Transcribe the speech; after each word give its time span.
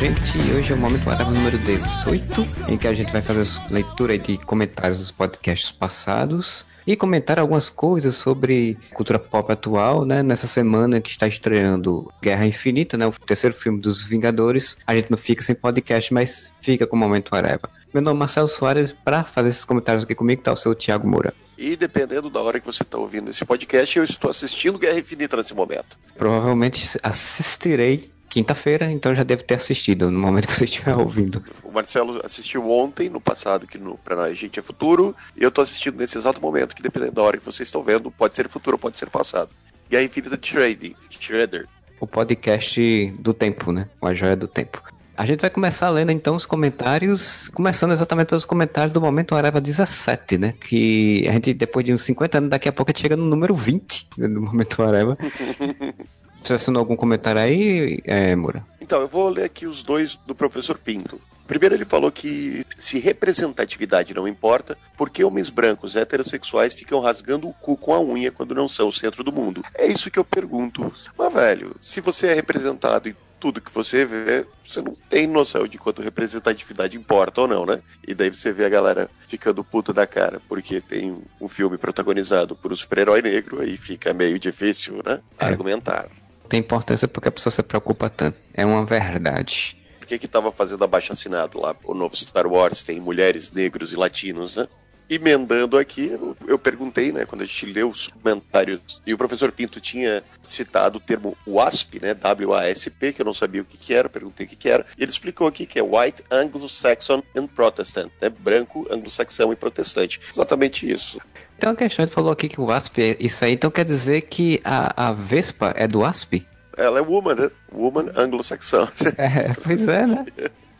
gente. 0.00 0.38
Hoje 0.56 0.72
é 0.72 0.74
o 0.74 0.78
Momento 0.78 1.06
Whatever 1.06 1.34
número 1.34 1.58
18, 1.58 2.72
em 2.72 2.78
que 2.78 2.88
a 2.88 2.94
gente 2.94 3.12
vai 3.12 3.20
fazer 3.20 3.44
leitura 3.70 4.16
de 4.16 4.38
comentários 4.38 4.96
dos 4.96 5.10
podcasts 5.10 5.70
passados 5.70 6.64
e 6.86 6.96
comentar 6.96 7.38
algumas 7.38 7.68
coisas 7.68 8.14
sobre 8.14 8.78
cultura 8.94 9.18
pop 9.18 9.52
atual, 9.52 10.06
né? 10.06 10.22
Nessa 10.22 10.46
semana 10.46 11.02
que 11.02 11.10
está 11.10 11.28
estreando 11.28 12.10
Guerra 12.22 12.46
Infinita, 12.46 12.96
né? 12.96 13.06
O 13.06 13.12
terceiro 13.12 13.54
filme 13.54 13.78
dos 13.78 14.02
Vingadores. 14.02 14.78
A 14.86 14.94
gente 14.94 15.10
não 15.10 15.18
fica 15.18 15.42
sem 15.42 15.54
podcast, 15.54 16.14
mas 16.14 16.50
fica 16.62 16.86
com 16.86 16.96
o 16.96 16.98
Momento 16.98 17.32
Whatever. 17.34 17.68
Meu 17.92 18.02
nome 18.02 18.16
é 18.16 18.20
Marcelo 18.20 18.48
Soares, 18.48 18.92
para 18.92 19.22
fazer 19.22 19.50
esses 19.50 19.66
comentários 19.66 20.04
aqui 20.04 20.14
comigo 20.14 20.40
está 20.40 20.50
o 20.50 20.56
seu 20.56 20.74
Thiago 20.74 21.06
Moura. 21.06 21.34
E 21.58 21.76
dependendo 21.76 22.30
da 22.30 22.40
hora 22.40 22.58
que 22.58 22.64
você 22.64 22.82
está 22.82 22.96
ouvindo 22.96 23.28
esse 23.28 23.44
podcast, 23.44 23.98
eu 23.98 24.04
estou 24.04 24.30
assistindo 24.30 24.78
Guerra 24.78 24.98
Infinita 24.98 25.36
nesse 25.36 25.52
momento. 25.52 25.98
Provavelmente 26.16 26.98
assistirei 27.02 28.10
quinta-feira, 28.30 28.90
então 28.90 29.14
já 29.14 29.24
deve 29.24 29.42
ter 29.42 29.56
assistido 29.56 30.10
no 30.10 30.18
momento 30.18 30.46
que 30.46 30.54
você 30.54 30.64
estiver 30.64 30.96
ouvindo. 30.96 31.44
O 31.62 31.72
Marcelo 31.72 32.20
assistiu 32.24 32.70
ontem, 32.70 33.10
no 33.10 33.20
passado, 33.20 33.66
que 33.66 33.76
no, 33.76 33.98
pra 33.98 34.14
nós 34.14 34.30
a 34.30 34.34
gente 34.34 34.58
é 34.58 34.62
futuro, 34.62 35.14
e 35.36 35.42
eu 35.42 35.48
estou 35.48 35.62
assistindo 35.62 35.98
nesse 35.98 36.16
exato 36.16 36.40
momento, 36.40 36.74
que 36.74 36.82
dependendo 36.82 37.12
da 37.12 37.22
hora 37.22 37.36
que 37.36 37.44
vocês 37.44 37.68
estão 37.68 37.82
vendo, 37.82 38.10
pode 38.10 38.34
ser 38.36 38.48
futuro 38.48 38.78
pode 38.78 38.96
ser 38.96 39.10
passado. 39.10 39.50
Guerra 39.90 40.04
Infinita 40.04 40.38
Trading, 40.38 40.94
Shredder. 41.10 41.66
O 42.00 42.06
podcast 42.06 43.12
do 43.18 43.34
tempo, 43.34 43.72
né? 43.72 43.88
A 44.00 44.14
joia 44.14 44.36
do 44.36 44.46
tempo. 44.46 44.80
A 45.16 45.26
gente 45.26 45.40
vai 45.40 45.50
começar 45.50 45.90
lendo 45.90 46.12
então 46.12 46.34
os 46.34 46.46
comentários, 46.46 47.48
começando 47.48 47.92
exatamente 47.92 48.28
pelos 48.28 48.46
comentários 48.46 48.92
do 48.92 49.02
Momento 49.02 49.34
Areva 49.34 49.60
17, 49.60 50.38
né? 50.38 50.54
Que 50.58 51.26
a 51.28 51.32
gente, 51.32 51.52
depois 51.52 51.84
de 51.84 51.92
uns 51.92 52.02
50 52.02 52.38
anos, 52.38 52.50
daqui 52.50 52.68
a 52.68 52.72
pouco 52.72 52.90
a 52.90 52.92
gente 52.92 53.02
chega 53.02 53.16
no 53.16 53.26
número 53.26 53.54
20 53.54 54.08
né, 54.16 54.28
do 54.28 54.40
Momento 54.40 54.82
Areva. 54.82 55.18
Você 56.42 56.54
assinou 56.54 56.80
algum 56.80 56.96
comentário 56.96 57.40
aí, 57.40 58.00
é, 58.04 58.34
Moura? 58.34 58.64
Então, 58.80 59.00
eu 59.00 59.08
vou 59.08 59.28
ler 59.28 59.44
aqui 59.44 59.66
os 59.66 59.82
dois 59.82 60.18
do 60.26 60.34
professor 60.34 60.78
Pinto. 60.78 61.20
Primeiro, 61.50 61.74
ele 61.74 61.84
falou 61.84 62.12
que 62.12 62.64
se 62.78 63.00
representatividade 63.00 64.14
não 64.14 64.28
importa, 64.28 64.78
por 64.96 65.10
que 65.10 65.24
homens 65.24 65.50
brancos 65.50 65.96
heterossexuais 65.96 66.74
ficam 66.74 67.00
rasgando 67.00 67.48
o 67.48 67.52
cu 67.52 67.76
com 67.76 67.92
a 67.92 68.00
unha 68.00 68.30
quando 68.30 68.54
não 68.54 68.68
são 68.68 68.86
o 68.86 68.92
centro 68.92 69.24
do 69.24 69.32
mundo? 69.32 69.62
É 69.74 69.84
isso 69.84 70.12
que 70.12 70.18
eu 70.20 70.24
pergunto. 70.24 70.92
Mas, 71.18 71.32
velho, 71.32 71.74
se 71.80 72.00
você 72.00 72.28
é 72.28 72.34
representado 72.34 73.08
em 73.08 73.16
tudo 73.40 73.60
que 73.60 73.72
você 73.72 74.04
vê, 74.04 74.46
você 74.64 74.80
não 74.80 74.94
tem 75.08 75.26
noção 75.26 75.66
de 75.66 75.76
quanto 75.76 76.02
representatividade 76.02 76.96
importa 76.96 77.40
ou 77.40 77.48
não, 77.48 77.66
né? 77.66 77.80
E 78.06 78.14
daí 78.14 78.28
você 78.28 78.52
vê 78.52 78.66
a 78.66 78.68
galera 78.68 79.10
ficando 79.26 79.64
puta 79.64 79.92
da 79.92 80.06
cara, 80.06 80.40
porque 80.46 80.80
tem 80.80 81.16
um 81.40 81.48
filme 81.48 81.78
protagonizado 81.78 82.54
por 82.54 82.70
um 82.70 82.76
super-herói 82.76 83.22
negro, 83.22 83.60
aí 83.60 83.76
fica 83.76 84.12
meio 84.12 84.38
difícil, 84.38 85.02
né? 85.04 85.20
É. 85.38 85.46
Argumentar. 85.46 86.08
Tem 86.50 86.58
importância 86.58 87.06
porque 87.06 87.28
a 87.28 87.32
pessoa 87.32 87.52
se 87.52 87.62
preocupa 87.62 88.10
tanto. 88.10 88.36
É 88.52 88.66
uma 88.66 88.84
verdade. 88.84 89.76
Por 90.00 90.06
que 90.06 90.18
que 90.18 90.26
tava 90.26 90.50
fazendo 90.50 90.82
abaixo 90.82 91.12
assinado 91.12 91.60
lá? 91.60 91.76
O 91.84 91.94
novo 91.94 92.16
Star 92.16 92.44
Wars 92.48 92.82
tem 92.82 92.98
mulheres, 92.98 93.52
negros 93.52 93.92
e 93.92 93.96
latinos, 93.96 94.56
né? 94.56 94.66
emendando 95.10 95.76
aqui, 95.76 96.16
eu 96.46 96.56
perguntei, 96.56 97.10
né, 97.10 97.26
quando 97.26 97.42
a 97.42 97.44
gente 97.44 97.66
leu 97.66 97.90
os 97.90 98.06
comentários, 98.06 99.02
e 99.04 99.12
o 99.12 99.18
professor 99.18 99.50
Pinto 99.50 99.80
tinha 99.80 100.22
citado 100.40 100.98
o 100.98 101.00
termo 101.00 101.36
WASP, 101.44 101.98
né, 102.00 102.14
W-A-S-P, 102.14 103.12
que 103.12 103.20
eu 103.20 103.26
não 103.26 103.34
sabia 103.34 103.60
o 103.60 103.64
que, 103.64 103.76
que 103.76 103.92
era, 103.92 104.08
perguntei 104.08 104.46
o 104.46 104.48
que, 104.48 104.54
que 104.54 104.68
era, 104.68 104.86
e 104.96 105.02
ele 105.02 105.10
explicou 105.10 105.48
aqui 105.48 105.66
que 105.66 105.80
é 105.80 105.82
White 105.82 106.22
Anglo-Saxon 106.30 107.24
and 107.34 107.48
Protestant, 107.48 108.12
né, 108.22 108.28
branco, 108.28 108.86
anglo-saxão 108.88 109.52
e 109.52 109.56
protestante. 109.56 110.20
Exatamente 110.30 110.88
isso. 110.88 111.20
Tem 111.60 111.68
uma 111.68 111.76
questão, 111.76 112.04
ele 112.04 112.10
falou 112.10 112.32
aqui 112.32 112.48
que 112.48 112.60
o 112.60 112.64
WASP 112.64 113.02
é 113.02 113.16
isso 113.20 113.44
aí, 113.44 113.52
então 113.52 113.70
quer 113.70 113.84
dizer 113.84 114.22
que 114.22 114.60
a, 114.64 115.08
a 115.08 115.12
Vespa 115.12 115.74
é 115.76 115.86
do 115.86 116.00
WASP? 116.00 116.46
Ela 116.76 116.98
é 116.98 117.02
woman, 117.02 117.34
né? 117.34 117.50
Woman 117.72 118.10
anglo-saxão. 118.16 118.88
É, 119.18 119.52
pois 119.62 119.86
é, 119.86 120.06
né? 120.06 120.24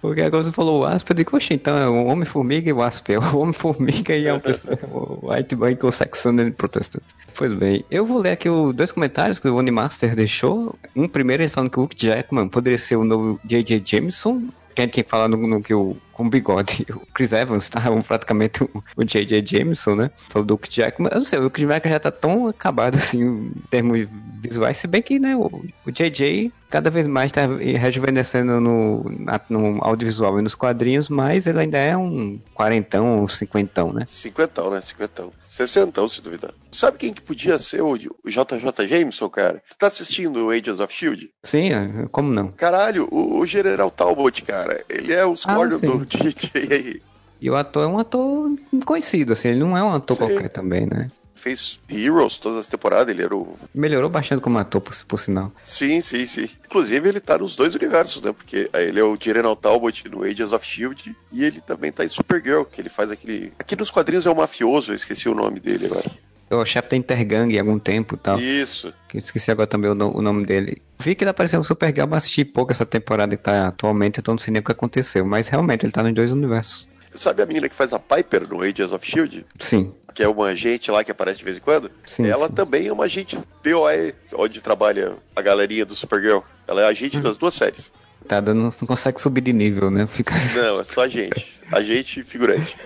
Porque 0.00 0.22
agora 0.22 0.42
você 0.42 0.50
falou 0.50 0.80
o 0.80 0.84
Asp, 0.86 1.10
eu 1.10 1.16
digo, 1.16 1.36
oxe, 1.36 1.52
então 1.52 1.76
é 1.76 1.86
o 1.86 2.06
Homem-Formiga 2.06 2.70
e 2.70 2.72
o 2.72 2.80
Asp. 2.80 3.10
É 3.10 3.18
o 3.18 3.38
Homem-Formiga 3.38 4.16
e 4.16 4.28
a 4.28 4.40
pessoa, 4.40 4.78
o 4.90 5.30
White 5.30 5.54
Michael 5.54 5.92
Saxon 5.92 6.50
Protestant. 6.52 7.02
Pois 7.34 7.52
bem, 7.52 7.84
eu 7.90 8.06
vou 8.06 8.18
ler 8.18 8.32
aqui 8.32 8.48
os 8.48 8.74
dois 8.74 8.92
comentários 8.92 9.38
que 9.38 9.48
o 9.48 9.56
Onimaster 9.56 10.16
deixou. 10.16 10.74
Um 10.96 11.06
primeiro 11.06 11.42
ele 11.42 11.50
falando 11.50 11.70
que 11.70 11.78
o 11.78 11.82
Luke 11.82 11.96
Jackman 11.98 12.48
poderia 12.48 12.78
ser 12.78 12.96
o 12.96 13.04
novo 13.04 13.38
J.J. 13.44 13.82
Jameson, 13.84 14.48
que 14.74 14.80
a 14.80 14.84
gente 14.86 15.02
tinha 15.02 15.28
no, 15.28 15.36
no, 15.36 15.62
que 15.62 15.74
o 15.74 15.96
com 16.20 16.28
bigode. 16.28 16.86
O 17.00 17.06
Chris 17.14 17.32
Evans 17.32 17.68
tá 17.68 17.80
praticamente 18.06 18.62
o 18.62 19.04
J.J. 19.04 19.44
Jameson, 19.46 19.94
né? 19.94 20.10
Foi 20.28 20.42
o 20.42 20.44
Duke 20.44 20.68
Jackman. 20.70 21.10
Eu 21.12 21.18
não 21.18 21.24
sei, 21.24 21.38
o 21.38 21.42
Duke 21.42 21.62
Jackman 21.62 21.94
já 21.94 22.00
tá 22.00 22.10
tão 22.10 22.48
acabado 22.48 22.96
assim 22.98 23.22
em 23.22 23.52
termos 23.70 24.06
visuais, 24.40 24.76
se 24.76 24.86
bem 24.86 25.02
que, 25.02 25.18
né, 25.18 25.36
o, 25.36 25.46
o 25.86 25.90
J.J. 25.90 26.52
cada 26.68 26.90
vez 26.90 27.06
mais 27.06 27.32
tá 27.32 27.42
rejuvenescendo 27.46 28.60
no, 28.60 29.04
no 29.48 29.78
audiovisual 29.82 30.38
e 30.38 30.42
nos 30.42 30.54
quadrinhos, 30.54 31.08
mas 31.08 31.46
ele 31.46 31.60
ainda 31.60 31.78
é 31.78 31.96
um 31.96 32.40
quarentão, 32.54 33.22
um 33.22 33.28
cinquentão, 33.28 33.92
né? 33.92 34.04
Cinquentão, 34.06 34.70
né? 34.70 34.80
Cinquentão. 34.80 35.32
Sessentão, 35.40 36.08
se 36.08 36.22
duvidar. 36.22 36.52
Sabe 36.72 36.98
quem 36.98 37.12
que 37.12 37.20
podia 37.20 37.58
ser 37.58 37.82
o, 37.82 37.90
o 37.92 38.30
JJ 38.30 38.88
Jameson, 38.88 39.28
cara? 39.28 39.62
Tu 39.68 39.76
tá 39.76 39.88
assistindo 39.88 40.46
o 40.46 40.50
Agents 40.50 40.78
of 40.80 40.94
S.H.I.E.L.D.? 40.94 41.30
Sim, 41.42 41.70
é, 41.72 42.06
como 42.12 42.32
não? 42.32 42.48
Caralho, 42.52 43.08
o, 43.10 43.38
o 43.40 43.46
General 43.46 43.90
Talbot, 43.90 44.42
cara, 44.42 44.84
ele 44.88 45.12
é 45.12 45.24
o 45.24 45.34
Scorpion 45.34 45.76
ah, 45.76 45.96
do 45.96 46.06
DJ 46.18 46.72
aí. 46.72 47.02
E 47.40 47.48
o 47.48 47.56
ator 47.56 47.84
é 47.84 47.86
um 47.86 47.98
ator 47.98 48.50
conhecido, 48.84 49.32
assim, 49.32 49.48
ele 49.48 49.60
não 49.60 49.76
é 49.76 49.82
um 49.82 49.94
ator 49.94 50.16
Sim. 50.16 50.26
qualquer 50.26 50.50
também, 50.50 50.86
né? 50.86 51.10
Fez 51.34 51.80
Heroes 51.88 52.36
todas 52.36 52.58
as 52.58 52.68
temporadas, 52.68 53.08
ele 53.08 53.22
era 53.22 53.34
o. 53.34 53.54
Melhorou 53.74 54.10
bastante 54.10 54.42
como 54.42 54.58
ator, 54.58 54.82
por, 54.82 54.94
por 55.06 55.18
sinal. 55.18 55.50
Sim, 55.64 56.02
sim, 56.02 56.26
sim. 56.26 56.50
Inclusive, 56.66 57.08
ele 57.08 57.18
tá 57.18 57.38
nos 57.38 57.56
dois 57.56 57.74
universos, 57.74 58.20
né? 58.20 58.30
Porque 58.30 58.68
ele 58.74 59.00
é 59.00 59.02
o 59.02 59.16
General 59.18 59.56
Talbot 59.56 60.06
no 60.10 60.22
Agents 60.22 60.52
of 60.52 60.66
Shield 60.66 61.16
e 61.32 61.42
ele 61.42 61.62
também 61.62 61.90
tá 61.90 62.04
em 62.04 62.08
Supergirl, 62.08 62.64
que 62.64 62.82
ele 62.82 62.90
faz 62.90 63.10
aquele. 63.10 63.54
Aqui 63.58 63.74
nos 63.74 63.90
quadrinhos 63.90 64.26
é 64.26 64.30
o 64.30 64.36
mafioso, 64.36 64.92
eu 64.92 64.96
esqueci 64.96 65.30
o 65.30 65.34
nome 65.34 65.60
dele 65.60 65.86
agora. 65.86 66.10
O 66.50 66.64
chefe 66.64 66.88
da 66.90 66.96
Intergang 66.96 67.56
há 67.56 67.60
algum 67.60 67.78
tempo 67.78 68.16
e 68.16 68.18
tal. 68.18 68.40
Isso. 68.40 68.92
Que 69.08 69.18
esqueci 69.18 69.52
agora 69.52 69.68
também 69.68 69.88
o, 69.88 69.94
o, 69.94 70.20
nome 70.20 70.44
dele. 70.44 70.82
Vi 70.98 71.14
que 71.14 71.22
ele 71.22 71.30
apareceu 71.30 71.60
no 71.60 71.64
Supergirl, 71.64 72.08
mas 72.08 72.24
assisti 72.24 72.44
pouco 72.44 72.72
essa 72.72 72.84
temporada 72.84 73.36
que 73.36 73.42
tá 73.42 73.68
atualmente, 73.68 74.18
então 74.18 74.34
não 74.34 74.38
sei 74.40 74.52
nem 74.52 74.60
o 74.60 74.64
que 74.64 74.72
aconteceu. 74.72 75.24
Mas 75.24 75.46
realmente 75.46 75.86
ele 75.86 75.92
tá 75.92 76.02
nos 76.02 76.12
dois 76.12 76.32
universos. 76.32 76.88
Sabe 77.14 77.42
a 77.42 77.46
menina 77.46 77.68
que 77.68 77.74
faz 77.74 77.92
a 77.92 77.98
Piper 77.98 78.48
no 78.48 78.62
Agents 78.62 78.92
of 78.92 79.06
Shield? 79.06 79.46
Sim. 79.58 79.92
Que 80.12 80.24
é 80.24 80.28
uma 80.28 80.46
agente 80.46 80.90
lá 80.90 81.04
que 81.04 81.10
aparece 81.12 81.38
de 81.38 81.44
vez 81.44 81.56
em 81.56 81.60
quando? 81.60 81.90
Sim. 82.04 82.26
Ela 82.26 82.48
sim. 82.48 82.54
também 82.54 82.86
é 82.88 82.92
uma 82.92 83.04
agente 83.04 83.38
DOE, 83.62 84.14
onde 84.34 84.60
trabalha 84.60 85.14
a 85.34 85.42
galerinha 85.42 85.84
do 85.84 85.94
Supergirl. 85.94 86.40
Ela 86.66 86.82
é 86.82 86.86
agente 86.86 87.18
hum. 87.18 87.20
das 87.20 87.36
duas 87.36 87.54
séries. 87.54 87.92
Tá, 88.26 88.40
não, 88.40 88.54
não 88.54 88.70
consegue 88.70 89.20
subir 89.20 89.40
de 89.40 89.52
nível, 89.52 89.90
né? 89.90 90.06
Fica... 90.06 90.34
Não, 90.54 90.80
é 90.80 90.84
só 90.84 91.02
agente. 91.02 91.60
agente 91.70 92.20
e 92.20 92.22
figurante. 92.22 92.76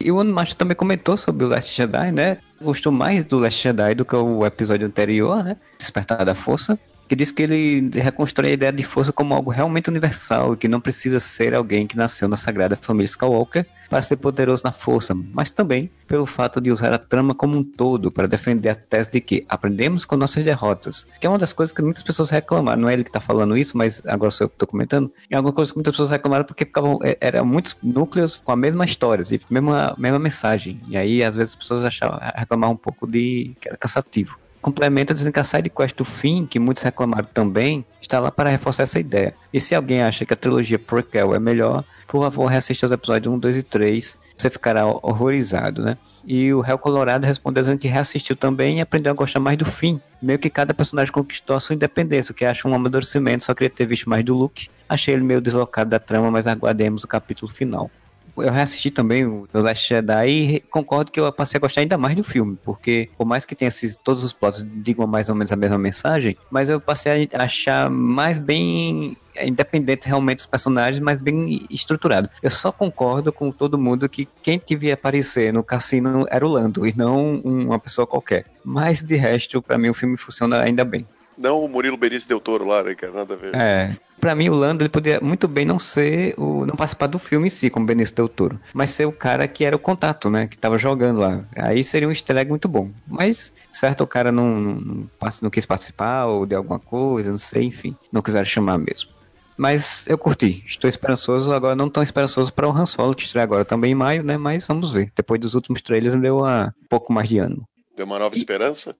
E 0.00 0.10
o 0.10 0.24
Macho 0.24 0.56
também 0.56 0.76
comentou 0.76 1.16
sobre 1.16 1.44
o 1.44 1.48
Last 1.48 1.74
Jedi, 1.74 2.12
né? 2.12 2.38
Gostou 2.64 2.90
mais 2.90 3.26
do 3.26 3.38
Last 3.38 3.62
Jedi 3.62 3.94
do 3.94 4.04
que 4.04 4.16
o 4.16 4.44
episódio 4.46 4.86
anterior, 4.86 5.44
né? 5.44 5.56
Despertar 5.78 6.24
da 6.24 6.34
Força 6.34 6.78
que 7.08 7.16
diz 7.16 7.30
que 7.30 7.42
ele 7.42 7.90
reconstrói 7.92 8.50
a 8.50 8.54
ideia 8.54 8.72
de 8.72 8.82
força 8.82 9.12
como 9.12 9.34
algo 9.34 9.50
realmente 9.50 9.88
universal 9.88 10.54
e 10.54 10.56
que 10.56 10.68
não 10.68 10.80
precisa 10.80 11.20
ser 11.20 11.54
alguém 11.54 11.86
que 11.86 11.96
nasceu 11.96 12.28
na 12.28 12.36
sagrada 12.36 12.76
família 12.76 13.06
Skywalker 13.06 13.66
para 13.88 14.02
ser 14.02 14.16
poderoso 14.16 14.62
na 14.64 14.72
força, 14.72 15.14
mas 15.14 15.50
também 15.50 15.90
pelo 16.06 16.26
fato 16.26 16.60
de 16.60 16.70
usar 16.70 16.92
a 16.92 16.98
trama 16.98 17.34
como 17.34 17.56
um 17.56 17.62
todo 17.62 18.10
para 18.10 18.26
defender 18.26 18.70
a 18.70 18.74
tese 18.74 19.10
de 19.10 19.20
que 19.20 19.44
aprendemos 19.48 20.04
com 20.04 20.16
nossas 20.16 20.44
derrotas, 20.44 21.06
que 21.20 21.26
é 21.26 21.30
uma 21.30 21.38
das 21.38 21.52
coisas 21.52 21.72
que 21.72 21.82
muitas 21.82 22.02
pessoas 22.02 22.30
reclamaram, 22.30 22.82
não 22.82 22.88
é 22.88 22.94
ele 22.94 23.04
que 23.04 23.10
está 23.10 23.20
falando 23.20 23.56
isso, 23.56 23.76
mas 23.76 24.02
agora 24.06 24.30
sou 24.30 24.46
eu 24.46 24.48
que 24.48 24.56
estou 24.56 24.68
comentando, 24.68 25.12
é 25.30 25.36
alguma 25.36 25.52
coisa 25.52 25.70
que 25.70 25.76
muitas 25.76 25.92
pessoas 25.92 26.10
reclamaram 26.10 26.44
porque 26.44 26.64
ficavam, 26.64 26.98
é, 27.02 27.16
eram 27.20 27.44
muitos 27.44 27.76
núcleos 27.82 28.36
com 28.36 28.52
a 28.52 28.56
mesma 28.56 28.84
história, 28.84 29.24
e 29.30 29.40
mesma, 29.50 29.94
mesma 29.98 30.18
mensagem, 30.18 30.80
e 30.88 30.96
aí 30.96 31.22
às 31.22 31.36
vezes 31.36 31.52
as 31.52 31.56
pessoas 31.56 31.84
achavam, 31.84 32.18
reclamavam 32.34 32.74
um 32.74 32.78
pouco 32.78 33.06
de 33.06 33.54
que 33.60 33.68
era 33.68 33.76
cansativo 33.76 34.43
complementa 34.64 35.12
dizendo 35.12 35.30
que 35.30 35.40
a 35.40 35.44
sidequest 35.44 35.94
do 35.94 36.06
fim, 36.06 36.46
que 36.46 36.58
muitos 36.58 36.82
reclamaram 36.82 37.28
também, 37.34 37.84
está 38.00 38.18
lá 38.18 38.30
para 38.30 38.48
reforçar 38.48 38.84
essa 38.84 38.98
ideia. 38.98 39.34
E 39.52 39.60
se 39.60 39.74
alguém 39.74 40.02
acha 40.02 40.24
que 40.24 40.32
a 40.32 40.36
trilogia 40.36 40.78
prequel 40.78 41.34
é 41.34 41.38
melhor, 41.38 41.84
por 42.06 42.22
favor, 42.22 42.46
reassista 42.46 42.86
os 42.86 42.92
episódios 42.92 43.34
1, 43.34 43.38
2 43.38 43.56
e 43.58 43.62
3, 43.62 44.18
você 44.34 44.48
ficará 44.48 44.86
horrorizado, 44.86 45.82
né? 45.82 45.98
E 46.26 46.50
o 46.54 46.62
Réu 46.62 46.78
Colorado 46.78 47.26
respondeu 47.26 47.62
dizendo 47.62 47.78
que 47.78 47.88
reassistiu 47.88 48.34
também 48.34 48.78
e 48.78 48.80
aprendeu 48.80 49.12
a 49.12 49.14
gostar 49.14 49.38
mais 49.38 49.58
do 49.58 49.66
fim. 49.66 50.00
Meio 50.22 50.38
que 50.38 50.48
cada 50.48 50.72
personagem 50.72 51.12
conquistou 51.12 51.54
a 51.54 51.60
sua 51.60 51.74
independência, 51.74 52.32
o 52.32 52.34
que 52.34 52.46
acha 52.46 52.66
um 52.66 52.74
amadurecimento, 52.74 53.44
só 53.44 53.52
queria 53.52 53.68
ter 53.68 53.84
visto 53.84 54.08
mais 54.08 54.24
do 54.24 54.34
Luke. 54.34 54.70
Achei 54.88 55.12
ele 55.12 55.24
meio 55.24 55.42
deslocado 55.42 55.90
da 55.90 55.98
trama, 55.98 56.30
mas 56.30 56.46
aguardemos 56.46 57.04
o 57.04 57.08
capítulo 57.08 57.52
final 57.52 57.90
eu 58.36 58.50
reassisti 58.50 58.90
também 58.90 59.26
o 59.26 59.46
The 59.52 59.60
Last 59.60 59.88
Jedi 59.88 60.28
e 60.28 60.60
concordo 60.60 61.10
que 61.10 61.20
eu 61.20 61.32
passei 61.32 61.58
a 61.58 61.60
gostar 61.60 61.80
ainda 61.80 61.98
mais 61.98 62.16
do 62.16 62.24
filme, 62.24 62.58
porque 62.64 63.10
por 63.16 63.26
mais 63.26 63.44
que 63.44 63.54
tenha 63.54 63.68
esses, 63.68 63.96
todos 63.96 64.24
os 64.24 64.32
plots 64.32 64.64
digam 64.82 65.06
mais 65.06 65.28
ou 65.28 65.34
menos 65.34 65.52
a 65.52 65.56
mesma 65.56 65.78
mensagem, 65.78 66.36
mas 66.50 66.68
eu 66.68 66.80
passei 66.80 67.28
a 67.32 67.44
achar 67.44 67.90
mais 67.90 68.38
bem 68.38 69.16
independentes 69.42 70.06
realmente 70.06 70.38
dos 70.38 70.46
personagens, 70.46 71.00
mas 71.00 71.18
bem 71.18 71.66
estruturado. 71.70 72.28
Eu 72.42 72.50
só 72.50 72.70
concordo 72.70 73.32
com 73.32 73.50
todo 73.50 73.78
mundo 73.78 74.08
que 74.08 74.28
quem 74.42 74.60
devia 74.64 74.94
aparecer 74.94 75.52
no 75.52 75.62
cassino 75.62 76.26
era 76.30 76.46
o 76.46 76.48
Lando 76.48 76.86
e 76.86 76.96
não 76.96 77.36
uma 77.40 77.78
pessoa 77.78 78.06
qualquer. 78.06 78.46
Mas 78.64 79.02
de 79.02 79.16
resto, 79.16 79.60
para 79.60 79.78
mim 79.78 79.88
o 79.88 79.94
filme 79.94 80.16
funciona 80.16 80.60
ainda 80.60 80.84
bem. 80.84 81.06
Não 81.36 81.64
o 81.64 81.68
Murilo 81.68 81.96
Benício 81.96 82.28
Del 82.28 82.40
Toro 82.40 82.66
lá, 82.66 82.82
né, 82.82 82.94
cara? 82.94 83.12
Nada 83.12 83.34
a 83.34 83.36
ver. 83.36 83.54
É. 83.54 83.96
Pra 84.20 84.34
mim, 84.34 84.48
o 84.48 84.54
Lando 84.54 84.82
ele 84.82 84.88
poderia 84.88 85.20
muito 85.20 85.46
bem 85.46 85.66
não 85.66 85.78
ser 85.78 86.34
o. 86.38 86.64
não 86.64 86.76
participar 86.76 87.08
do 87.08 87.18
filme 87.18 87.48
em 87.48 87.50
si, 87.50 87.68
como 87.68 87.84
Benício 87.84 88.14
Del 88.14 88.28
Toro, 88.28 88.58
mas 88.72 88.90
ser 88.90 89.04
o 89.06 89.12
cara 89.12 89.46
que 89.46 89.64
era 89.64 89.76
o 89.76 89.78
contato, 89.78 90.30
né? 90.30 90.46
Que 90.46 90.56
tava 90.56 90.78
jogando 90.78 91.20
lá. 91.20 91.44
Aí 91.56 91.84
seria 91.84 92.08
um 92.08 92.10
easter 92.10 92.36
egg 92.36 92.48
muito 92.48 92.68
bom. 92.68 92.90
Mas, 93.06 93.52
certo, 93.70 94.02
o 94.02 94.06
cara 94.06 94.32
não, 94.32 94.56
não, 94.56 95.08
não 95.42 95.50
quis 95.50 95.66
participar 95.66 96.26
ou 96.26 96.46
de 96.46 96.54
alguma 96.54 96.78
coisa, 96.78 97.30
não 97.30 97.38
sei, 97.38 97.64
enfim. 97.64 97.94
Não 98.10 98.22
quiseram 98.22 98.46
chamar 98.46 98.78
mesmo. 98.78 99.10
Mas 99.56 100.04
eu 100.08 100.18
curti, 100.18 100.64
estou 100.66 100.88
esperançoso, 100.88 101.52
agora 101.52 101.76
não 101.76 101.88
tão 101.88 102.02
esperançoso 102.02 102.52
para 102.52 102.68
o 102.68 102.72
Han 102.72 102.86
Solo, 102.86 103.14
que 103.14 103.22
estreia 103.22 103.44
agora 103.44 103.64
também 103.64 103.92
em 103.92 103.94
maio, 103.94 104.24
né? 104.24 104.36
Mas 104.36 104.66
vamos 104.66 104.90
ver. 104.90 105.12
Depois 105.14 105.40
dos 105.40 105.54
últimos 105.54 105.80
trailers 105.80 106.16
deu 106.16 106.44
um 106.44 106.70
pouco 106.88 107.12
mais 107.12 107.28
de 107.28 107.38
ano. 107.38 107.66
Deu 107.96 108.06
uma 108.06 108.18
nova 108.18 108.36
esperança? 108.36 108.96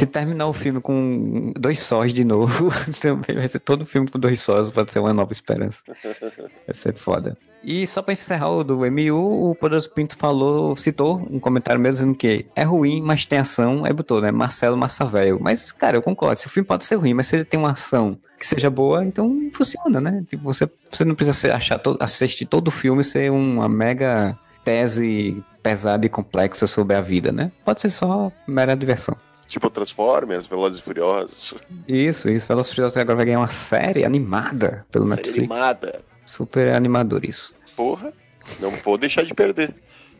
Se 0.00 0.06
terminar 0.06 0.46
o 0.46 0.52
filme 0.54 0.80
com 0.80 1.52
dois 1.58 1.78
sós 1.78 2.14
de 2.14 2.24
novo, 2.24 2.70
também 3.02 3.36
vai 3.36 3.46
ser 3.46 3.58
todo 3.58 3.84
filme 3.84 4.08
com 4.08 4.18
dois 4.18 4.40
sós, 4.40 4.70
pode 4.70 4.90
ser 4.90 4.98
uma 4.98 5.12
nova 5.12 5.30
esperança. 5.30 5.82
Vai 6.66 6.74
ser 6.74 6.94
foda. 6.94 7.36
E 7.62 7.86
só 7.86 8.00
pra 8.00 8.14
encerrar 8.14 8.48
o 8.48 8.64
do 8.64 8.78
MU, 8.90 9.50
o 9.50 9.54
Poderoso 9.54 9.90
Pinto 9.90 10.16
falou, 10.16 10.74
citou 10.74 11.18
um 11.30 11.38
comentário 11.38 11.78
mesmo 11.78 11.96
dizendo 11.96 12.14
que 12.14 12.46
é 12.56 12.64
ruim, 12.64 13.02
mas 13.02 13.26
tem 13.26 13.40
ação, 13.40 13.84
aí 13.84 13.92
botou, 13.92 14.22
né? 14.22 14.30
Marcelo 14.30 14.74
Massavel. 14.74 15.38
Mas, 15.38 15.70
cara, 15.70 15.98
eu 15.98 16.02
concordo, 16.02 16.36
se 16.36 16.46
o 16.46 16.50
filme 16.50 16.66
pode 16.66 16.86
ser 16.86 16.94
ruim, 16.94 17.12
mas 17.12 17.26
se 17.26 17.36
ele 17.36 17.44
tem 17.44 17.60
uma 17.60 17.72
ação 17.72 18.18
que 18.38 18.46
seja 18.46 18.70
boa, 18.70 19.04
então 19.04 19.50
funciona, 19.52 20.00
né? 20.00 20.24
Tipo, 20.26 20.44
você, 20.44 20.66
você 20.90 21.04
não 21.04 21.14
precisa 21.14 21.54
achar 21.54 21.78
todo, 21.78 21.98
assistir 22.00 22.46
todo 22.46 22.68
o 22.68 22.70
filme 22.70 23.04
ser 23.04 23.30
uma 23.30 23.68
mega 23.68 24.34
tese 24.64 25.44
pesada 25.62 26.06
e 26.06 26.08
complexa 26.08 26.66
sobre 26.66 26.96
a 26.96 27.02
vida, 27.02 27.30
né? 27.30 27.52
Pode 27.66 27.82
ser 27.82 27.90
só 27.90 28.32
mera 28.48 28.74
diversão. 28.74 29.14
Tipo 29.50 29.68
Transformers, 29.68 30.46
Velozes 30.46 30.78
e 30.78 30.82
Furiosos. 30.82 31.54
Isso, 31.88 32.30
isso. 32.30 32.46
Velozes 32.46 32.70
e 32.70 32.74
Furiosos 32.76 32.96
agora 32.96 33.16
vai 33.16 33.26
ganhar 33.26 33.40
uma 33.40 33.48
série 33.48 34.04
animada 34.04 34.86
pelo 34.92 35.04
série 35.06 35.16
Netflix. 35.16 35.38
animada. 35.38 36.02
Super 36.24 36.72
animador 36.72 37.24
isso. 37.24 37.52
Porra, 37.74 38.12
não 38.60 38.70
vou 38.70 38.96
deixar 38.96 39.24
de 39.24 39.34
perder. 39.34 39.74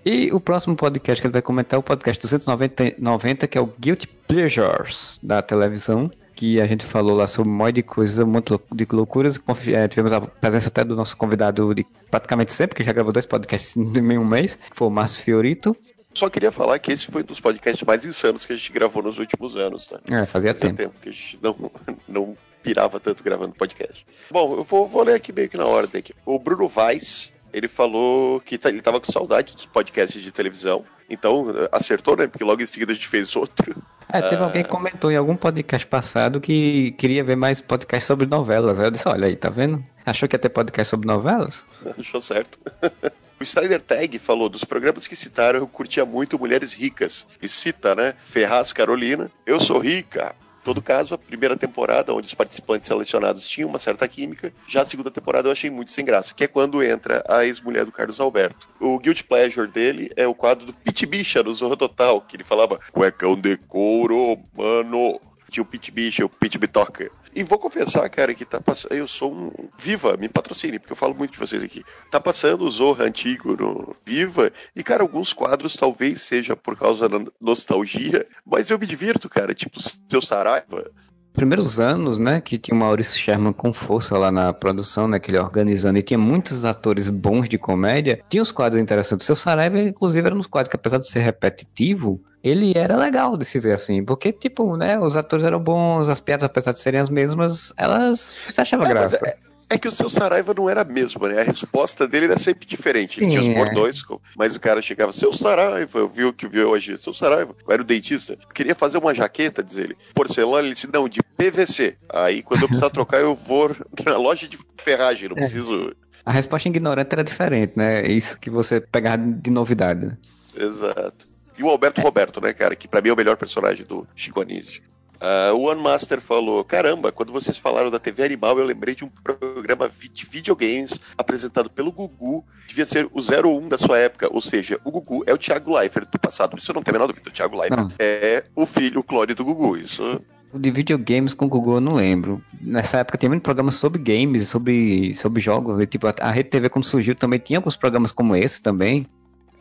E 0.05 0.33
o 0.33 0.41
próximo 0.41 0.75
podcast 0.75 1.23
que 1.23 1.29
ele 1.29 1.33
vai 1.33 1.43
comentar 1.43 1.77
é 1.77 1.79
o 1.79 1.83
podcast 1.83 2.21
290, 2.21 3.47
que 3.47 3.57
é 3.57 3.61
o 3.61 3.73
Guilty 3.79 4.09
Pleasures 4.27 5.21
da 5.23 5.41
televisão, 5.41 6.11
que 6.35 6.61
a 6.61 6.67
gente 6.67 6.85
falou 6.85 7.15
lá 7.15 7.29
sobre 7.29 7.53
um 7.53 7.55
monte 7.55 7.77
de 7.77 7.83
coisas, 7.85 8.19
um 8.19 8.27
monte 8.27 8.59
de 8.73 8.87
loucuras. 8.91 9.39
É, 9.69 9.87
tivemos 9.87 10.13
a 10.13 10.23
presença 10.23 10.71
até 10.71 10.83
do 10.83 10.97
nosso 10.97 11.17
convidado 11.17 11.73
de 11.73 11.87
praticamente 12.11 12.53
sempre, 12.53 12.75
que 12.75 12.83
já 12.83 12.93
gravou 12.93 13.13
dois 13.13 13.27
podcasts 13.27 13.77
em 13.79 14.19
um 14.19 14.25
mês, 14.25 14.57
que 14.57 14.77
foi 14.77 14.89
o 14.89 14.91
Márcio 14.91 15.23
Fiorito. 15.23 15.77
Só 16.15 16.29
queria 16.29 16.51
falar 16.51 16.79
que 16.79 16.93
esse 16.93 17.07
foi 17.07 17.23
um 17.23 17.25
dos 17.27 17.41
podcasts 17.41 17.83
mais 17.87 18.05
insanos 18.05 18.45
que 18.45 18.53
a 18.53 18.57
gente 18.57 18.73
gravou 18.73 19.03
nos 19.03 19.19
últimos 19.19 19.57
anos, 19.57 19.87
tá? 19.87 20.01
É, 20.07 20.27
fazia, 20.27 20.27
fazia 20.27 20.55
tempo. 20.55 20.77
tempo 20.77 20.95
que 21.01 21.09
a 21.09 21.13
gente 21.13 21.39
não, 21.41 21.71
não 22.09 22.37
pirava 22.63 22.99
tanto 23.01 23.23
gravando 23.23 23.55
podcast. 23.55 24.07
Bom, 24.31 24.57
eu 24.59 24.65
vou, 24.65 24.87
vou 24.87 25.03
ler 25.03 25.15
aqui 25.15 25.33
meio 25.33 25.49
que 25.49 25.57
na 25.57 25.67
ordem. 25.67 26.01
Aqui. 26.01 26.15
O 26.27 26.39
Bruno 26.39 26.71
Weiss, 26.75 27.33
ele 27.53 27.69
falou 27.69 28.41
que 28.41 28.59
tá, 28.59 28.69
ele 28.69 28.83
tava 28.83 29.01
com 29.01 29.11
saudade 29.11 29.55
dos 29.55 29.67
podcasts 29.67 30.23
de 30.23 30.33
televisão. 30.33 30.85
Então, 31.09 31.47
acertou, 31.73 32.17
né? 32.17 32.27
Porque 32.27 32.45
logo 32.45 32.63
em 32.63 32.67
seguida 32.67 32.93
a 32.93 32.95
gente 32.95 33.09
fez 33.09 33.35
outro. 33.35 33.75
É, 34.13 34.21
teve 34.23 34.43
ah... 34.43 34.47
alguém 34.47 34.63
que 34.63 34.69
comentou 34.69 35.11
em 35.11 35.17
algum 35.17 35.37
podcast 35.37 35.87
passado 35.87 36.41
que 36.41 36.93
queria 36.93 37.25
ver 37.25 37.37
mais 37.37 37.61
podcast 37.61 38.07
sobre 38.07 38.27
novelas. 38.27 38.79
Eu 38.79 38.91
disse, 38.91 39.09
olha 39.09 39.27
aí, 39.27 39.37
tá 39.37 39.49
vendo? 39.49 39.85
Achou 40.05 40.29
que 40.29 40.35
ia 40.35 40.39
ter 40.39 40.49
podcast 40.49 40.91
sobre 40.91 41.07
novelas? 41.07 41.65
Achou 41.99 42.21
certo. 42.21 42.59
O 43.41 43.43
Strider 43.43 43.81
Tag 43.81 44.19
falou 44.19 44.51
dos 44.51 44.65
programas 44.65 45.09
que 45.09 45.17
citaram, 45.17 45.61
eu 45.61 45.67
curtia 45.67 46.05
muito 46.05 46.39
Mulheres 46.39 46.75
Ricas. 46.75 47.27
E 47.41 47.49
cita, 47.49 47.95
né? 47.95 48.15
Ferraz 48.23 48.71
Carolina. 48.71 49.31
Eu 49.47 49.59
sou 49.59 49.79
rica. 49.79 50.35
todo 50.63 50.83
caso, 50.83 51.15
a 51.15 51.19
primeira 51.19 51.57
temporada, 51.57 52.13
onde 52.13 52.27
os 52.27 52.35
participantes 52.35 52.87
selecionados 52.87 53.49
tinham 53.49 53.71
uma 53.71 53.79
certa 53.79 54.07
química, 54.07 54.53
já 54.69 54.83
a 54.83 54.85
segunda 54.85 55.11
temporada 55.11 55.49
eu 55.49 55.53
achei 55.53 55.71
muito 55.71 55.91
sem 55.91 56.05
graça, 56.05 56.35
que 56.35 56.45
é 56.45 56.47
quando 56.47 56.83
entra 56.83 57.25
a 57.27 57.47
ex-mulher 57.47 57.87
do 57.87 57.93
Carlos 57.93 58.21
Alberto. 58.21 58.69
O 58.79 58.99
Guilty 58.99 59.25
Pleasure 59.25 59.67
dele 59.67 60.11
é 60.17 60.27
o 60.27 60.35
quadro 60.35 60.67
do 60.67 60.75
Pit 60.75 61.07
Bicha 61.07 61.43
no 61.43 61.55
Zorro 61.55 61.79
Total, 61.79 62.21
que 62.21 62.37
ele 62.37 62.45
falava 62.45 62.79
cuecão 62.93 63.35
de 63.35 63.57
couro, 63.57 64.39
mano. 64.55 65.19
Tinha 65.49 65.63
o 65.63 65.67
Pit 65.67 65.91
Bicha, 65.91 66.27
o 66.27 66.29
Pit 66.29 66.59
Bitoca. 66.59 67.11
E 67.35 67.43
vou 67.45 67.59
confessar, 67.59 68.09
cara, 68.09 68.35
que 68.35 68.45
tá 68.45 68.61
passando. 68.61 68.93
Eu 68.93 69.07
sou 69.07 69.33
um. 69.33 69.51
Viva, 69.79 70.17
me 70.17 70.29
patrocine, 70.29 70.79
porque 70.79 70.93
eu 70.93 70.97
falo 70.97 71.15
muito 71.15 71.33
de 71.33 71.39
vocês 71.39 71.63
aqui. 71.63 71.85
Tá 72.11 72.21
passando 72.21 72.65
o 72.65 72.71
Zorra 72.71 73.05
antigo 73.05 73.57
no 73.57 73.97
Viva, 74.05 74.53
e, 74.75 74.83
cara, 74.83 75.03
alguns 75.03 75.33
quadros 75.33 75.77
talvez 75.77 76.23
seja 76.23 76.57
por 76.57 76.77
causa 76.77 77.09
da 77.09 77.19
nostalgia, 77.41 78.27
mas 78.45 78.71
eu 78.71 78.79
me 78.79 78.87
divirto, 78.87 79.29
cara. 79.29 79.55
Tipo, 79.55 79.79
seu 80.09 80.21
Saraiva, 80.21 80.91
primeiros 81.33 81.79
anos, 81.79 82.19
né, 82.19 82.41
que 82.41 82.59
tinha 82.59 82.75
o 82.75 82.79
Maurício 82.79 83.19
Sherman 83.19 83.53
com 83.53 83.73
força 83.73 84.17
lá 84.19 84.31
na 84.31 84.53
produção, 84.53 85.07
né, 85.09 85.19
que 85.19 85.31
ele 85.31 85.39
organizando, 85.39 85.99
e 85.99 86.03
tinha 86.03 86.19
muitos 86.19 86.65
atores 86.65 87.09
bons 87.09 87.49
de 87.49 87.59
comédia, 87.59 88.21
tinha 88.29 88.43
os 88.43 88.53
quadros 88.53 88.81
interessantes. 88.81 89.25
O 89.25 89.27
seu 89.27 89.37
Saraiva, 89.37 89.79
inclusive, 89.81 90.27
era 90.27 90.35
um 90.35 90.39
dos 90.39 90.47
quadros 90.47 90.71
que, 90.71 90.77
apesar 90.77 90.99
de 90.99 91.09
ser 91.09 91.21
repetitivo, 91.21 92.21
ele 92.43 92.73
era 92.77 92.97
legal 92.97 93.37
de 93.37 93.45
se 93.45 93.61
ver 93.61 93.73
assim, 93.73 94.05
porque, 94.05 94.33
tipo, 94.33 94.77
né, 94.77 94.99
os 94.99 95.17
atores 95.17 95.45
eram 95.45 95.61
bons, 95.61 96.09
as 96.09 96.21
piadas, 96.21 96.45
apesar 96.45 96.73
de 96.73 96.81
serem 96.81 97.01
as 97.01 97.11
mesmas, 97.11 97.73
elas 97.77 98.35
você 98.49 98.61
achava 98.63 98.85
é, 98.85 98.89
graça. 98.89 99.21
É, 99.27 99.50
é, 99.71 99.79
que 99.79 99.87
o 99.87 99.93
seu 99.93 100.11
Saraiva 100.11 100.53
não 100.53 100.69
era 100.69 100.81
a 100.81 100.85
mesma, 100.85 101.29
né? 101.29 101.41
A 101.41 101.45
resposta 101.45 102.07
dele 102.09 102.27
era 102.27 102.39
sempre 102.39 102.67
diferente. 102.67 103.21
Ele 103.21 103.31
Sim, 103.31 103.39
tinha 103.39 103.51
os 103.51 103.57
bordões, 103.57 104.03
é. 104.11 104.17
mas 104.37 104.57
o 104.57 104.61
cara 104.61 104.83
chegava, 104.83 105.13
seu 105.13 105.33
Saraiva, 105.33 106.01
eu 106.01 106.09
vi 106.09 106.25
o 106.25 106.33
que 106.33 106.49
viu 106.49 106.71
hoje, 106.71 106.99
seu 106.99 107.15
Saraiva, 107.15 107.55
eu 107.65 107.73
era 107.73 107.81
o 107.81 107.85
dentista, 107.85 108.37
queria 108.53 108.75
fazer 108.75 108.99
uma 108.99 109.15
jaqueta, 109.15 109.63
diz 109.63 109.77
ele, 109.77 109.97
porcelana, 110.13 110.67
ele 110.67 110.75
disse, 110.75 110.89
não, 110.93 111.09
de 111.09 111.23
PVC. 111.23 111.97
Aí, 112.13 112.43
quando 112.43 112.63
eu 112.63 112.69
precisar 112.69 112.91
trocar, 112.91 113.21
eu 113.21 113.35
vou 113.35 113.75
na 114.05 114.17
loja 114.17 114.49
de 114.49 114.59
ferragem, 114.83 115.29
não 115.29 115.37
é. 115.37 115.41
preciso... 115.41 115.95
A 116.27 116.33
resposta 116.33 116.69
ignorante 116.69 117.13
era 117.13 117.25
diferente, 117.25 117.73
né? 117.77 118.07
Isso 118.07 118.39
que 118.39 118.51
você 118.51 118.81
pegava 118.81 119.17
de 119.17 119.51
novidade, 119.51 120.05
né? 120.05 120.19
Exato. 120.55 121.27
E 121.57 121.63
o 121.63 121.69
Alberto 121.69 122.01
Roberto, 122.01 122.41
né, 122.41 122.53
cara, 122.53 122.75
que 122.75 122.89
para 122.89 123.01
mim 123.01 123.11
é 123.11 123.13
o 123.13 123.17
melhor 123.17 123.37
personagem 123.37 123.87
do 123.87 124.07
Chico 124.17 124.41
Anísio. 124.41 124.83
Uh, 125.21 125.55
o 125.55 125.63
One 125.65 125.83
Master 125.83 126.21
falou: 126.21 126.65
Caramba, 126.65 127.13
quando 127.13 127.31
vocês 127.31 127.59
falaram 127.59 127.91
da 127.91 127.99
TV 127.99 128.25
Animal, 128.25 128.59
eu 128.59 128.65
lembrei 128.65 128.95
de 128.95 129.05
um 129.05 129.09
programa 129.23 129.91
de 130.13 130.25
videogames 130.25 130.99
apresentado 131.17 131.69
pelo 131.69 131.93
Gugu. 131.93 132.43
Devia 132.67 132.87
ser 132.87 133.07
o 133.13 133.21
01 133.21 133.69
da 133.69 133.77
sua 133.77 133.99
época. 133.99 134.33
Ou 134.33 134.41
seja, 134.41 134.81
o 134.83 134.91
Gugu 134.91 135.23
é 135.27 135.35
o 135.35 135.39
Thiago 135.39 135.77
Leifert 135.77 136.09
do 136.11 136.19
passado. 136.19 136.57
Isso 136.57 136.73
não 136.73 136.83
tem 136.83 136.93
a 136.93 136.95
menor 136.95 137.07
dúvida. 137.07 137.29
O 137.29 137.33
Thiago 137.33 137.61
Leifert 137.61 137.81
não. 137.81 137.93
é 137.99 138.45
o 138.57 138.65
filho, 138.65 139.01
o 139.01 139.05
clone 139.05 139.35
do 139.35 139.45
Gugu. 139.45 139.77
Isso. 139.77 140.21
De 140.55 140.71
videogames 140.71 141.35
com 141.35 141.45
o 141.45 141.49
Gugu 141.49 141.77
eu 141.77 141.81
não 141.81 141.95
lembro. 141.95 142.43
Nessa 142.61 142.99
época 142.99 143.19
tinha 143.19 143.29
muito 143.29 143.43
programa 143.43 143.71
sobre 143.71 144.01
games, 144.03 144.49
sobre, 144.49 145.15
sobre 145.15 145.41
jogos. 145.41 145.87
Tipo, 145.87 146.07
a 146.19 146.31
Rede 146.31 146.49
TV 146.49 146.69
quando 146.71 146.87
surgiu 146.87 147.15
também 147.15 147.39
tinha 147.39 147.59
alguns 147.59 147.77
programas 147.77 148.11
como 148.11 148.35
esse 148.35 148.63
também. 148.63 149.07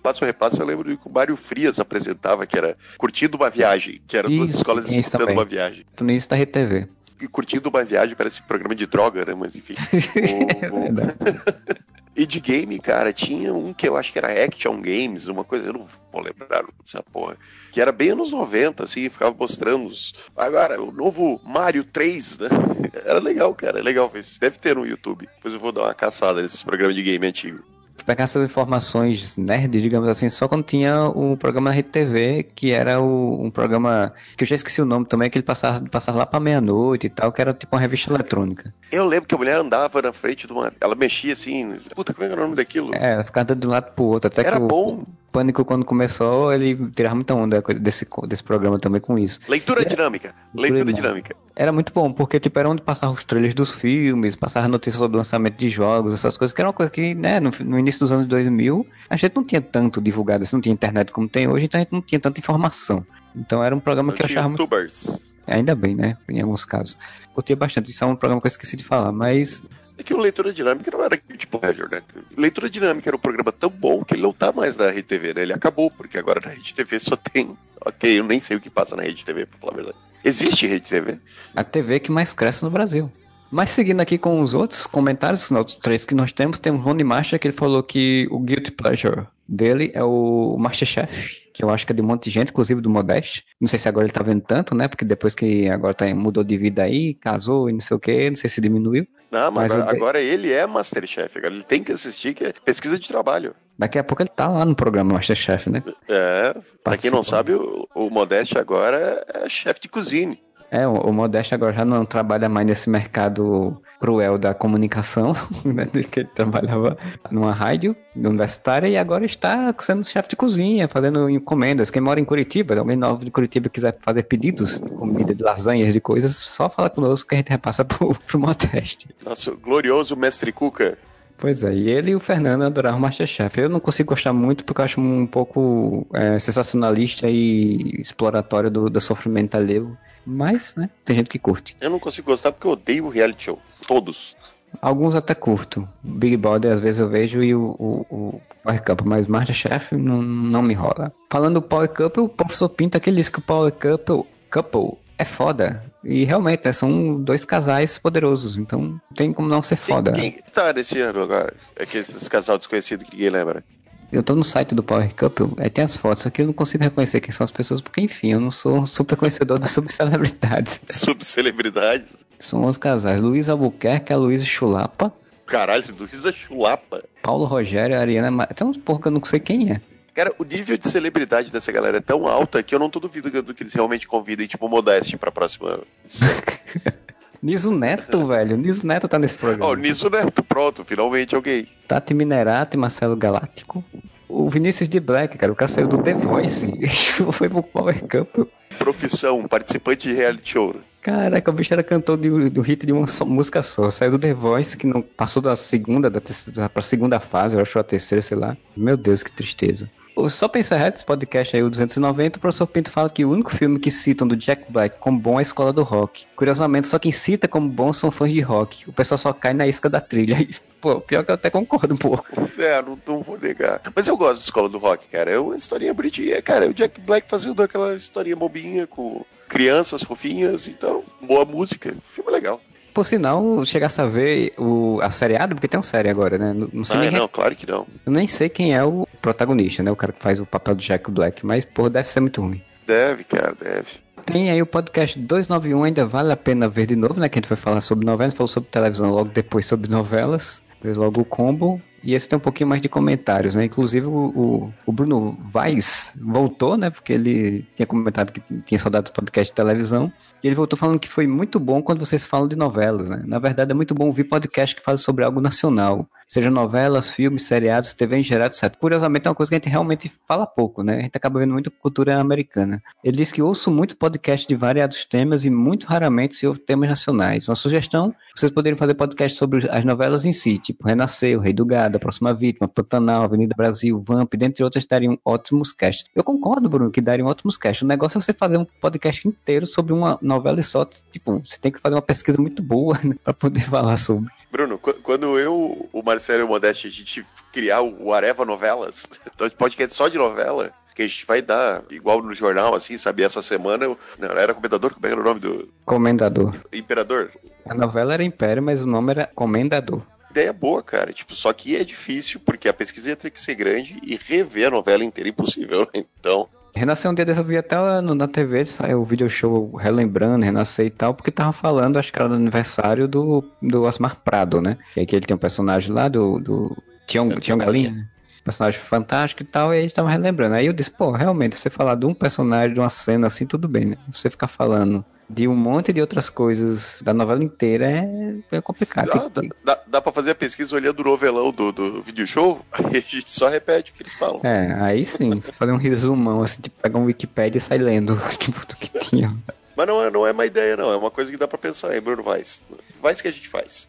Passo 0.02 0.24
a 0.24 0.28
repasso, 0.28 0.62
eu 0.62 0.66
lembro 0.66 0.98
que 0.98 1.08
o 1.08 1.12
Mário 1.12 1.36
Frias 1.36 1.80
apresentava, 1.80 2.46
que 2.46 2.58
era 2.58 2.78
Curtindo 2.98 3.38
uma 3.38 3.50
Viagem, 3.50 4.02
que 4.08 4.18
era 4.18 4.28
isso, 4.28 4.38
duas 4.38 4.50
escolas 4.52 4.90
disputando 4.90 5.22
também. 5.22 5.36
uma 5.36 5.46
viagem. 5.46 5.86
Tudo 5.96 6.12
isso 6.12 6.30
da 6.30 6.36
RTV. 6.36 6.88
E 7.22 7.28
Curtindo 7.28 7.70
uma 7.70 7.84
Viagem 7.84 8.16
parece 8.16 8.42
programa 8.44 8.76
de 8.76 8.86
droga, 8.86 9.26
né? 9.26 9.36
Mas 9.36 9.56
enfim. 9.56 9.76
o, 10.72 10.76
o... 10.76 11.90
E 12.20 12.26
de 12.26 12.42
game, 12.42 12.78
cara, 12.80 13.14
tinha 13.14 13.54
um 13.54 13.72
que 13.72 13.88
eu 13.88 13.96
acho 13.96 14.12
que 14.12 14.18
era 14.18 14.44
Action 14.44 14.82
Games, 14.82 15.28
uma 15.28 15.46
coisa, 15.46 15.68
eu 15.68 15.74
não 15.74 15.88
vou 16.12 16.22
lembrar 16.22 16.66
dessa 16.84 17.02
porra, 17.02 17.38
que 17.72 17.80
era 17.80 17.94
bem 17.94 18.10
anos 18.10 18.34
90, 18.34 18.84
assim, 18.84 19.08
ficava 19.08 19.34
mostrando 19.34 19.86
os... 19.86 20.14
Agora, 20.36 20.82
o 20.82 20.92
novo 20.92 21.40
Mario 21.46 21.82
3, 21.82 22.40
né? 22.40 22.50
Era 23.06 23.20
legal, 23.20 23.56
cara, 23.56 23.80
é 23.80 23.82
legal. 23.82 24.12
Deve 24.40 24.58
ter 24.58 24.76
no 24.76 24.86
YouTube. 24.86 25.30
Depois 25.36 25.54
eu 25.54 25.60
vou 25.62 25.72
dar 25.72 25.84
uma 25.84 25.94
caçada 25.94 26.42
nesses 26.42 26.62
programas 26.62 26.96
de 26.96 27.04
game 27.04 27.26
antigo 27.26 27.64
pegar 28.10 28.24
essas 28.24 28.44
informações 28.44 29.38
nerd, 29.38 29.80
digamos 29.80 30.10
assim, 30.10 30.30
só 30.30 30.48
quando 30.48 30.64
tinha 30.64 31.06
o 31.10 31.38
programa 31.38 31.70
na 31.70 31.76
Rede 31.76 31.90
TV, 31.90 32.42
que 32.56 32.72
era 32.72 33.00
o, 33.00 33.40
um 33.40 33.52
programa 33.52 34.12
que 34.36 34.44
eu 34.44 34.48
já 34.48 34.56
esqueci 34.56 34.82
o 34.82 34.86
nome 34.86 35.06
também, 35.06 35.30
que 35.30 35.38
ele 35.38 35.46
passava, 35.46 35.80
passava 35.88 36.18
lá 36.18 36.26
pra 36.26 36.40
meia-noite 36.40 37.06
e 37.06 37.10
tal, 37.12 37.32
que 37.32 37.40
era 37.40 37.54
tipo 37.54 37.76
uma 37.76 37.80
revista 37.80 38.12
eletrônica. 38.12 38.74
Eu 38.92 39.06
lembro 39.06 39.28
que 39.28 39.36
a 39.36 39.38
mulher 39.38 39.58
andava 39.58 40.02
na 40.02 40.12
frente 40.12 40.48
de 40.48 40.54
uma. 40.54 40.74
Ela 40.82 40.96
mexia 40.96 41.34
assim. 41.34 41.80
Puta, 41.94 42.12
como 42.12 42.26
é 42.26 42.28
que 42.30 42.34
é 42.34 42.38
o 42.38 42.42
nome 42.42 42.56
daquilo? 42.56 42.96
É, 42.96 43.24
ficava 43.24 43.46
dando 43.46 43.62
de 43.62 43.68
um 43.68 43.70
lado 43.70 43.92
pro 43.94 44.06
outro. 44.06 44.28
Até 44.28 44.42
era 44.42 44.60
que 44.60 44.66
bom. 44.66 45.04
Pânico, 45.32 45.64
quando 45.64 45.86
começou, 45.86 46.52
ele 46.54 46.76
tirava 46.96 47.16
muita 47.16 47.34
onda 47.34 47.62
desse, 47.62 48.08
desse 48.28 48.44
programa 48.44 48.80
também 48.80 49.00
com 49.00 49.18
isso. 49.18 49.40
Leitura 49.48 49.86
dinâmica. 49.86 50.34
Leitura, 50.54 50.84
Leitura 50.84 50.94
dinâmica. 50.94 51.36
Era 51.56 51.72
muito 51.72 51.92
bom, 51.94 52.12
porque 52.12 52.40
tipo, 52.40 52.58
era 52.58 52.70
onde 52.70 52.82
passavam 52.82 53.16
os 53.16 53.24
trailers 53.24 53.54
dos 53.54 53.72
filmes, 53.72 54.36
passava 54.36 54.68
notícias 54.68 54.96
sobre 54.96 55.16
o 55.16 55.20
lançamento 55.20 55.58
de 55.58 55.70
jogos, 55.70 56.14
essas 56.14 56.38
coisas, 56.38 56.54
que 56.54 56.62
era 56.62 56.68
uma 56.68 56.74
coisa 56.74 56.92
que, 56.92 57.14
né, 57.14 57.40
no, 57.40 57.52
no 57.66 57.78
início 57.78 58.00
dos 58.00 58.12
anos 58.12 58.26
2000, 58.28 58.86
a 59.10 59.18
gente 59.18 59.36
não 59.36 59.44
tinha 59.44 59.62
tanto 59.62 60.02
divulgado, 60.02 60.44
assim, 60.44 60.56
não 60.56 60.62
tinha 60.62 60.74
internet 60.74 61.12
como 61.12 61.28
tem 61.28 61.48
hoje, 61.48 61.66
então 61.66 61.80
a 61.80 61.84
gente 61.84 61.92
não 61.92 62.02
tinha 62.02 62.20
tanta 62.20 62.40
informação. 62.40 63.06
Então 63.36 63.64
era 63.64 63.76
um 63.76 63.80
programa 63.80 64.12
não 64.12 64.16
que 64.16 64.22
eu 64.22 64.26
achava 64.26 64.50
YouTubers. 64.50 65.06
muito... 65.06 65.30
Ainda 65.48 65.76
bem, 65.76 65.96
né? 65.96 66.16
Em 66.30 66.42
alguns 66.42 66.64
casos. 66.64 66.98
Curtia 67.34 67.56
bastante. 67.56 67.90
Isso 67.90 68.04
é 68.04 68.08
um 68.08 68.16
programa 68.16 68.40
que 68.40 68.48
eu 68.48 68.50
esqueci 68.50 68.76
de 68.76 68.84
falar, 68.84 69.12
mas 69.12 69.64
é 70.00 70.04
que 70.04 70.14
o 70.14 70.18
Leitura 70.18 70.54
Dinâmica 70.54 70.90
não 70.92 71.04
era 71.04 71.18
tipo 71.38 71.60
Pleasure, 71.60 71.90
né? 71.92 72.02
Leitura 72.38 72.70
Dinâmica 72.70 73.10
era 73.10 73.16
um 73.16 73.20
programa 73.20 73.52
tão 73.52 73.70
bom 73.70 74.04
que 74.04 74.16
ele 74.16 74.22
não 74.22 74.34
tá 74.34 74.52
mais 74.52 74.78
na 74.78 74.88
RedeTV, 74.88 75.34
né? 75.34 75.42
Ele 75.42 75.54
acabou, 75.54 75.92
porque 75.92 76.18
agora 76.18 76.42
na 76.44 76.52
RedeTV 76.52 77.00
só 77.00 77.16
tem. 77.16 77.58
Ok, 77.86 78.20
eu 78.20 78.24
nem 78.24 78.40
sei 78.40 78.58
o 78.58 78.62
que 78.62 78.70
passa 78.70 78.96
na 78.96 79.04
RedeTV, 79.04 79.46
pra 79.46 79.60
falar 79.60 79.74
a 79.74 79.76
verdade. 79.76 79.98
Existe 80.24 80.68
rede 80.68 80.90
TV? 80.90 81.18
A 81.56 81.64
TV 81.64 82.00
que 82.00 82.12
mais 82.12 82.34
cresce 82.34 82.64
no 82.64 82.70
Brasil. 82.70 83.12
Mas 83.52 83.72
seguindo 83.72 84.02
aqui 84.02 84.18
com 84.18 84.42
os 84.42 84.54
outros 84.54 84.86
comentários, 84.86 85.46
os 85.46 85.52
outros 85.52 85.78
três 85.78 86.06
que 86.06 86.14
nós 86.14 86.32
temos, 86.32 86.60
temos 86.60 86.84
Rony 86.84 87.04
Master, 87.04 87.40
que 87.40 87.48
ele 87.48 87.58
falou 87.58 87.82
que 87.82 88.28
o 88.30 88.40
Guilty 88.40 88.72
Pleasure 88.72 89.26
dele 89.48 89.92
é 89.96 90.04
o 90.04 90.56
Masterchef, 90.60 91.49
que 91.60 91.66
eu 91.66 91.70
acho 91.70 91.86
que 91.86 91.92
é 91.92 91.96
de 91.96 92.02
um 92.02 92.06
monte 92.06 92.24
de 92.24 92.30
gente, 92.30 92.52
inclusive 92.52 92.80
do 92.80 92.90
Modeste. 92.90 93.44
Não 93.60 93.68
sei 93.68 93.78
se 93.78 93.90
agora 93.90 94.06
ele 94.06 94.14
tá 94.14 94.24
vendo 94.24 94.40
tanto, 94.40 94.74
né? 94.74 94.88
Porque 94.88 95.04
depois 95.04 95.36
que 95.36 95.68
agora 95.68 95.94
tá, 95.94 96.06
mudou 96.16 96.42
de 96.42 96.58
vida 96.58 96.84
aí, 96.84 97.14
casou 97.14 97.70
e 97.70 97.74
não 97.74 97.82
sei 97.82 97.98
o 97.98 98.00
que, 98.00 98.30
não 98.30 98.36
sei 98.38 98.50
se 98.50 98.62
diminuiu. 98.62 99.06
Não, 99.30 99.52
mas, 99.52 99.64
mas 99.64 99.72
agora, 99.74 99.98
agora, 99.98 100.22
ele 100.22 100.54
é 100.54 100.66
Masterchef, 100.66 101.38
agora 101.38 101.54
ele 101.54 101.64
tem 101.64 101.84
que 101.84 101.92
assistir, 101.92 102.34
que 102.34 102.46
é 102.46 102.54
pesquisa 102.64 102.98
de 102.98 103.06
trabalho. 103.06 103.54
Daqui 103.78 104.00
a 104.00 104.04
pouco 104.06 104.24
ele 104.24 104.30
tá 104.30 104.48
lá 104.48 104.64
no 104.64 104.74
programa 104.74 105.16
Masterchef, 105.16 105.70
né? 105.70 105.84
É, 106.08 106.56
pra 106.82 106.96
quem 106.96 107.12
não 107.12 107.24
sabe, 107.24 107.52
o, 107.52 107.86
o 107.94 108.10
Modeste 108.10 108.58
agora 108.58 109.22
é 109.28 109.50
chefe 109.50 109.82
de 109.82 109.90
cozinha. 109.90 110.38
É, 110.72 110.88
o, 110.88 110.94
o 110.94 111.14
Modeste 111.14 111.56
agora 111.56 111.74
já 111.74 111.84
não 111.84 112.06
trabalha 112.06 112.48
mais 112.48 112.68
nesse 112.68 112.90
mercado 112.90 113.82
cruel 114.00 114.38
da 114.38 114.54
comunicação, 114.54 115.34
né? 115.66 115.88
Que 116.10 116.22
ele 116.22 116.30
trabalhava 116.34 116.98
numa 117.30 117.52
rádio 117.52 117.96
universitária 118.16 118.88
e 118.88 118.98
agora 118.98 119.26
está 119.26 119.74
sendo 119.80 120.08
chefe 120.08 120.30
de 120.30 120.36
cozinha, 120.36 120.88
fazendo 120.88 121.30
encomendas. 121.30 121.92
Quem 121.92 122.02
mora 122.02 122.20
em 122.20 122.26
Curitiba, 122.26 122.78
alguém 122.78 122.96
novo 122.96 123.26
de 123.26 123.32
Curitiba 123.32 123.70
quiser 123.70 123.98
fazer 124.02 124.24
pedidos 124.24 124.80
de 124.80 124.90
comida, 124.90 125.36
de 125.36 125.44
lasanhas, 125.44 125.94
de 125.94 126.00
coisas, 126.00 126.36
só 126.36 126.70
fala 126.70 126.90
conosco 126.90 127.28
que 127.28 127.36
a 127.36 127.38
gente 127.38 127.50
repassa 127.50 127.84
pro, 127.84 128.16
pro 128.26 128.40
Modeste. 128.40 129.10
Nosso 129.26 129.58
glorioso 129.58 130.16
mestre 130.16 130.52
Cuca. 130.52 130.98
Pois 131.38 131.64
é, 131.64 131.74
e 131.74 131.90
ele 131.90 132.12
e 132.12 132.16
o 132.16 132.20
Fernando 132.20 132.64
adoravam 132.64 133.00
Masterchef. 133.00 133.62
Eu 133.62 133.70
não 133.70 133.80
consigo 133.80 134.10
gostar 134.10 134.34
muito 134.34 134.66
porque 134.66 134.82
eu 134.82 134.86
acho 134.86 135.00
um 135.00 135.26
pouco 135.26 136.06
é, 136.14 136.38
sensacionalista 136.38 137.30
e 137.30 137.96
exploratório 137.98 138.70
do, 138.70 138.90
do 138.90 139.00
sofrimento 139.00 139.56
alheio. 139.56 139.98
Mas, 140.30 140.76
né, 140.76 140.90
tem 141.04 141.16
gente 141.16 141.30
que 141.30 141.40
curte. 141.40 141.76
Eu 141.82 141.90
não 141.90 142.00
consigo 142.00 142.30
gostar 142.30 142.52
porque 142.52 142.68
eu 142.68 142.72
odeio 142.72 143.10
reality 143.10 143.46
show. 143.46 143.60
Todos. 143.88 144.36
Alguns 144.80 145.16
até 145.16 145.34
curto. 145.34 145.90
Big 146.04 146.38
Brother 146.38 146.72
às 146.72 146.80
vezes 146.80 147.00
eu 147.00 147.10
vejo 147.10 147.42
e 147.42 147.56
o, 147.56 147.76
o, 147.80 148.06
o 148.10 148.42
Power 148.64 148.84
Cup, 148.84 149.02
mas 149.02 149.26
Masterchef 149.26 149.96
não, 149.96 150.22
não 150.22 150.62
me 150.62 150.76
rola. 150.76 151.12
Falando 151.32 151.56
do 151.56 151.62
Power 151.64 151.90
Cup, 151.90 152.18
o 152.18 152.30
professor 152.30 152.70
Pinta 152.70 153.00
que 153.00 153.10
ele 153.10 153.18
disse 153.18 153.32
que 153.32 153.40
o 153.40 153.42
Power 153.42 153.72
Couple, 153.72 154.24
couple 154.52 155.00
é 155.18 155.26
foda. 155.26 155.84
E 156.04 156.24
realmente, 156.24 156.64
né, 156.66 156.72
são 156.72 157.22
dois 157.22 157.44
casais 157.44 157.98
poderosos, 157.98 158.58
então 158.58 158.82
não 158.82 159.02
tem 159.16 159.34
como 159.34 159.50
não 159.50 159.62
ser 159.62 159.76
foda. 159.76 160.14
Quem, 160.14 160.32
quem 160.32 160.42
tá 160.54 160.72
nesse 160.72 161.02
ano 161.02 161.24
agora? 161.24 161.54
É 161.76 161.86
que 161.86 161.98
esses 161.98 162.30
casal 162.30 162.58
desconhecidos 162.58 163.06
que 163.06 163.16
ninguém 163.16 163.30
lembra. 163.30 163.64
Eu 164.12 164.24
tô 164.24 164.36
no 164.36 164.44
site 164.44 164.74
do 164.74 164.82
Power 164.82 165.14
Couple, 165.14 165.52
aí 165.60 165.70
tem 165.70 165.84
as 165.84 165.96
fotos 165.96 166.26
aqui, 166.26 166.42
eu 166.42 166.48
não 166.48 166.54
consigo 166.54 166.84
reconhecer 166.84 167.22
quem 167.22 167.32
são 167.32 167.44
as 167.44 167.52
pessoas, 167.52 167.80
porque 167.80 168.02
enfim, 168.02 168.32
eu 168.32 168.40
não 168.40 168.50
sou 168.50 168.86
super 168.88 169.16
conhecedor 169.16 169.60
das 169.60 169.70
subcelebridades. 169.72 170.82
Subcelebridades? 170.90 172.18
São 172.40 172.66
os 172.66 172.78
casais, 172.78 173.22
Luiz 173.22 173.50
Albuquerque, 173.50 174.12
a 174.12 174.18
Luísa 174.18 174.46
Chulapa. 174.46 175.14
Caralho, 175.46 175.84
Luísa 175.98 176.32
Chulapa. 176.32 177.04
Paulo 177.22 177.46
Rogério, 177.46 178.00
Ariana 178.00 178.32
Mar... 178.32 178.48
Tem 178.48 178.66
uns 178.66 178.78
porra 178.78 179.02
que 179.02 179.08
eu 179.08 179.12
não 179.12 179.24
sei 179.24 179.40
quem 179.40 179.72
é. 179.72 179.82
Cara, 180.14 180.34
o 180.38 180.44
nível 180.44 180.78
de 180.78 180.90
celebridade 180.90 181.52
dessa 181.52 181.72
galera 181.72 181.98
é 181.98 182.02
tão 182.02 182.28
alto 182.28 182.62
que 182.64 182.74
eu 182.74 182.80
não 182.80 182.90
tô 182.90 183.00
duvidando 183.00 183.54
que 183.54 183.64
eles 183.64 183.74
realmente 183.74 184.08
convidem, 184.08 184.48
tipo, 184.48 184.68
Modeste 184.68 185.18
pra 185.18 185.32
próxima 185.32 185.80
Niso 187.42 187.72
Neto, 187.72 188.28
velho. 188.28 188.58
Niso 188.58 188.86
Neto 188.86 189.08
tá 189.08 189.18
nesse 189.18 189.38
programa. 189.38 189.66
Ó, 189.66 189.72
oh, 189.72 189.76
Niso 189.76 190.10
Neto, 190.10 190.44
pronto, 190.44 190.84
finalmente 190.84 191.34
alguém. 191.34 191.68
Tati 191.88 192.14
Minerati, 192.14 192.76
Marcelo 192.76 193.16
Galáctico. 193.16 193.84
O 194.30 194.48
Vinícius 194.48 194.88
de 194.88 195.00
Black, 195.00 195.40
cara, 195.40 195.52
o 195.52 195.56
cara 195.56 195.68
saiu 195.68 195.88
do 195.88 195.98
The 195.98 196.14
Voice. 196.14 196.72
foi 197.34 197.50
pro 197.50 197.64
Power 197.64 198.00
Cup. 198.08 198.48
Profissão, 198.78 199.48
participante 199.48 200.08
de 200.08 200.16
reality 200.16 200.52
show. 200.52 200.76
Caraca, 201.02 201.50
o 201.50 201.54
bicho 201.54 201.74
era 201.74 201.82
cantor 201.82 202.16
de, 202.16 202.50
do 202.52 202.62
hit 202.62 202.86
de 202.86 202.94
uma 202.94 203.08
só, 203.08 203.26
música 203.26 203.64
só. 203.64 203.90
Saiu 203.90 204.12
do 204.12 204.20
The 204.20 204.36
Voice, 204.36 204.78
que 204.78 204.86
não 204.86 205.02
passou 205.02 205.42
da 205.42 205.56
segunda, 205.56 206.12
da 206.12 206.22
terceira, 206.22 206.70
pra 206.70 206.84
segunda 206.84 207.20
fase, 207.20 207.56
eu 207.56 207.62
acho 207.62 207.80
a 207.80 207.84
terceira, 207.84 208.22
sei 208.22 208.38
lá. 208.38 208.56
Meu 208.78 208.96
Deus, 208.96 209.24
que 209.24 209.32
tristeza. 209.32 209.90
Só 210.30 210.48
pra 210.48 210.60
encerrar 210.60 210.90
esse 210.90 211.06
podcast 211.06 211.56
aí, 211.56 211.64
o 211.64 211.70
290, 211.70 212.38
o 212.38 212.42
professor 212.42 212.68
Pinto 212.68 212.92
fala 212.92 213.10
que 213.10 213.24
o 213.24 213.32
único 213.32 213.56
filme 213.56 213.80
que 213.80 213.90
citam 213.90 214.28
do 214.28 214.36
Jack 214.36 214.70
Black 214.70 215.00
como 215.00 215.20
bom 215.20 215.36
é 215.36 215.40
a 215.40 215.42
Escola 215.42 215.72
do 215.72 215.84
Rock. 215.84 216.26
Curiosamente, 216.36 216.88
só 216.88 217.00
quem 217.00 217.12
cita 217.12 217.48
como 217.48 217.70
bom 217.70 217.94
são 217.94 218.12
fãs 218.12 218.32
de 218.32 218.42
rock. 218.42 218.90
O 218.90 218.94
pessoal 218.94 219.18
só 219.18 219.32
cai 219.32 219.54
na 219.54 219.66
isca 219.66 219.90
da 219.90 220.02
trilha. 220.02 220.38
Pô, 220.82 221.02
pior 221.02 221.26
que 221.26 221.32
eu 221.32 221.36
até 221.36 221.50
concordo 221.50 221.94
um 221.94 221.98
pouco. 221.98 222.26
É, 222.58 222.82
não, 222.82 222.98
não 223.06 223.22
vou 223.22 223.38
negar. 223.38 223.82
Mas 223.94 224.08
eu 224.08 224.16
gosto 224.16 224.40
da 224.40 224.44
Escola 224.44 224.70
do 224.70 224.78
Rock, 224.78 225.10
cara. 225.10 225.32
É 225.32 225.38
uma 225.38 225.58
historinha 225.58 225.94
bonitinha, 225.94 226.42
cara. 226.42 226.68
O 226.68 226.74
Jack 226.74 227.02
Black 227.02 227.28
fazendo 227.30 227.62
aquela 227.62 227.94
historinha 227.96 228.36
bobinha 228.36 228.88
com 228.88 229.26
crianças 229.50 230.04
fofinhas, 230.04 230.68
então, 230.68 231.04
boa 231.22 231.44
música. 231.44 231.94
Filme 232.02 232.32
legal. 232.32 232.62
Por 233.00 233.06
sinal, 233.06 233.66
chegasse 233.66 234.02
a 234.02 234.06
ver 234.06 234.52
o, 234.58 235.00
a 235.02 235.10
seriado, 235.10 235.56
porque 235.56 235.70
tem 235.70 235.78
uma 235.78 235.84
série 235.84 236.10
agora, 236.10 236.38
né? 236.38 236.52
Não, 236.52 236.70
não 236.74 236.84
sei 236.84 236.98
ah, 236.98 237.02
nem 237.04 237.12
não, 237.12 237.30
claro 237.30 237.56
que 237.56 237.66
não. 237.66 237.88
Eu 238.06 238.12
nem 238.12 238.28
sei 238.28 238.50
quem 238.50 238.76
é 238.76 238.84
o 238.84 239.08
protagonista, 239.22 239.82
né? 239.82 239.90
O 239.90 239.96
cara 239.96 240.12
que 240.12 240.22
faz 240.22 240.38
o 240.38 240.46
papel 240.46 240.76
do 240.76 240.82
Jack 240.82 241.10
Black, 241.10 241.46
mas, 241.46 241.64
porra, 241.64 241.92
deve 241.92 242.10
ser 242.10 242.20
muito 242.20 242.42
ruim. 242.42 242.62
Deve, 242.86 243.24
cara, 243.24 243.56
deve. 243.58 243.88
Tem 244.26 244.52
aí 244.52 244.62
o 244.62 244.66
podcast 244.66 245.18
291, 245.18 245.82
ainda 245.82 246.06
vale 246.06 246.34
a 246.34 246.36
pena 246.36 246.68
ver 246.68 246.88
de 246.88 246.98
novo, 246.98 247.22
né? 247.22 247.30
Que 247.30 247.40
a 247.40 247.42
gente 247.42 247.48
vai 247.48 247.58
falar 247.58 247.80
sobre 247.80 248.06
novelas, 248.06 248.34
falou 248.34 248.50
sobre 248.50 248.70
televisão 248.70 249.10
logo 249.12 249.30
depois 249.30 249.66
sobre 249.66 249.90
novelas. 249.90 250.62
Fez 250.82 250.98
logo 250.98 251.22
o 251.22 251.26
combo. 251.26 251.82
E 252.04 252.14
esse 252.14 252.28
tem 252.28 252.36
um 252.36 252.42
pouquinho 252.42 252.68
mais 252.68 252.82
de 252.82 252.90
comentários, 252.90 253.56
né? 253.56 253.64
Inclusive 253.64 254.08
o, 254.08 254.12
o, 254.12 254.74
o 254.86 254.92
Bruno 254.92 255.38
Weiss 255.56 256.18
voltou, 256.22 256.76
né? 256.76 256.90
Porque 256.90 257.14
ele 257.14 257.66
tinha 257.76 257.86
comentado 257.86 258.34
que 258.34 258.42
tinha 258.66 258.78
saudade 258.78 259.06
do 259.06 259.14
podcast 259.14 259.54
de 259.54 259.56
televisão. 259.56 260.12
E 260.44 260.48
ele 260.48 260.56
voltou 260.56 260.78
falando 260.78 261.00
que 261.00 261.10
foi 261.10 261.28
muito 261.28 261.60
bom 261.60 261.82
quando 261.82 262.06
vocês 262.06 262.26
falam 262.26 262.48
de 262.48 262.56
novelas, 262.56 263.10
né? 263.10 263.24
Na 263.26 263.40
verdade, 263.40 263.72
é 263.72 263.74
muito 263.74 263.94
bom 263.94 264.06
ouvir 264.06 264.24
podcast 264.24 264.76
que 264.76 264.82
fala 264.82 264.98
sobre 264.98 265.24
algo 265.24 265.42
nacional. 265.42 266.10
Seja 266.32 266.52
novelas, 266.52 267.10
filmes, 267.10 267.42
seriados, 267.42 267.92
TV 267.92 268.18
em 268.18 268.24
geral, 268.24 268.46
etc. 268.46 268.76
Curiosamente, 268.80 269.26
é 269.26 269.32
uma 269.32 269.36
coisa 269.36 269.50
que 269.50 269.56
a 269.56 269.58
gente 269.58 269.68
realmente 269.68 270.12
fala 270.28 270.46
pouco, 270.46 270.84
né? 270.84 270.98
A 270.98 271.02
gente 271.02 271.16
acaba 271.16 271.40
vendo 271.40 271.54
muito 271.54 271.72
cultura 271.72 272.20
americana. 272.20 272.80
Ele 273.04 273.18
disse 273.18 273.34
que 273.34 273.42
ouço 273.42 273.72
muito 273.72 273.98
podcast 273.98 274.48
de 274.48 274.54
variados 274.54 275.06
temas 275.06 275.44
e 275.44 275.50
muito 275.50 275.88
raramente 275.88 276.36
se 276.36 276.46
ouve 276.46 276.60
temas 276.60 276.88
nacionais. 276.88 277.50
Uma 277.50 277.56
sugestão, 277.56 278.14
vocês 278.36 278.52
poderiam 278.52 278.78
fazer 278.78 278.94
podcast 278.94 279.36
sobre 279.40 279.68
as 279.72 279.84
novelas 279.84 280.24
em 280.24 280.32
si, 280.32 280.60
tipo 280.60 280.88
Renascer, 280.88 281.36
O 281.36 281.42
Rei 281.42 281.52
do 281.52 281.66
Gado, 281.66 281.98
A 281.98 282.00
Próxima 282.00 282.32
Vítima, 282.32 282.68
Pantanal, 282.68 283.24
Avenida 283.24 283.56
Brasil, 283.58 284.00
Vamp, 284.08 284.32
dentre 284.36 284.64
outras, 284.64 284.86
dariam 284.86 285.18
ótimos 285.26 285.74
casts. 285.74 286.06
Eu 286.16 286.24
concordo, 286.24 286.70
Bruno, 286.70 286.92
que 286.92 287.02
dariam 287.02 287.28
ótimos 287.28 287.58
casts. 287.58 287.82
O 287.82 287.88
negócio 287.88 288.20
é 288.20 288.22
você 288.22 288.34
fazer 288.34 288.60
um 288.60 288.66
podcast 288.80 289.28
inteiro 289.28 289.66
sobre 289.66 289.94
uma 289.94 290.20
novela 290.22 290.60
e 290.60 290.64
só, 290.64 290.86
tipo, 290.86 291.40
você 291.44 291.58
tem 291.60 291.72
que 291.72 291.80
fazer 291.80 291.96
uma 291.96 292.04
pesquisa 292.04 292.40
muito 292.40 292.62
boa 292.62 293.00
né, 293.04 293.16
para 293.24 293.34
poder 293.34 293.62
falar 293.66 293.98
sobre. 293.98 294.30
Bruno, 294.52 294.78
quando 294.78 295.38
eu, 295.38 295.90
o 295.94 296.02
Marcelo 296.04 296.42
e 296.42 296.44
o 296.44 296.48
Modeste, 296.48 296.88
a 296.88 296.92
gente 296.92 297.26
criar 297.52 297.82
o 297.82 298.14
Areva 298.14 298.46
Novelas, 298.46 299.06
então 299.34 299.50
podcast 299.52 299.96
só 299.96 300.08
de 300.08 300.18
novela, 300.18 300.72
que 300.96 301.04
a 301.04 301.08
gente 301.08 301.26
vai 301.26 301.42
dar, 301.42 301.84
igual 301.90 302.22
no 302.22 302.34
jornal, 302.34 302.76
assim, 302.76 302.98
sabe? 302.98 303.24
Essa 303.24 303.42
semana, 303.42 303.86
eu, 303.86 303.98
não, 304.18 304.30
era 304.30 304.54
Comendador, 304.54 304.94
como 304.94 305.08
era 305.08 305.22
o 305.22 305.24
nome 305.24 305.40
do... 305.40 305.70
Comendador. 305.86 306.56
Imperador. 306.74 307.32
A 307.66 307.74
novela 307.74 308.14
era 308.14 308.24
Império, 308.24 308.62
mas 308.62 308.82
o 308.82 308.88
nome 308.88 309.12
era 309.12 309.30
Comendador. 309.34 310.02
Ideia 310.32 310.52
boa, 310.52 310.84
cara. 310.84 311.14
Tipo, 311.14 311.34
só 311.34 311.52
que 311.54 311.76
é 311.76 311.84
difícil, 311.84 312.40
porque 312.40 312.68
a 312.68 312.74
pesquisa 312.74 313.10
ia 313.10 313.16
ter 313.16 313.30
que 313.32 313.40
ser 313.40 313.56
grande 313.56 314.00
e 314.04 314.16
rever 314.16 314.68
a 314.68 314.72
novela 314.72 315.04
inteira 315.04 315.30
é 315.30 315.32
impossível. 315.32 315.88
Né? 315.94 316.04
Então, 316.20 316.48
Renascer 316.80 317.12
um 317.12 317.14
dia 317.14 317.26
desse 317.26 317.42
eu 317.42 317.44
vi 317.44 317.58
até 317.58 317.76
no, 318.02 318.16
na 318.16 318.26
TV 318.26 318.64
o 318.98 319.04
vídeo 319.04 319.30
show 319.30 319.76
relembrando, 319.76 320.46
Renascer 320.46 320.86
e 320.86 320.90
tal, 320.90 321.14
porque 321.14 321.30
tava 321.30 321.52
falando, 321.52 322.00
acho 322.00 322.12
que 322.12 322.18
era 322.18 322.30
do 322.30 322.36
aniversário 322.36 323.06
do, 323.06 323.44
do 323.62 323.84
Osmar 323.84 324.16
Prado, 324.24 324.62
né? 324.62 324.78
E 324.96 325.02
aqui 325.02 325.14
ele 325.14 325.26
tem 325.26 325.36
um 325.36 325.40
personagem 325.40 325.92
lá 325.92 326.08
do. 326.08 326.40
do 326.40 326.78
Tião, 327.06 327.28
Tião 327.30 327.58
Galinha? 327.58 328.10
Personagem 328.50 328.80
fantástico 328.80 329.44
e 329.44 329.46
tal, 329.46 329.74
e 329.74 329.78
aí 329.78 329.86
estavam 329.86 330.12
relembrando. 330.12 330.56
Aí 330.56 330.66
eu 330.66 330.74
disse, 330.74 330.92
pô, 330.92 331.12
realmente, 331.12 331.56
você 331.56 331.70
falar 331.70 331.96
de 331.96 332.06
um 332.06 332.14
personagem, 332.14 332.74
de 332.74 332.80
uma 332.80 332.90
cena 332.90 333.28
assim, 333.28 333.46
tudo 333.46 333.68
bem, 333.68 333.86
né? 333.86 333.98
Você 334.12 334.30
ficar 334.30 334.48
falando 334.48 335.06
de 335.30 335.48
um 335.48 335.56
monte 335.56 335.94
de 335.94 336.02
outras 336.02 336.28
coisas 336.28 337.04
da 337.04 337.14
novela 337.14 337.44
inteira 337.44 337.86
é, 337.86 338.58
é 338.58 338.62
complicado. 338.62 339.08
Dá, 339.08 339.42
dá, 339.42 339.50
dá, 339.64 339.82
dá 339.86 340.02
pra 340.02 340.12
fazer 340.12 340.32
a 340.32 340.36
pesquisa 340.36 340.76
olhando 340.76 341.02
o 341.02 341.04
novelão 341.04 341.52
do, 341.52 341.72
do 341.72 342.02
video 342.02 342.26
show, 342.26 342.66
aí 342.74 342.98
a 342.98 343.00
gente 343.00 343.30
só 343.30 343.48
repete 343.48 343.92
o 343.92 343.96
que 343.96 344.02
eles 344.02 344.14
falam. 344.16 344.42
É, 344.44 344.76
aí 344.82 345.06
sim, 345.06 345.40
fazer 345.40 345.72
um 345.72 345.78
resumão, 345.78 346.42
assim, 346.42 346.64
tipo, 346.64 346.82
pegar 346.82 346.98
um 346.98 347.06
Wikipedia 347.06 347.60
e 347.60 347.62
sair 347.62 347.78
lendo 347.80 348.18
tipo, 348.40 348.66
do 348.66 348.76
que 348.76 348.90
tinha. 349.00 349.36
Mas 349.78 349.88
não 349.88 350.04
é, 350.04 350.10
não 350.10 350.28
é 350.28 350.32
uma 350.32 350.46
ideia, 350.46 350.76
não, 350.76 350.92
é 350.92 350.98
uma 350.98 351.12
coisa 351.12 351.30
que 351.30 351.38
dá 351.38 351.48
pra 351.48 351.58
pensar, 351.58 351.96
hein, 351.96 352.02
Bruno 352.02 352.24
Vaz. 352.24 352.64
Vaz 353.00 353.22
que 353.22 353.28
a 353.28 353.32
gente 353.32 353.48
faz. 353.48 353.88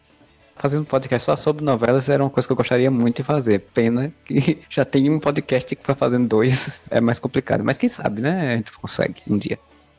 Fazendo 0.61 0.83
um 0.83 0.85
podcast 0.85 1.25
só 1.25 1.35
sobre 1.35 1.65
novelas 1.65 2.07
era 2.07 2.23
uma 2.23 2.29
coisa 2.29 2.47
que 2.47 2.51
eu 2.51 2.55
gostaria 2.55 2.91
muito 2.91 3.15
de 3.15 3.23
fazer. 3.23 3.61
Pena 3.73 4.13
que 4.23 4.59
já 4.69 4.85
tem 4.85 5.09
um 5.09 5.19
podcast 5.19 5.75
que 5.75 5.87
vai 5.87 5.95
fazendo 5.95 6.27
dois, 6.27 6.87
é 6.93 7.01
mais 7.01 7.17
complicado. 7.17 7.63
Mas 7.63 7.79
quem 7.79 7.89
sabe, 7.89 8.21
né? 8.21 8.53
A 8.53 8.57
gente 8.57 8.71
consegue 8.73 9.23
um 9.27 9.39
dia. 9.39 9.57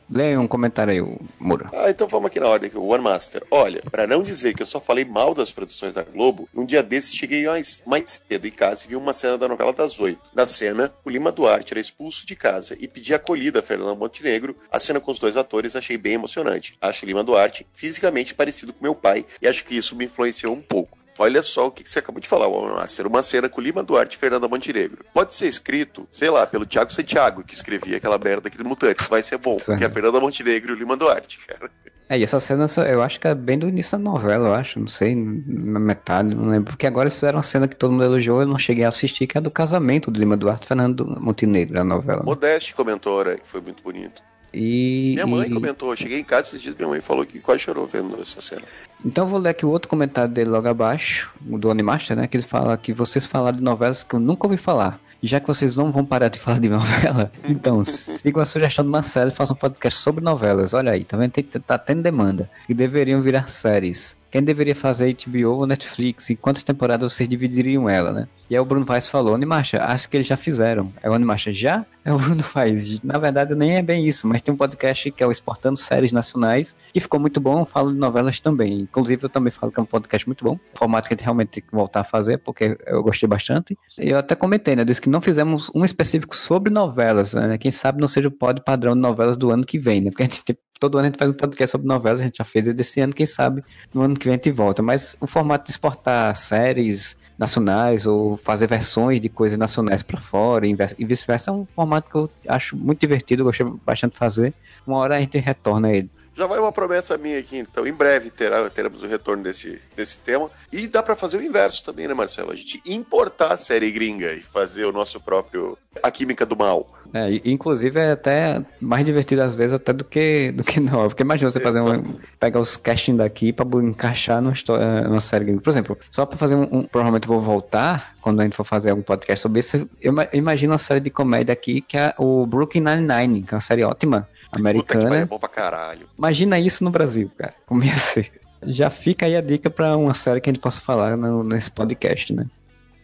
Leia 0.09 0.39
um 0.39 0.47
comentário 0.47 0.93
aí, 0.93 1.17
Muro. 1.39 1.69
Ah, 1.73 1.89
então 1.89 2.07
vamos 2.07 2.27
aqui 2.27 2.39
na 2.39 2.47
ordem 2.47 2.67
aqui, 2.67 2.77
o 2.77 2.85
One 2.85 3.03
Master. 3.03 3.43
Olha, 3.49 3.81
para 3.89 4.05
não 4.05 4.21
dizer 4.21 4.53
que 4.53 4.61
eu 4.61 4.67
só 4.67 4.79
falei 4.79 5.05
mal 5.05 5.33
das 5.33 5.51
produções 5.51 5.95
da 5.95 6.03
Globo, 6.03 6.47
um 6.53 6.65
dia 6.65 6.83
desse 6.83 7.15
cheguei 7.15 7.45
mais, 7.45 7.81
mais 7.85 8.23
cedo 8.27 8.47
em 8.47 8.51
casa 8.51 8.83
e 8.85 8.89
vi 8.89 8.95
uma 8.95 9.13
cena 9.13 9.37
da 9.37 9.47
novela 9.47 9.73
das 9.73 9.99
oito. 9.99 10.21
Na 10.33 10.45
cena, 10.45 10.93
o 11.03 11.09
Lima 11.09 11.31
Duarte 11.31 11.73
era 11.73 11.79
expulso 11.79 12.25
de 12.25 12.35
casa 12.35 12.75
e 12.79 12.87
pedia 12.87 13.15
acolhida 13.15 13.59
a 13.59 13.63
Fernanda 13.63 13.95
Montenegro. 13.95 14.55
A 14.71 14.79
cena 14.79 14.99
com 14.99 15.11
os 15.11 15.19
dois 15.19 15.37
atores 15.37 15.75
achei 15.75 15.97
bem 15.97 16.13
emocionante. 16.13 16.75
Acho 16.81 17.05
Lima 17.05 17.23
Duarte 17.23 17.65
fisicamente 17.73 18.33
parecido 18.33 18.73
com 18.73 18.83
meu 18.83 18.95
pai 18.95 19.25
e 19.41 19.47
acho 19.47 19.65
que 19.65 19.75
isso 19.75 19.95
me 19.95 20.05
influenciou 20.05 20.53
um 20.53 20.61
pouco. 20.61 21.02
Olha 21.17 21.41
só 21.41 21.67
o 21.67 21.71
que 21.71 21.87
você 21.87 21.99
acabou 21.99 22.19
de 22.19 22.27
falar, 22.27 22.49
Master. 22.49 23.07
Uma 23.07 23.21
cena 23.21 23.47
com 23.47 23.61
Lima 23.61 23.83
Duarte 23.83 24.15
e 24.15 24.19
Fernanda 24.19 24.47
Montenegro. 24.47 25.05
Pode 25.13 25.33
ser 25.33 25.47
escrito, 25.47 26.07
sei 26.09 26.29
lá, 26.29 26.47
pelo 26.47 26.65
Thiago 26.65 26.91
Santiago, 26.91 27.43
que 27.43 27.53
escrevia 27.53 27.97
aquela 27.97 28.17
merda 28.17 28.47
aqui 28.47 28.57
do 28.57 28.65
Mutantes. 28.65 29.07
Vai 29.07 29.21
ser 29.21 29.37
bom, 29.37 29.57
porque 29.57 29.83
é 29.83 29.87
a 29.87 29.89
Fernanda 29.89 30.19
Montenegro 30.19 30.71
e 30.71 30.75
o 30.75 30.77
Lima 30.77 30.97
Duarte, 30.97 31.39
cara. 31.45 31.69
É, 32.09 32.17
e 32.17 32.23
essa 32.23 32.39
cena 32.39 32.65
eu 32.87 33.01
acho 33.01 33.19
que 33.19 33.27
é 33.27 33.33
bem 33.33 33.57
do 33.57 33.67
início 33.67 33.97
da 33.97 34.03
novela, 34.03 34.49
eu 34.49 34.53
acho. 34.53 34.79
Não 34.79 34.87
sei, 34.87 35.15
na 35.15 35.79
metade, 35.79 36.35
não 36.35 36.47
lembro. 36.47 36.71
Porque 36.71 36.85
agora 36.85 37.05
eles 37.05 37.15
fizeram 37.15 37.37
uma 37.37 37.43
cena 37.43 37.67
que 37.67 37.75
todo 37.75 37.91
mundo 37.91 38.03
elogiou, 38.03 38.41
eu 38.41 38.47
não 38.47 38.59
cheguei 38.59 38.83
a 38.83 38.89
assistir, 38.89 39.27
que 39.27 39.37
é 39.37 39.41
do 39.41 39.51
casamento 39.51 40.11
do 40.11 40.19
Lima 40.19 40.35
Duarte 40.35 40.65
e 40.65 40.67
Fernando 40.67 41.05
Montenegro, 41.21 41.79
a 41.79 41.83
novela. 41.83 42.19
Né? 42.19 42.25
Modeste 42.25 42.75
comentou, 42.75 43.23
né, 43.23 43.35
que 43.35 43.47
foi 43.47 43.61
muito 43.61 43.81
bonito. 43.81 44.21
E, 44.53 45.13
minha 45.15 45.25
mãe 45.25 45.49
e... 45.49 45.53
comentou, 45.53 45.91
eu 45.91 45.97
cheguei 45.97 46.19
em 46.19 46.23
casa 46.23 46.49
esses 46.49 46.61
dias, 46.61 46.75
minha 46.75 46.87
mãe 46.87 47.01
falou 47.01 47.25
que 47.25 47.39
quase 47.39 47.61
chorou 47.61 47.87
vendo 47.87 48.21
essa 48.21 48.39
cena. 48.39 48.61
Então 49.05 49.27
vou 49.27 49.39
ler 49.39 49.49
aqui 49.49 49.65
o 49.65 49.69
outro 49.69 49.89
comentário 49.89 50.33
dele 50.33 50.49
logo 50.49 50.67
abaixo, 50.67 51.29
do 51.41 51.69
Animaster, 51.69 52.15
né? 52.15 52.27
Que 52.27 52.37
ele 52.37 52.43
fala 52.43 52.77
que 52.77 52.93
vocês 52.93 53.25
falaram 53.25 53.57
de 53.57 53.63
novelas 53.63 54.03
que 54.03 54.15
eu 54.15 54.19
nunca 54.19 54.47
ouvi 54.47 54.57
falar. 54.57 54.99
Já 55.21 55.39
que 55.39 55.47
vocês 55.47 55.75
não 55.75 55.91
vão 55.91 56.05
parar 56.05 56.27
de 56.27 56.39
falar 56.39 56.59
de 56.59 56.69
novela, 56.69 57.31
então 57.47 57.83
sigam 57.85 58.41
a 58.41 58.45
sugestão 58.45 58.83
do 58.83 58.91
Marcelo 58.91 59.29
e 59.29 59.33
façam 59.33 59.55
um 59.55 59.59
podcast 59.59 59.99
sobre 59.99 60.23
novelas. 60.23 60.73
Olha 60.73 60.91
aí, 60.91 61.03
tá 61.03 61.17
vendo? 61.17 61.31
Tá 61.65 61.77
tendo 61.77 62.01
demanda. 62.01 62.49
E 62.67 62.73
deveriam 62.73 63.21
virar 63.21 63.49
séries. 63.49 64.17
Quem 64.33 64.41
deveria 64.41 64.73
fazer 64.73 65.15
HBO 65.15 65.59
ou 65.59 65.67
Netflix? 65.67 66.31
E 66.31 66.35
quantas 66.35 66.63
temporadas 66.63 67.13
vocês 67.13 67.29
dividiriam 67.29 67.87
ela, 67.87 68.11
né? 68.11 68.27
E 68.49 68.55
aí 68.55 68.59
o 68.59 68.65
Bruno 68.65 68.83
Vaz 68.83 69.07
falou, 69.07 69.35
Animacha, 69.35 69.77
acho 69.83 70.09
que 70.09 70.17
eles 70.17 70.25
já 70.25 70.35
fizeram. 70.35 70.91
É 71.03 71.09
o 71.09 71.13
Animacha, 71.13 71.53
já? 71.53 71.85
É 72.03 72.11
o 72.11 72.17
Bruno 72.17 72.43
Vaz. 72.51 72.99
Na 73.03 73.19
verdade, 73.19 73.53
nem 73.53 73.77
é 73.77 73.83
bem 73.83 74.07
isso, 74.07 74.27
mas 74.27 74.41
tem 74.41 74.51
um 74.51 74.57
podcast 74.57 75.11
que 75.11 75.23
é 75.23 75.27
o 75.27 75.31
Exportando 75.31 75.77
Séries 75.77 76.11
Nacionais, 76.11 76.75
que 76.91 76.99
ficou 76.99 77.19
muito 77.19 77.39
bom, 77.39 77.63
falo 77.63 77.93
de 77.93 77.97
novelas 77.99 78.39
também. 78.39 78.79
Inclusive, 78.79 79.23
eu 79.23 79.29
também 79.29 79.51
falo 79.51 79.71
que 79.71 79.79
é 79.79 79.83
um 79.83 79.85
podcast 79.85 80.27
muito 80.27 80.43
bom. 80.43 80.57
Formato 80.73 81.07
que 81.07 81.13
a 81.13 81.15
gente 81.15 81.23
realmente 81.23 81.49
tem 81.49 81.63
que 81.63 81.71
voltar 81.71 81.99
a 81.99 82.03
fazer, 82.03 82.39
porque 82.39 82.75
eu 82.87 83.03
gostei 83.03 83.29
bastante. 83.29 83.77
E 83.99 84.09
eu 84.09 84.17
até 84.17 84.33
comentei, 84.33 84.75
né? 84.75 84.83
Disse 84.83 84.99
que 84.99 85.09
não 85.09 85.21
fizemos 85.21 85.69
um 85.75 85.85
específico 85.85 86.35
sobre 86.35 86.73
novelas, 86.73 87.35
né? 87.35 87.55
Quem 87.59 87.69
sabe 87.69 88.01
não 88.01 88.07
seja 88.07 88.29
o 88.29 88.31
pod 88.31 88.63
padrão 88.63 88.95
de 88.95 88.99
novelas 88.99 89.37
do 89.37 89.51
ano 89.51 89.63
que 89.63 89.77
vem, 89.77 90.01
né? 90.01 90.09
Porque 90.09 90.23
a 90.23 90.25
gente 90.25 90.57
todo 90.83 90.97
ano 90.97 91.05
a 91.05 91.09
gente 91.09 91.17
faz 91.17 91.31
um 91.31 91.33
podcast 91.33 91.71
sobre 91.71 91.87
novelas, 91.87 92.19
a 92.19 92.25
gente 92.25 92.37
já 92.37 92.43
fez 92.43 92.73
desse 92.73 92.99
ano, 92.99 93.13
quem 93.13 93.25
sabe 93.25 93.63
no 93.93 94.01
ano 94.01 94.15
que 94.15 94.25
vem 94.25 94.33
a 94.33 94.35
gente 94.35 94.51
volta. 94.51 94.81
Mas 94.81 95.15
o 95.21 95.25
formato 95.25 95.63
de 95.63 95.71
exportar 95.71 96.35
séries 96.35 97.15
nacionais 97.37 98.05
ou 98.05 98.35
fazer 98.35 98.67
versões 98.67 99.21
de 99.21 99.29
coisas 99.29 99.57
nacionais 99.57 100.03
para 100.03 100.19
fora 100.19 100.67
e 100.67 101.05
vice-versa 101.05 101.51
é 101.51 101.53
um 101.53 101.65
formato 101.73 102.09
que 102.09 102.17
eu 102.17 102.29
acho 102.49 102.75
muito 102.75 102.99
divertido, 102.99 103.45
gostei 103.45 103.65
bastante 103.85 104.11
de 104.11 104.17
fazer. 104.17 104.53
Uma 104.85 104.97
hora 104.97 105.15
a 105.15 105.21
gente 105.21 105.37
retorna 105.37 105.87
a 105.87 105.93
ele. 105.93 106.09
Já 106.35 106.47
vai 106.47 106.59
uma 106.59 106.71
promessa 106.71 107.17
minha 107.17 107.37
aqui, 107.39 107.57
então. 107.57 107.85
Em 107.85 107.93
breve 107.93 108.29
terá, 108.29 108.67
teremos 108.69 109.03
o 109.03 109.07
retorno 109.07 109.43
desse, 109.43 109.79
desse 109.95 110.19
tema. 110.19 110.49
E 110.71 110.87
dá 110.87 111.03
para 111.03 111.15
fazer 111.15 111.37
o 111.37 111.43
inverso 111.43 111.83
também, 111.83 112.07
né, 112.07 112.13
Marcelo? 112.13 112.51
A 112.51 112.55
gente 112.55 112.81
importar 112.85 113.53
a 113.53 113.57
série 113.57 113.91
gringa 113.91 114.33
e 114.33 114.39
fazer 114.39 114.85
o 114.85 114.91
nosso 114.91 115.19
próprio. 115.19 115.77
A 116.01 116.09
Química 116.09 116.43
do 116.43 116.57
Mal. 116.57 116.91
É, 117.13 117.39
inclusive 117.45 117.99
é 117.99 118.11
até 118.13 118.65
mais 118.81 119.05
divertido 119.05 119.43
às 119.43 119.53
vezes 119.53 119.73
até 119.73 119.93
do 119.93 120.03
que, 120.03 120.51
do 120.51 120.63
que 120.63 120.79
não. 120.79 121.07
Porque 121.07 121.21
imagina 121.21 121.51
você 121.51 121.59
fazer 121.59 121.81
um, 121.81 122.01
pegar 122.39 122.59
os 122.59 122.75
casting 122.75 123.15
daqui 123.15 123.53
para 123.53 123.67
encaixar 123.83 124.41
numa, 124.41 124.53
história, 124.53 125.01
numa 125.01 125.21
série 125.21 125.45
gringa. 125.45 125.61
Por 125.61 125.69
exemplo, 125.69 125.97
só 126.09 126.25
para 126.25 126.35
fazer 126.35 126.55
um, 126.55 126.63
um. 126.63 126.83
Provavelmente 126.83 127.27
vou 127.27 127.39
voltar 127.39 128.15
quando 128.21 128.39
a 128.39 128.43
gente 128.43 128.55
for 128.55 128.63
fazer 128.63 128.89
algum 128.89 129.03
podcast 129.03 129.43
sobre 129.43 129.59
isso. 129.59 129.87
Eu 130.01 130.15
imagino 130.33 130.73
uma 130.73 130.79
série 130.79 130.99
de 130.99 131.11
comédia 131.11 131.53
aqui 131.53 131.81
que 131.81 131.95
é 131.95 132.15
o 132.17 132.47
Brooklyn 132.47 132.81
Nine-Nine, 132.81 133.43
que 133.43 133.53
é 133.53 133.55
uma 133.55 133.61
série 133.61 133.83
ótima 133.83 134.27
americana. 134.55 135.17
é 135.17 135.25
bom 135.25 135.39
pra 135.39 135.49
caralho. 135.49 136.07
Imagina 136.17 136.59
isso 136.59 136.83
no 136.83 136.89
Brasil, 136.89 137.31
cara. 137.37 137.53
Como 137.65 137.83
ia 137.83 137.95
ser. 137.95 138.31
Já 138.65 138.89
fica 138.89 139.25
aí 139.25 139.35
a 139.35 139.41
dica 139.41 139.69
para 139.69 139.97
uma 139.97 140.13
série 140.13 140.39
que 140.39 140.49
a 140.49 140.53
gente 140.53 140.61
possa 140.61 140.79
falar 140.79 141.17
no, 141.17 141.43
nesse 141.43 141.69
podcast, 141.69 142.33
né? 142.33 142.47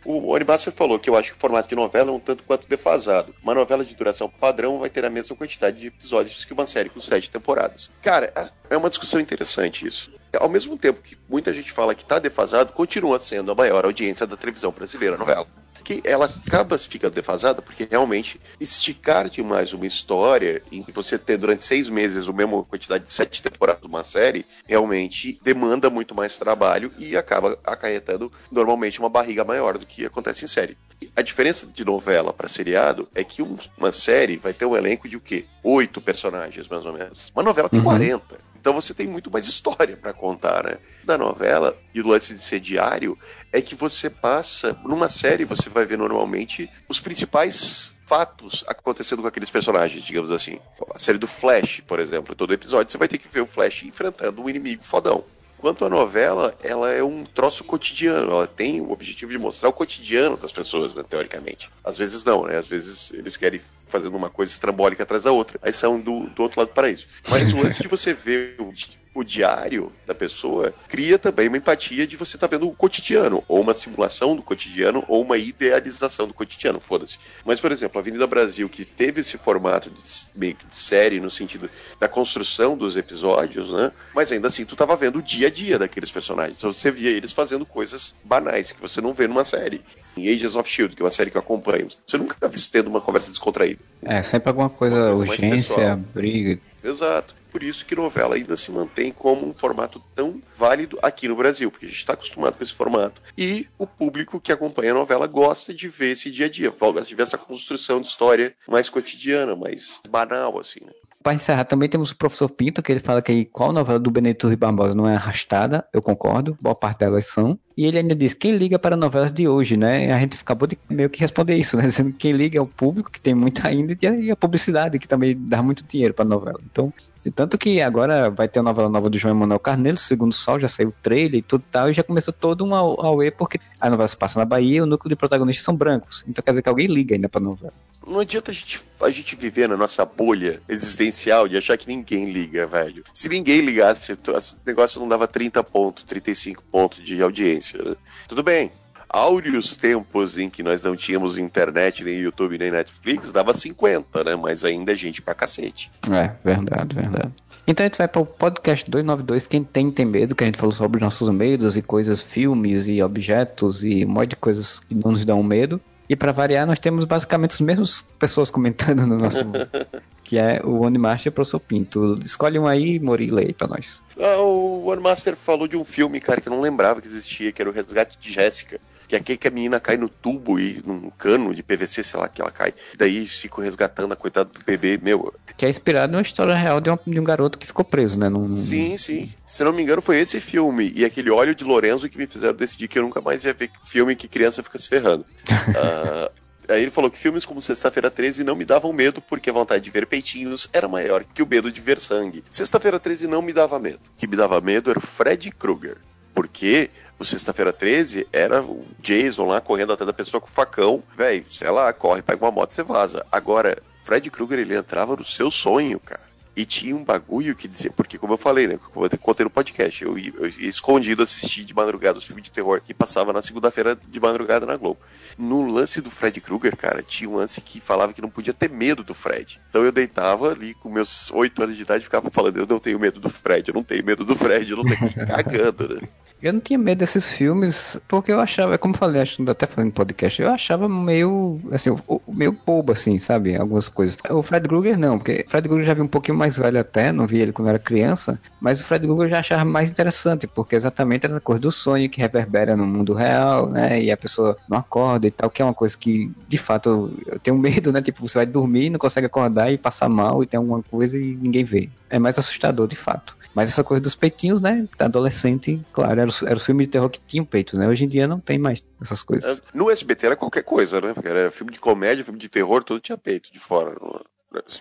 O 0.06 0.32
Onibasser 0.32 0.72
falou 0.72 0.98
que 0.98 1.10
eu 1.10 1.18
acho 1.18 1.32
que 1.32 1.38
o 1.38 1.40
formato 1.40 1.68
de 1.68 1.76
novela 1.76 2.10
é 2.10 2.14
um 2.14 2.20
tanto 2.20 2.44
quanto 2.44 2.68
defasado. 2.68 3.36
Uma 3.44 3.54
novela 3.54 3.84
de 3.84 3.94
duração 3.94 4.30
padrão 4.30 4.80
vai 4.80 4.90
ter 4.90 5.04
a 5.04 5.10
mesma 5.10 5.36
quantidade 5.36 5.80
de 5.80 5.88
episódios 5.88 6.46
que 6.46 6.54
uma 6.54 6.66
série 6.66 6.90
com 6.90 7.02
sete 7.02 7.30
temporadas. 7.30 7.92
Cara, 8.02 8.34
é 8.70 8.78
uma 8.78 8.90
discussão 8.90 9.20
interessante 9.20 9.86
isso. 9.86 10.12
Ao 10.38 10.48
mesmo 10.48 10.78
tempo 10.78 11.02
que 11.02 11.18
muita 11.28 11.54
gente 11.54 11.72
fala 11.72 11.94
que 11.94 12.04
está 12.04 12.18
defasado, 12.18 12.72
continua 12.72 13.20
sendo 13.20 13.52
a 13.52 13.56
maior 13.56 13.84
audiência 13.84 14.26
da 14.26 14.38
televisão 14.38 14.72
brasileira, 14.72 15.16
a 15.16 15.20
novela 15.20 15.46
que 15.84 16.02
ela 16.04 16.26
acaba 16.26 16.78
ficando 16.78 17.14
defasada 17.14 17.62
porque 17.62 17.88
realmente 17.90 18.40
esticar 18.60 19.30
demais 19.30 19.74
uma 19.74 19.86
história 19.86 20.62
e 20.72 20.84
você 20.94 21.18
ter 21.18 21.38
durante 21.38 21.64
seis 21.64 21.90
meses 21.90 22.28
a 22.28 22.34
mesma 22.34 22.64
quantidade 22.64 23.06
de 23.06 23.12
sete 23.12 23.42
temporadas 23.42 23.82
de 23.82 23.88
uma 23.88 24.04
série 24.04 24.46
realmente 24.68 25.40
demanda 25.44 25.90
muito 25.90 26.14
mais 26.16 26.38
trabalho 26.38 26.94
e 26.98 27.16
acaba 27.16 27.58
acarretando 27.64 28.32
normalmente 28.52 29.00
uma 29.00 29.10
barriga 29.10 29.44
maior 29.44 29.78
do 29.78 29.86
que 29.86 30.06
acontece 30.06 30.46
em 30.46 30.48
série. 30.48 30.78
A 31.16 31.22
diferença 31.22 31.66
de 31.66 31.86
novela 31.86 32.34
para 32.34 32.50
seriado 32.50 33.08
é 33.16 33.24
que 33.24 33.42
uma 33.42 33.92
série 33.92 34.38
vai 34.38 34.54
ter 34.54 34.66
um 34.66 34.76
elenco 34.76 35.08
de 35.08 35.16
o 35.16 35.22
quê? 35.22 35.46
Oito 35.64 36.02
personagens, 36.02 36.68
mais 36.68 36.86
ou 36.86 36.94
menos. 36.94 37.32
Uma 37.34 37.44
novela 37.44 37.70
tem 37.70 37.80
uhum. 37.80 37.86
40. 37.86 38.49
Então 38.60 38.74
você 38.74 38.94
tem 38.94 39.08
muito 39.08 39.32
mais 39.32 39.48
história 39.48 39.96
para 39.96 40.14
contar, 40.14 40.64
né? 40.64 40.78
Da 41.04 41.18
novela 41.18 41.78
e 41.94 42.02
o 42.02 42.08
lance 42.08 42.34
de 42.34 42.42
ser 42.42 42.60
diário 42.60 43.18
é 43.52 43.62
que 43.62 43.74
você 43.74 44.10
passa 44.10 44.78
numa 44.84 45.10
série 45.10 45.46
você 45.46 45.70
vai 45.70 45.86
ver 45.86 45.98
normalmente 45.98 46.70
os 46.88 47.00
principais 47.00 47.96
fatos 48.06 48.66
acontecendo 48.68 49.22
com 49.22 49.28
aqueles 49.28 49.50
personagens, 49.50 50.04
digamos 50.04 50.32
assim. 50.32 50.60
A 50.94 51.00
série 51.00 51.18
do 51.18 51.28
Flash, 51.28 51.82
por 51.82 52.00
exemplo, 52.00 52.36
todo 52.36 52.54
episódio 52.54 52.92
você 52.92 52.98
vai 52.98 53.08
ter 53.08 53.18
que 53.18 53.28
ver 53.28 53.42
o 53.42 53.46
Flash 53.46 53.84
enfrentando 53.84 54.42
um 54.42 54.50
inimigo 54.50 54.84
fodão. 54.84 55.24
Quanto 55.60 55.84
à 55.84 55.90
novela, 55.90 56.58
ela 56.64 56.90
é 56.90 57.04
um 57.04 57.24
troço 57.24 57.64
cotidiano, 57.64 58.32
ela 58.32 58.48
tem 58.48 58.80
o 58.80 58.92
objetivo 58.92 59.32
de 59.32 59.38
mostrar 59.38 59.68
o 59.70 59.74
cotidiano 59.74 60.38
das 60.38 60.54
pessoas, 60.54 60.96
né, 60.96 61.04
teoricamente. 61.08 61.70
Às 61.84 61.98
vezes 61.98 62.24
não, 62.24 62.46
né? 62.46 62.58
Às 62.58 62.68
vezes 62.68 63.12
eles 63.12 63.36
querem 63.36 63.60
fazendo 63.90 64.16
uma 64.16 64.30
coisa 64.30 64.52
estrambólica 64.52 65.04
atrás 65.04 65.24
da 65.24 65.32
outra, 65.32 65.60
aí 65.62 65.74
são 65.74 66.00
do, 66.00 66.28
do 66.28 66.44
outro 66.44 66.62
lado 66.62 66.70
para 66.70 66.90
isso. 66.90 67.08
Mas 67.28 67.54
o 67.54 67.82
de 67.82 67.88
você 67.88 68.14
ver 68.14 68.56
o 68.60 68.72
o 69.14 69.24
diário 69.24 69.92
da 70.06 70.14
pessoa 70.14 70.74
cria 70.88 71.18
também 71.18 71.48
uma 71.48 71.58
empatia 71.58 72.06
de 72.06 72.16
você 72.16 72.38
estar 72.38 72.48
tá 72.48 72.56
vendo 72.56 72.68
o 72.68 72.74
cotidiano, 72.74 73.44
ou 73.48 73.62
uma 73.62 73.74
simulação 73.74 74.36
do 74.36 74.42
cotidiano, 74.42 75.04
ou 75.08 75.22
uma 75.24 75.38
idealização 75.38 76.28
do 76.28 76.34
cotidiano, 76.34 76.80
foda-se. 76.80 77.18
Mas, 77.44 77.60
por 77.60 77.72
exemplo, 77.72 77.98
a 77.98 78.02
Avenida 78.02 78.28
Brasil, 78.28 78.70
que 78.70 78.86
teve 78.86 79.22
esse 79.22 79.38
formato 79.38 79.90
de, 79.90 80.02
meio 80.36 80.56
que 80.56 80.66
de 80.66 80.76
série, 80.76 81.20
no 81.20 81.30
sentido 81.30 81.70
da 82.00 82.08
construção 82.08 82.78
dos 82.78 82.96
episódios, 82.96 83.72
né? 83.72 83.92
Mas 84.14 84.32
ainda 84.32 84.48
assim, 84.48 84.66
tu 84.66 84.76
tava 84.76 84.96
vendo 84.96 85.20
o 85.20 85.24
dia 85.24 85.48
a 85.48 85.52
dia 85.52 85.80
daqueles 85.80 86.12
personagens. 86.12 86.58
Então 86.58 86.72
você 86.72 86.92
via 86.92 87.10
eles 87.10 87.34
fazendo 87.34 87.66
coisas 87.66 88.16
banais, 88.24 88.72
que 88.72 88.82
você 88.82 89.02
não 89.02 89.14
vê 89.14 89.28
numa 89.28 89.44
série. 89.44 89.82
Em 90.18 90.28
Agents 90.28 90.56
of 90.56 90.70
S.H.I.E.L.D., 90.70 90.96
que 90.96 91.02
é 91.02 91.06
uma 91.06 91.12
série 91.12 91.32
que 91.32 91.38
eu 91.38 91.42
acompanho, 91.42 91.88
você 92.06 92.18
nunca 92.18 92.48
vê 92.48 92.58
tendo 92.72 92.90
uma 92.90 93.02
conversa 93.02 93.30
descontraída. 93.30 93.80
É, 94.02 94.22
sempre 94.22 94.50
alguma 94.50 94.70
coisa, 94.70 95.14
coisa 95.14 95.32
urgência, 95.32 95.96
briga. 96.14 96.60
Exato. 96.90 97.36
Por 97.52 97.64
isso 97.64 97.86
que 97.86 97.96
novela 97.96 98.36
ainda 98.36 98.56
se 98.56 98.72
mantém 98.72 99.12
como 99.12 99.48
um 99.48 99.54
formato 99.54 100.02
tão 100.16 100.42
válido 100.58 101.00
aqui 101.02 101.28
no 101.28 101.36
Brasil, 101.36 101.72
porque 101.72 101.86
a 101.86 101.90
gente 101.90 102.00
está 102.00 102.14
acostumado 102.14 102.58
com 102.58 102.64
esse 102.64 102.74
formato. 102.74 103.22
E 103.38 103.68
o 103.78 103.88
público 103.88 104.40
que 104.40 104.52
acompanha 104.52 104.92
a 104.92 104.96
novela 104.96 105.26
gosta 105.26 105.74
de 105.74 105.88
ver 105.88 106.12
esse 106.12 106.30
dia 106.32 106.46
a 106.46 106.50
dia, 106.50 106.70
gosta 106.70 107.02
de 107.04 107.16
ver 107.16 107.24
essa 107.24 107.38
construção 107.38 108.02
de 108.02 108.08
história 108.08 108.56
mais 108.68 108.90
cotidiana, 108.90 109.56
mais 109.56 110.02
banal, 110.10 110.60
assim, 110.60 110.82
né? 110.84 110.92
Para 111.22 111.34
encerrar, 111.34 111.66
também 111.66 111.90
temos 111.90 112.12
o 112.12 112.16
professor 112.16 112.50
Pinto, 112.50 112.82
que 112.82 112.90
ele 112.94 113.02
fala 113.02 113.22
que 113.22 113.44
qual 113.44 113.74
novela 113.74 114.00
do 114.00 114.10
Benedito 114.10 114.48
Rui 114.48 114.56
Barbosa 114.56 114.96
não 114.96 115.06
é 115.06 115.16
arrastada, 115.16 115.86
eu 115.92 116.02
concordo, 116.02 116.58
boa 116.62 116.74
parte 116.74 117.00
delas 117.00 117.26
são. 117.26 117.60
E 117.76 117.86
ele 117.86 117.98
ainda 117.98 118.16
diz, 118.16 118.34
quem 118.34 118.56
liga 118.56 118.80
para 118.80 118.96
novelas 118.96 119.30
de 119.30 119.46
hoje, 119.46 119.76
né? 119.76 120.14
A 120.14 120.20
gente 120.20 120.38
acabou 120.40 120.66
de 120.66 120.78
meio 120.90 121.10
que 121.10 121.20
responder 121.20 121.58
isso, 121.58 121.76
né? 121.76 121.84
Dizendo 121.88 122.12
que 122.12 122.20
quem 122.20 122.32
liga 122.32 122.58
é 122.58 122.62
o 122.62 122.66
público, 122.66 123.12
que 123.12 123.20
tem 123.20 123.36
muito 123.36 123.68
ainda, 123.68 123.98
e 124.02 124.32
a 124.32 124.36
publicidade, 124.36 124.98
que 124.98 125.10
também 125.10 125.36
dá 125.38 125.62
muito 125.62 125.84
dinheiro 125.86 126.14
para 126.14 126.24
novela. 126.24 126.60
Então, 126.72 126.94
tanto 127.36 127.58
que 127.58 127.82
agora 127.82 128.30
vai 128.30 128.48
ter 128.48 128.60
a 128.60 128.64
novela 128.64 128.88
nova 128.88 129.10
do 129.10 129.18
João 129.18 129.36
Emanuel 129.36 129.60
Carneiro, 129.60 129.98
Segundo 129.98 130.34
Sol, 130.34 130.58
já 130.58 130.70
saiu 130.70 130.88
o 130.88 130.94
trailer 131.04 131.40
e 131.40 131.42
tudo 131.42 131.66
tal, 131.70 131.90
e 131.90 131.94
já 131.94 132.02
começou 132.02 132.34
todo 132.34 132.64
um 132.64 132.74
auê, 132.74 133.30
porque 133.30 133.60
a 133.78 133.90
novela 133.90 134.08
se 134.08 134.16
passa 134.16 134.40
na 134.40 134.46
Bahia 134.46 134.78
e 134.78 134.82
o 134.82 134.86
núcleo 134.86 135.10
de 135.10 135.18
protagonistas 135.18 135.66
são 135.66 135.76
brancos. 135.76 136.24
Então 136.30 136.42
quer 136.42 136.52
dizer 136.52 136.62
que 136.62 136.70
alguém 136.70 136.88
liga 136.88 137.14
ainda 137.14 137.28
pra 137.28 137.42
novela. 137.42 137.74
Não 138.10 138.20
adianta 138.20 138.50
a 138.50 138.54
gente, 138.54 138.82
a 139.02 139.10
gente 139.10 139.36
viver 139.36 139.70
na 139.70 139.78
nossa 139.78 140.04
bolha 140.04 140.60
existencial 140.68 141.48
de 141.48 141.56
achar 141.56 141.78
que 141.78 141.88
ninguém 141.88 142.26
liga, 142.26 142.66
velho. 142.66 143.04
Se 143.14 143.30
ninguém 143.30 143.62
ligasse, 143.62 144.14
o 144.14 144.18
negócio 144.66 145.00
não 145.00 145.08
dava 145.08 145.28
30 145.28 145.64
pontos, 145.64 146.04
35 146.06 146.64
pontos 146.72 147.04
de 147.04 147.22
audiência. 147.22 147.82
Né? 147.84 147.96
Tudo 148.28 148.42
bem, 148.42 148.72
áureos 149.08 149.78
tempos 149.78 150.40
em 150.40 150.50
que 150.50 150.64
nós 150.64 150.84
não 150.84 150.96
tínhamos 150.96 151.38
internet, 151.38 152.04
nem 152.04 152.18
YouTube, 152.20 152.58
nem 152.58 152.72
Netflix, 152.72 153.32
dava 153.32 153.54
50, 153.54 154.24
né? 154.24 154.36
Mas 154.36 154.66
ainda 154.66 154.92
é 154.92 154.96
gente 154.96 155.22
pra 155.22 155.36
cacete. 155.36 155.92
É, 156.12 156.32
verdade, 156.44 156.96
verdade. 156.96 157.32
Então 157.68 157.86
a 157.86 157.88
gente 157.88 158.00
vai 158.00 158.08
para 158.08 158.22
o 158.22 158.26
podcast 158.26 158.90
292, 158.90 159.46
quem 159.46 159.64
tem 159.64 159.92
tem 159.92 160.04
medo, 160.04 160.34
que 160.34 160.44
a 160.44 160.48
gente 160.48 160.58
falou 160.58 160.74
sobre 160.74 161.00
nossos 161.00 161.30
medos 161.30 161.78
e 161.78 161.84
coisas, 161.84 162.20
filmes 162.20 162.88
e 162.88 163.04
objetos 163.04 163.84
e 163.84 164.04
um 164.04 164.10
monte 164.10 164.30
de 164.30 164.36
coisas 164.38 164.80
que 164.80 164.96
não 164.96 165.12
nos 165.12 165.24
dão 165.24 165.44
medo. 165.44 165.80
E 166.10 166.16
para 166.16 166.32
variar, 166.32 166.66
nós 166.66 166.80
temos 166.80 167.06
basicamente 167.06 167.52
as 167.52 167.62
mesmas 167.62 168.02
pessoas 168.02 168.50
comentando 168.50 169.06
no 169.06 169.18
nosso. 169.18 169.46
que 170.24 170.38
é 170.38 170.62
o 170.64 170.82
One 170.82 170.98
Master 170.98 171.28
e 171.28 171.30
o 171.30 171.32
Professor 171.32 171.60
Pinto. 171.60 172.20
Escolhe 172.24 172.60
um 172.60 172.68
aí, 172.68 173.00
Mori, 173.00 173.26
e 173.26 173.32
leia 173.32 173.54
pra 173.54 173.68
nós. 173.68 174.00
Ah, 174.20 174.38
o 174.38 174.86
One 174.86 175.02
Master 175.02 175.36
falou 175.36 175.68
de 175.68 175.76
um 175.76 175.84
filme, 175.84 176.20
cara, 176.20 176.40
que 176.40 176.48
eu 176.48 176.54
não 176.54 176.62
lembrava 176.62 177.02
que 177.02 177.08
existia, 177.08 177.52
que 177.52 177.60
era 177.60 177.70
o 177.70 177.74
Resgate 177.74 178.18
de 178.20 178.32
Jéssica 178.32 178.80
que 179.10 179.16
é 179.16 179.20
aquele 179.20 179.40
que 179.40 179.48
a 179.48 179.52
menina 179.52 179.80
cai 179.80 179.98
no 179.98 180.08
tubo 180.08 180.60
e 180.60 180.84
num 180.86 181.10
cano 181.10 181.54
de 181.54 181.64
PVC, 181.64 182.04
sei 182.04 182.20
lá, 182.20 182.30
que 182.30 182.42
ela 182.42 182.52
cai. 182.52 182.76
Daí 182.96 183.26
ficam 183.28 183.64
resgatando 183.64 184.14
a 184.14 184.16
coitada 184.16 184.52
do 184.52 184.64
bebê, 184.64 185.00
meu. 185.02 185.34
Que 185.58 185.66
é 185.66 185.70
inspirado 185.70 186.12
numa 186.12 186.22
história 186.22 186.54
real 186.54 186.80
de 186.80 186.92
um, 186.92 186.98
de 187.08 187.20
um 187.20 187.24
garoto 187.24 187.58
que 187.58 187.66
ficou 187.66 187.84
preso, 187.84 188.20
né? 188.20 188.30
Num... 188.30 188.48
Sim, 188.56 188.98
sim. 189.00 189.34
Se 189.48 189.64
não 189.64 189.74
me 189.74 189.82
engano, 189.82 190.00
foi 190.00 190.20
esse 190.20 190.40
filme 190.40 190.94
e 190.96 191.04
aquele 191.04 191.32
óleo 191.32 191.56
de 191.56 191.64
Lorenzo 191.64 192.08
que 192.08 192.20
me 192.20 192.28
fizeram 192.28 192.56
decidir 192.56 192.88
que 192.88 193.00
eu 193.00 193.04
nunca 193.04 193.20
mais 193.20 193.44
ia 193.44 193.54
ver 193.54 193.72
filme 193.84 194.16
que 194.16 194.28
criança 194.28 194.62
fica 194.62 194.78
se 194.78 194.88
ferrando. 194.88 195.26
uh, 195.50 196.32
Aí 196.70 196.84
ele 196.84 196.92
falou 196.92 197.10
que 197.10 197.18
filmes 197.18 197.48
como 197.48 197.60
Sexta-feira 197.60 198.12
13 198.12 198.44
não 198.44 198.56
me 198.56 198.64
davam 198.64 198.94
medo 198.94 199.20
porque 199.22 199.50
a 199.50 199.54
vontade 199.54 199.84
de 199.84 199.90
ver 199.90 200.06
peitinhos 200.06 200.70
era 200.72 200.88
maior 200.88 201.24
que 201.24 201.42
o 201.42 201.48
medo 201.48 201.72
de 201.72 201.82
ver 201.82 202.00
sangue. 202.00 202.44
Sexta-feira 202.48 203.00
13 203.00 203.28
não 203.28 203.42
me 203.42 203.52
dava 203.52 203.80
medo. 203.80 204.00
O 204.16 204.20
que 204.20 204.28
me 204.28 204.38
dava 204.38 204.62
medo 204.62 204.92
era 204.92 205.00
o 205.00 205.02
Fred 205.02 205.50
Krueger. 205.52 205.98
Porque 206.32 206.92
o 207.20 207.26
Sexta-feira 207.26 207.74
13 207.74 208.28
era 208.32 208.62
o 208.62 208.86
Jason 209.00 209.46
lá 209.46 209.60
correndo 209.60 209.92
atrás 209.92 210.08
da 210.08 210.14
pessoa 210.14 210.40
com 210.40 210.48
o 210.48 210.52
facão. 210.52 211.04
Velho, 211.18 211.46
sei 211.52 211.70
lá, 211.70 211.92
corre, 211.92 212.22
pega 212.22 212.44
uma 212.46 212.52
moto 212.52 212.72
e 212.72 212.76
você 212.76 212.84
vaza. 212.84 213.26
Agora, 213.30 213.78
Fred 214.04 214.32
Krueger, 214.32 214.60
ele 214.60 214.76
entrava 214.76 215.16
no 215.16 215.26
seu 215.26 215.52
sonho, 215.52 216.00
cara. 216.00 216.29
E 216.60 216.66
tinha 216.66 216.94
um 216.94 217.06
bagulho 217.06 217.56
que 217.56 217.70
dizia, 217.70 217.90
porque 217.90 218.18
como 218.18 218.34
eu 218.34 218.38
falei, 218.38 218.68
né? 218.68 218.78
Como 218.92 219.06
eu 219.06 219.18
contei 219.18 219.46
no 219.46 219.50
podcast, 219.50 220.04
eu 220.04 220.18
ia, 220.18 220.34
eu 220.38 220.46
escondido 220.60 221.24
assistir 221.24 221.64
de 221.64 221.74
madrugada 221.74 222.18
os 222.18 222.26
filmes 222.26 222.44
de 222.44 222.52
terror 222.52 222.82
que 222.86 222.94
passava 222.94 223.32
na 223.32 223.42
segunda-feira 223.42 223.98
de 224.10 224.20
madrugada 224.20 224.66
na 224.66 224.76
Globo. 224.76 225.00
No 225.38 225.66
lance 225.66 226.02
do 226.02 226.12
Fred 226.12 226.42
Krueger, 226.42 226.76
cara, 226.76 227.02
tinha 227.02 227.30
um 227.30 227.38
lance 227.38 227.62
que 227.62 227.80
falava 227.80 228.12
que 228.12 228.22
não 228.22 228.30
podia 228.30 228.54
ter 228.54 228.70
medo 228.70 229.06
do 229.06 229.14
Fred. 229.14 229.62
Então 229.70 229.86
eu 229.86 229.92
deitava 229.94 230.52
ali 230.52 230.74
com 230.74 230.90
meus 230.90 231.32
oito 231.32 231.64
anos 231.64 231.78
de 231.78 231.84
idade 231.84 232.02
e 232.02 232.04
ficava 232.04 232.30
falando, 232.30 232.58
eu 232.58 232.68
não 232.68 232.78
tenho 232.78 233.00
medo 233.00 233.22
do 233.22 233.30
Fred, 233.30 233.70
eu 233.70 233.74
não 233.74 233.84
tenho 233.84 234.04
medo 234.04 234.26
do 234.26 234.36
Fred, 234.36 234.70
eu 234.70 234.76
não 234.76 234.84
tenho 234.84 235.14
cagando, 235.26 235.96
né? 235.96 236.10
Eu 236.42 236.54
não 236.54 236.62
tinha 236.62 236.80
medo 236.80 237.00
desses 237.00 237.30
filmes, 237.30 238.00
porque 238.08 238.32
eu 238.32 238.40
achava, 238.40 238.78
como 238.78 238.94
eu 238.94 238.98
falei, 238.98 239.22
acho 239.22 239.44
que 239.44 239.50
até 239.50 239.68
falando 239.68 239.90
em 239.90 239.92
podcast, 239.92 240.42
eu 240.42 240.50
achava 240.50 240.88
meio, 240.88 241.60
assim, 241.70 241.94
meio 242.30 242.58
bobo, 242.66 242.94
assim, 242.94 243.20
sabe? 243.20 243.58
Algumas 243.58 243.90
coisas. 243.90 244.18
O 244.30 244.42
Fred 244.42 244.66
Krueger 244.66 244.98
não, 244.98 245.18
porque 245.18 245.44
o 245.46 245.50
Fred 245.50 245.68
Krueger 245.68 245.86
já 245.86 245.94
vi 245.94 246.02
um 246.02 246.08
pouquinho 246.08 246.38
mais 246.38 246.49
velho 246.58 246.80
até, 246.80 247.12
não 247.12 247.28
vi 247.28 247.40
ele 247.40 247.52
quando 247.52 247.70
era 247.70 247.80
criança, 247.80 248.40
mas 248.60 248.80
o 248.80 248.84
Fred 248.84 249.06
Krueger 249.06 249.26
eu 249.26 249.30
já 249.30 249.40
achava 249.40 249.66
mais 249.66 249.92
interessante, 249.92 250.48
porque 250.48 250.76
exatamente 250.76 251.26
era 251.26 251.38
a 251.38 251.42
coisa 251.42 251.60
do 251.60 251.72
sonho 251.72 252.10
que 252.10 252.22
reverbera 252.22 252.76
no 252.76 252.86
mundo 252.86 253.14
real, 253.14 253.70
né? 253.70 254.02
E 254.02 254.12
a 254.12 254.18
pessoa 254.18 254.58
não 254.68 254.78
acorda 254.78 255.28
e 255.28 255.32
tal, 255.32 255.50
que 255.50 255.62
é 255.62 255.66
uma 255.66 255.74
coisa 255.74 255.98
que, 255.98 256.32
de 256.48 256.58
fato, 256.58 257.12
eu, 257.26 257.40
tenho 257.40 257.58
medo, 257.60 257.92
né? 257.92 258.02
Tipo, 258.02 258.28
você 258.28 258.40
vai 258.40 258.46
dormir, 258.46 258.90
não 258.90 259.00
consegue 259.00 259.28
acordar 259.28 259.72
e 259.72 259.78
passar 259.78 260.10
mal 260.10 260.44
e 260.44 260.48
tem 260.48 260.58
alguma 260.58 260.82
coisa 260.82 261.18
e 261.18 261.36
ninguém 261.36 261.64
vê. 261.64 261.90
É 262.10 262.18
mais 262.18 262.38
assustador, 262.38 262.88
de 262.88 262.96
fato. 262.96 263.38
Mas 263.54 263.70
essa 263.70 263.84
coisa 263.84 264.02
dos 264.02 264.16
peitinhos, 264.16 264.62
né? 264.62 264.88
Adolescente, 265.00 265.82
claro, 265.92 266.22
era 266.22 266.32
era 266.46 266.56
o 266.56 266.60
filme 266.60 266.86
de 266.86 266.92
terror 266.92 267.10
que 267.10 267.20
tinha 267.28 267.44
peitos, 267.44 267.78
né? 267.78 267.88
Hoje 267.88 268.06
em 268.06 268.08
dia 268.08 268.28
não 268.28 268.40
tem 268.40 268.58
mais 268.60 268.84
essas 269.02 269.24
coisas. 269.24 269.60
É, 269.60 269.62
no 269.74 269.90
SBT 269.90 270.28
era 270.28 270.36
qualquer 270.36 270.64
coisa, 270.64 271.02
né? 271.02 271.14
Porque 271.14 271.28
era 271.28 271.50
filme 271.52 271.72
de 271.72 271.80
comédia, 271.80 272.24
filme 272.24 272.40
de 272.40 272.48
terror, 272.48 272.84
tudo 272.84 273.00
tinha 273.00 273.18
peito 273.18 273.52
de 273.52 273.60
fora 273.60 273.96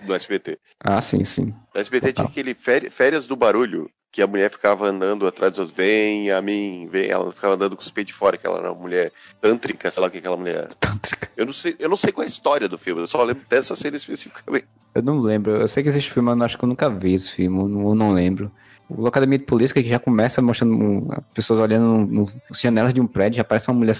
no 0.07 0.14
SBT. 0.14 0.59
Ah, 0.81 1.00
sim, 1.00 1.24
sim. 1.24 1.54
No 1.74 1.81
SBT 1.81 2.12
Total. 2.12 2.26
tinha 2.26 2.28
aquele 2.28 2.90
Férias 2.90 3.26
do 3.26 3.37
Barulho, 3.37 3.90
que 4.11 4.22
a 4.22 4.26
mulher 4.26 4.50
ficava 4.50 4.87
andando 4.87 5.26
atrás 5.26 5.52
dos 5.52 5.59
outros, 5.61 5.76
vem 5.76 6.31
a 6.31 6.40
mim, 6.40 6.88
vem, 6.90 7.11
ela 7.11 7.31
ficava 7.31 7.54
andando 7.54 7.76
com 7.76 7.83
os 7.83 7.90
peitos 7.90 8.12
de 8.14 8.18
fora, 8.18 8.37
que 8.37 8.46
ela 8.46 8.59
era 8.59 8.72
uma 8.72 8.81
mulher 8.81 9.12
tântrica, 9.40 9.90
sei 9.90 10.00
lá 10.00 10.09
o 10.09 10.11
que 10.11 10.18
aquela 10.18 10.37
mulher 10.37 10.57
era. 10.57 10.68
Tântrica. 10.68 11.31
Eu 11.37 11.46
não 11.46 11.52
sei, 11.52 11.76
eu 11.78 11.88
não 11.88 11.96
sei 11.96 12.11
qual 12.11 12.22
é 12.22 12.26
a 12.26 12.28
história 12.28 12.68
do 12.68 12.78
filme, 12.78 13.02
eu 13.02 13.07
só 13.07 13.22
lembro 13.22 13.44
dessa 13.48 13.76
cena 13.76 13.96
especificamente. 13.96 14.66
Eu 14.94 15.03
não 15.03 15.20
lembro, 15.20 15.53
eu 15.53 15.68
sei 15.68 15.83
que 15.83 15.88
existe 15.88 16.12
filme, 16.12 16.35
mas 16.35 16.40
acho 16.42 16.59
que 16.59 16.64
eu 16.64 16.68
nunca 16.68 16.88
vi 16.88 17.14
esse 17.14 17.31
filme, 17.31 17.59
eu 17.59 17.68
não, 17.68 17.88
eu 17.88 17.94
não 17.94 18.12
lembro 18.12 18.51
o 18.88 19.07
Academia 19.07 19.38
de 19.38 19.44
Polícia 19.44 19.74
que 19.74 19.88
já 19.88 19.98
começa 19.98 20.40
mostrando 20.40 21.07
pessoas 21.35 21.61
olhando 21.61 22.07
no, 22.07 22.07
no, 22.07 22.33
janelas 22.53 22.94
de 22.94 23.01
um 23.01 23.07
prédio, 23.07 23.37
já 23.37 23.42
aparece 23.42 23.68
uma 23.68 23.79
mulher 23.79 23.94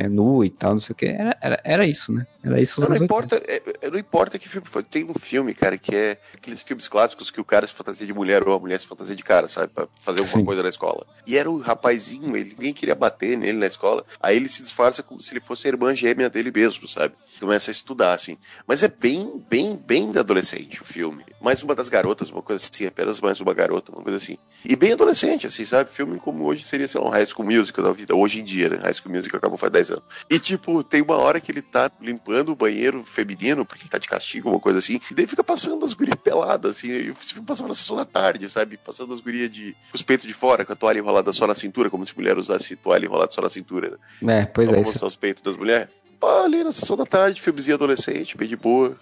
é, 0.00 0.08
nua 0.08 0.46
e 0.46 0.50
tal, 0.50 0.72
não 0.72 0.80
sei 0.80 0.94
o 0.94 0.96
que. 0.96 1.06
Era, 1.06 1.36
era, 1.40 1.60
era 1.62 1.86
isso, 1.86 2.10
né? 2.10 2.26
Era 2.42 2.60
isso. 2.60 2.80
Não, 2.80 2.88
não 2.88 2.96
importa, 2.96 3.36
é, 3.46 3.62
é, 3.82 3.90
não 3.90 3.98
importa 3.98 4.38
que 4.38 4.48
filme 4.48 4.66
foi. 4.66 4.82
Tem 4.82 5.04
um 5.04 5.12
filme, 5.12 5.52
cara, 5.52 5.76
que 5.76 5.94
é 5.94 6.18
aqueles 6.34 6.62
filmes 6.62 6.88
clássicos 6.88 7.30
que 7.30 7.40
o 7.40 7.44
cara 7.44 7.66
se 7.66 7.74
fantasia 7.74 8.06
de 8.06 8.14
mulher 8.14 8.46
ou 8.48 8.54
a 8.54 8.58
mulher 8.58 8.80
se 8.80 8.86
fantasia 8.86 9.14
de 9.14 9.22
cara, 9.22 9.46
sabe? 9.46 9.68
Pra 9.74 9.86
fazer 10.00 10.20
alguma 10.20 10.38
Sim. 10.38 10.44
coisa 10.44 10.62
na 10.62 10.70
escola. 10.70 11.06
E 11.26 11.36
era 11.36 11.50
o 11.50 11.56
um 11.56 11.60
rapazinho, 11.60 12.34
ele, 12.34 12.54
ninguém 12.56 12.72
queria 12.72 12.94
bater 12.94 13.36
nele 13.36 13.58
na 13.58 13.66
escola. 13.66 14.04
Aí 14.22 14.36
ele 14.36 14.48
se 14.48 14.62
disfarça 14.62 15.02
como 15.02 15.20
se 15.20 15.34
ele 15.34 15.40
fosse 15.40 15.66
a 15.66 15.70
irmã 15.70 15.94
gêmea 15.94 16.30
dele 16.30 16.50
mesmo, 16.50 16.88
sabe? 16.88 17.14
Começa 17.38 17.70
a 17.70 17.72
estudar, 17.72 18.14
assim. 18.14 18.38
Mas 18.66 18.82
é 18.82 18.88
bem, 18.88 19.44
bem, 19.50 19.78
bem 19.86 20.10
adolescente 20.30 20.80
o 20.80 20.84
filme. 20.84 21.24
Mais 21.40 21.62
uma 21.62 21.74
das 21.74 21.88
garotas, 21.88 22.30
uma 22.30 22.42
coisa 22.42 22.64
assim, 22.64 22.86
apenas 22.86 23.20
mais 23.20 23.40
uma 23.40 23.52
garota, 23.52 23.90
uma 23.90 24.02
coisa 24.02 24.16
assim. 24.18 24.38
E 24.64 24.76
bem 24.76 24.92
adolescente, 24.92 25.46
assim, 25.46 25.64
sabe? 25.64 25.90
Filme 25.90 26.18
como 26.18 26.44
hoje 26.44 26.62
seria, 26.62 26.86
sei 26.86 27.00
lá, 27.00 27.08
um 27.08 27.10
High 27.10 27.26
School 27.26 27.46
Musical 27.46 27.84
da 27.84 27.92
vida. 27.92 28.14
Hoje 28.14 28.40
em 28.40 28.44
dia, 28.44 28.68
né? 28.68 28.76
High 28.76 28.94
School 28.94 29.14
Musical 29.14 29.38
acabou 29.38 29.58
faz 29.58 29.72
10 29.72 29.90
anos. 29.90 30.04
E, 30.30 30.38
tipo, 30.38 30.84
tem 30.84 31.02
uma 31.02 31.16
hora 31.16 31.40
que 31.40 31.50
ele 31.50 31.62
tá 31.62 31.90
limpando 32.00 32.52
o 32.52 32.56
banheiro 32.56 33.02
feminino, 33.04 33.64
porque 33.64 33.82
ele 33.82 33.90
tá 33.90 33.98
de 33.98 34.08
castigo, 34.08 34.50
uma 34.50 34.60
coisa 34.60 34.78
assim. 34.78 35.00
E 35.10 35.14
daí 35.14 35.26
fica 35.26 35.42
passando 35.42 35.84
as 35.84 35.92
gurias 35.92 36.16
peladas, 36.22 36.76
assim. 36.76 36.88
E 36.88 37.10
o 37.10 37.14
filme 37.14 37.46
passava 37.46 37.68
na 37.68 37.74
sessão 37.74 37.96
da 37.96 38.04
tarde, 38.04 38.48
sabe? 38.48 38.76
Passando 38.76 39.12
as 39.12 39.20
gurias 39.20 39.50
de, 39.50 39.72
com 39.90 39.96
os 39.96 40.02
peitos 40.02 40.26
de 40.26 40.34
fora, 40.34 40.64
com 40.64 40.72
a 40.72 40.76
toalha 40.76 40.98
enrolada 40.98 41.32
só 41.32 41.46
na 41.46 41.54
cintura, 41.54 41.90
como 41.90 42.06
se 42.06 42.16
mulher 42.16 42.38
usasse 42.38 42.76
toalha 42.76 43.06
enrolada 43.06 43.32
só 43.32 43.42
na 43.42 43.48
cintura, 43.48 43.98
né? 44.22 44.42
É, 44.42 44.46
pois 44.46 44.68
só 44.68 44.76
é. 44.76 44.78
Mostrar 44.78 45.08
os 45.08 45.16
peitos 45.16 45.42
das 45.42 45.56
mulheres. 45.56 45.88
Ali 46.22 46.62
na 46.62 46.70
sessão 46.70 46.98
da 46.98 47.06
tarde, 47.06 47.40
filmezinho 47.40 47.76
adolescente, 47.76 48.36
bem 48.36 48.46
de 48.46 48.56
boa. 48.56 48.96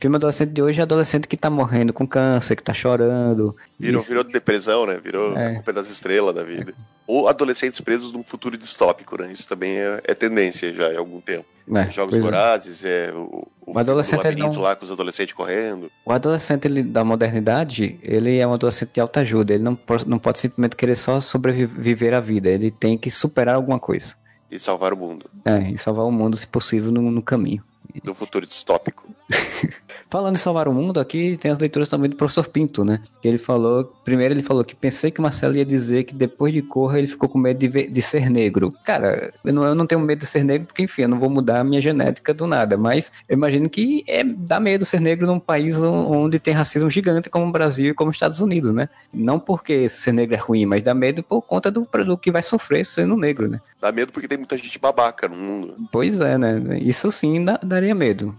Filme 0.00 0.16
adolescente 0.16 0.50
de 0.50 0.62
hoje 0.62 0.80
é 0.80 0.82
adolescente 0.82 1.26
que 1.26 1.36
tá 1.36 1.50
morrendo 1.50 1.92
com 1.92 2.06
câncer, 2.06 2.54
que 2.56 2.62
tá 2.62 2.74
chorando. 2.74 3.56
Virou, 3.78 4.00
virou 4.00 4.24
depressão, 4.24 4.86
né? 4.86 5.00
Virou 5.02 5.36
é. 5.36 5.54
culpa 5.54 5.72
das 5.72 5.88
estrelas 5.88 6.34
da 6.34 6.42
vida. 6.42 6.72
É. 6.72 6.74
Ou 7.06 7.26
adolescentes 7.26 7.80
presos 7.80 8.12
num 8.12 8.22
futuro 8.22 8.56
distópico, 8.56 9.20
né? 9.20 9.32
Isso 9.32 9.48
também 9.48 9.76
é, 9.76 10.00
é 10.04 10.14
tendência 10.14 10.72
já 10.72 10.88
há 10.92 10.98
algum 10.98 11.20
tempo. 11.20 11.46
É, 11.74 11.90
Jogos 11.90 12.16
é. 12.16 12.20
Vorazes, 12.20 12.84
é, 12.84 13.12
o, 13.12 13.46
o, 13.66 13.72
o 13.72 13.78
adolescente 13.78 14.30
do 14.30 14.38
não... 14.38 14.60
lá 14.60 14.74
com 14.74 14.84
os 14.84 14.90
adolescentes 14.90 15.34
correndo. 15.34 15.90
O 16.04 16.12
adolescente 16.12 16.66
ele, 16.66 16.82
da 16.82 17.04
modernidade, 17.04 17.98
ele 18.02 18.38
é 18.38 18.46
um 18.46 18.52
adolescente 18.52 18.92
de 18.94 19.00
alta 19.00 19.20
ajuda. 19.20 19.54
Ele 19.54 19.62
não, 19.62 19.78
não 20.06 20.18
pode 20.18 20.38
simplesmente 20.38 20.76
querer 20.76 20.96
só 20.96 21.20
sobreviver 21.20 22.14
a 22.14 22.20
vida. 22.20 22.48
Ele 22.48 22.70
tem 22.70 22.96
que 22.96 23.10
superar 23.10 23.56
alguma 23.56 23.78
coisa. 23.78 24.14
E 24.50 24.58
salvar 24.58 24.94
o 24.94 24.96
mundo. 24.96 25.26
É, 25.44 25.70
e 25.70 25.76
salvar 25.76 26.06
o 26.06 26.12
mundo, 26.12 26.36
se 26.36 26.46
possível, 26.46 26.90
no, 26.90 27.10
no 27.10 27.22
caminho. 27.22 27.62
Do 28.04 28.14
futuro 28.14 28.46
distópico. 28.46 29.08
Falando 30.10 30.36
em 30.36 30.38
salvar 30.38 30.68
o 30.68 30.72
mundo, 30.72 30.98
aqui 30.98 31.36
tem 31.36 31.50
as 31.50 31.58
leituras 31.58 31.88
também 31.88 32.08
do 32.08 32.16
professor 32.16 32.46
Pinto, 32.48 32.84
né? 32.84 33.00
Ele 33.22 33.36
falou, 33.36 33.84
primeiro 34.04 34.32
ele 34.32 34.42
falou 34.42 34.64
que 34.64 34.74
pensei 34.74 35.10
que 35.10 35.20
o 35.20 35.22
Marcelo 35.22 35.56
ia 35.56 35.64
dizer 35.64 36.04
que 36.04 36.14
depois 36.14 36.52
de 36.52 36.62
Corra 36.62 36.98
ele 36.98 37.06
ficou 37.06 37.28
com 37.28 37.38
medo 37.38 37.58
de, 37.58 37.68
ver, 37.68 37.90
de 37.90 38.00
ser 38.00 38.30
negro. 38.30 38.72
Cara, 38.84 39.32
eu 39.44 39.52
não, 39.52 39.64
eu 39.64 39.74
não 39.74 39.86
tenho 39.86 40.00
medo 40.00 40.20
de 40.20 40.26
ser 40.26 40.44
negro 40.44 40.66
porque, 40.66 40.82
enfim, 40.82 41.02
eu 41.02 41.08
não 41.08 41.18
vou 41.18 41.28
mudar 41.28 41.60
a 41.60 41.64
minha 41.64 41.80
genética 41.80 42.32
do 42.32 42.46
nada, 42.46 42.78
mas 42.78 43.12
eu 43.28 43.36
imagino 43.36 43.68
que 43.68 44.02
é, 44.06 44.24
dá 44.24 44.58
medo 44.58 44.84
ser 44.84 45.00
negro 45.00 45.26
num 45.26 45.38
país 45.38 45.78
onde 45.78 46.38
tem 46.38 46.54
racismo 46.54 46.88
gigante 46.88 47.28
como 47.28 47.46
o 47.46 47.52
Brasil 47.52 47.90
e 47.90 47.94
como 47.94 48.10
os 48.10 48.16
Estados 48.16 48.40
Unidos, 48.40 48.72
né? 48.72 48.88
Não 49.12 49.38
porque 49.38 49.88
ser 49.90 50.12
negro 50.12 50.34
é 50.34 50.38
ruim, 50.38 50.64
mas 50.64 50.82
dá 50.82 50.94
medo 50.94 51.22
por 51.22 51.42
conta 51.42 51.70
do, 51.70 51.86
do 52.06 52.16
que 52.16 52.30
vai 52.30 52.42
sofrer 52.42 52.86
sendo 52.86 53.14
negro, 53.14 53.46
né? 53.46 53.60
Dá 53.80 53.92
medo 53.92 54.10
porque 54.10 54.26
tem 54.26 54.38
muita 54.38 54.56
gente 54.56 54.78
babaca 54.78 55.28
no 55.28 55.36
mundo. 55.36 55.76
Pois 55.92 56.18
é, 56.18 56.38
né? 56.38 56.78
Isso 56.80 57.12
sim 57.12 57.44
dá, 57.44 57.60
daria 57.62 57.94
medo. 57.94 58.34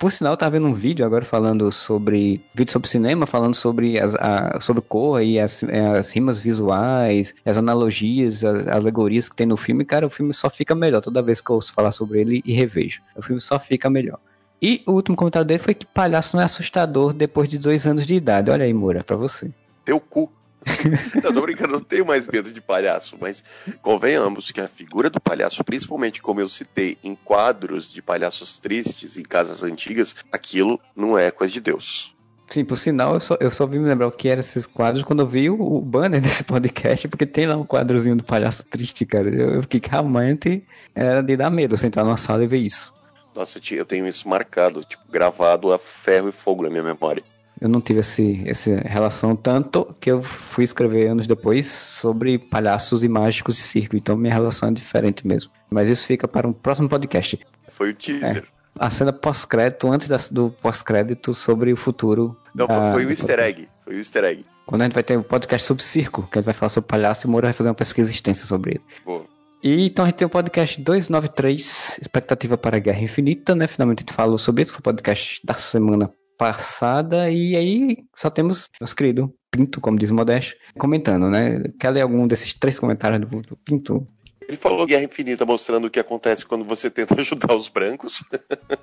Por 0.00 0.10
sinal, 0.10 0.32
eu 0.32 0.36
tava 0.38 0.52
vendo 0.52 0.66
um 0.66 0.72
vídeo 0.72 1.04
agora 1.04 1.22
falando 1.26 1.70
sobre. 1.70 2.40
Vídeo 2.54 2.72
sobre 2.72 2.88
cinema, 2.88 3.26
falando 3.26 3.54
sobre 3.54 4.00
as, 4.00 4.14
a, 4.14 4.58
sobre 4.58 4.80
cor 4.80 5.22
e 5.22 5.38
as, 5.38 5.62
é, 5.62 5.98
as 5.98 6.10
rimas 6.14 6.40
visuais, 6.40 7.34
as 7.44 7.58
analogias, 7.58 8.42
as 8.42 8.66
alegorias 8.66 9.28
que 9.28 9.36
tem 9.36 9.46
no 9.46 9.58
filme. 9.58 9.84
Cara, 9.84 10.06
o 10.06 10.10
filme 10.10 10.32
só 10.32 10.48
fica 10.48 10.74
melhor 10.74 11.02
toda 11.02 11.20
vez 11.20 11.42
que 11.42 11.50
eu 11.50 11.56
ouço 11.56 11.74
falar 11.74 11.92
sobre 11.92 12.18
ele 12.18 12.40
e 12.46 12.52
revejo. 12.54 13.02
O 13.14 13.20
filme 13.20 13.42
só 13.42 13.60
fica 13.60 13.90
melhor. 13.90 14.18
E 14.62 14.82
o 14.86 14.92
último 14.92 15.14
comentário 15.14 15.46
dele 15.46 15.58
foi 15.58 15.74
que 15.74 15.84
palhaço 15.84 16.34
não 16.34 16.40
é 16.40 16.46
assustador 16.46 17.12
depois 17.12 17.46
de 17.46 17.58
dois 17.58 17.86
anos 17.86 18.06
de 18.06 18.14
idade. 18.14 18.50
Olha 18.50 18.64
aí, 18.64 18.72
Moura, 18.72 19.04
pra 19.04 19.16
você. 19.16 19.50
Teu 19.84 20.00
cu. 20.00 20.32
não, 21.22 21.32
tô 21.32 21.40
brincando, 21.40 21.72
não 21.72 21.80
tenho 21.80 22.04
mais 22.04 22.26
medo 22.26 22.52
de 22.52 22.60
palhaço, 22.60 23.16
mas 23.20 23.42
convenhamos 23.82 24.50
que 24.50 24.60
a 24.60 24.68
figura 24.68 25.08
do 25.08 25.20
palhaço, 25.20 25.64
principalmente 25.64 26.20
como 26.20 26.40
eu 26.40 26.48
citei 26.48 26.98
em 27.02 27.14
quadros 27.14 27.92
de 27.92 28.02
palhaços 28.02 28.58
tristes 28.58 29.16
em 29.16 29.22
casas 29.22 29.62
antigas, 29.62 30.14
aquilo 30.30 30.80
não 30.94 31.18
é 31.18 31.30
coisa 31.30 31.52
de 31.52 31.60
Deus. 31.60 32.14
Sim, 32.50 32.64
por 32.64 32.76
sinal, 32.76 33.14
eu 33.14 33.20
só, 33.20 33.36
eu 33.40 33.50
só 33.50 33.64
vi 33.64 33.78
me 33.78 33.84
lembrar 33.84 34.08
o 34.08 34.10
que 34.10 34.28
eram 34.28 34.40
esses 34.40 34.66
quadros 34.66 35.04
quando 35.04 35.20
eu 35.20 35.26
vi 35.26 35.48
o, 35.48 35.54
o 35.54 35.80
banner 35.80 36.20
desse 36.20 36.42
podcast, 36.42 37.06
porque 37.06 37.24
tem 37.24 37.46
lá 37.46 37.56
um 37.56 37.64
quadrozinho 37.64 38.16
do 38.16 38.24
palhaço 38.24 38.64
triste, 38.64 39.06
cara. 39.06 39.28
Eu, 39.28 39.54
eu 39.54 39.62
fiquei 39.62 39.78
que 39.78 39.88
realmente 39.88 40.64
era 40.94 41.22
de 41.22 41.36
dar 41.36 41.48
medo 41.48 41.76
você 41.76 41.86
entrar 41.86 42.04
numa 42.04 42.16
sala 42.16 42.42
e 42.42 42.48
ver 42.48 42.58
isso. 42.58 42.92
Nossa, 43.34 43.60
eu 43.70 43.84
tenho 43.84 44.08
isso 44.08 44.28
marcado, 44.28 44.82
tipo, 44.82 45.04
gravado 45.08 45.72
a 45.72 45.78
ferro 45.78 46.28
e 46.28 46.32
fogo 46.32 46.64
na 46.64 46.70
minha 46.70 46.82
memória. 46.82 47.22
Eu 47.60 47.68
não 47.68 47.80
tive 47.80 48.00
esse, 48.00 48.42
essa 48.46 48.76
relação 48.76 49.36
tanto 49.36 49.94
que 50.00 50.10
eu 50.10 50.22
fui 50.22 50.64
escrever 50.64 51.08
anos 51.08 51.26
depois 51.26 51.66
sobre 51.66 52.38
palhaços 52.38 53.04
e 53.04 53.08
mágicos 53.08 53.56
de 53.56 53.62
circo, 53.62 53.96
então 53.96 54.16
minha 54.16 54.32
relação 54.32 54.70
é 54.70 54.72
diferente 54.72 55.26
mesmo. 55.26 55.50
Mas 55.68 55.88
isso 55.88 56.06
fica 56.06 56.26
para 56.26 56.48
um 56.48 56.52
próximo 56.52 56.88
podcast. 56.88 57.38
Foi 57.70 57.90
o 57.90 57.94
teaser. 57.94 58.44
É 58.56 58.60
a 58.78 58.90
cena 58.90 59.12
pós-crédito, 59.12 59.90
antes 59.90 60.08
da, 60.08 60.16
do 60.30 60.50
pós-crédito, 60.62 61.34
sobre 61.34 61.72
o 61.72 61.76
futuro. 61.76 62.36
Não, 62.54 62.66
da, 62.66 62.92
foi, 62.92 63.04
o 63.04 63.10
easter 63.10 63.38
egg. 63.38 63.68
Foi 63.84 63.94
o 63.94 63.98
easter 63.98 64.24
egg. 64.24 64.44
Quando 64.66 64.82
a 64.82 64.84
gente 64.84 64.94
vai 64.94 65.02
ter 65.02 65.18
um 65.18 65.22
podcast 65.22 65.66
sobre 65.66 65.82
circo, 65.82 66.22
que 66.30 66.38
a 66.38 66.40
gente 66.40 66.46
vai 66.46 66.54
falar 66.54 66.70
sobre 66.70 66.88
palhaço, 66.88 67.26
e 67.26 67.28
o 67.28 67.30
Moura 67.30 67.48
vai 67.48 67.52
fazer 67.52 67.68
uma 67.68 67.74
pesquisa 67.74 68.10
extensa 68.10 68.46
sobre 68.46 68.72
ele. 68.72 68.84
Boa. 69.04 69.26
E 69.62 69.86
então 69.86 70.04
a 70.04 70.08
gente 70.08 70.16
tem 70.16 70.26
o 70.26 70.30
podcast 70.30 70.80
293, 70.80 71.98
Expectativa 72.00 72.56
para 72.56 72.78
a 72.78 72.80
Guerra 72.80 73.02
Infinita, 73.02 73.54
né? 73.54 73.66
Finalmente 73.66 73.98
a 73.98 74.02
gente 74.02 74.14
falou 74.14 74.38
sobre 74.38 74.62
isso, 74.62 74.72
foi 74.72 74.80
o 74.80 74.82
podcast 74.82 75.40
da 75.44 75.52
semana 75.52 76.10
passada, 76.40 77.30
e 77.30 77.54
aí 77.54 77.98
só 78.16 78.30
temos 78.30 78.70
nosso 78.80 78.96
querido 78.96 79.30
Pinto, 79.50 79.78
como 79.78 79.98
diz 79.98 80.08
o 80.08 80.14
Modesto, 80.14 80.56
comentando, 80.78 81.28
né? 81.28 81.62
Quer 81.78 81.90
ler 81.90 82.00
algum 82.00 82.26
desses 82.26 82.54
três 82.54 82.78
comentários 82.78 83.20
do, 83.20 83.56
Pinto? 83.58 84.08
Ele 84.48 84.56
falou 84.56 84.86
Guerra 84.86 85.04
Infinita 85.04 85.44
mostrando 85.44 85.86
o 85.86 85.90
que 85.90 86.00
acontece 86.00 86.46
quando 86.46 86.64
você 86.64 86.88
tenta 86.88 87.14
ajudar 87.20 87.54
os 87.54 87.68
brancos. 87.68 88.24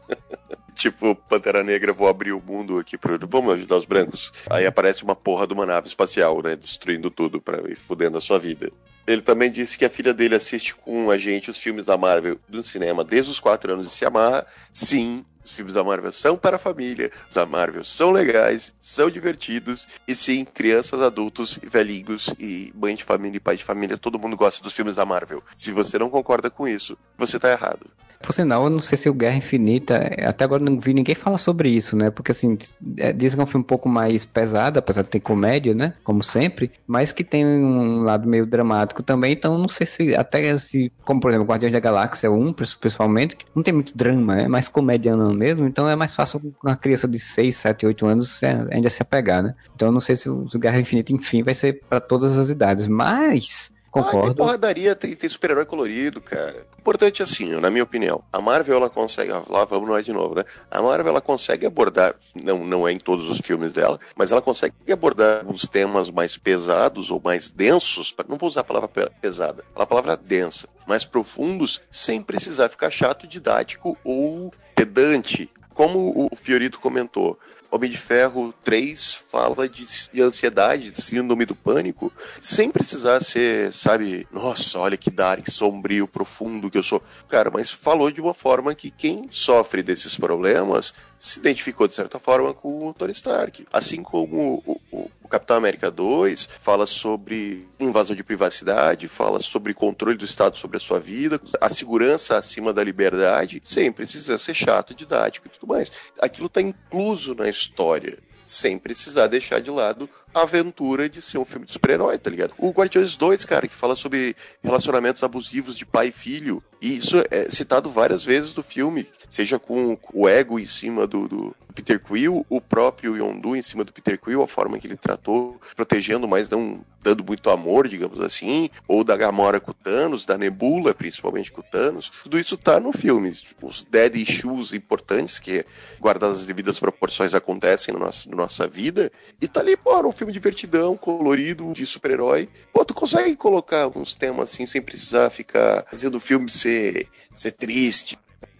tipo, 0.76 1.16
Pantera 1.16 1.64
Negra, 1.64 1.92
vou 1.92 2.08
abrir 2.08 2.32
o 2.32 2.40
mundo 2.40 2.78
aqui 2.78 2.96
para 2.96 3.18
vamos 3.26 3.54
ajudar 3.56 3.78
os 3.78 3.86
brancos. 3.86 4.32
Aí 4.52 4.68
aparece 4.68 5.04
uma 5.04 5.16
porra 5.16 5.48
de 5.48 5.54
uma 5.56 5.66
nave 5.66 5.88
espacial, 5.88 6.44
né, 6.44 6.56
destruindo 6.56 7.10
tudo 7.10 7.42
para 7.42 7.68
ir 7.72 7.76
fudendo 7.76 8.20
a 8.20 8.22
sua 8.22 8.38
vida. 8.38 8.72
Ele 9.08 9.24
também 9.24 9.50
disse 9.50 9.80
que 9.80 9.86
a 9.86 9.90
filha 9.90 10.14
dele 10.14 10.36
assiste 10.36 10.76
com 10.76 11.10
a 11.10 11.18
gente 11.18 11.50
os 11.50 11.58
filmes 11.58 11.88
da 11.88 11.98
Marvel 11.98 12.38
do 12.48 12.62
cinema 12.62 13.04
desde 13.04 13.32
os 13.32 13.40
quatro 13.40 13.74
anos 13.74 13.88
e 13.88 13.90
se 13.90 14.06
amarra. 14.06 14.46
Sim, 14.72 15.26
os 15.48 15.54
filmes 15.54 15.74
da 15.74 15.84
Marvel 15.84 16.12
são 16.12 16.38
para 16.38 16.58
a 16.58 16.60
família, 16.60 17.10
os 17.30 17.36
da 17.36 17.46
Marvel 17.46 17.84
são 17.84 18.12
legais, 18.12 18.74
são 18.80 19.10
divertidos, 19.10 19.88
e 20.08 20.14
sim, 20.14 20.44
crianças, 20.44 21.02
adultos, 21.02 21.58
velhinhos 21.64 22.34
e 22.38 22.72
mãe 22.76 22.96
de 22.96 23.04
família 23.04 23.38
e 23.38 23.40
pai 23.40 23.56
de 23.56 23.64
família, 23.64 23.98
todo 23.98 24.20
mundo 24.20 24.36
gosta 24.36 24.62
dos 24.62 24.74
filmes 24.74 24.96
da 24.96 25.06
Marvel. 25.06 25.42
Se 25.56 25.72
você 25.72 25.98
não 25.98 26.10
concorda 26.10 26.50
com 26.50 26.68
isso, 26.68 26.98
você 27.18 27.40
tá 27.40 27.50
errado. 27.50 27.90
Por 28.22 28.34
sinal, 28.34 28.64
eu 28.64 28.70
não 28.70 28.80
sei 28.80 28.98
se 28.98 29.10
o 29.10 29.14
Guerra 29.14 29.38
Infinita, 29.38 29.96
até 30.26 30.44
agora 30.44 30.64
não 30.64 30.80
vi 30.80 30.94
ninguém 30.94 31.16
falar 31.16 31.38
sobre 31.38 31.70
isso, 31.70 31.96
né? 31.96 32.10
Porque 32.10 32.32
assim, 32.32 32.58
é, 32.98 33.14
dizem 33.14 33.38
que 33.38 33.42
é 33.42 33.44
um 33.44 33.48
filme 33.48 33.64
um 33.64 33.68
pouco 33.68 33.88
mais 33.88 34.26
pesado, 34.26 34.80
apesar 34.80 35.04
de 35.04 35.10
ter 35.10 35.20
comédia, 35.20 35.74
né? 35.74 35.94
Como 36.04 36.24
sempre, 36.24 36.72
mas 36.86 37.12
que 37.12 37.24
tem 37.24 37.46
um 37.46 38.04
lado 38.04 38.28
meio 38.28 38.46
dramático 38.46 39.04
também, 39.04 39.34
então 39.34 39.58
não 39.58 39.68
sei 39.68 39.86
se, 39.86 40.16
até 40.16 40.58
se, 40.58 40.92
como 41.04 41.20
por 41.20 41.32
exemplo, 41.32 41.48
Guardiões 41.48 41.74
da 41.74 41.80
Galáxia 41.80 42.32
1, 42.32 42.54
principalmente, 42.54 43.36
que 43.36 43.46
não 43.56 43.64
tem 43.64 43.74
muito 43.74 43.96
drama, 43.96 44.42
é 44.42 44.48
mais 44.48 44.68
comediano 44.68 45.34
mesmo, 45.34 45.68
então 45.68 45.88
é 45.90 45.96
mais 45.96 46.16
fácil 46.16 46.54
uma 46.64 46.76
criança 46.76 47.08
de 47.08 47.20
6, 47.20 47.56
7, 47.56 47.86
8 47.86 48.06
anos 48.06 48.42
ainda 48.72 48.90
se 48.90 49.02
apegar, 49.02 49.44
né? 49.44 49.56
Então 49.76 49.90
eu 49.90 49.92
não 49.92 50.02
sei 50.02 50.16
se 50.16 50.30
o 50.30 50.48
Guerra 50.58 50.80
Infinita, 50.80 51.14
enfim, 51.14 51.44
vai 51.44 51.54
ser 51.54 51.82
para 51.88 52.00
todas 52.00 52.38
as 52.38 52.50
idades, 52.50 52.88
mas 52.88 53.76
Concordo. 53.92 54.20
Ah, 54.20 54.26
tem 54.28 54.36
porradaria, 54.36 54.96
tem, 54.96 55.16
tem 55.16 55.30
super-herói 55.30 55.66
colorido, 55.66 56.22
cara. 56.22 56.66
Importante 56.88 57.22
assim, 57.22 57.50
na 57.60 57.70
minha 57.70 57.84
opinião. 57.84 58.24
A 58.32 58.40
Marvel, 58.40 58.78
ela 58.78 58.90
consegue. 58.90 59.30
Lá 59.50 59.66
vamos 59.66 59.90
nós 59.90 60.06
de 60.06 60.14
novo, 60.14 60.36
né? 60.36 60.46
A 60.72 60.82
Marvel, 60.82 61.10
ela 61.10 61.20
consegue 61.20 61.66
abordar. 61.66 62.16
Não, 62.34 62.64
não 62.64 62.88
é 62.88 62.94
em 62.94 62.98
todos 62.98 63.30
os 63.30 63.42
filmes 63.42 63.74
dela, 63.74 64.00
mas 64.16 64.32
ela 64.32 64.42
consegue 64.42 64.74
abordar 64.90 65.46
uns 65.46 65.68
temas 65.68 66.10
mais 66.10 66.38
pesados 66.38 67.12
ou 67.12 67.22
mais 67.22 67.50
densos. 67.50 68.16
Não 68.30 68.38
vou 68.38 68.48
usar 68.48 68.62
a 68.62 68.64
palavra 68.64 68.88
pesada, 68.88 69.66
a 69.76 69.86
palavra 69.86 70.16
densa. 70.16 70.70
Mais 70.88 71.04
profundos, 71.04 71.82
sem 71.92 72.22
precisar 72.22 72.70
ficar 72.70 72.90
chato, 72.90 73.28
didático 73.28 73.98
ou 74.02 74.54
pedante. 74.74 75.52
Como 75.74 76.30
o 76.32 76.36
Fiorito 76.38 76.80
comentou, 76.80 77.38
Homem 77.70 77.90
de 77.90 77.98
Ferro 77.98 78.54
3 78.64 79.14
fala 79.14 79.68
de, 79.68 79.86
de 80.12 80.22
ansiedade, 80.22 80.92
de 80.92 81.02
síndrome 81.02 81.46
do 81.46 81.56
pânico, 81.56 82.12
sem 82.42 82.72
precisar 82.72 83.22
ser, 83.22 83.74
sabe, 83.74 84.28
nossa, 84.32 84.80
olha 84.80 84.96
que 84.96 85.12
dark, 85.12 85.50
sombrio, 85.50 86.08
profundo 86.08 86.70
que 86.70 86.78
eu 86.78 86.84
sou. 86.84 87.02
Cara, 87.28 87.52
mas 87.52 87.70
falou 87.70 88.10
de 88.10 88.22
uma 88.22 88.34
forma 88.34 88.74
que 88.74 88.90
quem 88.90 89.28
sofre 89.30 89.84
desses 89.84 90.18
problemas 90.18 90.94
se 91.20 91.40
identificou 91.40 91.88
de 91.88 91.94
certa 91.94 92.20
forma 92.20 92.54
com 92.54 92.88
o 92.88 92.94
Tony 92.94 93.12
Stark. 93.12 93.66
Assim 93.72 94.04
como 94.04 94.62
o, 94.66 94.82
o, 94.92 95.12
o 95.24 95.28
Capitão 95.28 95.58
América 95.58 95.90
2 95.92 96.48
fala 96.60 96.86
sobre 96.86 97.68
invasão 97.80 98.16
de 98.16 98.24
privacidade, 98.24 99.08
fala 99.08 99.40
sobre 99.40 99.74
controle 99.74 100.18
do 100.18 100.26
Estado 100.26 100.58
sobre 100.58 100.78
a 100.78 100.80
sua 100.80 101.00
vida, 101.00 101.40
a 101.60 101.70
segurança 101.70 102.38
acima 102.38 102.72
da 102.72 102.84
liberdade, 102.84 103.60
sem 103.64 103.92
precisar 103.92 104.38
ser 104.38 104.54
chato, 104.54 104.94
didático 104.94 105.48
e 105.48 105.50
tudo 105.50 105.68
mais. 105.68 105.92
Aquilo 106.20 106.48
está 106.48 106.62
incluso 106.62 107.36
na 107.36 107.50
história 107.50 108.18
sem 108.48 108.78
precisar 108.80 109.28
deixar 109.28 109.60
de 109.60 109.70
lado 109.70 110.10
aventura 110.42 111.10
de 111.10 111.22
ser 111.22 111.38
um 111.38 111.46
filme 111.46 111.66
de 111.66 111.72
super-herói, 111.72 112.18
tá 112.18 112.30
ligado? 112.30 112.54
O 112.58 112.72
Guardiões 112.72 113.16
2, 113.16 113.46
cara, 113.46 113.68
que 113.68 113.76
fala 113.76 113.96
sobre 113.96 114.36
relacionamentos 114.64 115.24
abusivos 115.24 115.78
de 115.78 115.86
pai 115.86 116.08
e 116.08 116.12
filho, 116.12 116.64
e 116.82 116.96
isso 116.96 117.24
é 117.32 117.50
citado 117.50 117.90
várias 117.90 118.24
vezes 118.24 118.54
no 118.56 118.64
filme, 118.64 119.08
seja 119.30 119.58
com 119.58 119.98
o 120.14 120.28
ego 120.28 120.60
em 120.60 120.66
cima 120.66 121.08
do, 121.08 121.28
do 121.28 121.56
Peter 121.74 122.00
Quill, 122.00 122.46
o 122.50 122.60
próprio 122.60 123.16
Yondu 123.16 123.56
em 123.56 123.62
cima 123.62 123.84
do 123.84 123.94
Peter 123.94 124.20
Quill, 124.20 124.42
a 124.42 124.48
forma 124.48 124.80
que 124.80 124.88
ele 124.88 124.98
tratou, 124.98 125.60
protegendo, 125.76 126.28
mas 126.28 126.50
não 126.50 126.84
dando 127.02 127.24
muito 127.24 127.50
amor, 127.50 127.88
digamos 127.88 128.20
assim, 128.20 128.70
ou 128.88 129.04
da 129.04 129.16
Gamora 129.16 129.60
com 129.60 129.72
o 129.72 129.74
Thanos, 129.74 130.26
da 130.26 130.38
Nebula, 130.38 130.94
principalmente 130.94 131.52
com 131.52 131.62
o 131.62 131.64
Thanos. 131.64 132.12
Tudo 132.24 132.38
isso 132.40 132.58
tá 132.58 132.80
no 132.80 132.92
filme. 132.92 133.32
Os 133.62 133.84
dead 133.84 134.16
issues 134.16 134.74
importantes, 134.74 135.40
que 135.40 135.66
guardadas 136.02 136.40
as 136.40 136.46
devidas 136.46 136.80
proporções 136.80 137.34
acontecem 137.34 137.94
na 137.94 138.00
nossa, 138.00 138.30
nossa 138.30 138.68
vida, 138.68 139.12
e 139.42 139.48
tá 139.48 139.62
ali, 139.62 139.78
pô, 139.78 140.06
um 140.06 140.12
filme 140.12 140.27
divertidão, 140.32 140.98
colorido, 140.98 141.72
de 141.74 141.86
super-herói. 141.86 142.50
Pô, 142.74 142.84
tu 142.86 142.94
consegue 142.94 143.36
colocar 143.36 143.88
uns 143.88 144.16
temas 144.16 144.52
assim, 144.52 144.66
sem 144.66 144.82
precisar 144.82 145.30
ficar 145.30 145.86
fazendo 145.90 146.16
o 146.16 146.20
filme 146.20 146.50
ser, 146.50 147.08
ser 147.34 147.52
triste, 147.52 148.18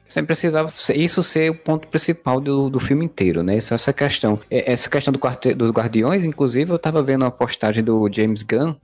sem 0.08 0.24
precisar 0.24 0.72
isso 0.96 1.22
ser 1.24 1.52
o 1.52 1.56
ponto 1.56 1.88
principal 1.88 2.40
do, 2.40 2.70
do 2.70 2.80
filme 2.80 3.06
inteiro, 3.06 3.44
né? 3.44 3.58
Essa, 3.58 3.76
essa 3.76 3.94
questão. 3.94 4.40
É, 4.50 4.72
essa 4.72 4.90
questão 4.90 5.12
do 5.12 5.20
quarto, 5.20 5.54
dos 5.56 5.72
Guardiões, 5.72 6.24
inclusive, 6.24 6.72
eu 6.72 6.80
tava 6.80 7.04
vendo 7.04 7.24
uma 7.24 7.32
postagem 7.32 7.84
do 7.84 8.10
James 8.12 8.44
Gunn 8.44 8.76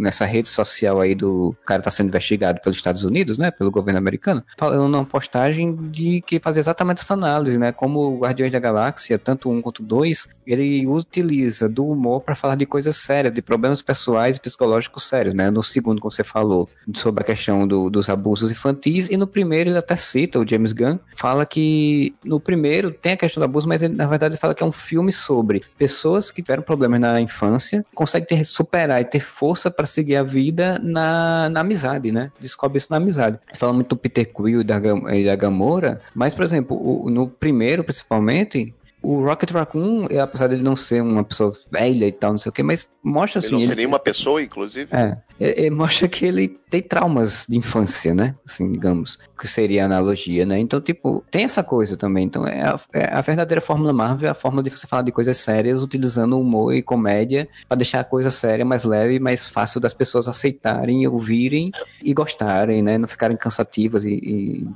nessa 0.00 0.24
rede 0.24 0.48
social 0.48 1.00
aí 1.00 1.14
do 1.14 1.54
cara 1.64 1.82
tá 1.82 1.90
sendo 1.90 2.08
investigado 2.08 2.60
pelos 2.60 2.78
Estados 2.78 3.04
Unidos, 3.04 3.38
né? 3.38 3.50
Pelo 3.50 3.70
governo 3.70 3.98
americano, 3.98 4.42
falando 4.56 4.94
uma 4.94 5.04
postagem 5.04 5.76
de 5.90 6.22
que 6.26 6.40
fazia 6.40 6.60
exatamente 6.60 7.00
essa 7.00 7.14
análise, 7.14 7.58
né? 7.58 7.72
Como 7.72 8.00
o 8.00 8.18
Guardiões 8.18 8.52
da 8.52 8.58
Galáxia, 8.58 9.18
tanto 9.18 9.50
um 9.50 9.60
quanto 9.60 9.82
dois, 9.82 10.28
ele 10.46 10.86
utiliza 10.86 11.68
do 11.68 11.86
humor 11.86 12.20
para 12.22 12.34
falar 12.34 12.54
de 12.54 12.66
coisas 12.66 12.96
sérias, 12.96 13.32
de 13.32 13.42
problemas 13.42 13.82
pessoais 13.82 14.36
e 14.36 14.40
psicológicos 14.40 15.04
sérios, 15.04 15.34
né? 15.34 15.50
No 15.50 15.62
segundo, 15.62 16.00
como 16.00 16.10
você 16.10 16.24
falou, 16.24 16.68
sobre 16.94 17.22
a 17.22 17.26
questão 17.26 17.66
do, 17.66 17.90
dos 17.90 18.08
abusos 18.08 18.50
infantis, 18.50 19.08
e 19.10 19.16
no 19.16 19.26
primeiro 19.26 19.70
ele 19.70 19.78
até 19.78 19.96
cita 19.96 20.37
o 20.38 20.48
James 20.48 20.72
Gunn, 20.72 20.98
fala 21.16 21.44
que 21.44 22.14
no 22.24 22.40
primeiro 22.40 22.90
tem 22.90 23.12
a 23.12 23.16
questão 23.16 23.40
do 23.40 23.44
abuso, 23.44 23.68
mas 23.68 23.82
ele, 23.82 23.94
na 23.94 24.06
verdade 24.06 24.34
ele 24.34 24.40
fala 24.40 24.54
que 24.54 24.62
é 24.62 24.66
um 24.66 24.72
filme 24.72 25.12
sobre 25.12 25.62
pessoas 25.76 26.30
que 26.30 26.42
tiveram 26.42 26.62
problemas 26.62 27.00
na 27.00 27.20
infância, 27.20 27.84
conseguem 27.94 28.26
ter, 28.26 28.44
superar 28.44 29.00
e 29.00 29.04
ter 29.04 29.20
força 29.20 29.70
para 29.70 29.86
seguir 29.86 30.16
a 30.16 30.22
vida 30.22 30.78
na, 30.82 31.48
na 31.50 31.60
amizade, 31.60 32.12
né? 32.12 32.30
Descobre 32.40 32.78
isso 32.78 32.88
na 32.90 32.96
amizade. 32.96 33.38
Fala 33.58 33.72
muito 33.72 33.88
do 33.88 33.96
Peter 33.96 34.26
Quill 34.32 34.60
e 34.60 34.64
da, 34.64 34.78
e 35.14 35.24
da 35.24 35.36
Gamora, 35.36 36.00
mas, 36.14 36.34
por 36.34 36.44
exemplo, 36.44 36.76
o, 36.76 37.10
no 37.10 37.28
primeiro, 37.28 37.84
principalmente, 37.84 38.74
o 39.00 39.24
Rocket 39.24 39.50
Raccoon, 39.50 40.06
apesar 40.20 40.48
de 40.48 40.54
ele 40.54 40.62
não 40.62 40.74
ser 40.74 41.02
uma 41.02 41.22
pessoa 41.22 41.52
velha 41.70 42.06
e 42.06 42.12
tal, 42.12 42.32
não 42.32 42.38
sei 42.38 42.50
o 42.50 42.52
que, 42.52 42.62
mas 42.62 42.90
mostra 43.02 43.38
assim. 43.38 43.54
Ele 43.54 43.62
não 43.62 43.68
ser 43.68 43.76
nenhuma 43.76 43.98
pessoa, 43.98 44.42
inclusive. 44.42 44.88
É, 44.94 45.16
é, 45.38 45.66
é, 45.66 45.70
mostra 45.70 46.08
que 46.08 46.26
ele 46.26 46.48
tem 46.48 46.82
traumas 46.82 47.46
de 47.48 47.56
infância, 47.56 48.12
né? 48.12 48.34
Assim, 48.46 48.70
digamos, 48.72 49.18
que 49.38 49.46
seria 49.46 49.84
a 49.84 49.86
analogia, 49.86 50.44
né? 50.44 50.58
Então, 50.58 50.80
tipo, 50.80 51.24
tem 51.30 51.44
essa 51.44 51.62
coisa 51.62 51.96
também. 51.96 52.24
Então, 52.24 52.44
é 52.46 52.62
a, 52.62 52.80
é 52.92 53.14
a 53.14 53.20
verdadeira 53.20 53.60
fórmula 53.60 53.92
Marvel, 53.92 54.28
é 54.28 54.32
a 54.32 54.34
forma 54.34 54.62
de 54.62 54.70
você 54.70 54.86
falar 54.86 55.02
de 55.02 55.12
coisas 55.12 55.36
sérias 55.36 55.80
utilizando 55.80 56.38
humor 56.38 56.74
e 56.74 56.82
comédia 56.82 57.48
para 57.68 57.76
deixar 57.76 58.00
a 58.00 58.04
coisa 58.04 58.30
séria 58.30 58.64
mais 58.64 58.84
leve 58.84 59.14
e 59.14 59.20
mais 59.20 59.46
fácil 59.46 59.80
das 59.80 59.94
pessoas 59.94 60.26
aceitarem, 60.26 61.06
ouvirem 61.06 61.70
e 62.02 62.12
gostarem, 62.12 62.82
né? 62.82 62.98
Não 62.98 63.06
ficarem 63.06 63.36
cansativas 63.36 64.04
e, 64.04 64.14
e 64.14 64.68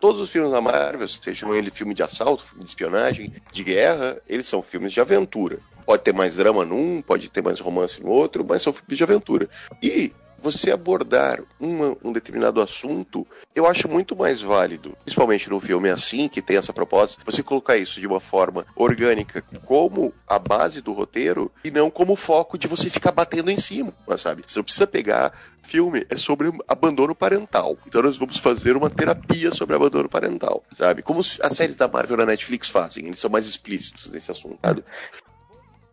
todos 0.00 0.20
os 0.20 0.30
filmes 0.30 0.50
da 0.50 0.60
Marvel, 0.60 1.06
sejam 1.06 1.54
ele 1.54 1.70
filme 1.70 1.94
de 1.94 2.02
assalto, 2.02 2.42
filme 2.42 2.64
de 2.64 2.70
espionagem, 2.70 3.32
de 3.52 3.62
guerra, 3.62 4.16
eles 4.26 4.48
são 4.48 4.62
filmes 4.62 4.92
de 4.92 5.00
aventura. 5.00 5.58
Pode 5.84 6.02
ter 6.02 6.14
mais 6.14 6.36
drama 6.36 6.64
num, 6.64 7.02
pode 7.02 7.30
ter 7.30 7.42
mais 7.42 7.60
romance 7.60 8.02
no 8.02 8.08
outro, 8.08 8.44
mas 8.48 8.62
são 8.62 8.72
filmes 8.72 8.96
de 8.96 9.04
aventura. 9.04 9.48
E 9.82 10.12
você 10.40 10.70
abordar 10.70 11.42
um 11.60 12.12
determinado 12.12 12.60
assunto, 12.60 13.26
eu 13.54 13.66
acho 13.66 13.88
muito 13.88 14.16
mais 14.16 14.40
válido, 14.40 14.96
principalmente 15.04 15.48
num 15.50 15.60
filme 15.60 15.90
assim, 15.90 16.28
que 16.28 16.42
tem 16.42 16.56
essa 16.56 16.72
proposta, 16.72 17.22
você 17.24 17.42
colocar 17.42 17.76
isso 17.76 18.00
de 18.00 18.06
uma 18.06 18.20
forma 18.20 18.64
orgânica 18.74 19.42
como 19.64 20.12
a 20.26 20.38
base 20.38 20.80
do 20.80 20.92
roteiro 20.92 21.50
e 21.64 21.70
não 21.70 21.90
como 21.90 22.16
foco 22.16 22.58
de 22.58 22.66
você 22.66 22.88
ficar 22.88 23.12
batendo 23.12 23.50
em 23.50 23.56
cima, 23.56 23.92
sabe? 24.16 24.42
Você 24.46 24.58
não 24.58 24.64
precisa 24.64 24.86
pegar 24.86 25.32
filme 25.62 26.06
é 26.08 26.16
sobre 26.16 26.50
abandono 26.66 27.14
parental. 27.14 27.76
Então 27.86 28.02
nós 28.02 28.16
vamos 28.16 28.38
fazer 28.38 28.76
uma 28.76 28.90
terapia 28.90 29.52
sobre 29.52 29.76
abandono 29.76 30.08
parental, 30.08 30.64
sabe? 30.72 31.02
Como 31.02 31.20
as 31.20 31.52
séries 31.52 31.76
da 31.76 31.86
Marvel 31.86 32.16
na 32.16 32.26
Netflix 32.26 32.68
fazem, 32.68 33.06
eles 33.06 33.18
são 33.18 33.30
mais 33.30 33.46
explícitos 33.46 34.10
nesse 34.10 34.30
assunto. 34.30 34.58
Sabe? 34.64 34.82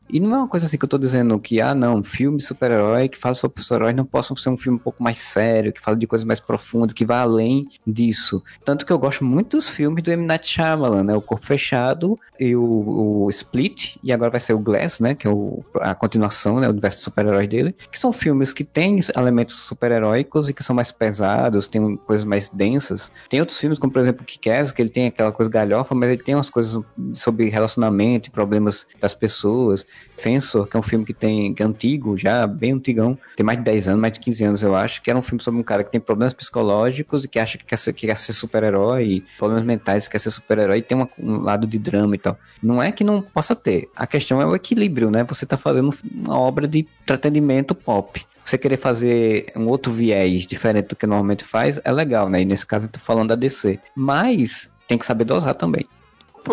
E 0.10 0.20
não 0.20 0.34
é 0.34 0.38
uma 0.38 0.48
coisa 0.48 0.66
assim 0.66 0.78
que 0.78 0.86
eu 0.86 0.90
tô 0.90 0.98
dizendo 0.98 1.40
que, 1.40 1.60
ah, 1.60 1.76
não, 1.76 2.04
filme 2.04 2.42
super-herói 2.42 3.10
que 3.10 3.18
fala 3.18 3.36
sobre 3.36 3.62
super-heróis 3.62 3.96
não 3.96 4.06
possam 4.06 4.36
ser 4.36 4.50
um 4.50 4.58
filme 4.58 4.78
um 4.78 4.82
pouco 4.82 5.04
mais 5.04 5.20
sério, 5.20 5.74
que 5.74 5.82
fala 5.82 5.98
de 5.98 6.08
coisas 6.08 6.26
mais 6.26 6.40
profundas, 6.40 6.94
que 6.94 7.06
vá 7.06 7.22
além 7.22 7.68
disso. 7.86 8.44
Tanto 8.64 8.86
que 8.86 8.92
eu 8.92 9.00
gosto 9.00 9.24
muito 9.24 9.58
dos 9.58 9.68
filmes 9.70 10.04
do 10.04 10.12
M. 10.12 10.26
Night 10.26 10.48
Shyamalan, 10.48 11.04
né? 11.04 11.16
O 11.16 11.22
Corpo 11.22 11.46
Fechado 11.46 12.18
e 12.40 12.56
o, 12.56 13.26
o 13.26 13.30
Split, 13.30 13.98
e 14.04 14.12
agora 14.12 14.32
vai 14.32 14.40
ser 14.40 14.54
o 14.54 14.60
Glass, 14.60 15.00
né? 15.00 15.16
Que 15.16 15.28
é 15.28 15.30
o, 15.30 15.64
a 15.82 15.94
continuação, 15.94 16.60
né? 16.60 16.68
O 16.68 16.72
universo 16.72 17.02
super-herói 17.02 17.48
dele. 17.48 17.76
Que 17.92 18.00
são 18.00 18.14
filmes 18.14 18.54
que 18.54 18.64
têm 18.64 19.00
elementos 19.16 19.56
super-heróicos 19.56 20.50
e 20.50 20.54
que 20.54 20.64
são 20.64 20.76
mais 20.76 20.92
pesados, 20.92 21.68
tem 21.68 21.98
coisas 21.98 22.26
mais 22.26 22.50
densas. 22.50 23.12
Tem 23.30 23.40
outros 23.40 23.60
filmes, 23.60 23.80
como 23.80 23.92
por 23.92 24.02
exemplo 24.02 24.22
o 24.24 24.26
Kick-Ass, 24.26 24.72
que 24.72 24.82
ele 24.82 24.90
tem 24.90 25.08
aquela 25.08 25.32
coisa 25.32 25.52
galhofa, 25.52 25.94
mas 25.94 26.10
ele 26.10 26.24
tem 26.24 26.36
umas 26.36 26.50
coisas 26.50 26.82
sobre 27.14 27.50
relacionamento 27.50 28.30
e 28.30 28.32
problemas 28.32 28.88
das 29.00 29.14
pessoas. 29.14 29.86
Fensor, 30.18 30.68
que 30.68 30.76
é 30.76 30.80
um 30.80 30.84
filme 30.84 31.06
que 31.06 31.14
tem 31.14 31.54
que 31.54 31.62
é 31.62 31.66
antigo, 31.66 32.18
já 32.18 32.46
bem 32.48 32.74
antigão, 32.74 33.18
tem 33.36 33.46
mais 33.46 33.60
de 33.60 33.66
10 33.66 33.90
anos, 33.90 34.02
mais 34.02 34.14
de 34.14 34.20
15 34.20 34.44
anos, 34.44 34.64
eu 34.64 34.76
acho, 34.76 35.02
que 35.02 35.10
era 35.10 35.18
um 35.18 35.22
filme 35.22 35.42
sobre 35.42 35.60
um 35.60 35.64
cara 35.64 35.84
que 35.84 35.92
tem 35.92 36.02
problemas 36.02 36.34
psicológicos 36.34 37.24
e 37.24 37.28
que 37.28 37.40
acha 37.40 37.58
que 37.58 37.66
quer 37.66 37.78
ser, 37.78 37.94
que 37.94 38.16
ser 38.16 38.34
super-herói, 38.34 39.24
problemas 39.38 39.64
mentais, 39.64 40.08
que 40.08 40.14
quer 40.14 40.20
ser 40.20 40.32
super-herói, 40.32 40.80
e 40.80 40.82
tem 40.82 40.98
uma, 40.98 41.10
um 41.20 41.38
lado 41.38 41.68
de 41.68 41.78
drama 41.78 42.16
e 42.16 42.18
tal. 42.18 42.38
Não 42.62 42.82
é 42.82 42.92
que 42.92 43.04
não 43.04 43.22
possa 43.22 43.56
ter, 43.56 43.90
a 43.96 44.08
questão 44.08 44.42
é 44.42 44.46
o 44.46 44.56
equilíbrio, 44.56 45.12
né? 45.12 45.24
Você 45.24 45.46
tá 45.46 45.58
fazendo 45.58 45.94
uma 46.12 46.40
obra 46.40 46.68
de 46.68 46.80
entretenimento 47.04 47.76
pop 47.76 48.26
você 48.50 48.58
querer 48.58 48.78
fazer 48.78 49.52
um 49.58 49.68
outro 49.68 49.92
viés 49.92 50.48
diferente 50.48 50.88
do 50.88 50.96
que 50.96 51.06
normalmente 51.06 51.44
faz, 51.44 51.82
é 51.84 51.92
legal, 51.92 52.30
né? 52.30 52.42
E 52.42 52.46
nesse 52.46 52.66
caso 52.66 52.86
eu 52.86 52.90
tô 52.90 52.98
falando 52.98 53.28
da 53.28 53.36
DC. 53.36 53.78
Mas 53.94 54.70
tem 54.88 54.98
que 54.98 55.06
saber 55.06 55.26
dosar 55.26 55.54
também 55.54 55.86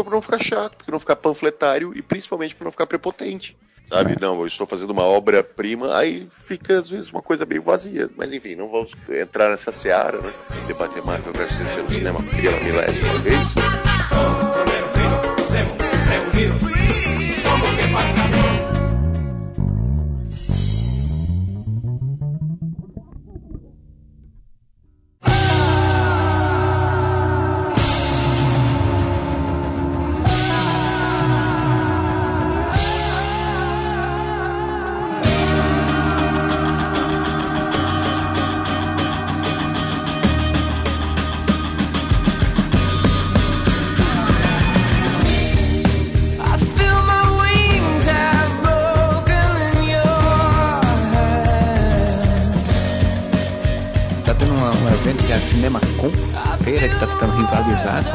para 0.03 0.15
não 0.15 0.23
ficar 0.23 0.43
chato, 0.43 0.85
para 0.85 0.93
não 0.93 0.99
ficar 0.99 1.17
panfletário 1.17 1.93
e 1.95 2.03
principalmente 2.03 2.55
para 2.55 2.65
não 2.65 2.73
ficar 2.73 2.87
prepotente. 2.87 3.57
Sabe? 3.87 4.15
É. 4.15 4.17
Não, 4.21 4.41
eu 4.41 4.47
estou 4.47 4.67
fazendo 4.67 4.91
uma 4.91 5.05
obra-prima, 5.05 5.97
aí 5.97 6.27
fica 6.31 6.79
às 6.79 6.89
vezes 6.89 7.11
uma 7.11 7.23
coisa 7.23 7.45
meio 7.45 7.63
vazia. 7.63 8.11
Mas 8.17 8.33
enfim, 8.33 8.55
não 8.55 8.71
vamos 8.71 8.93
entrar 9.09 9.51
nessa 9.51 9.73
seara, 9.73 10.19
né? 10.21 10.33
Debater 10.67 11.05
Marvel 11.05 11.33
versus 11.33 11.59
DC 11.59 11.83
no 11.83 11.91
cinema 11.91 12.21
pela 12.41 12.59
milésima 12.61 13.19
vez. 13.19 13.74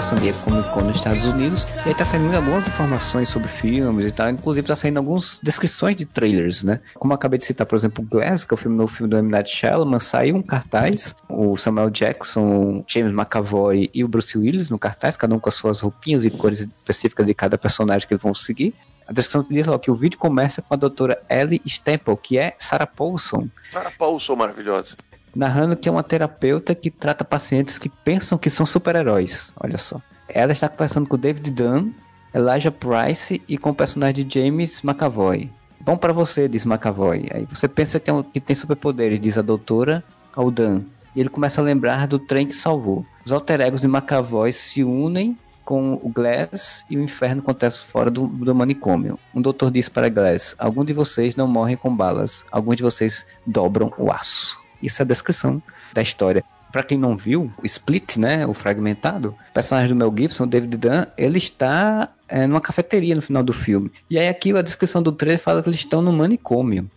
San 0.02 0.16
Diego 0.20 0.38
Comic 0.40 0.70
Con 0.70 0.84
nos 0.84 0.96
Estados 0.96 1.26
Unidos. 1.26 1.76
E 1.86 1.90
aí 1.90 1.94
tá 1.94 2.06
saindo 2.06 2.34
algumas 2.34 2.66
informações 2.66 3.28
sobre 3.28 3.50
filmes 3.50 4.06
e 4.06 4.12
tal. 4.14 4.30
Inclusive 4.30 4.66
tá 4.66 4.74
saindo 4.74 5.00
algumas 5.00 5.38
descrições 5.44 5.98
de 5.98 6.06
trailers, 6.06 6.64
né? 6.64 6.80
Como 6.94 7.12
eu 7.12 7.16
acabei 7.16 7.38
de 7.38 7.44
citar, 7.44 7.68
por 7.68 7.76
exemplo, 7.76 8.06
Glass, 8.10 8.46
que 8.46 8.54
é 8.54 8.56
o 8.56 8.58
filme 8.58 8.78
novo 8.78 8.94
filme 8.94 9.10
do 9.10 9.18
M. 9.18 9.30
Night 9.30 9.54
Shyamalan, 9.54 10.00
saiu 10.00 10.38
um 10.38 10.42
cartaz. 10.42 11.14
O 11.28 11.58
Samuel 11.58 11.90
Jackson, 11.90 12.86
James 12.88 13.14
McAvoy 13.14 13.90
e 13.94 14.02
o 14.02 14.08
Bruce 14.08 14.38
Willis 14.38 14.70
no 14.70 14.80
cartaz, 14.80 15.18
cada 15.18 15.36
um 15.36 15.40
com 15.40 15.50
as 15.50 15.56
suas 15.56 15.82
roupinhas 15.82 16.24
e 16.24 16.30
cores 16.30 16.62
específicas 16.62 17.26
de 17.26 17.34
cada 17.34 17.58
personagem 17.58 18.08
que 18.08 18.14
eles 18.14 18.24
vão 18.24 18.34
seguir. 18.34 18.74
A 19.06 19.12
descrição 19.12 19.46
diz 19.50 19.68
ó, 19.68 19.78
que 19.78 19.92
o 19.92 19.96
vídeo 19.96 20.18
começa 20.18 20.62
com 20.62 20.74
a 20.74 20.78
doutora 20.78 21.22
Ellie 21.30 21.62
Stemple, 21.66 22.16
que 22.16 22.38
é 22.38 22.56
Sarah 22.58 22.88
Paulson. 22.88 23.50
Sarah 23.72 23.92
Paulson, 23.92 24.38
maravilhosa 24.38 24.96
narrando 25.40 25.78
que 25.78 25.88
é 25.88 25.92
uma 25.92 26.04
terapeuta 26.04 26.76
que 26.76 26.92
trata 26.92 27.24
pacientes 27.24 27.78
que 27.78 27.88
pensam 27.88 28.38
que 28.38 28.50
são 28.50 28.66
super-heróis. 28.66 29.54
Olha 29.58 29.78
só. 29.78 30.02
Ela 30.28 30.52
está 30.52 30.68
conversando 30.68 31.08
com 31.08 31.18
David 31.18 31.50
Dunn, 31.52 31.92
Elijah 32.36 32.72
Price 32.72 33.42
e 33.48 33.58
com 33.58 33.70
o 33.70 33.74
personagem 33.74 34.26
de 34.26 34.40
James 34.40 34.84
McAvoy. 34.84 35.50
Bom 35.80 35.96
para 35.96 36.12
você, 36.12 36.50
diz 36.50 36.66
McAvoy. 36.66 37.30
Aí 37.34 37.46
você 37.46 37.70
pensa 37.70 38.02
que, 38.02 38.10
é 38.10 38.14
um, 38.14 38.22
que 38.22 38.42
tem 38.42 38.54
superpoderes, 38.54 39.18
diz 39.18 39.38
a 39.38 39.42
doutora 39.42 40.04
ao 40.36 40.52
Dan. 40.52 40.82
E 41.16 41.22
ele 41.22 41.30
começa 41.30 41.62
a 41.62 41.64
lembrar 41.64 42.06
do 42.06 42.20
trem 42.20 42.46
que 42.46 42.54
salvou. 42.54 43.06
Os 43.26 43.32
alter 43.32 43.62
egos 43.62 43.80
de 43.80 43.88
McAvoy 43.88 44.52
se 44.52 44.84
unem 44.84 45.38
com 45.64 45.94
o 46.04 46.10
Glass 46.10 46.86
e 46.90 46.98
o 46.98 47.02
inferno 47.02 47.42
acontece 47.42 47.86
fora 47.86 48.12
do, 48.12 48.28
do 48.28 48.54
manicômio. 48.54 49.18
Um 49.34 49.42
doutor 49.42 49.72
diz 49.72 49.88
para 49.88 50.10
Glass: 50.10 50.54
Alguns 50.60 50.88
de 50.88 50.94
vocês 50.94 51.38
não 51.38 51.48
morrem 51.48 51.78
com 51.78 51.96
balas, 51.96 52.44
alguns 52.52 52.76
de 52.76 52.84
vocês 52.84 53.26
dobram 53.48 53.94
o 53.98 54.12
aço. 54.12 54.60
Isso 54.82 55.02
é 55.02 55.04
a 55.04 55.08
descrição 55.08 55.62
da 55.94 56.02
história. 56.02 56.44
Para 56.72 56.84
quem 56.84 56.98
não 56.98 57.18
viu, 57.18 57.52
o 57.58 57.66
Split, 57.66 58.18
né, 58.18 58.46
o 58.46 58.54
fragmentado, 58.54 59.36
o 59.50 59.54
personagem 59.54 59.90
do 59.90 59.96
Mel 59.96 60.14
Gibson, 60.16 60.48
David 60.48 60.78
Dunn, 60.78 61.06
ele 61.18 61.40
está 61.40 62.10
é, 62.28 62.46
numa 62.46 62.62
cafeteria 62.62 63.16
no 63.16 63.22
final 63.22 63.42
do 63.42 63.54
filme. 63.54 63.92
E 64.10 64.20
aí 64.20 64.28
aqui 64.28 64.56
a 64.56 64.62
descrição 64.62 65.02
do 65.02 65.12
trailer 65.12 65.40
fala 65.40 65.64
que 65.64 65.70
eles 65.70 65.80
estão 65.80 66.02
no 66.02 66.14
manicômio. 66.14 66.90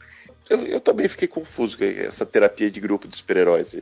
Eu, 0.50 0.66
eu 0.66 0.80
também 0.80 1.08
fiquei 1.08 1.26
confuso 1.26 1.78
com 1.78 1.84
essa 1.84 2.26
terapia 2.26 2.70
de 2.70 2.80
grupo 2.80 3.08
de 3.08 3.16
super-heróis. 3.16 3.74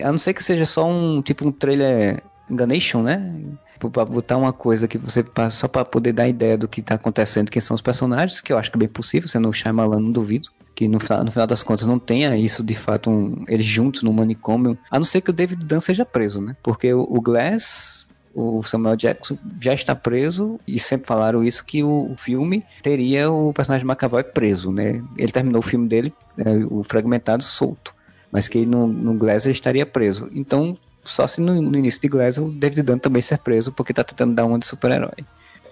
A 0.00 0.10
não 0.10 0.18
ser 0.18 0.32
que 0.32 0.42
seja 0.42 0.64
só 0.64 0.88
um 0.88 1.20
tipo 1.20 1.46
um 1.46 1.52
trailer 1.52 2.22
enganation, 2.50 3.02
né? 3.02 3.42
Tipo, 3.74 3.90
pra 3.90 4.04
botar 4.04 4.38
uma 4.38 4.52
coisa 4.52 4.88
que 4.88 4.96
você 4.96 5.22
só 5.50 5.68
para 5.68 5.84
poder 5.84 6.12
dar 6.12 6.26
ideia 6.26 6.56
do 6.56 6.66
que 6.66 6.80
tá 6.80 6.94
acontecendo, 6.94 7.50
quem 7.50 7.60
são 7.60 7.74
os 7.74 7.82
personagens, 7.82 8.40
que 8.40 8.52
eu 8.52 8.56
acho 8.56 8.70
que 8.70 8.78
é 8.78 8.80
bem 8.80 8.88
possível, 8.88 9.28
sendo 9.28 9.48
o 9.48 9.52
Shyamalan, 9.52 10.00
não 10.00 10.10
duvido 10.10 10.48
que 10.74 10.88
no, 10.88 10.98
no, 10.98 11.30
final 11.30 11.46
das 11.46 11.62
contas 11.62 11.86
não 11.86 11.98
tenha 11.98 12.36
isso 12.36 12.62
de 12.62 12.74
fato, 12.74 13.08
um, 13.08 13.44
eles 13.48 13.64
juntos 13.64 14.02
no 14.02 14.12
manicômio, 14.12 14.76
a 14.90 14.98
não 14.98 15.04
ser 15.04 15.20
que 15.20 15.30
o 15.30 15.32
David 15.32 15.64
Dunn 15.64 15.80
seja 15.80 16.04
preso, 16.04 16.40
né? 16.40 16.56
Porque 16.62 16.92
o, 16.92 17.02
o 17.02 17.20
Glass, 17.20 18.08
o 18.34 18.62
Samuel 18.62 18.96
Jackson 18.96 19.38
já 19.60 19.72
está 19.72 19.94
preso 19.94 20.58
e 20.66 20.78
sempre 20.78 21.06
falaram 21.06 21.44
isso 21.44 21.64
que 21.64 21.84
o, 21.84 22.12
o 22.12 22.16
filme 22.16 22.64
teria 22.82 23.30
o 23.30 23.52
personagem 23.52 23.86
McAvoy 23.86 24.24
preso, 24.24 24.72
né? 24.72 25.02
Ele 25.16 25.32
terminou 25.32 25.60
o 25.60 25.62
filme 25.62 25.86
dele, 25.86 26.12
né, 26.36 26.66
o 26.68 26.82
fragmentado 26.82 27.44
solto, 27.44 27.94
mas 28.32 28.48
que 28.48 28.66
no, 28.66 28.88
no 28.88 29.14
Glass 29.14 29.46
ele 29.46 29.54
estaria 29.54 29.86
preso. 29.86 30.28
Então, 30.32 30.76
só 31.04 31.26
se 31.26 31.40
no, 31.40 31.62
no 31.62 31.78
início 31.78 32.00
de 32.00 32.08
Glass 32.08 32.38
o 32.38 32.48
David 32.48 32.82
Dunn 32.82 32.98
também 32.98 33.22
ser 33.22 33.38
preso 33.38 33.70
porque 33.70 33.92
está 33.92 34.02
tentando 34.02 34.34
dar 34.34 34.44
uma 34.44 34.58
de 34.58 34.66
super-herói 34.66 35.24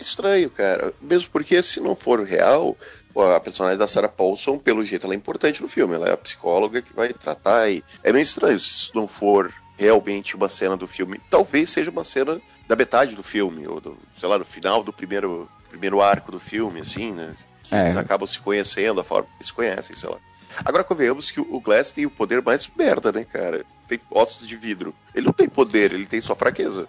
estranho, 0.02 0.50
cara. 0.50 0.92
Mesmo 1.00 1.30
porque 1.30 1.62
se 1.62 1.80
não 1.80 1.94
for 1.94 2.22
real, 2.24 2.76
a 3.16 3.40
personagem 3.40 3.78
da 3.78 3.88
Sarah 3.88 4.08
Paulson, 4.08 4.58
pelo 4.58 4.84
jeito, 4.84 5.06
ela 5.06 5.14
é 5.14 5.16
importante 5.16 5.60
no 5.60 5.68
filme. 5.68 5.94
Ela 5.94 6.08
é 6.08 6.12
a 6.12 6.16
psicóloga 6.16 6.80
que 6.80 6.94
vai 6.94 7.12
tratar 7.12 7.68
e 7.70 7.82
é 8.02 8.12
meio 8.12 8.22
estranho 8.22 8.58
se 8.58 8.70
isso 8.70 8.92
não 8.94 9.06
for 9.08 9.52
realmente 9.76 10.36
uma 10.36 10.48
cena 10.48 10.76
do 10.76 10.86
filme. 10.86 11.20
Talvez 11.30 11.70
seja 11.70 11.90
uma 11.90 12.04
cena 12.04 12.40
da 12.68 12.76
metade 12.76 13.14
do 13.14 13.22
filme, 13.22 13.66
ou 13.66 13.80
do, 13.80 13.98
sei 14.16 14.28
lá, 14.28 14.38
no 14.38 14.44
final 14.44 14.82
do 14.82 14.92
primeiro, 14.92 15.48
primeiro 15.68 16.00
arco 16.00 16.30
do 16.30 16.40
filme, 16.40 16.80
assim, 16.80 17.12
né? 17.12 17.34
Que 17.64 17.74
é. 17.74 17.82
eles 17.82 17.96
acabam 17.96 18.26
se 18.26 18.38
conhecendo, 18.38 19.00
a 19.00 19.04
forma 19.04 19.28
que 19.38 19.44
se 19.44 19.52
conhecem, 19.52 19.96
sei 19.96 20.08
lá. 20.08 20.16
Agora 20.64 20.84
convenhamos 20.84 21.30
que 21.30 21.40
o 21.40 21.60
Glass 21.60 21.92
tem 21.92 22.06
o 22.06 22.10
poder 22.10 22.42
mais 22.42 22.70
merda, 22.76 23.10
né, 23.10 23.24
cara? 23.24 23.64
Tem 23.88 23.98
ossos 24.10 24.46
de 24.46 24.56
vidro. 24.56 24.94
Ele 25.14 25.26
não 25.26 25.32
tem 25.32 25.48
poder, 25.48 25.92
ele 25.92 26.06
tem 26.06 26.20
só 26.20 26.34
fraqueza. 26.34 26.86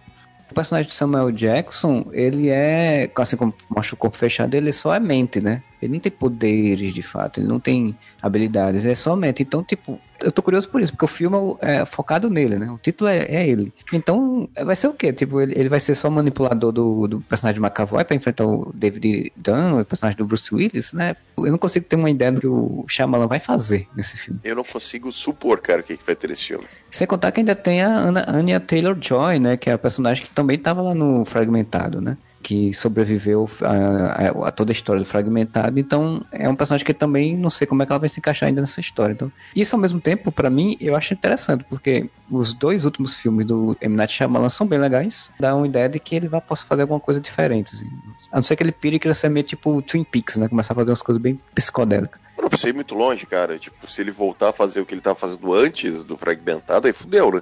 O 0.51 0.53
personagem 0.53 0.89
de 0.89 0.95
Samuel 0.95 1.31
Jackson, 1.31 2.05
ele 2.11 2.49
é, 2.49 3.09
assim 3.15 3.37
como 3.37 3.53
mostra 3.69 3.95
o 3.95 3.97
corpo 3.97 4.17
fechado, 4.17 4.53
ele 4.53 4.71
só 4.71 4.93
é 4.93 4.99
mente, 4.99 5.41
né? 5.41 5.63
Ele 5.83 5.93
não 5.93 5.99
tem 5.99 6.11
poderes 6.11 6.93
de 6.93 7.01
fato, 7.01 7.39
ele 7.39 7.47
não 7.47 7.59
tem 7.59 7.97
habilidades, 8.21 8.85
é 8.85 8.95
somente. 8.95 9.43
Então, 9.43 9.63
tipo, 9.63 9.99
eu 10.21 10.31
tô 10.31 10.41
curioso 10.41 10.69
por 10.69 10.81
isso, 10.81 10.93
porque 10.93 11.05
o 11.05 11.07
filme 11.07 11.37
é 11.59 11.85
focado 11.85 12.29
nele, 12.29 12.57
né? 12.57 12.71
O 12.71 12.77
título 12.77 13.09
é, 13.09 13.19
é 13.19 13.47
ele. 13.47 13.73
Então, 13.91 14.47
vai 14.63 14.75
ser 14.75 14.87
o 14.87 14.93
quê? 14.93 15.11
Tipo, 15.11 15.41
ele, 15.41 15.53
ele 15.57 15.69
vai 15.69 15.79
ser 15.79 15.95
só 15.95 16.09
manipulador 16.09 16.71
do, 16.71 17.07
do 17.07 17.21
personagem 17.21 17.61
de 17.61 17.65
McAvoy 17.65 18.03
pra 18.03 18.15
enfrentar 18.15 18.45
o 18.45 18.71
David 18.73 19.31
Dunn, 19.35 19.81
o 19.81 19.85
personagem 19.85 20.17
do 20.17 20.25
Bruce 20.25 20.53
Willis, 20.53 20.93
né? 20.93 21.15
Eu 21.37 21.51
não 21.51 21.57
consigo 21.57 21.85
ter 21.85 21.95
uma 21.95 22.09
ideia 22.09 22.31
do 22.31 22.39
que 22.39 22.47
o 22.47 22.85
Shyamalan 22.87 23.27
vai 23.27 23.39
fazer 23.39 23.87
nesse 23.95 24.17
filme. 24.17 24.39
Eu 24.43 24.55
não 24.55 24.63
consigo 24.63 25.11
supor, 25.11 25.59
cara, 25.59 25.81
o 25.81 25.83
que, 25.83 25.97
que 25.97 26.05
vai 26.05 26.15
ter 26.15 26.29
nesse 26.29 26.45
filme. 26.45 26.65
Sem 26.89 27.07
contar 27.07 27.31
que 27.31 27.39
ainda 27.39 27.55
tem 27.55 27.81
a 27.81 27.97
Anna, 27.97 28.25
Anya 28.27 28.59
Taylor-Joy, 28.59 29.39
né? 29.39 29.57
Que 29.57 29.69
é 29.69 29.73
a 29.73 29.77
personagem 29.77 30.23
que 30.23 30.29
também 30.29 30.57
tava 30.57 30.81
lá 30.81 30.93
no 30.93 31.25
Fragmentado, 31.25 31.99
né? 31.99 32.17
Que 32.43 32.73
sobreviveu 32.73 33.49
a, 33.61 33.67
a, 33.67 34.47
a, 34.49 34.51
toda 34.51 34.71
a 34.71 34.73
história 34.73 35.01
do 35.01 35.07
Fragmentado. 35.07 35.79
Então, 35.79 36.23
é 36.31 36.47
um 36.47 36.55
personagem 36.55 36.85
que 36.85 36.93
também 36.93 37.35
não 37.35 37.49
sei 37.49 37.65
como 37.65 37.81
é 37.81 37.85
que 37.85 37.91
ela 37.91 37.99
vai 37.99 38.09
se 38.09 38.19
encaixar 38.19 38.47
ainda 38.47 38.61
nessa 38.61 38.81
história. 38.81 39.13
Então, 39.13 39.31
isso 39.55 39.75
ao 39.75 39.81
mesmo 39.81 39.99
tempo, 39.99 40.31
para 40.31 40.49
mim, 40.49 40.77
eu 40.79 40.95
acho 40.95 41.13
interessante, 41.13 41.63
porque 41.63 42.09
os 42.29 42.53
dois 42.53 42.83
últimos 42.83 43.15
filmes 43.15 43.45
do 43.45 43.77
M. 43.81 43.95
Night 43.95 44.13
Shyamalan 44.13 44.49
são 44.49 44.67
bem 44.67 44.77
legais. 44.77 45.29
Dá 45.39 45.55
uma 45.55 45.65
ideia 45.65 45.87
de 45.87 45.99
que 45.99 46.15
ele 46.15 46.27
vai 46.27 46.41
possa 46.41 46.65
fazer 46.65 46.81
alguma 46.81 46.99
coisa 46.99 47.21
diferente. 47.21 47.73
Assim. 47.73 47.89
A 48.31 48.35
não 48.35 48.43
ser 48.43 48.55
que 48.55 48.63
ele 48.63 48.71
pire 48.71 48.97
e 48.97 48.99
queira 48.99 49.15
ser 49.15 49.29
meio 49.29 49.45
tipo 49.45 49.81
Twin 49.81 50.03
Peaks, 50.03 50.35
né? 50.35 50.49
Começar 50.49 50.73
a 50.73 50.75
fazer 50.75 50.91
umas 50.91 51.01
coisas 51.01 51.21
bem 51.21 51.39
psicodélicas. 51.55 52.19
Não 52.37 52.49
precisa 52.49 52.69
ir 52.69 52.73
muito 52.73 52.93
longe, 52.93 53.25
cara. 53.25 53.57
Tipo, 53.57 53.89
se 53.89 54.01
ele 54.01 54.11
voltar 54.11 54.49
a 54.49 54.53
fazer 54.53 54.81
o 54.81 54.85
que 54.85 54.93
ele 54.93 55.01
tava 55.01 55.15
fazendo 55.15 55.53
antes 55.53 56.03
do 56.03 56.17
Fragmentado, 56.17 56.87
aí 56.87 56.93
fudeu, 56.93 57.31
né? 57.31 57.41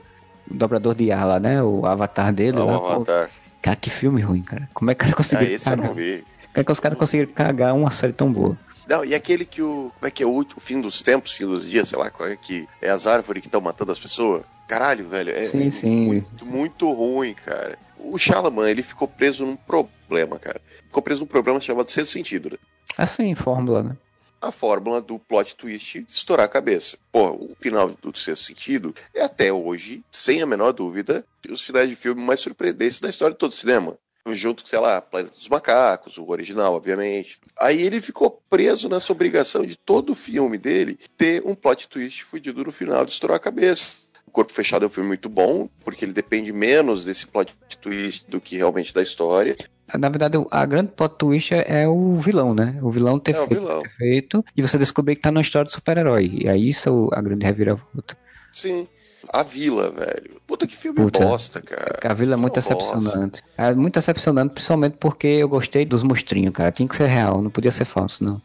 O 0.49 0.53
dobrador 0.53 0.93
de 0.93 1.11
ala, 1.11 1.39
né? 1.39 1.63
O 1.63 1.85
avatar 1.85 2.31
dele. 2.31 2.57
Ah, 2.59 2.63
lá, 2.63 2.79
o 2.79 2.87
avatar. 2.87 3.27
Pô, 3.27 3.40
Cara, 3.61 3.75
que 3.75 3.89
filme 3.89 4.21
ruim, 4.21 4.41
cara. 4.41 4.69
Como 4.73 4.89
é 4.89 4.95
que 4.95 5.03
o 5.03 5.05
cara 5.05 5.15
conseguiu 5.15 5.47
ah, 5.47 5.51
esse 5.51 5.65
cagar? 5.65 5.85
eu 5.85 5.87
não 5.89 5.95
vi. 5.95 6.23
Como 6.53 6.61
é 6.61 6.63
que 6.63 6.71
os 6.71 6.79
caras 6.79 6.97
conseguiram 6.97 7.31
cagar 7.31 7.73
uma 7.73 7.91
série 7.91 8.13
tão 8.13 8.31
boa? 8.31 8.57
Não, 8.87 9.05
e 9.05 9.15
aquele 9.15 9.45
que 9.45 9.61
o. 9.61 9.91
Como 9.95 10.07
é 10.07 10.11
que 10.11 10.23
é 10.23 10.25
o, 10.25 10.39
o 10.39 10.59
fim 10.59 10.81
dos 10.81 11.01
tempos, 11.01 11.33
fim 11.33 11.45
dos 11.45 11.69
dias, 11.69 11.89
sei 11.89 11.97
lá, 11.97 12.09
qual 12.09 12.27
é 12.27 12.35
que. 12.35 12.67
É 12.81 12.89
as 12.89 13.07
árvores 13.07 13.41
que 13.41 13.47
estão 13.47 13.61
matando 13.61 13.91
as 13.91 13.99
pessoas? 13.99 14.43
Caralho, 14.67 15.07
velho. 15.07 15.31
É, 15.31 15.45
sim, 15.45 15.69
sim. 15.71 16.05
Muito, 16.07 16.45
muito 16.45 16.91
ruim, 16.91 17.33
cara. 17.33 17.77
O 17.97 18.17
Shalaman, 18.17 18.69
ele 18.69 18.81
ficou 18.81 19.07
preso 19.07 19.45
num 19.45 19.55
problema, 19.55 20.39
cara. 20.39 20.59
Ficou 20.87 21.03
preso 21.03 21.21
num 21.21 21.27
problema 21.27 21.61
chamado 21.61 21.89
sexto 21.89 22.11
sentido, 22.11 22.49
né? 22.49 22.57
Assim, 22.97 23.33
fórmula, 23.35 23.83
né? 23.83 23.97
A 24.41 24.51
fórmula 24.51 25.01
do 25.01 25.19
plot 25.19 25.55
twist 25.55 25.99
de 25.99 26.11
estourar 26.11 26.45
a 26.45 26.49
cabeça. 26.49 26.97
Pô, 27.11 27.29
o 27.29 27.55
final 27.61 27.89
do 28.01 28.17
sexto 28.17 28.45
sentido 28.45 28.93
é 29.13 29.21
até 29.21 29.53
hoje, 29.53 30.03
sem 30.11 30.41
a 30.41 30.45
menor 30.45 30.71
dúvida, 30.73 31.23
os 31.49 31.61
finais 31.61 31.87
de 31.87 31.95
filme 31.95 32.21
mais 32.21 32.39
surpreendentes 32.39 32.99
da 32.99 33.09
história 33.09 33.33
de 33.33 33.39
todo 33.39 33.51
o 33.51 33.55
cinema 33.55 33.97
junto 34.27 34.63
com, 34.63 34.69
sei 34.69 34.79
lá, 34.79 35.01
Planeta 35.01 35.35
dos 35.35 35.49
Macacos, 35.49 36.17
o 36.17 36.29
original, 36.29 36.73
obviamente. 36.73 37.39
Aí 37.59 37.81
ele 37.81 37.99
ficou 37.99 38.41
preso 38.49 38.87
nessa 38.87 39.11
obrigação 39.11 39.65
de 39.65 39.75
todo 39.75 40.11
o 40.11 40.15
filme 40.15 40.57
dele 40.57 40.99
ter 41.17 41.41
um 41.45 41.55
plot 41.55 41.87
twist 41.87 42.23
fudido 42.23 42.63
no 42.63 42.71
final 42.71 43.05
de 43.05 43.11
estourar 43.11 43.37
a 43.37 43.39
cabeça. 43.39 44.10
O 44.31 44.33
Corpo 44.33 44.53
Fechado 44.53 44.85
é 44.85 44.87
um 44.87 44.89
filme 44.89 45.09
muito 45.09 45.27
bom, 45.27 45.67
porque 45.83 46.05
ele 46.05 46.13
depende 46.13 46.53
menos 46.53 47.03
desse 47.03 47.27
plot 47.27 47.53
twist 47.81 48.25
do 48.29 48.39
que 48.39 48.55
realmente 48.55 48.93
da 48.93 49.01
história. 49.01 49.57
Na 49.93 50.07
verdade, 50.07 50.37
a 50.49 50.65
grande 50.65 50.93
plot 50.95 51.15
twist 51.17 51.53
é 51.53 51.85
o 51.85 52.15
vilão, 52.15 52.53
né? 52.53 52.79
O 52.81 52.89
vilão 52.89 53.19
ter, 53.19 53.31
é 53.31 53.45
feito, 53.45 53.59
vilão. 53.59 53.81
ter 53.81 53.89
feito, 53.97 54.45
e 54.55 54.61
você 54.61 54.77
descobrir 54.77 55.17
que 55.17 55.21
tá 55.23 55.33
numa 55.33 55.41
história 55.41 55.67
de 55.67 55.73
super-herói. 55.73 56.31
E 56.33 56.47
aí 56.47 56.69
isso 56.69 57.09
é 57.11 57.19
a 57.19 57.21
grande 57.21 57.45
reviravolta. 57.45 58.17
Sim. 58.53 58.87
A 59.27 59.43
Vila, 59.43 59.91
velho. 59.91 60.41
Puta 60.47 60.65
que 60.65 60.77
filme 60.77 60.97
Puta, 60.97 61.25
bosta, 61.25 61.61
cara. 61.61 61.99
A 62.01 62.13
Vila 62.13 62.35
é 62.35 62.37
muito 62.37 62.53
decepcionante. 62.53 63.41
É 63.57 63.73
muito 63.73 63.95
decepcionante, 63.95 64.53
principalmente 64.53 64.95
porque 64.97 65.27
eu 65.27 65.49
gostei 65.49 65.85
dos 65.85 66.03
monstrinhos, 66.03 66.53
cara. 66.53 66.71
Tinha 66.71 66.87
que 66.87 66.95
ser 66.95 67.07
real, 67.07 67.41
não 67.41 67.49
podia 67.49 67.69
ser 67.69 67.83
falso, 67.83 68.23
não. 68.23 68.41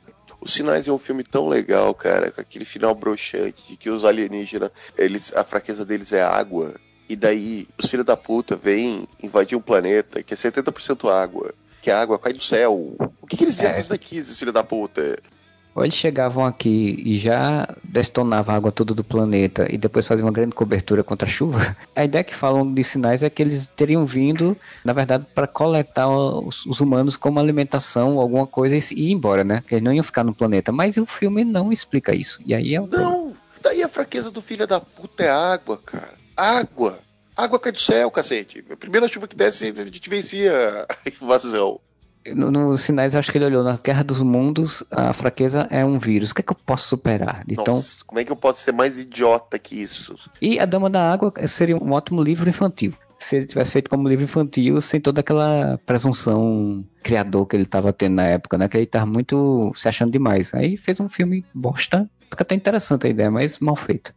Os 0.47 0.55
Sinais 0.55 0.87
é 0.87 0.93
um 0.93 0.99
filme 0.99 1.25
tão 1.25 1.49
legal, 1.49 1.93
cara, 1.93 2.31
com 2.31 2.41
aquele 2.41 2.65
final 2.65 2.95
broxante 2.95 3.67
de 3.69 3.77
que 3.77 3.91
os 3.91 4.05
alienígenas, 4.05 4.71
eles, 4.97 5.33
a 5.35 5.43
fraqueza 5.43 5.85
deles 5.85 6.13
é 6.13 6.23
água. 6.23 6.77
E 7.09 7.17
daí 7.17 7.67
os 7.77 7.91
filhos 7.91 8.07
da 8.07 8.17
puta 8.17 8.55
vêm 8.55 9.09
invadir 9.21 9.59
um 9.59 9.61
planeta 9.61 10.23
que 10.23 10.33
é 10.33 10.37
70% 10.37 11.11
água. 11.11 11.53
Que 11.83 11.91
a 11.91 12.01
água 12.01 12.17
cai 12.17 12.33
do 12.33 12.41
céu. 12.41 12.95
O 13.21 13.27
que, 13.27 13.37
que 13.37 13.43
eles 13.43 13.57
vieram 13.57 13.77
é. 13.77 13.83
daqui, 13.83 14.19
esses 14.19 14.39
filhos 14.39 14.55
da 14.55 14.63
puta? 14.63 15.19
Ou 15.77 15.85
eles 15.85 15.95
chegavam 15.95 16.43
aqui 16.43 17.03
e 17.05 17.19
já 17.19 17.69
destonavam 17.85 18.55
a 18.55 18.57
água 18.57 18.73
toda 18.73 18.95
do 18.95 19.05
planeta 19.05 19.71
e 19.71 19.77
depois 19.77 20.07
faziam 20.07 20.25
uma 20.27 20.33
grande 20.33 20.55
cobertura 20.55 21.05
contra 21.05 21.29
a 21.29 21.31
chuva. 21.31 21.77
A 21.95 22.03
ideia 22.03 22.25
que 22.25 22.35
falam 22.35 22.73
de 22.73 22.83
sinais 22.83 23.23
é 23.23 23.29
que 23.29 23.43
eles 23.43 23.71
teriam 23.77 24.07
vindo, 24.07 24.57
na 24.83 24.95
verdade, 24.95 25.27
para 25.35 25.47
coletar 25.47 26.09
os, 26.09 26.65
os, 26.65 26.81
humanos 26.81 27.19
como 27.19 27.39
alimentação 27.39 28.15
ou 28.15 28.23
alguma 28.23 28.47
coisa 28.47 28.75
e 28.75 29.09
ir 29.09 29.13
embora, 29.13 29.45
né? 29.45 29.63
Que 29.67 29.75
eles 29.75 29.85
não 29.85 29.93
iam 29.93 30.03
ficar 30.03 30.25
no 30.25 30.35
planeta. 30.35 30.73
Mas 30.73 30.97
o 30.97 31.05
filme 31.05 31.45
não 31.45 31.71
explica 31.71 32.15
isso. 32.15 32.41
E 32.47 32.55
aí 32.55 32.75
é 32.75 32.81
um 32.81 32.87
Não! 32.87 33.37
Daí 33.61 33.83
a 33.83 33.89
fraqueza 33.89 34.31
do 34.31 34.41
filho 34.41 34.67
da 34.67 34.81
puta 34.81 35.25
é 35.25 35.29
água, 35.29 35.77
cara. 35.77 36.15
Água! 36.35 37.01
Água 37.37 37.59
cai 37.59 37.73
do 37.73 37.81
céu, 37.81 38.11
cacete. 38.11 38.65
A 38.71 38.77
primeira 38.77 39.09
chuva 39.09 39.29
que 39.29 39.37
desce, 39.37 39.75
a 39.77 39.85
gente 39.85 40.09
vencia 40.09 40.87
a 40.89 40.97
invasão 41.23 41.81
nos 42.35 42.51
no 42.51 42.77
sinais, 42.77 43.15
acho 43.15 43.31
que 43.31 43.39
ele 43.39 43.45
olhou 43.45 43.63
nas 43.63 43.83
guerras 43.83 44.05
dos 44.05 44.21
mundos, 44.21 44.85
a 44.91 45.13
fraqueza 45.13 45.67
é 45.71 45.85
um 45.85 45.99
vírus. 45.99 46.31
O 46.31 46.35
que 46.35 46.41
é 46.41 46.45
que 46.45 46.53
eu 46.53 46.57
posso 46.57 46.89
superar? 46.89 47.43
Então, 47.49 47.77
Nossa, 47.77 48.05
como 48.05 48.21
é 48.21 48.25
que 48.25 48.33
eu 48.33 48.37
posso 48.37 48.61
ser 48.61 48.73
mais 48.73 48.99
idiota 48.99 49.59
que 49.59 49.81
isso? 49.81 50.17
E 50.41 50.59
A 50.59 50.65
Dama 50.65 50.91
da 50.91 51.13
Água 51.13 51.33
seria 51.47 51.77
um 51.77 51.93
ótimo 51.93 52.23
livro 52.23 52.49
infantil. 52.49 52.95
Se 53.19 53.37
ele 53.37 53.47
tivesse 53.47 53.71
feito 53.73 53.89
como 53.89 54.09
livro 54.09 54.25
infantil, 54.25 54.81
sem 54.81 55.01
toda 55.01 55.21
aquela 55.21 55.81
presunção 55.87 56.85
criador 57.03 57.47
que 57.47 57.57
ele 57.57 57.63
estava 57.63 57.93
tendo 57.93 58.17
na 58.17 58.25
época, 58.25 58.59
né? 58.59 58.69
Que 58.69 58.77
ele 58.77 58.85
estava 58.85 59.07
muito 59.07 59.73
se 59.75 59.89
achando 59.89 60.13
demais. 60.13 60.53
Aí 60.53 60.77
fez 60.77 61.01
um 61.01 61.09
filme 61.09 61.45
bosta. 61.55 62.09
Fica 62.31 62.43
até 62.43 62.55
interessante 62.55 63.07
a 63.07 63.11
ideia, 63.11 63.31
mas 63.31 63.59
mal 63.59 63.75
feito. 63.75 64.15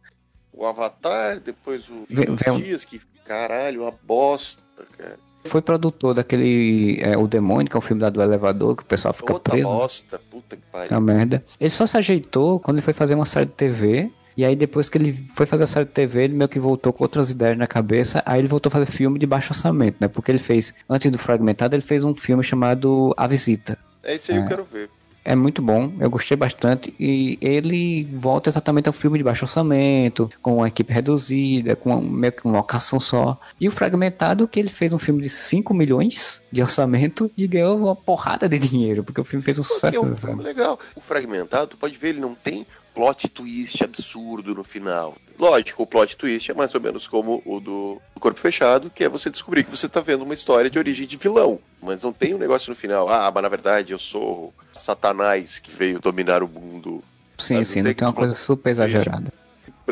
O 0.52 0.66
Avatar, 0.66 1.40
depois 1.40 1.88
o 1.88 2.04
Vem, 2.10 2.36
Dias, 2.60 2.84
que 2.84 3.00
caralho, 3.24 3.82
uma 3.82 3.92
bosta, 3.92 4.60
cara. 4.98 5.18
Foi 5.44 5.62
produtor 5.62 6.14
daquele 6.14 6.98
é, 7.00 7.16
O 7.16 7.26
Demônio, 7.26 7.68
que 7.68 7.76
é 7.76 7.78
um 7.78 7.82
filme 7.82 8.02
lá 8.02 8.10
do 8.10 8.22
elevador, 8.22 8.76
que 8.76 8.82
o 8.82 8.86
pessoal 8.86 9.14
fica 9.14 9.32
Outra 9.32 9.52
preso. 9.52 9.68
bosta, 9.68 10.20
puta 10.30 10.56
que 10.56 10.62
pariu. 10.70 10.88
É 10.90 10.94
uma 10.94 11.00
merda. 11.00 11.44
Ele 11.58 11.70
só 11.70 11.86
se 11.86 11.96
ajeitou 11.96 12.60
quando 12.60 12.76
ele 12.76 12.84
foi 12.84 12.94
fazer 12.94 13.14
uma 13.14 13.24
série 13.24 13.46
de 13.46 13.52
TV. 13.52 14.10
E 14.36 14.44
aí 14.44 14.54
depois 14.54 14.88
que 14.88 14.96
ele 14.96 15.12
foi 15.34 15.44
fazer 15.46 15.64
a 15.64 15.66
série 15.66 15.86
de 15.86 15.92
TV, 15.92 16.24
ele 16.24 16.34
meio 16.34 16.48
que 16.48 16.58
voltou 16.58 16.92
com 16.92 17.04
outras 17.04 17.30
ideias 17.30 17.58
na 17.58 17.66
cabeça. 17.66 18.22
Aí 18.24 18.40
ele 18.40 18.48
voltou 18.48 18.68
a 18.70 18.72
fazer 18.72 18.86
filme 18.86 19.18
de 19.18 19.26
baixo 19.26 19.52
orçamento, 19.52 19.96
né? 20.00 20.08
Porque 20.08 20.30
ele 20.30 20.38
fez, 20.38 20.74
antes 20.88 21.10
do 21.10 21.18
Fragmentado, 21.18 21.74
ele 21.74 21.82
fez 21.82 22.04
um 22.04 22.14
filme 22.14 22.42
chamado 22.44 23.12
A 23.16 23.26
Visita. 23.26 23.78
É 24.02 24.14
isso 24.14 24.30
aí 24.30 24.38
é. 24.38 24.40
eu 24.40 24.46
quero 24.46 24.64
ver 24.64 24.88
é 25.24 25.34
muito 25.36 25.60
bom, 25.60 25.92
eu 26.00 26.08
gostei 26.10 26.36
bastante. 26.36 26.94
E 26.98 27.38
ele 27.40 28.04
volta 28.12 28.48
exatamente 28.48 28.88
ao 28.88 28.92
filme 28.92 29.18
de 29.18 29.24
baixo 29.24 29.44
orçamento, 29.44 30.30
com 30.40 30.56
uma 30.56 30.68
equipe 30.68 30.92
reduzida, 30.92 31.76
com 31.76 32.00
meio 32.00 32.32
que 32.32 32.44
uma 32.44 32.58
locação 32.58 32.98
só. 32.98 33.38
E 33.60 33.68
o 33.68 33.70
Fragmentado, 33.70 34.48
que 34.48 34.58
ele 34.58 34.68
fez 34.68 34.92
um 34.92 34.98
filme 34.98 35.22
de 35.22 35.28
5 35.28 35.74
milhões 35.74 36.42
de 36.50 36.62
orçamento 36.62 37.30
e 37.36 37.46
ganhou 37.46 37.76
uma 37.76 37.94
porrada 37.94 38.48
de 38.48 38.58
dinheiro, 38.58 39.04
porque 39.04 39.20
o 39.20 39.24
filme 39.24 39.44
fez 39.44 39.58
um 39.58 39.62
sucesso. 39.62 39.96
É 39.96 40.00
um 40.00 40.16
filme 40.16 40.42
legal. 40.42 40.78
O 40.94 41.00
Fragmentado, 41.00 41.68
tu 41.68 41.76
pode 41.76 41.96
ver, 41.96 42.10
ele 42.10 42.20
não 42.20 42.34
tem 42.34 42.66
plot 43.00 43.28
twist 43.30 43.82
absurdo 43.82 44.54
no 44.54 44.62
final. 44.62 45.16
Lógico, 45.38 45.82
o 45.82 45.86
plot 45.86 46.18
twist 46.18 46.50
é 46.50 46.54
mais 46.54 46.74
ou 46.74 46.80
menos 46.82 47.08
como 47.08 47.42
o 47.46 47.58
do, 47.58 47.98
Corpo 48.20 48.38
Fechado, 48.38 48.90
que 48.94 49.02
é 49.02 49.08
você 49.08 49.30
descobrir 49.30 49.64
que 49.64 49.70
você 49.70 49.86
está 49.86 50.02
vendo 50.02 50.22
uma 50.22 50.34
história 50.34 50.68
de 50.68 50.78
origem 50.78 51.06
de 51.06 51.16
vilão. 51.16 51.58
Mas 51.80 52.02
não 52.02 52.12
tem 52.12 52.34
um 52.34 52.38
negócio 52.38 52.68
no 52.68 52.76
final, 52.76 53.08
ah, 53.08 53.32
mas 53.34 53.42
na 53.42 53.48
verdade 53.48 53.92
eu 53.92 53.98
sou 53.98 54.52
Satanás 54.70 55.58
que 55.58 55.70
veio 55.70 55.98
dominar 55.98 56.42
o 56.42 56.48
mundo. 56.48 57.02
Sim, 57.38 57.54
não 57.54 57.64
sim, 57.64 57.74
tem 57.74 57.82
não 57.84 57.94
tem 57.94 58.06
uma 58.06 58.12
coisa 58.12 58.34
super 58.34 58.68
exagerada 58.68 59.32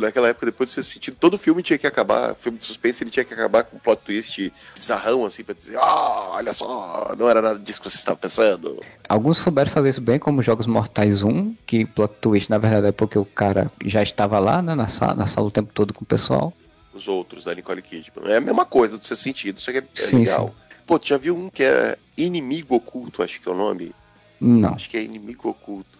naquela 0.01 0.28
época, 0.28 0.46
depois 0.46 0.68
de 0.68 0.74
você 0.74 0.80
assistir, 0.80 1.11
todo 1.12 1.38
filme 1.38 1.62
tinha 1.62 1.78
que 1.78 1.86
acabar, 1.86 2.34
filme 2.34 2.59
de 2.59 2.64
suspense, 2.64 3.03
ele 3.03 3.11
tinha 3.11 3.24
que 3.24 3.34
acabar 3.34 3.64
com 3.64 3.76
um 3.76 3.80
plot 3.80 4.03
twist 4.05 4.53
bizarrão, 4.74 5.24
assim, 5.24 5.44
pra 5.44 5.55
dizer, 5.55 5.76
oh, 5.76 6.30
olha 6.32 6.53
só, 6.53 7.14
não 7.18 7.28
era 7.28 7.40
nada 7.40 7.59
disso 7.59 7.80
que 7.80 7.90
você 7.90 7.96
estava 7.96 8.16
pensando. 8.16 8.82
Alguns 9.09 9.38
souberam 9.38 9.70
fazer 9.70 9.88
isso 9.88 10.01
bem, 10.01 10.18
como 10.18 10.42
Jogos 10.42 10.66
Mortais 10.66 11.22
1, 11.22 11.55
que 11.66 11.84
plot 11.84 12.14
twist, 12.20 12.51
na 12.51 12.59
verdade, 12.59 12.86
é 12.86 12.92
porque 12.92 13.18
o 13.18 13.24
cara 13.24 13.70
já 13.84 14.03
estava 14.03 14.38
lá, 14.38 14.62
né, 14.62 14.74
na 14.74 14.88
sala, 14.88 15.14
na 15.14 15.26
sala 15.26 15.46
o 15.46 15.51
tempo 15.51 15.72
todo 15.72 15.92
com 15.92 16.05
o 16.05 16.07
pessoal. 16.07 16.53
Os 16.92 17.09
outros, 17.09 17.44
da 17.44 17.55
Nicole 17.55 17.82
Kidman. 17.82 18.30
É 18.30 18.36
a 18.36 18.40
mesma 18.40 18.64
coisa 18.64 18.99
do 18.99 19.05
seu 19.05 19.16
sentido, 19.16 19.59
isso 19.59 19.70
aqui 19.70 19.78
é, 19.78 19.82
é 19.82 19.86
sim, 19.94 20.18
legal. 20.18 20.49
Sim. 20.49 20.68
Pô, 20.86 20.99
tu 20.99 21.07
já 21.07 21.18
viu 21.18 21.36
um 21.36 21.51
que 21.51 21.62
é 21.62 21.99
Inimigo 22.16 22.74
Oculto, 22.74 23.22
acho 23.22 23.40
que 23.40 23.49
é 23.49 23.53
o 23.53 23.55
nome? 23.55 23.92
Não. 24.40 24.74
Acho 24.74 24.88
que 24.88 24.96
é 24.96 25.03
Inimigo 25.03 25.49
Oculto. 25.49 25.97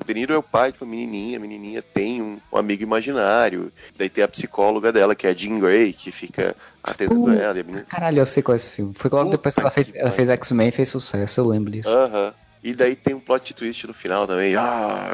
O 0.00 0.04
De 0.04 0.14
Niro 0.14 0.32
é 0.32 0.38
o 0.38 0.42
pai 0.42 0.72
de 0.72 0.80
uma 0.80 0.90
menininha, 0.90 1.38
a 1.38 1.40
menininha 1.40 1.82
tem 1.82 2.22
um, 2.22 2.40
um, 2.52 2.56
amigo 2.56 2.82
imaginário. 2.82 3.72
Daí 3.96 4.08
tem 4.08 4.22
a 4.24 4.28
psicóloga 4.28 4.92
dela, 4.92 5.14
que 5.14 5.26
é 5.26 5.30
a 5.30 5.34
Jean 5.34 5.58
Grey, 5.58 5.92
que 5.92 6.12
fica 6.12 6.56
atendendo 6.82 7.24
uh, 7.24 7.30
ela. 7.32 7.54
Menina... 7.54 7.82
Caralho, 7.82 8.20
eu 8.20 8.26
sei 8.26 8.42
qual 8.42 8.54
é 8.54 8.56
esse 8.56 8.70
filme. 8.70 8.94
Foi 8.94 9.10
logo 9.10 9.30
depois 9.30 9.54
que 9.54 9.60
ela 9.60 9.70
fez, 9.70 9.92
ela 9.94 10.10
fez 10.10 10.28
X-Men 10.28 10.68
e 10.68 10.72
fez 10.72 10.88
sucesso, 10.88 11.40
eu 11.40 11.46
lembro 11.48 11.70
disso. 11.70 11.88
Aham. 11.88 12.28
Uh 12.28 12.30
-huh. 12.30 12.34
E 12.62 12.74
daí 12.74 12.96
tem 12.96 13.14
um 13.14 13.20
plot 13.20 13.54
twist 13.54 13.86
no 13.86 13.94
final 13.94 14.26
também. 14.26 14.56
Ah, 14.56 15.12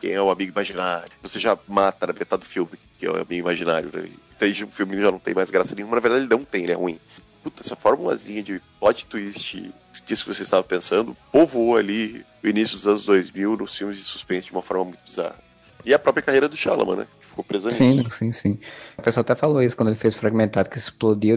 quem 0.00 0.12
é 0.12 0.22
o 0.22 0.30
amigo 0.30 0.50
imaginário? 0.50 1.10
Você 1.22 1.38
já 1.38 1.56
mata 1.68 2.06
na 2.06 2.12
metade 2.14 2.40
do 2.40 2.48
filme 2.48 2.70
que 2.98 3.06
é 3.06 3.10
o 3.10 3.16
amigo 3.16 3.34
imaginário. 3.34 3.90
Né? 3.92 4.08
Então 4.36 4.48
o 4.48 4.70
filme 4.70 5.00
já 5.00 5.10
não 5.10 5.18
tem 5.18 5.34
mais 5.34 5.50
graça 5.50 5.74
nenhuma. 5.74 5.96
Na 5.96 6.00
verdade, 6.00 6.24
ele 6.24 6.30
não 6.30 6.44
tem, 6.44 6.64
ele 6.64 6.72
é 6.72 6.76
ruim. 6.76 6.98
Puta, 7.46 7.62
essa 7.62 7.76
formulazinha 7.76 8.42
de 8.42 8.60
plot 8.80 9.06
twist 9.06 9.72
disso 10.04 10.24
que 10.24 10.34
você 10.34 10.42
estava 10.42 10.64
pensando, 10.64 11.16
povoou 11.30 11.76
ali 11.76 12.26
o 12.42 12.48
início 12.48 12.76
dos 12.76 12.88
anos 12.88 13.06
2000 13.06 13.56
nos 13.56 13.76
filmes 13.76 13.96
de 13.96 14.02
suspense 14.02 14.46
de 14.46 14.52
uma 14.52 14.62
forma 14.62 14.84
muito 14.84 14.98
bizarra. 15.04 15.36
E 15.84 15.94
a 15.94 15.98
própria 15.98 16.24
carreira 16.24 16.48
do 16.48 16.56
Shyamalan, 16.56 16.96
né? 16.96 17.06
Que 17.20 17.26
ficou 17.26 17.44
presa 17.44 17.70
Sim, 17.70 18.02
nisso. 18.02 18.10
sim, 18.10 18.32
sim. 18.32 18.58
O 18.98 19.02
pessoal 19.02 19.22
até 19.22 19.36
falou 19.36 19.62
isso 19.62 19.76
quando 19.76 19.90
ele 19.90 19.96
fez 19.96 20.14
Fragmentado, 20.14 20.68
que 20.68 20.76
explodiu, 20.76 21.36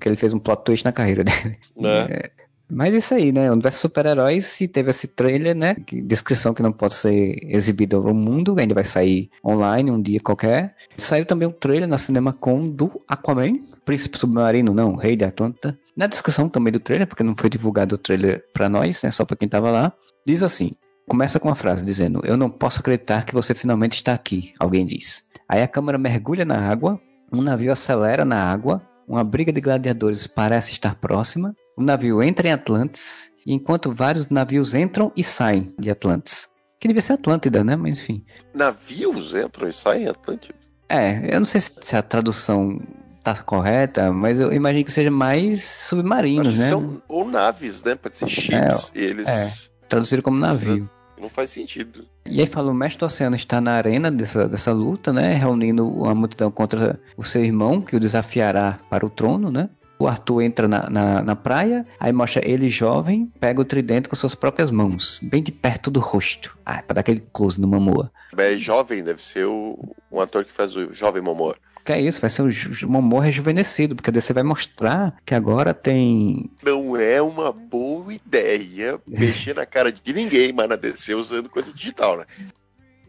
que 0.00 0.08
ele 0.08 0.16
fez 0.16 0.32
um 0.32 0.40
plot 0.40 0.64
twist 0.64 0.84
na 0.84 0.92
carreira 0.92 1.22
dele. 1.22 1.56
Né? 1.76 2.06
É, 2.10 2.30
Mas 2.70 2.94
isso 2.94 3.14
aí, 3.14 3.30
né? 3.30 3.50
O 3.50 3.52
universo 3.52 3.80
super-heróis, 3.80 4.60
e 4.60 4.66
teve 4.66 4.90
esse 4.90 5.08
trailer, 5.08 5.54
né? 5.54 5.74
Que, 5.74 6.00
descrição 6.00 6.54
que 6.54 6.62
não 6.62 6.72
pode 6.72 6.94
ser 6.94 7.38
exibida 7.42 7.96
ao 7.96 8.14
mundo, 8.14 8.56
ainda 8.58 8.74
vai 8.74 8.84
sair 8.84 9.30
online 9.44 9.90
um 9.90 10.00
dia 10.00 10.20
qualquer. 10.20 10.74
Saiu 10.96 11.26
também 11.26 11.46
um 11.46 11.52
trailer 11.52 11.88
na 11.88 11.98
CinemaCon 11.98 12.64
do 12.64 13.02
Aquaman, 13.06 13.58
Príncipe 13.84 14.18
Submarino, 14.18 14.72
não, 14.72 14.96
Rei 14.96 15.16
da 15.16 15.28
Atlanta. 15.28 15.78
Na 15.96 16.06
descrição 16.06 16.48
também 16.48 16.72
do 16.72 16.80
trailer, 16.80 17.06
porque 17.06 17.22
não 17.22 17.36
foi 17.36 17.50
divulgado 17.50 17.94
o 17.94 17.98
trailer 17.98 18.44
pra 18.52 18.68
nós, 18.68 19.02
né? 19.02 19.10
Só 19.10 19.24
pra 19.24 19.36
quem 19.36 19.48
tava 19.48 19.70
lá. 19.70 19.92
Diz 20.26 20.42
assim: 20.42 20.72
começa 21.06 21.38
com 21.38 21.48
uma 21.48 21.54
frase 21.54 21.84
dizendo: 21.84 22.20
Eu 22.24 22.36
não 22.36 22.50
posso 22.50 22.80
acreditar 22.80 23.24
que 23.24 23.34
você 23.34 23.54
finalmente 23.54 23.94
está 23.94 24.14
aqui, 24.14 24.52
alguém 24.58 24.86
diz. 24.86 25.24
Aí 25.48 25.62
a 25.62 25.68
câmera 25.68 25.98
mergulha 25.98 26.44
na 26.44 26.58
água, 26.58 27.00
um 27.30 27.42
navio 27.42 27.72
acelera 27.72 28.24
na 28.24 28.42
água, 28.42 28.82
uma 29.06 29.22
briga 29.22 29.52
de 29.52 29.60
gladiadores 29.60 30.26
parece 30.26 30.72
estar 30.72 30.94
próxima, 30.94 31.54
o 31.76 31.82
navio 31.82 32.22
entra 32.22 32.48
em 32.48 32.52
Atlantis, 32.52 33.30
enquanto 33.46 33.92
vários 33.92 34.28
navios 34.28 34.74
entram 34.74 35.12
e 35.16 35.24
saem 35.24 35.74
de 35.78 35.90
Atlantis. 35.90 36.48
Que 36.80 36.88
devia 36.88 37.02
ser 37.02 37.14
Atlântida, 37.14 37.64
né? 37.64 37.76
Mas 37.76 37.98
enfim. 37.98 38.24
Navios 38.54 39.34
entram 39.34 39.68
e 39.68 39.72
saem 39.72 40.04
em 40.04 40.08
Atlântida. 40.08 40.58
É, 40.88 41.34
eu 41.34 41.40
não 41.40 41.46
sei 41.46 41.60
se 41.60 41.96
a 41.96 42.02
tradução 42.02 42.78
tá 43.22 43.34
correta, 43.42 44.12
mas 44.12 44.38
eu 44.38 44.52
imagino 44.52 44.84
que 44.84 44.92
seja 44.92 45.10
mais 45.10 45.64
submarinos, 45.64 46.58
né? 46.58 46.68
são 46.68 47.02
ou 47.08 47.26
naves, 47.26 47.82
né? 47.82 47.94
Pode 47.94 48.16
ser 48.16 48.28
chips. 48.28 48.92
e 48.94 49.00
eles. 49.00 49.70
Traduzido 49.88 50.22
como 50.22 50.38
navio. 50.38 50.88
Não 51.18 51.30
faz 51.30 51.50
sentido. 51.50 52.06
E 52.26 52.40
aí 52.40 52.46
fala, 52.46 52.70
o 52.70 52.74
mestre 52.74 52.98
do 52.98 53.06
oceano 53.06 53.34
está 53.34 53.60
na 53.60 53.72
arena 53.72 54.10
dessa, 54.10 54.46
dessa 54.46 54.72
luta, 54.72 55.10
né? 55.10 55.34
Reunindo 55.34 55.88
uma 55.88 56.14
multidão 56.14 56.50
contra 56.50 57.00
o 57.16 57.24
seu 57.24 57.42
irmão, 57.42 57.80
que 57.80 57.96
o 57.96 58.00
desafiará 58.00 58.78
para 58.90 59.06
o 59.06 59.10
trono, 59.10 59.50
né? 59.50 59.70
O 59.98 60.08
Arthur 60.08 60.42
entra 60.42 60.66
na, 60.68 60.90
na, 60.90 61.22
na 61.22 61.36
praia, 61.36 61.86
aí 62.00 62.12
mostra 62.12 62.42
ele 62.44 62.68
jovem, 62.68 63.30
pega 63.38 63.60
o 63.60 63.64
tridente 63.64 64.08
com 64.08 64.16
suas 64.16 64.34
próprias 64.34 64.70
mãos, 64.70 65.20
bem 65.22 65.42
de 65.42 65.52
perto 65.52 65.90
do 65.90 66.00
rosto. 66.00 66.56
Ah, 66.66 66.82
pra 66.82 66.94
dar 66.94 67.00
aquele 67.00 67.20
close 67.32 67.60
no 67.60 67.68
Momoa. 67.68 68.10
É 68.36 68.56
jovem, 68.56 69.04
deve 69.04 69.22
ser 69.22 69.46
o, 69.46 69.78
um 70.10 70.20
ator 70.20 70.44
que 70.44 70.50
faz 70.50 70.74
o 70.74 70.92
jovem 70.94 71.22
Momoa. 71.22 71.56
Que 71.84 71.92
é 71.92 72.00
isso, 72.00 72.18
vai 72.20 72.30
ser 72.30 72.40
o 72.42 72.50
Ju- 72.50 72.88
Momoa 72.88 73.22
rejuvenescido, 73.22 73.94
porque 73.94 74.08
a 74.08 74.12
DC 74.12 74.32
vai 74.32 74.42
mostrar 74.42 75.14
que 75.24 75.34
agora 75.34 75.74
tem... 75.74 76.50
Não 76.62 76.96
é 76.96 77.20
uma 77.22 77.52
boa 77.52 78.12
ideia 78.12 78.98
mexer 79.06 79.54
na 79.54 79.66
cara 79.66 79.92
de 79.92 80.12
ninguém, 80.12 80.50
mas 80.52 80.68
na 80.68 80.76
DC 80.76 81.14
usando 81.14 81.48
coisa 81.50 81.72
digital, 81.72 82.16
né? 82.16 82.24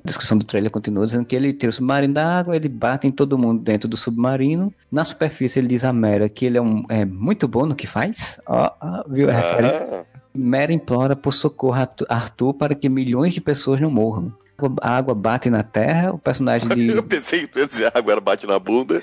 A 0.05 0.07
descrição 0.07 0.37
do 0.37 0.45
trailer 0.45 0.69
continua 0.69 1.03
dizendo 1.03 1.25
que 1.25 1.35
ele 1.35 1.51
tira 1.51 1.71
o 1.71 1.73
submarino 1.73 2.13
da 2.13 2.37
água, 2.37 2.55
ele 2.55 2.69
bate 2.69 3.07
em 3.07 3.11
todo 3.11 3.39
mundo 3.39 3.63
dentro 3.63 3.89
do 3.89 3.97
submarino. 3.97 4.71
Na 4.91 5.03
superfície 5.03 5.57
ele 5.57 5.67
diz 5.67 5.83
a 5.83 5.91
Mera 5.91 6.29
que 6.29 6.45
ele 6.45 6.59
é, 6.59 6.61
um, 6.61 6.85
é 6.89 7.03
muito 7.03 7.47
bom 7.47 7.65
no 7.65 7.75
que 7.75 7.87
faz. 7.87 8.39
Ó, 8.45 8.69
ó, 8.79 9.03
viu 9.09 9.27
a 9.31 9.33
referência? 9.33 10.05
Ah, 10.13 10.19
Mera 10.31 10.71
implora 10.71 11.15
por 11.15 11.33
socorro 11.33 11.73
a 11.73 12.15
Arthur 12.15 12.53
para 12.53 12.75
que 12.75 12.87
milhões 12.87 13.33
de 13.33 13.41
pessoas 13.41 13.81
não 13.81 13.89
morram. 13.89 14.31
A 14.79 14.95
água 14.95 15.15
bate 15.15 15.49
na 15.49 15.63
terra, 15.63 16.13
o 16.13 16.19
personagem 16.19 16.69
de. 16.69 16.89
eu 16.95 17.01
pensei 17.01 17.47
que 17.47 17.65
dizer 17.65 17.87
a 17.91 17.97
água 17.97 18.21
bate 18.21 18.45
na 18.45 18.59
bunda. 18.59 19.01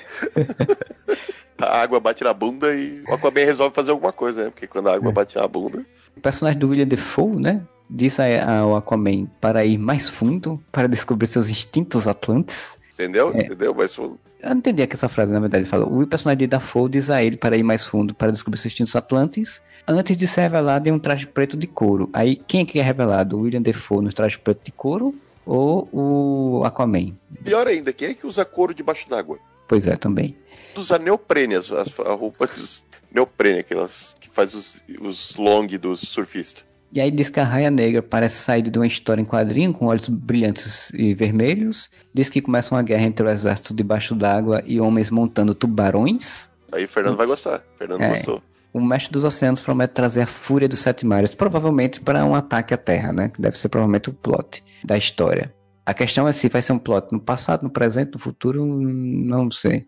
a 1.59 1.81
água 1.81 1.99
bate 1.99 2.23
na 2.23 2.33
bunda 2.33 2.73
e 2.73 3.03
o 3.09 3.13
Aquaman 3.13 3.43
resolve 3.43 3.75
fazer 3.75 3.91
alguma 3.91 4.13
coisa, 4.13 4.45
né? 4.45 4.49
Porque 4.51 4.67
quando 4.67 4.87
a 4.87 4.95
água 4.95 5.09
É. 5.09 5.13
bate 5.13 5.35
na 5.35 5.45
bunda. 5.49 5.85
O 6.15 6.21
personagem 6.21 6.57
do 6.57 6.69
William 6.69 6.87
Defoe, 6.87 7.35
né? 7.35 7.61
Diz 7.95 8.19
a- 8.19 8.59
ao 8.59 8.75
Aquaman 8.75 9.27
para 9.39 9.63
ir 9.63 9.77
mais 9.77 10.09
fundo, 10.09 10.59
para 10.71 10.87
descobrir 10.87 11.27
seus 11.27 11.49
instintos 11.49 12.07
atlantes. 12.07 12.77
Entendeu? 12.95 13.31
É. 13.35 13.45
Entendeu? 13.45 13.73
Mas 13.77 13.93
foi- 13.93 14.11
Eu 14.41 14.49
não 14.49 14.57
entendi 14.57 14.81
essa 14.81 15.07
frase, 15.07 15.31
na 15.31 15.39
verdade, 15.39 15.61
ele 15.63 15.69
falou. 15.69 16.01
O 16.01 16.07
personagem 16.07 16.39
de 16.39 16.47
Dafoe 16.47 16.89
diz 16.89 17.09
a 17.09 17.23
ele 17.23 17.37
para 17.37 17.55
ir 17.55 17.63
mais 17.63 17.85
fundo 17.85 18.13
para 18.13 18.31
descobrir 18.31 18.59
seus 18.59 18.73
instintos 18.73 18.95
atlantes, 18.95 19.61
antes 19.87 20.17
de 20.17 20.25
ser 20.27 20.41
revelado 20.41 20.89
em 20.89 20.91
um 20.91 20.99
traje 20.99 21.25
preto 21.27 21.55
de 21.55 21.67
couro. 21.67 22.09
Aí, 22.11 22.35
quem 22.35 22.61
é 22.61 22.65
que 22.65 22.79
é 22.79 22.83
revelado? 22.83 23.37
O 23.37 23.41
William 23.41 23.61
Defoe 23.61 24.03
no 24.03 24.11
traje 24.11 24.37
preto 24.39 24.61
de 24.65 24.71
couro 24.71 25.13
ou 25.45 25.87
o 25.93 26.63
Aquaman? 26.65 27.13
Pior 27.43 27.67
ainda, 27.67 27.93
quem 27.93 28.09
é 28.09 28.13
que 28.13 28.25
usa 28.27 28.43
couro 28.43 28.73
debaixo 28.73 29.07
d'água? 29.09 29.37
Pois 29.67 29.85
é, 29.85 29.95
também. 29.95 30.35
Usa 30.75 30.97
neoprene, 30.97 31.55
as, 31.55 31.71
as, 31.71 31.97
a 31.99 32.13
roupa 32.13 32.47
dos 32.47 32.83
neoprene, 33.11 33.59
aquelas 33.59 34.13
que 34.19 34.27
faz 34.29 34.53
os, 34.53 34.83
os 34.99 35.35
long 35.37 35.67
dos 35.67 36.01
surfistas. 36.01 36.65
E 36.95 37.01
aí 37.01 37.09
diz 37.09 37.27
que 37.27 37.39
a 37.39 37.43
Raia 37.43 37.71
Negra 37.71 38.03
parece 38.03 38.35
sair 38.35 38.61
de 38.61 38.77
uma 38.77 38.85
história 38.85 39.19
em 39.19 39.25
quadrinho 39.25 39.73
com 39.73 39.87
olhos 39.87 40.07
brilhantes 40.07 40.91
e 40.93 41.11
vermelhos. 41.15 41.89
Diz 42.13 42.29
que 42.29 42.39
começa 42.39 42.75
uma 42.75 42.83
guerra 42.83 43.03
entre 43.03 43.25
o 43.25 43.29
exército 43.31 43.73
debaixo 43.73 44.13
d'água 44.13 44.61
e 44.63 44.79
homens 44.79 45.09
montando 45.09 45.55
tubarões. 45.55 46.47
Aí 46.71 46.85
o 46.85 46.87
Fernando 46.87 47.17
vai 47.17 47.25
gostar. 47.25 47.63
O 47.73 47.77
Fernando 47.79 47.99
É. 48.01 48.09
gostou. 48.09 48.43
O 48.71 48.79
mestre 48.79 49.11
dos 49.11 49.23
oceanos 49.23 49.59
promete 49.59 49.95
trazer 49.95 50.21
a 50.21 50.27
fúria 50.27 50.69
dos 50.69 50.79
sete 50.79 51.03
mares, 51.03 51.33
provavelmente 51.33 51.99
para 51.99 52.23
um 52.25 52.35
ataque 52.35 52.75
à 52.75 52.77
Terra, 52.77 53.11
né? 53.11 53.29
Que 53.29 53.41
deve 53.41 53.57
ser 53.57 53.69
provavelmente 53.69 54.11
o 54.11 54.13
plot 54.13 54.63
da 54.83 54.95
história. 54.95 55.51
A 55.87 55.95
questão 55.95 56.27
é 56.27 56.31
se 56.31 56.47
vai 56.47 56.61
ser 56.61 56.73
um 56.73 56.79
plot 56.79 57.07
no 57.11 57.19
passado, 57.19 57.63
no 57.63 57.71
presente, 57.71 58.13
no 58.13 58.19
futuro, 58.19 58.63
não 58.63 59.49
sei. 59.49 59.87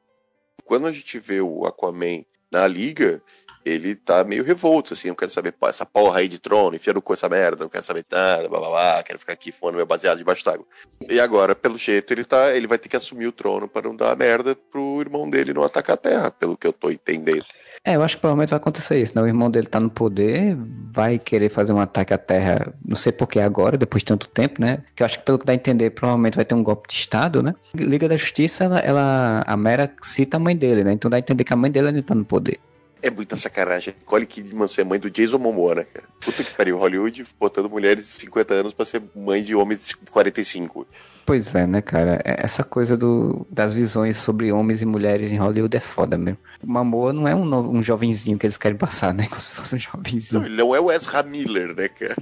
Quando 0.65 0.87
a 0.87 0.91
gente 0.91 1.19
vê 1.19 1.39
o 1.39 1.65
Aquaman 1.67 2.23
na 2.51 2.67
liga, 2.67 3.21
ele 3.65 3.95
tá 3.95 4.23
meio 4.23 4.43
revolto, 4.43 4.93
assim, 4.93 5.07
eu 5.07 5.15
quero 5.15 5.31
saber 5.31 5.51
pô, 5.53 5.67
essa 5.67 5.85
porra 5.85 6.19
aí 6.19 6.27
de 6.27 6.39
trono, 6.39 6.75
enfia 6.75 6.93
no 6.93 7.01
cu 7.01 7.13
essa 7.13 7.27
merda, 7.27 7.63
não 7.63 7.69
quero 7.69 7.83
saber 7.83 8.05
nada, 8.11 8.47
blá 8.47 8.59
blá 8.59 8.69
blá, 8.69 9.03
quero 9.03 9.17
ficar 9.17 9.33
aqui 9.33 9.51
fumando 9.51 9.75
meu 9.75 9.85
baseado 9.85 10.19
debaixo 10.19 10.45
d'água. 10.45 10.65
E 11.09 11.19
agora, 11.19 11.55
pelo 11.55 11.77
jeito, 11.77 12.13
ele 12.13 12.23
tá, 12.23 12.55
ele 12.55 12.67
vai 12.67 12.77
ter 12.77 12.87
que 12.87 12.95
assumir 12.95 13.25
o 13.25 13.31
trono 13.31 13.67
para 13.67 13.87
não 13.87 13.95
dar 13.95 14.15
merda 14.15 14.55
pro 14.55 15.01
irmão 15.01 15.29
dele 15.29 15.53
não 15.53 15.63
atacar 15.63 15.95
a 15.95 15.97
terra, 15.97 16.31
pelo 16.31 16.55
que 16.55 16.67
eu 16.67 16.73
tô 16.73 16.91
entendendo. 16.91 17.45
É, 17.87 17.95
eu 17.95 18.01
acho 18.01 18.15
que 18.15 18.21
provavelmente 18.21 18.49
vai 18.49 18.57
acontecer 18.57 18.99
isso, 18.99 19.13
né? 19.15 19.21
O 19.21 19.27
irmão 19.27 19.49
dele 19.49 19.67
tá 19.67 19.79
no 19.79 19.91
poder, 19.91 20.57
vai 20.89 21.19
querer 21.19 21.49
fazer 21.49 21.71
um 21.71 21.79
ataque 21.79 22.15
à 22.15 22.17
Terra, 22.17 22.73
não 22.83 22.95
sei 22.95 23.11
por 23.11 23.27
que 23.27 23.39
agora, 23.39 23.77
depois 23.77 24.01
de 24.01 24.07
tanto 24.07 24.27
tempo, 24.27 24.59
né? 24.59 24.79
Que 24.95 25.03
eu 25.03 25.05
acho 25.05 25.19
que 25.19 25.25
pelo 25.25 25.37
que 25.37 25.45
dá 25.45 25.53
a 25.53 25.55
entender, 25.55 25.91
provavelmente 25.91 26.35
vai 26.35 26.43
ter 26.43 26.55
um 26.55 26.63
golpe 26.63 26.89
de 26.89 26.95
Estado, 26.95 27.43
né? 27.43 27.53
Liga 27.75 28.09
da 28.09 28.17
Justiça, 28.17 28.63
ela, 28.63 28.79
ela 28.79 29.43
a 29.45 29.55
Mera 29.55 29.93
cita 30.01 30.37
a 30.37 30.39
mãe 30.39 30.57
dele, 30.57 30.83
né? 30.83 30.93
Então 30.93 31.11
dá 31.11 31.17
a 31.17 31.19
entender 31.19 31.43
que 31.43 31.53
a 31.53 31.55
mãe 31.55 31.69
dele 31.69 31.89
ainda 31.89 32.01
tá 32.01 32.15
no 32.15 32.25
poder. 32.25 32.59
É 33.01 33.09
muita 33.11 33.35
sacanagem. 33.35 33.93
Nicole 33.99 34.25
Kidman 34.25 34.67
ser 34.67 34.83
mãe 34.83 34.99
do 34.99 35.11
Jason 35.11 35.37
Momoa, 35.37 35.75
né, 35.75 35.83
cara? 35.83 36.05
Puta 36.19 36.43
que 36.43 36.51
pariu, 36.55 36.77
Hollywood 36.77 37.23
botando 37.39 37.69
mulheres 37.69 38.03
de 38.05 38.11
50 38.11 38.53
anos 38.53 38.73
pra 38.73 38.85
ser 38.85 39.03
mãe 39.15 39.43
de 39.43 39.53
homens 39.53 39.87
de 39.89 39.95
45. 40.11 40.87
Pois 41.25 41.53
é, 41.53 41.67
né, 41.67 41.81
cara? 41.81 42.19
É- 42.25 42.43
Essa 42.43 42.63
coisa 42.63 42.97
do, 42.97 43.45
das 43.49 43.73
visões 43.73 44.17
sobre 44.17 44.51
homens 44.51 44.81
e 44.81 44.85
mulheres 44.85 45.31
em 45.31 45.37
Hollywood 45.37 45.75
é 45.77 45.79
foda 45.79 46.17
mesmo. 46.17 46.39
O 46.63 46.67
Mamoa 46.71 47.13
não 47.13 47.27
é 47.27 47.35
um, 47.35 47.45
no- 47.45 47.69
um 47.71 47.83
jovenzinho 47.83 48.37
que 48.39 48.45
eles 48.47 48.57
querem 48.57 48.77
passar, 48.77 49.13
né? 49.13 49.27
Como 49.29 49.41
se 49.41 49.53
fosse 49.53 49.75
um 49.75 49.77
Não, 49.77 49.83
jovenzinho. 50.03 50.45
ele 50.45 50.55
não 50.55 50.73
é 50.73 50.79
o 50.79 50.91
Ezra 50.91 51.21
Miller, 51.21 51.75
né, 51.75 51.87
cara? 51.87 52.15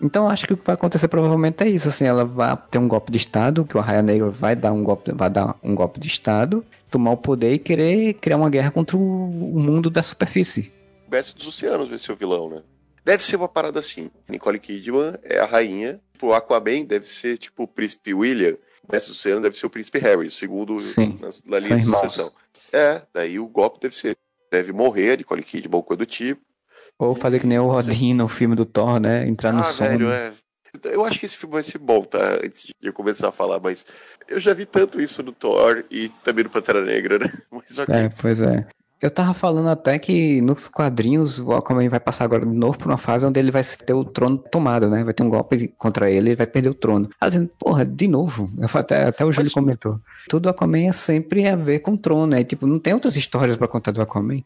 Então 0.00 0.28
acho 0.28 0.46
que 0.48 0.52
o 0.54 0.56
que 0.56 0.66
vai 0.66 0.74
acontecer 0.74 1.06
provavelmente 1.06 1.62
é 1.62 1.68
isso, 1.68 1.88
assim, 1.88 2.04
ela 2.04 2.24
vai 2.24 2.56
ter 2.70 2.78
um 2.78 2.88
golpe 2.88 3.12
de 3.12 3.18
Estado, 3.18 3.64
que 3.64 3.76
o 3.76 3.80
Arraia 3.80 4.02
Negra 4.02 4.30
vai 4.30 4.56
dar 4.56 4.72
um 4.72 4.82
golpe, 4.82 5.12
vai 5.12 5.30
dar 5.30 5.54
um 5.62 5.76
golpe 5.76 6.00
de 6.00 6.08
Estado, 6.08 6.64
tomar 6.92 7.12
o 7.12 7.16
poder 7.16 7.52
e 7.52 7.58
querer 7.58 8.14
criar 8.14 8.36
uma 8.36 8.50
guerra 8.50 8.70
contra 8.70 8.96
o, 8.96 9.00
mundo 9.00 9.88
da 9.88 10.02
superfície. 10.02 10.70
O 11.08 11.10
Mestre 11.10 11.36
dos 11.36 11.48
Oceanos 11.48 11.88
vai 11.88 11.98
ser 11.98 12.12
o 12.12 12.16
vilão, 12.16 12.48
né? 12.48 12.62
Deve 13.04 13.24
ser 13.24 13.36
uma 13.36 13.48
parada 13.48 13.80
assim. 13.80 14.10
Nicole 14.28 14.60
Kidman 14.60 15.14
é 15.24 15.38
a 15.38 15.46
rainha. 15.46 16.00
O 16.22 16.32
Aquaman 16.32 16.84
deve 16.84 17.08
ser 17.08 17.36
tipo 17.38 17.64
o 17.64 17.68
príncipe 17.68 18.14
William. 18.14 18.56
O 18.86 18.92
Mestre 18.92 19.10
dos 19.10 19.18
Oceanos 19.18 19.42
deve 19.42 19.56
ser 19.56 19.66
o 19.66 19.70
príncipe 19.70 19.98
Harry, 19.98 20.28
o 20.28 20.30
segundo 20.30 20.78
Sim. 20.78 21.18
na, 21.20 21.30
na 21.46 21.58
linha 21.58 21.78
de 21.78 21.84
sucessão. 21.84 22.30
É, 22.72 23.02
daí 23.12 23.40
o 23.40 23.48
golpe 23.48 23.80
deve 23.80 23.96
ser. 23.96 24.16
Deve 24.50 24.70
morrer 24.70 25.16
Nicole 25.16 25.42
Kidman 25.42 25.76
ou 25.76 25.82
coisa 25.82 25.98
do 25.98 26.06
tipo. 26.06 26.42
Ou 26.98 27.14
fazer 27.14 27.40
que 27.40 27.46
nem 27.46 27.58
o. 27.58 27.66
Rodin 27.66 28.14
no 28.14 28.28
filme 28.28 28.54
do 28.54 28.66
Thor, 28.66 29.00
né? 29.00 29.26
Entrar 29.26 29.52
no 29.52 29.62
ah, 29.62 29.64
sono. 29.64 29.88
velho, 29.88 30.12
é. 30.12 30.32
Eu 30.84 31.04
acho 31.04 31.18
que 31.20 31.26
esse 31.26 31.36
filme 31.36 31.52
vai 31.54 31.62
ser 31.62 31.78
bom, 31.78 32.02
tá? 32.02 32.38
Antes 32.42 32.64
de 32.66 32.74
eu 32.82 32.92
começar 32.92 33.28
a 33.28 33.32
falar, 33.32 33.60
mas 33.60 33.84
eu 34.28 34.40
já 34.40 34.54
vi 34.54 34.64
tanto 34.64 35.00
isso 35.00 35.22
no 35.22 35.30
Thor 35.32 35.84
e 35.90 36.08
também 36.24 36.44
no 36.44 36.50
Pantera 36.50 36.82
Negra, 36.82 37.18
né? 37.18 37.30
Mas 37.52 37.78
ok. 37.78 37.94
É, 37.94 38.08
pois 38.08 38.40
é. 38.40 38.66
Eu 39.00 39.10
tava 39.10 39.34
falando 39.34 39.68
até 39.68 39.98
que 39.98 40.40
nos 40.40 40.68
quadrinhos 40.68 41.40
o 41.40 41.52
Aquaman 41.52 41.88
vai 41.88 41.98
passar 41.98 42.24
agora 42.24 42.46
de 42.46 42.52
novo 42.54 42.78
por 42.78 42.86
uma 42.86 42.96
fase 42.96 43.26
onde 43.26 43.38
ele 43.38 43.50
vai 43.50 43.62
ter 43.64 43.92
o 43.92 44.04
trono 44.04 44.38
tomado, 44.38 44.88
né? 44.88 45.02
Vai 45.02 45.12
ter 45.12 45.24
um 45.24 45.28
golpe 45.28 45.68
contra 45.76 46.08
ele 46.08 46.30
e 46.30 46.34
vai 46.36 46.46
perder 46.46 46.68
o 46.68 46.74
trono. 46.74 47.10
Ah, 47.20 47.26
dizendo, 47.28 47.50
porra, 47.58 47.84
de 47.84 48.06
novo. 48.06 48.48
Até, 48.72 49.04
até 49.08 49.24
o 49.24 49.32
Júlio 49.32 49.46
Mas- 49.46 49.54
comentou. 49.54 50.00
Tudo 50.28 50.48
Aquaman 50.48 50.88
é 50.88 50.92
sempre 50.92 51.48
a 51.48 51.56
ver 51.56 51.80
com 51.80 51.92
o 51.94 51.98
trono, 51.98 52.28
né? 52.28 52.44
Tipo, 52.44 52.64
não 52.66 52.78
tem 52.78 52.94
outras 52.94 53.16
histórias 53.16 53.56
pra 53.56 53.66
contar 53.66 53.90
do 53.90 54.00
Aquaman. 54.00 54.40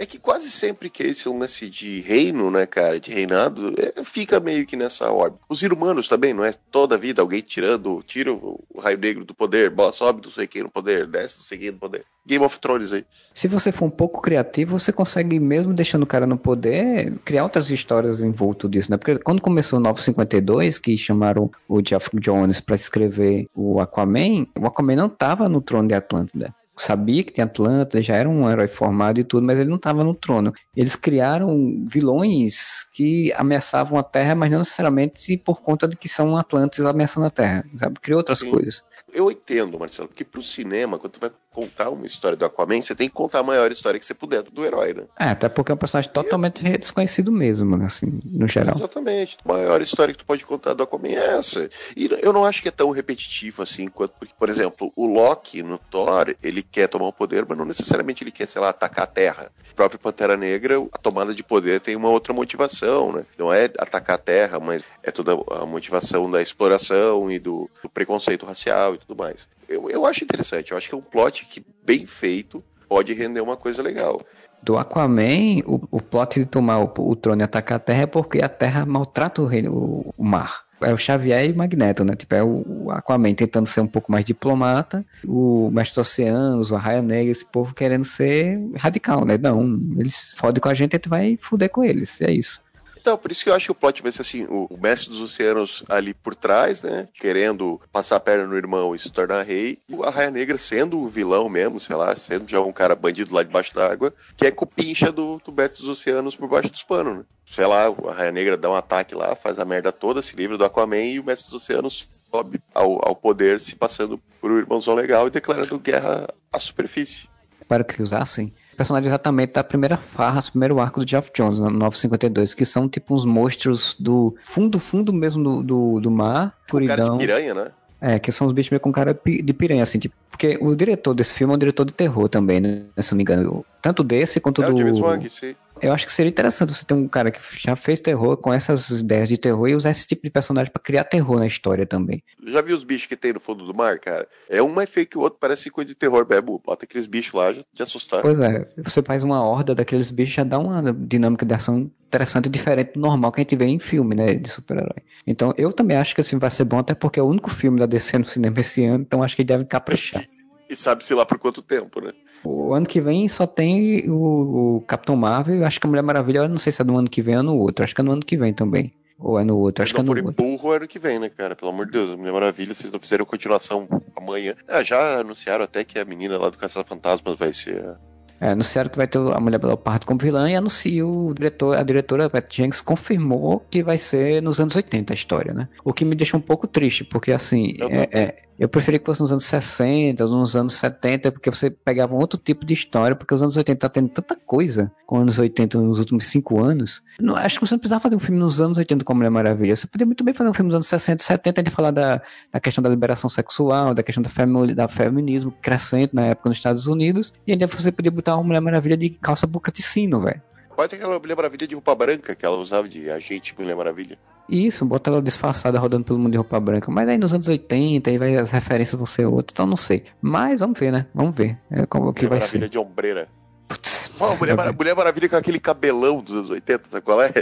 É 0.00 0.06
que 0.06 0.18
quase 0.18 0.50
sempre 0.50 0.88
que 0.88 1.02
esse 1.02 1.28
lance 1.28 1.68
de 1.68 2.00
reino, 2.00 2.50
né, 2.50 2.64
cara, 2.64 2.98
de 2.98 3.10
reinado, 3.10 3.74
é, 3.76 4.02
fica 4.02 4.40
meio 4.40 4.64
que 4.64 4.74
nessa 4.74 5.12
ordem. 5.12 5.38
Os 5.46 5.62
inumanos 5.62 6.08
também, 6.08 6.32
não 6.32 6.42
é? 6.42 6.54
Toda 6.70 6.96
vida 6.96 7.20
alguém 7.20 7.42
tirando, 7.42 8.02
tira 8.06 8.32
o, 8.32 8.64
raio 8.78 8.96
negro 8.96 9.26
do 9.26 9.34
poder, 9.34 9.70
sobe 9.92 10.22
não 10.24 10.30
sei 10.30 10.46
quem 10.46 10.62
no 10.62 10.70
poder, 10.70 11.06
desce 11.06 11.40
não 11.40 11.44
sei 11.44 11.58
quem 11.58 11.70
no 11.72 11.76
poder. 11.76 12.02
Game 12.26 12.42
of 12.42 12.58
Thrones 12.58 12.94
aí. 12.94 13.04
Se 13.34 13.46
você 13.46 13.70
for 13.70 13.84
um 13.84 13.90
pouco 13.90 14.22
criativo, 14.22 14.78
você 14.78 14.90
consegue, 14.90 15.38
mesmo 15.38 15.74
deixando 15.74 16.04
o 16.04 16.06
cara 16.06 16.26
no 16.26 16.38
poder, 16.38 17.18
criar 17.22 17.42
outras 17.42 17.70
histórias 17.70 18.22
envolto 18.22 18.70
disso, 18.70 18.90
né? 18.90 18.96
Porque 18.96 19.18
quando 19.18 19.42
começou 19.42 19.78
o 19.78 19.82
952, 19.82 20.78
que 20.78 20.96
chamaram 20.96 21.50
o 21.68 21.82
Jeff 21.82 22.08
Jones 22.18 22.58
para 22.58 22.74
escrever 22.74 23.48
o 23.54 23.78
Aquaman, 23.78 24.46
o 24.58 24.66
Aquaman 24.66 24.96
não 24.96 25.10
tava 25.10 25.46
no 25.46 25.60
trono 25.60 25.88
de 25.88 25.94
Atlântida 25.94 26.54
sabia 26.80 27.22
que 27.22 27.32
tinha 27.32 27.44
Atlanta, 27.44 28.02
já 28.02 28.16
era 28.16 28.28
um 28.28 28.48
herói 28.50 28.68
formado 28.68 29.20
e 29.20 29.24
tudo, 29.24 29.46
mas 29.46 29.58
ele 29.58 29.68
não 29.68 29.76
estava 29.76 30.02
no 30.02 30.14
trono. 30.14 30.52
Eles 30.74 30.96
criaram 30.96 31.84
vilões 31.88 32.84
que 32.92 33.32
ameaçavam 33.34 33.98
a 33.98 34.02
Terra, 34.02 34.34
mas 34.34 34.50
não 34.50 34.58
necessariamente 34.58 35.36
por 35.36 35.60
conta 35.60 35.86
de 35.86 35.96
que 35.96 36.08
são 36.08 36.36
Atlantes 36.36 36.80
ameaçando 36.80 37.26
a 37.26 37.30
Terra, 37.30 37.64
sabe? 37.76 38.00
Criou 38.00 38.18
outras 38.18 38.40
Sim. 38.40 38.50
coisas. 38.50 38.84
Eu 39.12 39.30
entendo, 39.30 39.78
Marcelo, 39.78 40.08
porque 40.08 40.24
pro 40.24 40.42
cinema, 40.42 40.98
quando 40.98 41.14
tu 41.14 41.20
vai 41.20 41.30
contar 41.52 41.90
uma 41.90 42.06
história 42.06 42.36
do 42.36 42.44
Aquaman, 42.44 42.80
você 42.80 42.94
tem 42.94 43.08
que 43.08 43.14
contar 43.14 43.40
a 43.40 43.42
maior 43.42 43.70
história 43.72 43.98
que 43.98 44.06
você 44.06 44.14
puder 44.14 44.42
do, 44.42 44.50
do 44.50 44.64
herói, 44.64 44.94
né? 44.94 45.02
É, 45.18 45.30
até 45.30 45.48
porque 45.48 45.72
é 45.72 45.74
um 45.74 45.78
personagem 45.78 46.10
totalmente 46.10 46.62
desconhecido 46.78 47.32
mesmo, 47.32 47.76
né, 47.76 47.86
assim, 47.86 48.20
no 48.24 48.46
geral. 48.46 48.74
Exatamente. 48.74 49.36
A 49.44 49.52
maior 49.52 49.80
história 49.82 50.14
que 50.14 50.18
tu 50.18 50.24
pode 50.24 50.44
contar 50.44 50.74
do 50.74 50.82
Aquaman 50.82 51.08
é 51.08 51.38
essa. 51.38 51.68
E 51.96 52.08
eu 52.22 52.32
não 52.32 52.44
acho 52.44 52.62
que 52.62 52.68
é 52.68 52.72
tão 52.72 52.90
repetitivo 52.90 53.62
assim, 53.62 53.88
quanto, 53.88 54.12
porque, 54.12 54.32
por 54.38 54.48
exemplo, 54.48 54.92
o 54.94 55.06
Loki 55.06 55.62
no 55.62 55.76
Thor, 55.76 56.34
ele 56.42 56.62
quer 56.62 56.88
tomar 56.88 57.08
o 57.08 57.12
poder, 57.12 57.44
mas 57.48 57.58
não 57.58 57.64
necessariamente 57.64 58.22
ele 58.22 58.30
quer, 58.30 58.46
sei 58.46 58.60
lá, 58.60 58.68
atacar 58.68 59.04
a 59.04 59.08
Terra. 59.08 59.52
O 59.72 59.74
próprio 59.74 59.98
Pantera 59.98 60.36
Negra, 60.36 60.76
a 60.92 60.98
tomada 60.98 61.34
de 61.34 61.42
poder 61.42 61.80
tem 61.80 61.96
uma 61.96 62.08
outra 62.08 62.32
motivação, 62.32 63.12
né? 63.12 63.24
Não 63.36 63.52
é 63.52 63.64
atacar 63.78 64.16
a 64.16 64.18
Terra, 64.18 64.60
mas 64.60 64.84
é 65.02 65.10
toda 65.10 65.32
a 65.50 65.66
motivação 65.66 66.30
da 66.30 66.40
exploração 66.40 67.30
e 67.30 67.38
do, 67.38 67.68
do 67.82 67.88
preconceito 67.88 68.46
racial 68.46 68.94
e 68.94 68.98
tudo 68.98 69.16
mais 69.16 69.48
eu, 69.70 69.88
eu 69.88 70.04
acho 70.04 70.24
interessante. 70.24 70.72
Eu 70.72 70.76
acho 70.76 70.88
que 70.88 70.94
é 70.94 70.98
um 70.98 71.02
plot 71.02 71.46
que, 71.46 71.64
bem 71.84 72.04
feito, 72.04 72.62
pode 72.88 73.12
render 73.14 73.40
uma 73.40 73.56
coisa 73.56 73.80
legal. 73.82 74.20
Do 74.62 74.76
Aquaman, 74.76 75.62
o, 75.64 75.80
o 75.90 76.02
plot 76.02 76.40
de 76.40 76.44
tomar 76.44 76.80
o, 76.80 76.92
o 76.98 77.16
trono 77.16 77.40
e 77.40 77.44
atacar 77.44 77.76
a 77.76 77.80
Terra 77.80 78.02
é 78.02 78.06
porque 78.06 78.42
a 78.42 78.48
Terra 78.48 78.84
maltrata 78.84 79.40
o, 79.40 79.46
reino, 79.46 79.72
o, 79.72 80.14
o 80.18 80.24
mar. 80.24 80.68
É 80.82 80.94
o 80.94 80.98
Xavier 80.98 81.44
e 81.44 81.52
Magneto, 81.52 82.04
né? 82.04 82.16
Tipo, 82.16 82.34
é 82.34 82.42
o 82.42 82.90
Aquaman 82.90 83.34
tentando 83.34 83.66
ser 83.66 83.82
um 83.82 83.86
pouco 83.86 84.10
mais 84.10 84.24
diplomata, 84.24 85.04
o 85.26 85.70
Mestre 85.70 86.00
Oceanos, 86.00 86.70
o 86.70 86.74
Arraia 86.74 87.02
Negra, 87.02 87.30
esse 87.30 87.44
povo 87.44 87.74
querendo 87.74 88.04
ser 88.04 88.58
radical, 88.76 89.26
né? 89.26 89.36
Não, 89.36 89.78
eles 89.98 90.32
fodem 90.36 90.60
com 90.60 90.70
a 90.70 90.74
gente, 90.74 90.94
a 90.94 90.96
gente 90.96 91.08
vai 91.08 91.38
fuder 91.38 91.68
com 91.68 91.84
eles, 91.84 92.20
é 92.22 92.32
isso. 92.32 92.62
Então, 93.00 93.16
por 93.16 93.32
isso 93.32 93.42
que 93.42 93.48
eu 93.48 93.54
acho 93.54 93.66
que 93.66 93.72
o 93.72 93.74
plot 93.74 94.02
vai 94.02 94.12
ser 94.12 94.20
assim: 94.20 94.44
o, 94.44 94.66
o 94.70 94.78
mestre 94.78 95.08
dos 95.08 95.22
oceanos 95.22 95.82
ali 95.88 96.12
por 96.12 96.34
trás, 96.34 96.82
né? 96.82 97.06
Querendo 97.14 97.80
passar 97.90 98.16
a 98.16 98.20
perna 98.20 98.46
no 98.46 98.56
irmão 98.56 98.94
e 98.94 98.98
se 98.98 99.10
tornar 99.10 99.42
rei. 99.42 99.78
E 99.88 99.94
o 99.94 100.04
Arraia 100.04 100.30
Negra 100.30 100.58
sendo 100.58 100.98
o 100.98 101.08
vilão 101.08 101.48
mesmo, 101.48 101.80
sei 101.80 101.96
lá, 101.96 102.14
sendo 102.14 102.48
já 102.48 102.60
um 102.60 102.72
cara 102.72 102.94
bandido 102.94 103.34
lá 103.34 103.42
debaixo 103.42 103.74
d'água, 103.74 104.12
que 104.36 104.46
é 104.46 104.50
cupincha 104.50 105.10
do, 105.10 105.40
do 105.44 105.52
mestre 105.52 105.80
dos 105.80 105.88
oceanos 105.88 106.36
por 106.36 106.48
baixo 106.48 106.70
dos 106.70 106.82
panos, 106.82 107.18
né? 107.18 107.24
Sei 107.46 107.66
lá, 107.66 107.90
o 107.90 108.08
Arraia 108.08 108.30
Negra 108.30 108.56
dá 108.56 108.70
um 108.70 108.76
ataque 108.76 109.14
lá, 109.14 109.34
faz 109.34 109.58
a 109.58 109.64
merda 109.64 109.90
toda, 109.90 110.22
se 110.22 110.36
livra 110.36 110.56
do 110.56 110.64
Aquaman 110.64 110.98
e 110.98 111.18
o 111.18 111.24
mestre 111.24 111.50
dos 111.50 111.62
oceanos 111.62 112.08
sobe 112.30 112.60
ao, 112.72 113.00
ao 113.08 113.16
poder, 113.16 113.58
se 113.58 113.74
passando 113.74 114.20
por 114.40 114.52
um 114.52 114.58
irmãozão 114.58 114.94
legal 114.94 115.26
e 115.26 115.30
declarando 115.30 115.78
guerra 115.78 116.28
à 116.52 116.58
superfície. 116.58 117.28
Para 117.66 117.82
que 117.82 118.02
usassem 118.02 118.52
personagem 118.80 119.08
exatamente 119.08 119.52
da 119.52 119.62
primeira 119.62 119.98
farra, 119.98 120.40
do 120.40 120.50
primeiro 120.52 120.80
arco 120.80 121.00
do 121.00 121.06
Geoff 121.06 121.30
Jones, 121.34 121.58
no 121.58 121.68
952, 121.68 122.54
que 122.54 122.64
são 122.64 122.88
tipo 122.88 123.14
uns 123.14 123.26
monstros 123.26 123.94
do 124.00 124.34
fundo, 124.42 124.78
fundo 124.78 125.12
mesmo 125.12 125.44
do, 125.44 125.62
do, 125.62 126.00
do 126.00 126.10
mar, 126.10 126.56
escuridão. 126.64 126.96
Cara 126.96 127.10
de 127.10 127.18
piranha, 127.18 127.54
né? 127.54 127.66
É, 128.00 128.18
que 128.18 128.32
são 128.32 128.46
os 128.46 128.54
bichos 128.54 128.70
meio 128.70 128.80
com 128.80 128.90
cara 128.90 129.12
de 129.12 129.52
piranha, 129.52 129.82
assim, 129.82 129.98
tipo, 129.98 130.14
porque 130.30 130.58
o 130.62 130.74
diretor 130.74 131.12
desse 131.12 131.34
filme 131.34 131.52
é 131.52 131.56
um 131.56 131.58
diretor 131.58 131.84
de 131.84 131.92
terror 131.92 132.26
também, 132.30 132.58
né? 132.58 132.84
Se 133.00 133.12
não 133.12 133.18
me 133.18 133.22
engano. 133.22 133.66
Tanto 133.82 134.02
desse 134.02 134.40
quanto 134.40 134.62
é, 134.62 134.66
do. 134.70 134.74
O 134.74 135.00
Wang, 135.02 135.28
sim. 135.28 135.54
Eu 135.82 135.92
acho 135.92 136.06
que 136.06 136.12
seria 136.12 136.30
interessante 136.30 136.74
você 136.74 136.84
ter 136.84 136.94
um 136.94 137.08
cara 137.08 137.30
que 137.30 137.40
já 137.58 137.74
fez 137.74 138.00
terror 138.00 138.36
com 138.36 138.52
essas 138.52 138.90
ideias 138.90 139.28
de 139.28 139.38
terror 139.38 139.68
e 139.68 139.74
usar 139.74 139.90
esse 139.90 140.06
tipo 140.06 140.22
de 140.22 140.30
personagem 140.30 140.70
para 140.70 140.82
criar 140.82 141.04
terror 141.04 141.38
na 141.38 141.46
história 141.46 141.86
também. 141.86 142.22
Já 142.46 142.60
viu 142.60 142.76
os 142.76 142.84
bichos 142.84 143.06
que 143.06 143.16
tem 143.16 143.32
no 143.32 143.40
fundo 143.40 143.64
do 143.64 143.74
mar, 143.74 143.98
cara? 143.98 144.28
É 144.48 144.62
um 144.62 144.68
mais 144.68 144.90
feio 144.90 145.06
que 145.06 145.16
o 145.16 145.22
outro, 145.22 145.38
parece 145.40 145.70
coisa 145.70 145.88
de 145.88 145.94
terror 145.94 146.24
bebo. 146.26 146.60
Bota 146.64 146.84
aqueles 146.84 147.06
bichos 147.06 147.32
lá 147.32 147.52
de, 147.52 147.64
de 147.72 147.82
assustar. 147.82 148.20
Pois 148.20 148.38
é, 148.40 148.68
você 148.76 149.02
faz 149.02 149.24
uma 149.24 149.42
horda 149.42 149.74
daqueles 149.74 150.10
bichos 150.10 150.34
já 150.34 150.44
dá 150.44 150.58
uma 150.58 150.92
dinâmica 150.92 151.46
de 151.46 151.54
ação 151.54 151.90
interessante 152.06 152.46
e 152.46 152.50
diferente 152.50 152.92
do 152.94 153.00
normal 153.00 153.32
que 153.32 153.40
a 153.40 153.42
gente 153.42 153.56
vê 153.56 153.66
em 153.66 153.78
filme, 153.78 154.14
né, 154.14 154.34
de 154.34 154.50
super-herói. 154.50 155.02
Então 155.26 155.54
eu 155.56 155.72
também 155.72 155.96
acho 155.96 156.14
que 156.14 156.20
esse 156.20 156.30
filme 156.30 156.40
vai 156.40 156.50
ser 156.50 156.64
bom, 156.64 156.78
até 156.78 156.94
porque 156.94 157.18
é 157.20 157.22
o 157.22 157.26
único 157.26 157.50
filme 157.50 157.78
da 157.78 157.86
DC 157.86 158.18
no 158.18 158.24
cinema 158.24 158.60
esse 158.60 158.84
ano, 158.84 159.02
então 159.02 159.22
acho 159.22 159.36
que 159.36 159.42
ele 159.42 159.48
deve 159.48 159.64
caprichar. 159.64 160.24
e 160.70 160.76
sabe-se 160.76 161.12
lá 161.14 161.26
por 161.26 161.38
quanto 161.38 161.60
tempo, 161.60 162.00
né? 162.00 162.12
O 162.42 162.74
ano 162.74 162.86
que 162.86 163.00
vem 163.00 163.28
só 163.28 163.46
tem 163.46 164.08
o, 164.08 164.76
o 164.76 164.80
Capitão 164.86 165.16
Marvel. 165.16 165.64
Acho 165.64 165.80
que 165.80 165.86
a 165.86 165.90
Mulher 165.90 166.02
Maravilha, 166.02 166.38
eu 166.38 166.48
não 166.48 166.58
sei 166.58 166.72
se 166.72 166.80
é 166.80 166.84
no 166.84 166.96
ano 166.96 167.08
que 167.08 167.20
vem 167.20 167.36
ou 167.36 167.42
no 167.42 167.56
outro. 167.56 167.84
Acho 167.84 167.94
que 167.94 168.00
é 168.00 168.04
no 168.04 168.12
ano 168.12 168.22
que 168.22 168.36
vem 168.36 168.52
também. 168.52 168.92
Ou 169.18 169.38
é 169.38 169.44
no 169.44 169.58
outro? 169.58 169.82
Acho 169.82 169.94
que 169.94 170.00
é 170.00 170.02
no 170.02 170.10
outro. 170.10 170.32
burro 170.32 170.72
é 170.72 170.76
ano 170.76 170.88
que 170.88 170.98
vem, 170.98 171.18
né, 171.18 171.28
cara? 171.28 171.54
Pelo 171.54 171.70
amor 171.70 171.86
de 171.86 171.92
Deus, 171.92 172.16
Mulher 172.16 172.32
Maravilha, 172.32 172.74
vocês 172.74 172.92
não 172.92 172.98
fizeram 172.98 173.26
continuação 173.26 173.86
amanhã. 174.16 174.54
Ah, 174.66 174.82
já 174.82 175.20
anunciaram 175.20 175.64
até 175.64 175.84
que 175.84 175.98
a 175.98 176.04
menina 176.04 176.38
lá 176.38 176.48
do 176.48 176.56
Caçador 176.56 176.86
Fantasmas 176.86 177.38
vai 177.38 177.52
ser 177.52 177.96
é, 178.40 178.48
anunciaram 178.48 178.88
que 178.88 178.96
vai 178.96 179.06
ter 179.06 179.18
a 179.18 179.38
Mulher 179.38 179.62
Leopardo 179.62 180.06
como 180.06 180.18
vilã 180.18 180.50
e 180.50 180.56
anuncia 180.56 181.06
o 181.06 181.34
diretor, 181.34 181.76
a 181.76 181.82
diretora 181.82 182.30
Pat 182.30 182.50
Jenks 182.50 182.80
confirmou 182.80 183.60
que 183.70 183.82
vai 183.82 183.98
ser 183.98 184.42
nos 184.42 184.58
anos 184.58 184.74
80 184.74 185.12
a 185.12 185.14
história, 185.14 185.52
né? 185.52 185.68
O 185.84 185.92
que 185.92 186.06
me 186.06 186.14
deixa 186.14 186.38
um 186.38 186.40
pouco 186.40 186.66
triste, 186.66 187.04
porque 187.04 187.32
assim, 187.32 187.74
é, 187.78 188.18
é, 188.18 188.42
eu 188.60 188.68
preferi 188.68 188.98
que 188.98 189.06
fosse 189.06 189.22
nos 189.22 189.32
anos 189.32 189.44
60, 189.46 190.22
nos 190.26 190.54
anos 190.54 190.74
70, 190.74 191.32
porque 191.32 191.50
você 191.50 191.70
pegava 191.70 192.14
um 192.14 192.18
outro 192.18 192.38
tipo 192.38 192.66
de 192.66 192.74
história, 192.74 193.16
porque 193.16 193.32
os 193.32 193.40
anos 193.40 193.56
80 193.56 193.80
tá 193.80 193.88
tendo 193.88 194.10
tanta 194.10 194.36
coisa 194.36 194.92
com 195.06 195.16
os 195.16 195.22
anos 195.22 195.38
80 195.38 195.78
nos 195.78 195.98
últimos 195.98 196.26
cinco 196.26 196.62
anos. 196.62 197.02
Não, 197.18 197.34
acho 197.36 197.58
que 197.58 197.66
você 197.66 197.72
não 197.72 197.78
precisava 197.78 198.02
fazer 198.02 198.16
um 198.16 198.20
filme 198.20 198.38
nos 198.38 198.60
anos 198.60 198.76
80 198.76 199.02
com 199.02 199.12
a 199.14 199.16
Mulher 199.16 199.30
Maravilha. 199.30 199.74
Você 199.74 199.86
podia 199.86 200.04
muito 200.04 200.22
bem 200.22 200.34
fazer 200.34 200.50
um 200.50 200.52
filme 200.52 200.68
nos 200.68 200.74
anos 200.74 200.88
60, 200.88 201.22
70 201.22 201.62
de 201.62 201.70
falar 201.70 201.90
da, 201.90 202.20
da 202.52 202.60
questão 202.60 202.82
da 202.82 202.90
liberação 202.90 203.30
sexual, 203.30 203.94
da 203.94 204.02
questão 204.02 204.22
da, 204.22 204.28
femi 204.28 204.74
da 204.74 204.86
feminismo 204.86 205.50
crescente 205.62 206.14
na 206.14 206.26
época 206.26 206.50
nos 206.50 206.58
Estados 206.58 206.86
Unidos, 206.86 207.32
e 207.46 207.52
ainda 207.52 207.66
você 207.66 207.90
podia 207.90 208.10
botar 208.10 208.34
uma 208.34 208.44
Mulher 208.44 208.60
Maravilha 208.60 208.96
de 208.96 209.08
calça 209.08 209.46
boca 209.46 209.72
de 209.72 209.80
sino, 209.80 210.20
velho. 210.20 210.42
Pode 210.76 210.90
ter 210.90 210.96
aquela 210.96 211.18
Mulher 211.18 211.34
Maravilha 211.34 211.66
de 211.66 211.74
roupa 211.74 211.94
branca 211.94 212.34
que 212.34 212.44
ela 212.44 212.58
usava 212.58 212.86
de 212.86 213.10
agente 213.10 213.54
Mulher 213.58 213.74
Maravilha. 213.74 214.18
Isso, 214.50 214.84
bota 214.84 215.10
ela 215.10 215.22
disfarçada 215.22 215.78
rodando 215.78 216.04
pelo 216.04 216.18
mundo 216.18 216.32
de 216.32 216.36
roupa 216.36 216.58
branca. 216.58 216.90
Mas 216.90 217.08
aí 217.08 217.16
nos 217.16 217.32
anos 217.32 217.46
80, 217.46 218.10
aí 218.10 218.18
vai, 218.18 218.36
as 218.36 218.50
referências 218.50 218.96
vão 218.96 219.06
ser 219.06 219.24
outras, 219.24 219.52
então 219.52 219.64
não 219.64 219.76
sei. 219.76 220.04
Mas 220.20 220.58
vamos 220.58 220.78
ver, 220.78 220.90
né? 220.90 221.06
Vamos 221.14 221.36
ver 221.36 221.56
é, 221.70 221.86
como 221.86 222.12
que 222.12 222.26
vai 222.26 222.40
Maravilha 222.40 222.66
ser. 222.66 222.70
de 222.70 222.78
ombreira. 222.78 223.28
Putz, 223.68 224.10
Mulher, 224.38 224.74
Mulher 224.74 224.96
Maravilha 224.96 225.28
com 225.28 225.36
aquele 225.36 225.60
cabelão 225.60 226.20
dos 226.20 226.34
anos 226.34 226.50
80, 226.50 226.88
sabe 226.90 227.04
qual 227.04 227.22
é? 227.22 227.32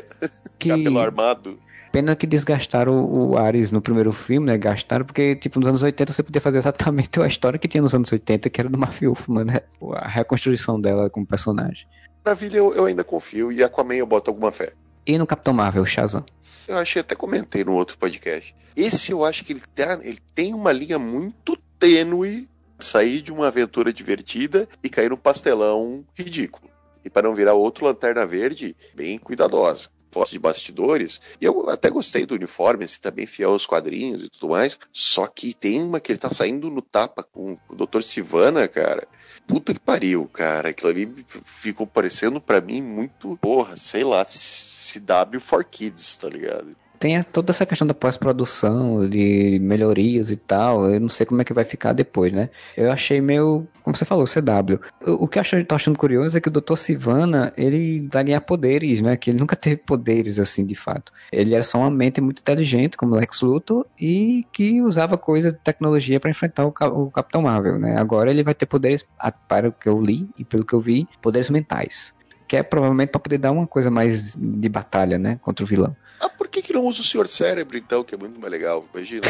Que... 0.59 0.69
Cabelo 0.69 0.99
armado. 0.99 1.59
Pena 1.91 2.15
que 2.15 2.27
desgastaram 2.27 2.93
o, 2.93 3.31
o 3.31 3.39
Ares 3.39 3.73
no 3.73 3.81
primeiro 3.81 4.13
filme, 4.13 4.47
né? 4.47 4.59
Gastaram, 4.59 5.05
porque, 5.05 5.35
tipo, 5.37 5.59
nos 5.59 5.69
anos 5.69 5.83
80 5.83 6.13
você 6.13 6.23
podia 6.23 6.41
fazer 6.41 6.59
exatamente 6.59 7.19
a 7.21 7.27
história 7.27 7.59
que 7.59 7.67
tinha 7.67 7.81
nos 7.81 7.95
anos 7.95 8.13
80, 8.13 8.51
que 8.51 8.61
era 8.61 8.69
do 8.69 8.77
mafioso, 8.77 9.23
mano. 9.29 9.53
Né? 9.53 9.61
A 9.95 10.09
reconstrução 10.09 10.81
dela 10.81 11.09
como 11.09 11.27
personagem. 11.27 11.87
Maravilha 12.25 12.59
eu, 12.59 12.75
eu 12.75 12.85
ainda 12.85 13.03
confio, 13.03 13.51
e 13.51 13.63
Aquaman 13.63 13.95
eu 13.95 14.07
boto 14.07 14.31
alguma 14.31 14.53
fé. 14.53 14.73
E 15.07 15.17
no 15.17 15.27
Capitão 15.27 15.55
Marvel, 15.55 15.87
Shazam? 15.87 16.23
Eu 16.69 16.77
achei 16.77 17.01
até 17.01 17.15
comentei 17.15 17.65
no 17.65 17.73
outro 17.73 17.97
podcast. 17.97 18.55
Esse 18.77 19.11
eu 19.11 19.25
acho 19.25 19.45
que 19.45 19.55
ele, 19.55 19.63
tá, 19.75 19.99
ele 20.03 20.21
tem 20.35 20.55
uma 20.55 20.71
linha 20.71 20.99
muito 20.99 21.57
tênue 21.79 22.49
sair 22.79 23.23
de 23.23 23.33
uma 23.33 23.49
aventura 23.49 23.93
divertida 23.93 24.69
e 24.85 24.89
cair 24.89 25.11
num 25.11 25.17
pastelão 25.17 26.05
ridículo. 26.15 26.71
E 27.05 27.11
para 27.11 27.27
não 27.27 27.35
virar 27.35 27.55
outro 27.55 27.87
Lanterna 27.87 28.27
Verde, 28.27 28.77
bem 28.95 29.19
cuidadosa. 29.19 29.89
Foto 30.11 30.31
de 30.31 30.39
bastidores. 30.39 31.21
E 31.41 31.45
eu 31.45 31.69
até 31.69 31.91
gostei 31.91 32.25
do 32.25 32.35
uniforme, 32.35 32.85
assim, 32.85 33.01
tá 33.01 33.11
bem 33.11 33.27
fiel 33.27 33.51
aos 33.51 33.67
quadrinhos 33.67 34.25
e 34.25 34.29
tudo 34.29 34.51
mais. 34.51 34.79
Só 34.93 35.27
que 35.27 35.55
tem 35.55 35.83
uma 35.83 36.01
que 36.01 36.13
ele 36.13 36.19
tá 36.19 36.31
saindo 36.31 36.71
no 36.71 36.83
tapa 36.83 37.23
com 37.23 37.59
o 37.69 37.75
Dr. 37.75 38.03
Sivana, 38.03 38.67
cara. 38.67 39.07
Puta 39.47 39.73
que 39.73 39.81
pariu, 39.81 40.27
cara. 40.27 40.71
Aquilo 40.71 40.91
ali 40.91 41.27
ficou 41.45 41.87
parecendo 41.87 42.41
para 42.41 42.61
mim 42.61 42.83
muito, 42.83 43.39
porra, 43.41 43.77
sei 43.77 44.05
lá, 44.05 44.25
CW 44.25 45.41
for 45.41 45.65
Kids, 45.65 46.17
tá 46.17 46.29
ligado? 46.29 46.77
Tem 46.99 47.23
toda 47.23 47.51
essa 47.51 47.65
questão 47.67 47.87
da 47.87 47.95
pós-produção, 47.95 49.09
de 49.09 49.59
melhorias 49.61 50.31
e 50.31 50.37
tal. 50.37 50.91
Eu 50.91 51.01
não 51.01 51.09
sei 51.09 51.25
como 51.27 51.41
é 51.41 51.45
que 51.45 51.53
vai 51.53 51.65
ficar 51.65 51.93
depois, 51.93 52.33
né? 52.33 52.51
Eu 52.77 52.91
achei 52.91 53.21
meio, 53.21 53.67
como 53.83 53.97
você 53.97 54.05
falou, 54.05 54.25
CW. 54.25 54.81
O 55.07 55.29
que 55.29 55.39
eu 55.39 55.65
tô 55.65 55.75
achando 55.75 55.99
curioso 55.99 56.37
é 56.37 56.41
que 56.41 56.49
o 56.49 56.53
Dr. 56.53 56.77
Sivana, 56.77 57.53
ele 57.57 58.09
vai 58.13 58.25
ganhar 58.25 58.41
poderes, 58.41 59.01
né? 59.01 59.17
Que 59.17 59.31
ele 59.31 59.39
nunca 59.39 59.57
teve 59.57 59.77
poderes 59.77 60.39
assim, 60.39 60.65
de 60.65 60.75
fato. 60.75 61.13
Ele 61.33 61.55
era 61.55 61.63
só 61.63 61.79
uma 61.79 61.91
mente 61.91 62.21
muito 62.21 62.41
inteligente, 62.41 62.97
como 62.97 63.15
Lex 63.15 63.41
Luthor, 63.41 63.87
e 63.99 64.45
que 64.53 64.83
usava 64.83 65.17
coisas 65.17 65.53
de 65.53 65.59
tecnologia 65.61 66.19
para 66.19 66.31
enfrentar 66.31 66.67
o, 66.67 66.69
o 66.69 67.11
Capitão 67.11 67.43
Marvel, 67.43 67.79
né? 67.79 67.97
Agora 67.99 68.31
ele 68.31 68.43
vai 68.43 68.55
ter 68.55 68.67
poderes, 68.67 69.05
para 69.47 69.69
o 69.69 69.73
que 69.73 69.89
eu 69.89 70.01
li 70.01 70.29
e 70.37 70.45
pelo 70.45 70.65
que 70.65 70.75
eu 70.75 70.81
vi, 70.81 71.07
poderes 71.23 71.51
mentais. 71.51 72.18
Quer 72.49 72.63
provavelmente 72.65 73.11
para 73.11 73.21
poder 73.21 73.39
dar 73.39 73.53
uma 73.53 73.67
coisa 73.67 73.91
mais 73.91 74.35
de 74.35 74.69
batalha, 74.69 75.19
né? 75.19 75.39
Contra 75.43 75.65
o 75.65 75.69
vilão. 75.69 75.95
Ah, 76.19 76.29
por 76.29 76.49
que, 76.49 76.63
que 76.63 76.73
não 76.73 76.85
usa 76.87 77.03
o 77.03 77.05
Senhor 77.05 77.29
Cérebro, 77.29 77.77
então, 77.77 78.03
que 78.03 78.15
é 78.15 78.19
muito 78.19 78.41
mais 78.41 78.51
legal? 78.51 78.85
Imagina, 78.93 79.23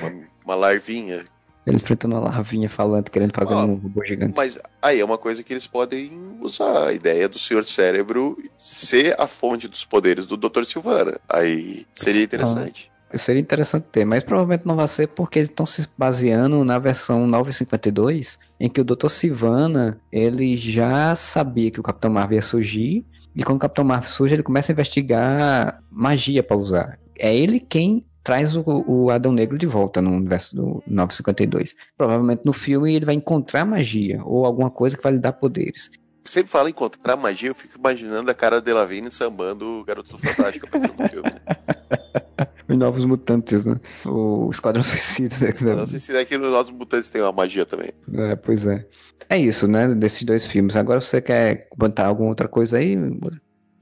uma, 0.00 0.12
uma 0.44 0.54
larvinha. 0.54 1.24
Ele 1.66 1.76
enfrentando 1.76 2.16
uma 2.16 2.28
larvinha 2.28 2.68
falando, 2.68 3.10
querendo 3.10 3.32
fazer 3.32 3.54
um 3.54 3.74
robô 3.74 4.04
gigante. 4.04 4.34
Mas 4.36 4.58
aí 4.80 5.00
é 5.00 5.04
uma 5.04 5.18
coisa 5.18 5.42
que 5.42 5.52
eles 5.52 5.66
podem 5.66 6.10
usar. 6.40 6.88
A 6.88 6.92
ideia 6.92 7.28
do 7.28 7.38
Senhor 7.38 7.64
Cérebro 7.64 8.36
ser 8.58 9.14
a 9.20 9.26
fonte 9.26 9.68
dos 9.68 9.84
poderes 9.84 10.26
do 10.26 10.36
Dr. 10.36 10.64
Silvana. 10.64 11.18
Aí 11.28 11.86
seria 11.92 12.22
interessante. 12.22 12.90
Ah, 13.12 13.18
seria 13.18 13.40
interessante 13.40 13.84
ter, 13.92 14.04
mas 14.04 14.24
provavelmente 14.24 14.66
não 14.66 14.74
vai 14.74 14.88
ser 14.88 15.06
porque 15.08 15.38
eles 15.38 15.50
estão 15.50 15.66
se 15.66 15.86
baseando 15.96 16.64
na 16.64 16.78
versão 16.78 17.26
952, 17.26 18.38
em 18.62 18.68
que 18.68 18.80
o 18.80 18.84
Dr. 18.84 19.08
Silvana, 19.08 20.00
ele 20.12 20.56
já 20.56 21.16
sabia 21.16 21.68
que 21.68 21.80
o 21.80 21.82
Capitão 21.82 22.12
Marvel 22.12 22.36
ia 22.36 22.42
surgir, 22.42 23.04
e 23.34 23.42
quando 23.42 23.56
o 23.56 23.60
Capitão 23.60 23.84
Marvel 23.84 24.08
surge, 24.08 24.36
ele 24.36 24.42
começa 24.44 24.70
a 24.70 24.74
investigar 24.74 25.82
magia 25.90 26.44
para 26.44 26.56
usar. 26.56 26.96
É 27.18 27.34
ele 27.36 27.58
quem 27.58 28.06
traz 28.22 28.54
o, 28.54 28.62
o, 28.86 29.10
Adão 29.10 29.32
Negro 29.32 29.58
de 29.58 29.66
volta 29.66 30.00
no 30.00 30.12
universo 30.12 30.54
do 30.54 30.80
952. 30.86 31.74
Provavelmente 31.98 32.42
no 32.44 32.52
filme 32.52 32.94
ele 32.94 33.04
vai 33.04 33.16
encontrar 33.16 33.64
magia 33.64 34.22
ou 34.24 34.46
alguma 34.46 34.70
coisa 34.70 34.96
que 34.96 35.02
vai 35.02 35.14
lhe 35.14 35.18
dar 35.18 35.32
poderes. 35.32 35.90
Sempre 36.24 36.52
fala 36.52 36.70
encontrar 36.70 37.16
magia, 37.16 37.48
eu 37.48 37.56
fico 37.56 37.76
imaginando 37.76 38.30
a 38.30 38.34
cara 38.34 38.60
de 38.60 38.66
Delavigne 38.66 39.10
sambando 39.10 39.66
o 39.80 39.84
Garoto 39.84 40.16
Fantástico 40.16 40.66
aparecendo 40.66 41.02
no 41.02 41.08
filme. 41.08 41.30
Os 42.68 42.76
Novos 42.76 43.04
Mutantes, 43.04 43.66
né? 43.66 43.80
O 44.04 44.50
Esquadrão 44.50 44.82
Suicida. 44.84 45.36
Né? 45.40 45.50
Esquadrão 45.50 45.86
Suicida 45.86 46.20
é 46.20 46.24
que 46.24 46.38
nos 46.38 46.50
Novos 46.50 46.72
Mutantes 46.72 47.10
tem 47.10 47.22
uma 47.22 47.32
magia 47.32 47.66
também. 47.66 47.90
É, 48.14 48.36
pois 48.36 48.66
é. 48.66 48.86
É 49.28 49.38
isso, 49.38 49.66
né? 49.66 49.94
Desses 49.94 50.22
dois 50.24 50.46
filmes. 50.46 50.76
Agora 50.76 51.00
você 51.00 51.20
quer 51.20 51.68
botar 51.76 52.06
alguma 52.06 52.28
outra 52.28 52.48
coisa 52.48 52.78
aí? 52.78 52.96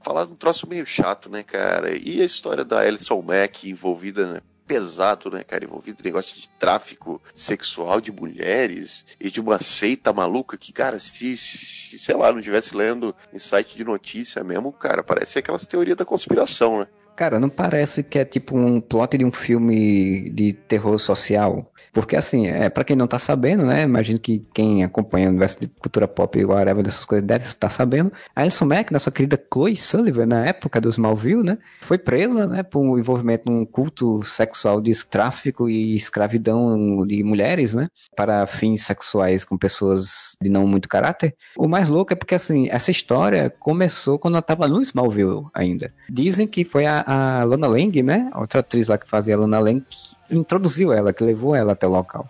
falar 0.03 0.25
de 0.25 0.33
um 0.33 0.35
troço 0.35 0.67
meio 0.67 0.85
chato, 0.85 1.29
né, 1.29 1.43
cara? 1.43 1.95
E 1.95 2.21
a 2.21 2.25
história 2.25 2.65
da 2.65 2.79
Alison 2.79 3.21
Mack 3.21 3.69
envolvida, 3.69 4.33
né? 4.33 4.41
pesado, 4.71 5.29
né, 5.29 5.43
cara? 5.43 5.65
Envolvido 5.65 6.01
em 6.01 6.05
negócio 6.05 6.39
de 6.39 6.47
tráfico 6.47 7.21
sexual 7.35 7.99
de 7.99 8.09
mulheres 8.09 9.05
e 9.19 9.29
de 9.29 9.41
uma 9.41 9.59
seita 9.59 10.13
maluca 10.13 10.57
que, 10.57 10.71
cara, 10.71 10.97
se, 10.97 11.35
se 11.35 11.99
sei 11.99 12.15
lá, 12.15 12.31
não 12.31 12.39
estivesse 12.39 12.73
lendo 12.73 13.13
em 13.33 13.37
site 13.37 13.75
de 13.75 13.83
notícia 13.83 14.41
mesmo, 14.45 14.71
cara, 14.71 15.03
parece 15.03 15.37
aquelas 15.37 15.65
teorias 15.65 15.97
da 15.97 16.05
conspiração, 16.05 16.79
né? 16.79 16.87
Cara, 17.21 17.39
não 17.39 17.49
parece 17.49 18.01
que 18.01 18.17
é 18.17 18.25
tipo 18.25 18.57
um 18.57 18.81
plot 18.81 19.15
de 19.15 19.23
um 19.23 19.31
filme 19.31 20.31
de 20.31 20.53
terror 20.53 20.97
social? 20.97 21.70
Porque, 21.93 22.15
assim, 22.15 22.47
é, 22.47 22.69
para 22.69 22.83
quem 22.83 22.95
não 22.95 23.07
tá 23.07 23.19
sabendo, 23.19 23.65
né? 23.65 23.83
Imagino 23.83 24.17
que 24.17 24.45
quem 24.53 24.83
acompanha 24.83 25.27
o 25.27 25.29
universo 25.29 25.59
de 25.59 25.67
cultura 25.67 26.07
pop 26.07 26.39
e 26.39 26.45
whatever 26.45 26.83
dessas 26.83 27.03
coisas 27.03 27.25
deve 27.27 27.43
estar 27.43 27.69
sabendo. 27.69 28.11
A 28.33 28.41
Alison 28.41 28.65
Mack, 28.65 28.93
nossa 28.93 29.11
querida 29.11 29.41
Chloe 29.51 29.75
Sullivan, 29.75 30.25
na 30.25 30.45
época 30.45 30.79
dos 30.79 30.95
Smallville, 30.95 31.43
né? 31.43 31.57
Foi 31.81 31.97
presa, 31.97 32.47
né? 32.47 32.63
Por 32.63 32.97
envolvimento 32.97 33.51
num 33.51 33.65
culto 33.65 34.23
sexual 34.23 34.79
de 34.79 34.91
tráfico 35.05 35.69
e 35.69 35.95
escravidão 35.95 37.05
de 37.05 37.23
mulheres, 37.23 37.73
né? 37.73 37.89
Para 38.15 38.45
fins 38.45 38.83
sexuais 38.83 39.43
com 39.43 39.57
pessoas 39.57 40.37
de 40.41 40.49
não 40.49 40.65
muito 40.65 40.87
caráter. 40.87 41.35
O 41.57 41.67
mais 41.67 41.89
louco 41.89 42.13
é 42.13 42.15
porque, 42.15 42.35
assim, 42.35 42.69
essa 42.69 42.91
história 42.91 43.49
começou 43.59 44.17
quando 44.17 44.35
ela 44.35 44.41
tava 44.41 44.67
no 44.67 44.81
Smallville 44.81 45.47
ainda. 45.53 45.93
Dizem 46.09 46.47
que 46.47 46.63
foi 46.63 46.85
a, 46.85 47.03
a 47.05 47.43
Lana 47.43 47.67
Lang, 47.67 48.01
né? 48.01 48.29
Outra 48.35 48.61
atriz 48.61 48.87
lá 48.87 48.97
que 48.97 49.07
fazia 49.07 49.35
a 49.35 49.39
Lana 49.39 49.59
Lang, 49.59 49.83
introduziu 50.31 50.93
ela, 50.93 51.13
que 51.13 51.23
levou 51.23 51.55
ela 51.55 51.73
até 51.73 51.87
o 51.87 51.91
local. 51.91 52.29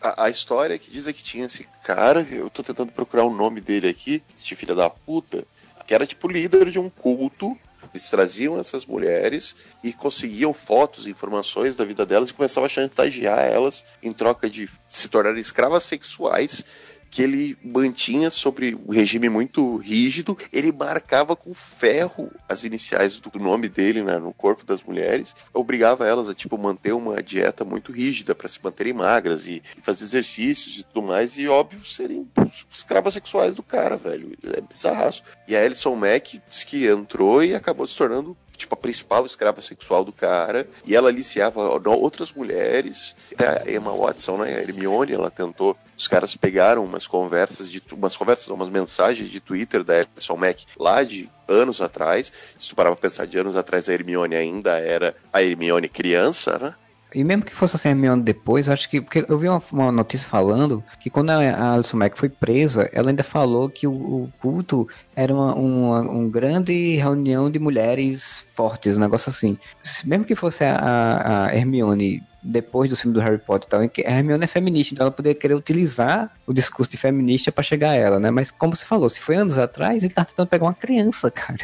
A, 0.00 0.24
a 0.24 0.30
história 0.30 0.78
que 0.78 0.90
diz 0.90 1.06
é 1.06 1.12
que 1.12 1.22
tinha 1.22 1.46
esse 1.46 1.68
cara, 1.82 2.26
eu 2.30 2.50
tô 2.50 2.62
tentando 2.62 2.92
procurar 2.92 3.24
o 3.24 3.34
nome 3.34 3.60
dele 3.60 3.88
aqui, 3.88 4.22
esse 4.36 4.54
filho 4.54 4.74
da 4.74 4.90
puta, 4.90 5.44
que 5.86 5.94
era 5.94 6.06
tipo 6.06 6.28
líder 6.28 6.70
de 6.70 6.78
um 6.78 6.90
culto. 6.90 7.56
Eles 7.92 8.08
traziam 8.08 8.58
essas 8.58 8.86
mulheres 8.86 9.54
e 9.84 9.92
conseguiam 9.92 10.54
fotos, 10.54 11.06
informações 11.06 11.76
da 11.76 11.84
vida 11.84 12.06
delas 12.06 12.30
e 12.30 12.34
começavam 12.34 12.66
a 12.66 12.70
chantagear 12.70 13.40
elas 13.40 13.84
em 14.02 14.12
troca 14.12 14.48
de 14.48 14.70
se 14.88 15.08
tornarem 15.10 15.40
escravas 15.40 15.84
sexuais 15.84 16.64
que 17.12 17.22
ele 17.22 17.58
mantinha 17.62 18.30
sobre 18.30 18.74
um 18.74 18.90
regime 18.90 19.28
muito 19.28 19.76
rígido, 19.76 20.36
ele 20.50 20.72
marcava 20.72 21.36
com 21.36 21.52
ferro 21.52 22.30
as 22.48 22.64
iniciais 22.64 23.20
do 23.20 23.38
nome 23.38 23.68
dele 23.68 24.02
né, 24.02 24.16
no 24.16 24.32
corpo 24.32 24.64
das 24.64 24.82
mulheres, 24.82 25.36
obrigava 25.52 26.08
elas 26.08 26.30
a 26.30 26.34
tipo 26.34 26.56
manter 26.56 26.92
uma 26.92 27.22
dieta 27.22 27.66
muito 27.66 27.92
rígida 27.92 28.34
para 28.34 28.48
se 28.48 28.58
manterem 28.64 28.94
magras 28.94 29.46
e, 29.46 29.62
e, 29.76 29.80
fazer 29.82 30.04
exercícios 30.04 30.78
e 30.78 30.84
tudo 30.84 31.06
mais, 31.06 31.36
e 31.36 31.46
óbvio 31.46 31.84
serem 31.84 32.26
escravas 32.70 33.12
sexuais 33.12 33.56
do 33.56 33.62
cara, 33.62 33.98
velho. 33.98 34.32
É 34.56 34.62
bizarraço. 34.62 35.22
E 35.46 35.54
a 35.54 35.62
Alison 35.62 35.94
Mack 35.94 36.40
disse 36.48 36.64
que 36.64 36.86
entrou 36.86 37.44
e 37.44 37.54
acabou 37.54 37.86
se 37.86 37.94
tornando 37.94 38.34
tipo, 38.62 38.74
a 38.74 38.78
principal 38.78 39.26
escrava 39.26 39.60
sexual 39.60 40.04
do 40.04 40.12
cara, 40.12 40.68
e 40.84 40.96
ela 40.96 41.08
aliciava 41.08 41.60
outras 41.90 42.32
mulheres, 42.32 43.14
a 43.38 43.70
Emma 43.70 43.92
Watson, 43.92 44.38
né, 44.38 44.54
a 44.56 44.60
Hermione, 44.60 45.12
ela 45.12 45.30
tentou, 45.30 45.76
os 45.96 46.08
caras 46.08 46.34
pegaram 46.36 46.84
umas 46.84 47.06
conversas, 47.06 47.70
de 47.70 47.82
umas 47.92 48.16
conversas, 48.16 48.48
umas 48.48 48.68
mensagens 48.68 49.28
de 49.28 49.40
Twitter 49.40 49.84
da 49.84 49.94
Alison 49.94 50.36
Mack 50.36 50.64
lá 50.78 51.02
de 51.02 51.30
anos 51.48 51.80
atrás, 51.80 52.32
se 52.58 52.68
tu 52.68 52.74
parar 52.74 52.90
pra 52.90 53.08
pensar, 53.08 53.26
de 53.26 53.38
anos 53.38 53.56
atrás 53.56 53.88
a 53.88 53.92
Hermione 53.92 54.34
ainda 54.34 54.78
era 54.78 55.14
a 55.32 55.42
Hermione 55.42 55.88
criança, 55.88 56.58
né, 56.58 56.74
e 57.14 57.24
mesmo 57.24 57.44
que 57.44 57.54
fosse 57.54 57.86
a 57.86 57.90
Hermione 57.90 58.22
depois, 58.22 58.68
acho 58.68 58.88
que. 58.88 59.00
Porque 59.00 59.24
eu 59.28 59.38
vi 59.38 59.48
uma, 59.48 59.62
uma, 59.72 59.92
notícia 59.92 60.28
falando 60.28 60.82
que 61.00 61.10
quando 61.10 61.30
a 61.30 61.74
Alison 61.74 61.96
Mack 61.96 62.16
foi 62.16 62.28
presa, 62.28 62.88
ela 62.92 63.10
ainda 63.10 63.22
falou 63.22 63.68
que 63.68 63.86
o, 63.86 63.92
o 63.92 64.32
culto 64.40 64.88
era 65.14 65.32
uma, 65.32 65.54
uma, 65.54 66.28
grande 66.28 66.96
reunião 66.96 67.50
de 67.50 67.58
mulheres 67.58 68.44
fortes, 68.54 68.96
um 68.96 69.00
negócio 69.00 69.30
assim. 69.30 69.58
Mesmo 70.04 70.24
que 70.24 70.34
fosse 70.34 70.64
a, 70.64 71.46
a 71.48 71.54
Hermione 71.54 72.22
depois 72.42 72.90
do 72.90 72.96
filme 72.96 73.14
do 73.14 73.20
Harry 73.20 73.38
Potter 73.38 73.66
e 73.66 73.70
tal, 73.70 73.88
que 73.88 74.06
a 74.06 74.10
Hermione 74.10 74.44
é 74.44 74.48
feminista, 74.48 74.94
então 74.94 75.04
ela 75.04 75.12
poderia 75.12 75.38
querer 75.38 75.54
utilizar 75.54 76.32
o 76.46 76.52
discurso 76.52 76.90
de 76.90 76.96
feminista 76.96 77.52
para 77.52 77.62
chegar 77.62 77.90
a 77.90 77.94
ela, 77.94 78.18
né? 78.18 78.30
Mas 78.30 78.50
como 78.50 78.74
você 78.74 78.84
falou, 78.84 79.08
se 79.08 79.20
foi 79.20 79.36
anos 79.36 79.58
atrás, 79.58 80.02
ele 80.02 80.12
tá 80.12 80.24
tentando 80.24 80.48
pegar 80.48 80.64
uma 80.64 80.74
criança, 80.74 81.30
cara. 81.32 81.60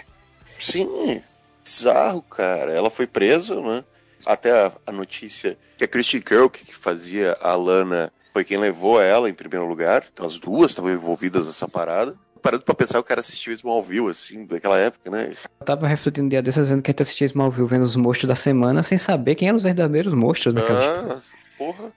Sim, 0.58 1.20
bizarro, 1.64 2.22
cara. 2.22 2.72
Ela 2.72 2.90
foi 2.90 3.06
presa, 3.06 3.60
né? 3.60 3.84
Até 4.28 4.70
a, 4.86 4.92
notícia 4.92 5.56
que 5.78 5.84
a 5.84 5.88
Christy 5.88 6.20
Kirk, 6.20 6.62
que 6.62 6.74
fazia 6.76 7.34
a 7.40 7.54
Lana, 7.54 8.12
foi 8.30 8.44
quem 8.44 8.58
levou 8.58 9.00
ela 9.00 9.30
em 9.30 9.32
primeiro 9.32 9.66
lugar. 9.66 10.04
Então 10.12 10.26
as 10.26 10.38
duas 10.38 10.70
estavam 10.70 10.92
envolvidas 10.92 11.46
nessa 11.46 11.66
parada 11.66 12.14
parando 12.38 12.62
pra 12.62 12.74
pensar, 12.74 13.00
o 13.00 13.02
cara 13.02 13.20
assistiu 13.20 13.52
Smallville, 13.52 14.10
assim, 14.10 14.46
daquela 14.46 14.78
época, 14.78 15.10
né? 15.10 15.32
Eu 15.60 15.66
tava 15.66 15.88
refletindo 15.88 16.26
um 16.26 16.28
dia 16.28 16.40
desses, 16.40 16.62
dizendo 16.62 16.80
que 16.82 16.90
a 16.90 16.92
gente 16.92 17.02
assistia 17.02 17.26
Smallville 17.26 17.66
vendo 17.66 17.82
os 17.82 17.96
monstros 17.96 18.28
da 18.28 18.36
semana, 18.36 18.82
sem 18.82 18.96
saber 18.96 19.34
quem 19.34 19.48
eram 19.48 19.56
os 19.56 19.62
verdadeiros 19.62 20.14
monstros 20.14 20.54
naquela 20.54 21.14
Ah, 21.14 21.18
porra. 21.58 21.92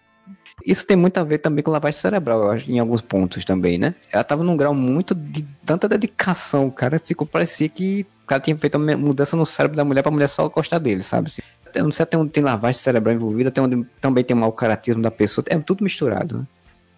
Isso 0.65 0.85
tem 0.85 0.97
muito 0.97 1.17
a 1.17 1.23
ver 1.23 1.39
também 1.39 1.63
com 1.63 1.71
lavagem 1.71 1.99
cerebral, 1.99 2.43
eu 2.43 2.51
acho, 2.51 2.71
em 2.71 2.79
alguns 2.79 3.01
pontos 3.01 3.45
também, 3.45 3.77
né? 3.77 3.95
Ela 4.11 4.23
tava 4.23 4.43
num 4.43 4.57
grau 4.57 4.73
muito 4.73 5.15
de 5.15 5.43
tanta 5.65 5.87
dedicação, 5.87 6.69
cara, 6.69 6.99
tipo, 6.99 7.25
parecia 7.25 7.69
que 7.69 8.05
o 8.23 8.27
cara 8.27 8.41
tinha 8.41 8.57
feito 8.57 8.77
uma 8.77 8.97
mudança 8.97 9.35
no 9.35 9.45
cérebro 9.45 9.77
da 9.77 9.83
mulher 9.83 10.01
pra 10.01 10.11
mulher 10.11 10.27
só 10.27 10.47
gostar 10.49 10.79
dele, 10.79 11.01
sabe? 11.01 11.31
Eu 11.75 11.85
não 11.85 11.91
sei 11.91 12.03
até 12.03 12.17
onde 12.17 12.31
tem 12.31 12.43
lavagem 12.43 12.81
cerebral 12.81 13.15
envolvida, 13.15 13.49
até 13.49 13.61
onde 13.61 13.85
também 13.99 14.23
tem 14.23 14.35
mau 14.35 14.51
caratismo 14.51 15.01
da 15.01 15.11
pessoa, 15.11 15.45
é 15.47 15.57
tudo 15.57 15.83
misturado, 15.83 16.39
né? 16.39 16.45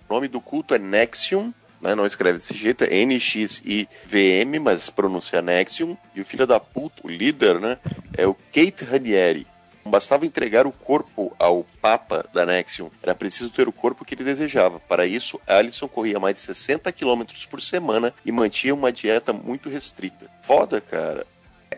O 0.10 0.14
nome 0.14 0.28
do 0.28 0.40
culto 0.40 0.76
é 0.76 0.80
Nexium, 0.80 1.54
né? 1.82 1.96
Não 1.96 2.06
escreve 2.06 2.38
desse 2.38 2.54
jeito, 2.54 2.84
é 2.84 2.96
N-X-I-V-M, 2.98 4.60
mas 4.60 4.90
pronuncia 4.90 5.42
Nexium. 5.42 5.98
E 6.16 6.22
o 6.22 6.26
filho 6.26 6.48
da 6.48 6.60
puta, 6.60 7.02
o 7.04 7.10
líder, 7.10 7.60
né? 7.60 7.78
É 8.16 8.26
o 8.26 8.34
Kate 8.34 8.86
Ranieri. 8.86 9.48
Não 9.84 9.92
bastava 9.92 10.26
entregar 10.26 10.66
o 10.66 10.72
corpo 10.72 11.36
ao 11.38 11.66
Papa 11.82 12.26
da 12.34 12.46
Nexium, 12.46 12.90
era 13.02 13.14
preciso 13.14 13.50
ter 13.50 13.68
o 13.68 13.74
corpo 13.74 14.06
que 14.06 14.16
ele 14.16 14.24
desejava. 14.24 14.80
Para 14.80 15.06
isso, 15.06 15.42
Alison 15.46 15.90
corria 15.90 16.20
mais 16.20 16.36
de 16.36 16.42
60 16.42 16.90
quilômetros 16.94 17.46
por 17.46 17.62
semana 17.62 18.14
e 18.26 18.32
mantinha 18.32 18.74
uma 18.74 18.94
dieta 18.94 19.34
muito 19.34 19.68
restrita. 19.68 20.30
Foda, 20.42 20.80
cara 20.80 21.26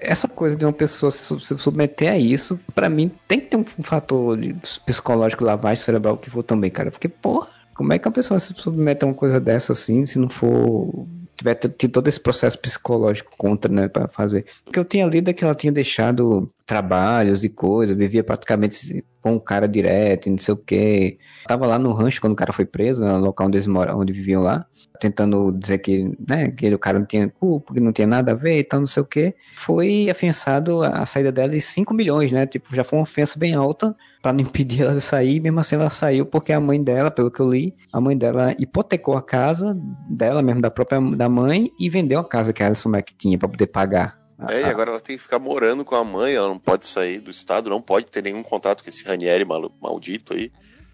essa 0.01 0.27
coisa 0.27 0.55
de 0.55 0.65
uma 0.65 0.73
pessoa 0.73 1.11
se 1.11 1.57
submeter 1.57 2.11
a 2.11 2.17
isso, 2.17 2.59
para 2.73 2.89
mim 2.89 3.11
tem 3.27 3.39
que 3.39 3.47
ter 3.47 3.57
um 3.57 3.63
fator 3.63 4.37
psicológico, 4.85 5.43
lavagem 5.43 5.83
cerebral 5.83 6.17
que 6.17 6.29
for 6.29 6.43
também, 6.43 6.71
cara. 6.71 6.91
Porque, 6.91 7.07
porra, 7.07 7.47
como 7.73 7.93
é 7.93 7.99
que 7.99 8.07
a 8.07 8.11
pessoa 8.11 8.39
se 8.39 8.53
submete 8.53 9.03
a 9.03 9.07
uma 9.07 9.13
coisa 9.13 9.39
dessa 9.39 9.73
assim, 9.73 10.05
se 10.05 10.17
não 10.17 10.29
for 10.29 11.07
tiver 11.37 11.55
tido 11.55 11.91
todo 11.91 12.07
esse 12.07 12.19
processo 12.19 12.57
psicológico 12.57 13.33
contra, 13.37 13.71
né, 13.71 13.87
para 13.89 14.07
fazer. 14.07 14.45
O 14.65 14.71
que 14.71 14.79
eu 14.79 14.85
tinha 14.85 15.05
lido 15.05 15.29
é 15.29 15.33
que 15.33 15.43
ela 15.43 15.53
tinha 15.53 15.71
deixado 15.71 16.49
trabalhos 16.65 17.43
e 17.43 17.49
coisas, 17.49 17.97
vivia 17.97 18.23
praticamente 18.23 19.03
com 19.21 19.35
o 19.35 19.41
cara 19.41 19.67
direto, 19.67 20.29
não 20.29 20.37
sei 20.37 20.53
o 20.53 20.57
que. 20.57 21.17
Tava 21.45 21.67
lá 21.67 21.77
no 21.77 21.91
rancho 21.91 22.21
quando 22.21 22.33
o 22.33 22.37
cara 22.37 22.53
foi 22.53 22.65
preso, 22.65 23.03
no 23.03 23.19
local 23.19 23.47
onde 23.47 23.57
eles 23.57 23.67
moram, 23.67 23.99
onde 23.99 24.13
viviam 24.13 24.41
lá 24.41 24.65
tentando 24.99 25.51
dizer 25.51 25.79
que, 25.79 26.15
né, 26.27 26.51
que 26.51 26.73
o 26.73 26.79
cara 26.79 26.99
não 26.99 27.05
tinha 27.05 27.27
culpa, 27.27 27.73
que 27.73 27.79
não 27.79 27.91
tinha 27.91 28.07
nada 28.07 28.31
a 28.31 28.35
ver 28.35 28.59
e 28.59 28.63
tal, 28.63 28.79
não 28.79 28.87
sei 28.87 29.03
o 29.03 29.05
que, 29.05 29.35
foi 29.55 30.09
afiançado 30.09 30.83
a 30.83 31.05
saída 31.05 31.31
dela 31.31 31.49
de 31.49 31.61
5 31.61 31.93
milhões, 31.93 32.31
né? 32.31 32.45
Tipo, 32.45 32.75
já 32.75 32.83
foi 32.83 32.99
uma 32.99 33.03
ofensa 33.03 33.37
bem 33.37 33.53
alta 33.53 33.95
para 34.21 34.33
não 34.33 34.41
impedir 34.45 34.83
ela 34.83 34.93
de 34.93 35.01
sair, 35.01 35.39
mesmo 35.39 35.59
assim 35.59 35.75
ela 35.75 35.89
saiu 35.89 36.25
porque 36.25 36.51
a 36.51 36.59
mãe 36.59 36.81
dela, 36.81 37.11
pelo 37.11 37.29
que 37.29 37.39
eu 37.39 37.51
li, 37.51 37.75
a 37.91 38.01
mãe 38.01 38.17
dela 38.17 38.55
hipotecou 38.57 39.15
a 39.15 39.21
casa 39.21 39.77
dela 40.09 40.41
mesmo, 40.41 40.61
da 40.61 40.71
própria 40.71 40.99
da 40.99 41.29
mãe, 41.29 41.71
e 41.79 41.89
vendeu 41.89 42.19
a 42.19 42.23
casa 42.23 42.53
que 42.53 42.63
a 42.63 42.67
Alison 42.67 42.89
Mack 42.89 43.13
tinha 43.17 43.37
para 43.37 43.49
poder 43.49 43.67
pagar. 43.67 44.25
É, 44.49 44.61
e 44.61 44.63
agora 44.65 44.91
ela 44.91 44.99
tem 44.99 45.15
que 45.15 45.23
ficar 45.23 45.39
morando 45.39 45.85
com 45.85 45.95
a 45.95 46.03
mãe, 46.03 46.33
ela 46.33 46.49
não 46.49 46.59
pode 46.59 46.85
sair 46.85 47.19
do 47.19 47.31
estado, 47.31 47.69
não 47.69 47.81
pode 47.81 48.07
ter 48.07 48.21
nenhum 48.21 48.43
contato 48.43 48.83
com 48.83 48.89
esse 48.89 49.05
Ranieri 49.05 49.45
maldito 49.45 50.33
aí. 50.33 50.51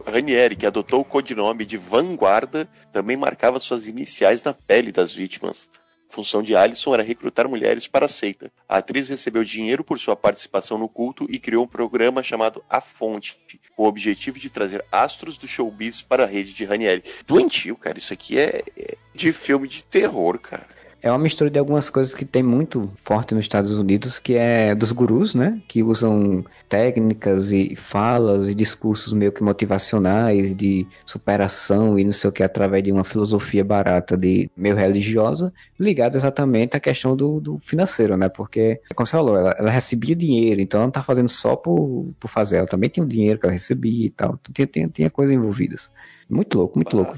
Ranieri, 0.07 0.55
que 0.55 0.65
adotou 0.65 1.01
o 1.01 1.05
codinome 1.05 1.65
de 1.65 1.77
Vanguarda, 1.77 2.67
também 2.91 3.17
marcava 3.17 3.59
suas 3.59 3.87
iniciais 3.87 4.43
na 4.43 4.53
pele 4.53 4.91
das 4.91 5.13
vítimas. 5.13 5.69
Função 6.09 6.43
de 6.43 6.55
Alison 6.55 6.93
era 6.93 7.03
recrutar 7.03 7.47
mulheres 7.47 7.87
para 7.87 8.05
a 8.05 8.09
seita. 8.09 8.51
A 8.67 8.77
atriz 8.77 9.07
recebeu 9.07 9.45
dinheiro 9.45 9.81
por 9.81 9.97
sua 9.97 10.15
participação 10.15 10.77
no 10.77 10.89
culto 10.89 11.25
e 11.29 11.39
criou 11.39 11.63
um 11.63 11.67
programa 11.67 12.21
chamado 12.21 12.61
A 12.69 12.81
Fonte, 12.81 13.37
com 13.77 13.83
o 13.83 13.87
objetivo 13.87 14.37
de 14.37 14.49
trazer 14.49 14.83
astros 14.91 15.37
do 15.37 15.47
showbiz 15.47 16.01
para 16.01 16.25
a 16.25 16.27
rede 16.27 16.53
de 16.53 16.65
Ranieri. 16.65 17.03
Doentio, 17.25 17.77
cara, 17.77 17.97
isso 17.97 18.11
aqui 18.11 18.37
é, 18.37 18.61
é 18.77 18.97
de 19.15 19.31
filme 19.31 19.69
de 19.69 19.85
terror, 19.85 20.37
cara 20.37 20.81
é 21.01 21.11
uma 21.11 21.17
mistura 21.17 21.49
de 21.49 21.57
algumas 21.57 21.89
coisas 21.89 22.13
que 22.13 22.23
tem 22.23 22.43
muito 22.43 22.91
forte 22.95 23.33
nos 23.33 23.45
Estados 23.45 23.75
Unidos, 23.75 24.19
que 24.19 24.35
é 24.35 24.75
dos 24.75 24.91
gurus, 24.91 25.33
né? 25.33 25.59
Que 25.67 25.81
usam 25.81 26.45
técnicas 26.71 27.51
e 27.51 27.75
falas 27.75 28.47
e 28.47 28.55
discursos 28.55 29.11
meio 29.11 29.33
que 29.33 29.43
motivacionais 29.43 30.55
de 30.55 30.87
superação 31.05 31.99
e 31.99 32.05
não 32.05 32.13
sei 32.13 32.29
o 32.29 32.33
que 32.33 32.41
através 32.41 32.81
de 32.81 32.93
uma 32.93 33.03
filosofia 33.03 33.61
barata 33.61 34.15
de 34.15 34.49
meio 34.55 34.77
religiosa, 34.77 35.53
ligada 35.77 36.17
exatamente 36.17 36.77
à 36.77 36.79
questão 36.79 37.13
do, 37.13 37.41
do 37.41 37.57
financeiro, 37.57 38.15
né? 38.15 38.29
Porque, 38.29 38.79
como 38.95 39.05
você 39.05 39.11
falou, 39.11 39.37
ela, 39.37 39.53
ela, 39.59 39.69
recebia 39.69 40.15
dinheiro, 40.15 40.61
então 40.61 40.79
ela 40.79 40.87
não 40.87 40.91
tá 40.91 41.03
fazendo 41.03 41.27
só 41.27 41.57
por, 41.57 42.13
por 42.17 42.29
fazer, 42.29 42.55
ela 42.55 42.67
também 42.67 42.89
tinha 42.89 43.05
o 43.05 43.09
dinheiro 43.09 43.37
que 43.37 43.45
ela 43.45 43.53
recebia 43.53 44.05
e 44.05 44.09
tal, 44.09 44.37
então 44.39 44.53
tinha, 44.53 44.65
tinha, 44.65 44.87
tinha 44.87 45.09
coisas 45.09 45.35
envolvidas. 45.35 45.91
Muito 46.29 46.57
louco, 46.57 46.77
muito 46.77 46.95
louco. 46.95 47.17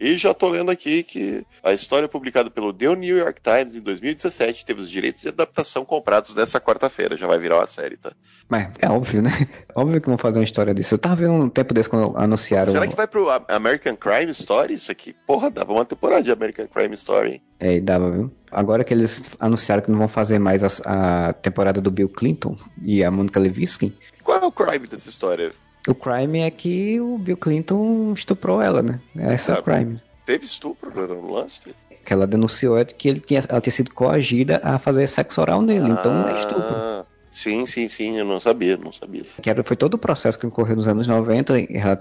E 0.00 0.18
já 0.18 0.34
tô 0.34 0.48
lendo 0.48 0.68
aqui 0.68 1.04
que 1.04 1.46
a 1.62 1.72
história 1.72 2.08
publicada 2.08 2.50
pelo 2.50 2.72
The 2.72 2.96
New 2.96 3.16
York 3.16 3.40
Times 3.40 3.76
em 3.76 3.80
2017 3.80 4.64
teve 4.64 4.82
os 4.82 4.90
direitos 4.90 5.20
de 5.20 5.28
adaptação 5.28 5.84
comprados 5.84 6.34
nessa 6.34 6.60
quarta-feira. 6.60 7.16
Já 7.16 7.28
vai 7.28 7.38
virar 7.38 7.58
uma 7.58 7.68
série, 7.68 7.96
tá? 7.96 8.12
Mas 8.48 8.71
é 8.78 8.88
óbvio, 8.88 9.22
né? 9.22 9.30
Óbvio 9.74 10.00
que 10.00 10.08
vão 10.08 10.18
fazer 10.18 10.38
uma 10.38 10.44
história 10.44 10.74
disso. 10.74 10.94
Eu 10.94 10.98
tava 10.98 11.16
vendo 11.16 11.32
um 11.32 11.48
tempo 11.48 11.72
desse 11.72 11.88
quando 11.88 12.16
anunciaram. 12.16 12.70
Será 12.70 12.86
que 12.86 12.94
vai 12.94 13.06
pro 13.06 13.28
American 13.48 13.96
Crime 13.96 14.30
Story 14.30 14.74
isso 14.74 14.92
aqui? 14.92 15.16
Porra, 15.26 15.50
dava 15.50 15.72
uma 15.72 15.84
temporada 15.84 16.22
de 16.22 16.30
American 16.30 16.66
Crime 16.66 16.94
Story. 16.94 17.42
É, 17.58 17.80
dava, 17.80 18.10
viu? 18.10 18.30
Agora 18.50 18.84
que 18.84 18.92
eles 18.92 19.30
anunciaram 19.40 19.82
que 19.82 19.90
não 19.90 19.98
vão 19.98 20.08
fazer 20.08 20.38
mais 20.38 20.62
a, 20.62 21.28
a 21.28 21.32
temporada 21.32 21.80
do 21.80 21.90
Bill 21.90 22.08
Clinton 22.08 22.56
e 22.82 23.02
a 23.02 23.10
Monica 23.10 23.40
Lewinsky. 23.40 23.96
Qual 24.22 24.38
é 24.38 24.44
o 24.44 24.52
crime 24.52 24.86
dessa 24.86 25.08
história? 25.08 25.52
O 25.88 25.94
crime 25.94 26.40
é 26.40 26.50
que 26.50 27.00
o 27.00 27.18
Bill 27.18 27.36
Clinton 27.36 28.12
estuprou 28.12 28.62
ela, 28.62 28.82
né? 28.82 29.00
Essa 29.16 29.52
é 29.52 29.58
o 29.58 29.62
crime. 29.62 30.00
Teve 30.24 30.44
estupro 30.44 30.90
no 30.92 31.32
lance? 31.32 31.60
Que 32.04 32.12
ela 32.12 32.26
denunciou 32.26 32.84
que 32.84 33.08
ele 33.08 33.20
tinha, 33.20 33.42
ela 33.48 33.60
tinha 33.60 33.72
sido 33.72 33.92
coagida 33.94 34.60
a 34.62 34.78
fazer 34.78 35.06
sexo 35.08 35.40
oral 35.40 35.62
nele, 35.62 35.86
ah, 35.86 35.96
então 35.98 36.28
é 36.28 36.40
estupro. 36.40 36.74
Sim, 37.32 37.64
sim, 37.64 37.88
sim, 37.88 38.18
eu 38.18 38.26
não 38.26 38.38
sabia, 38.38 38.76
não 38.76 38.92
sabia. 38.92 39.22
Que 39.42 39.62
foi 39.62 39.74
todo 39.74 39.94
o 39.94 39.98
processo 39.98 40.38
que 40.38 40.46
ocorreu 40.46 40.76
nos 40.76 40.86
anos 40.86 41.08
90 41.08 41.54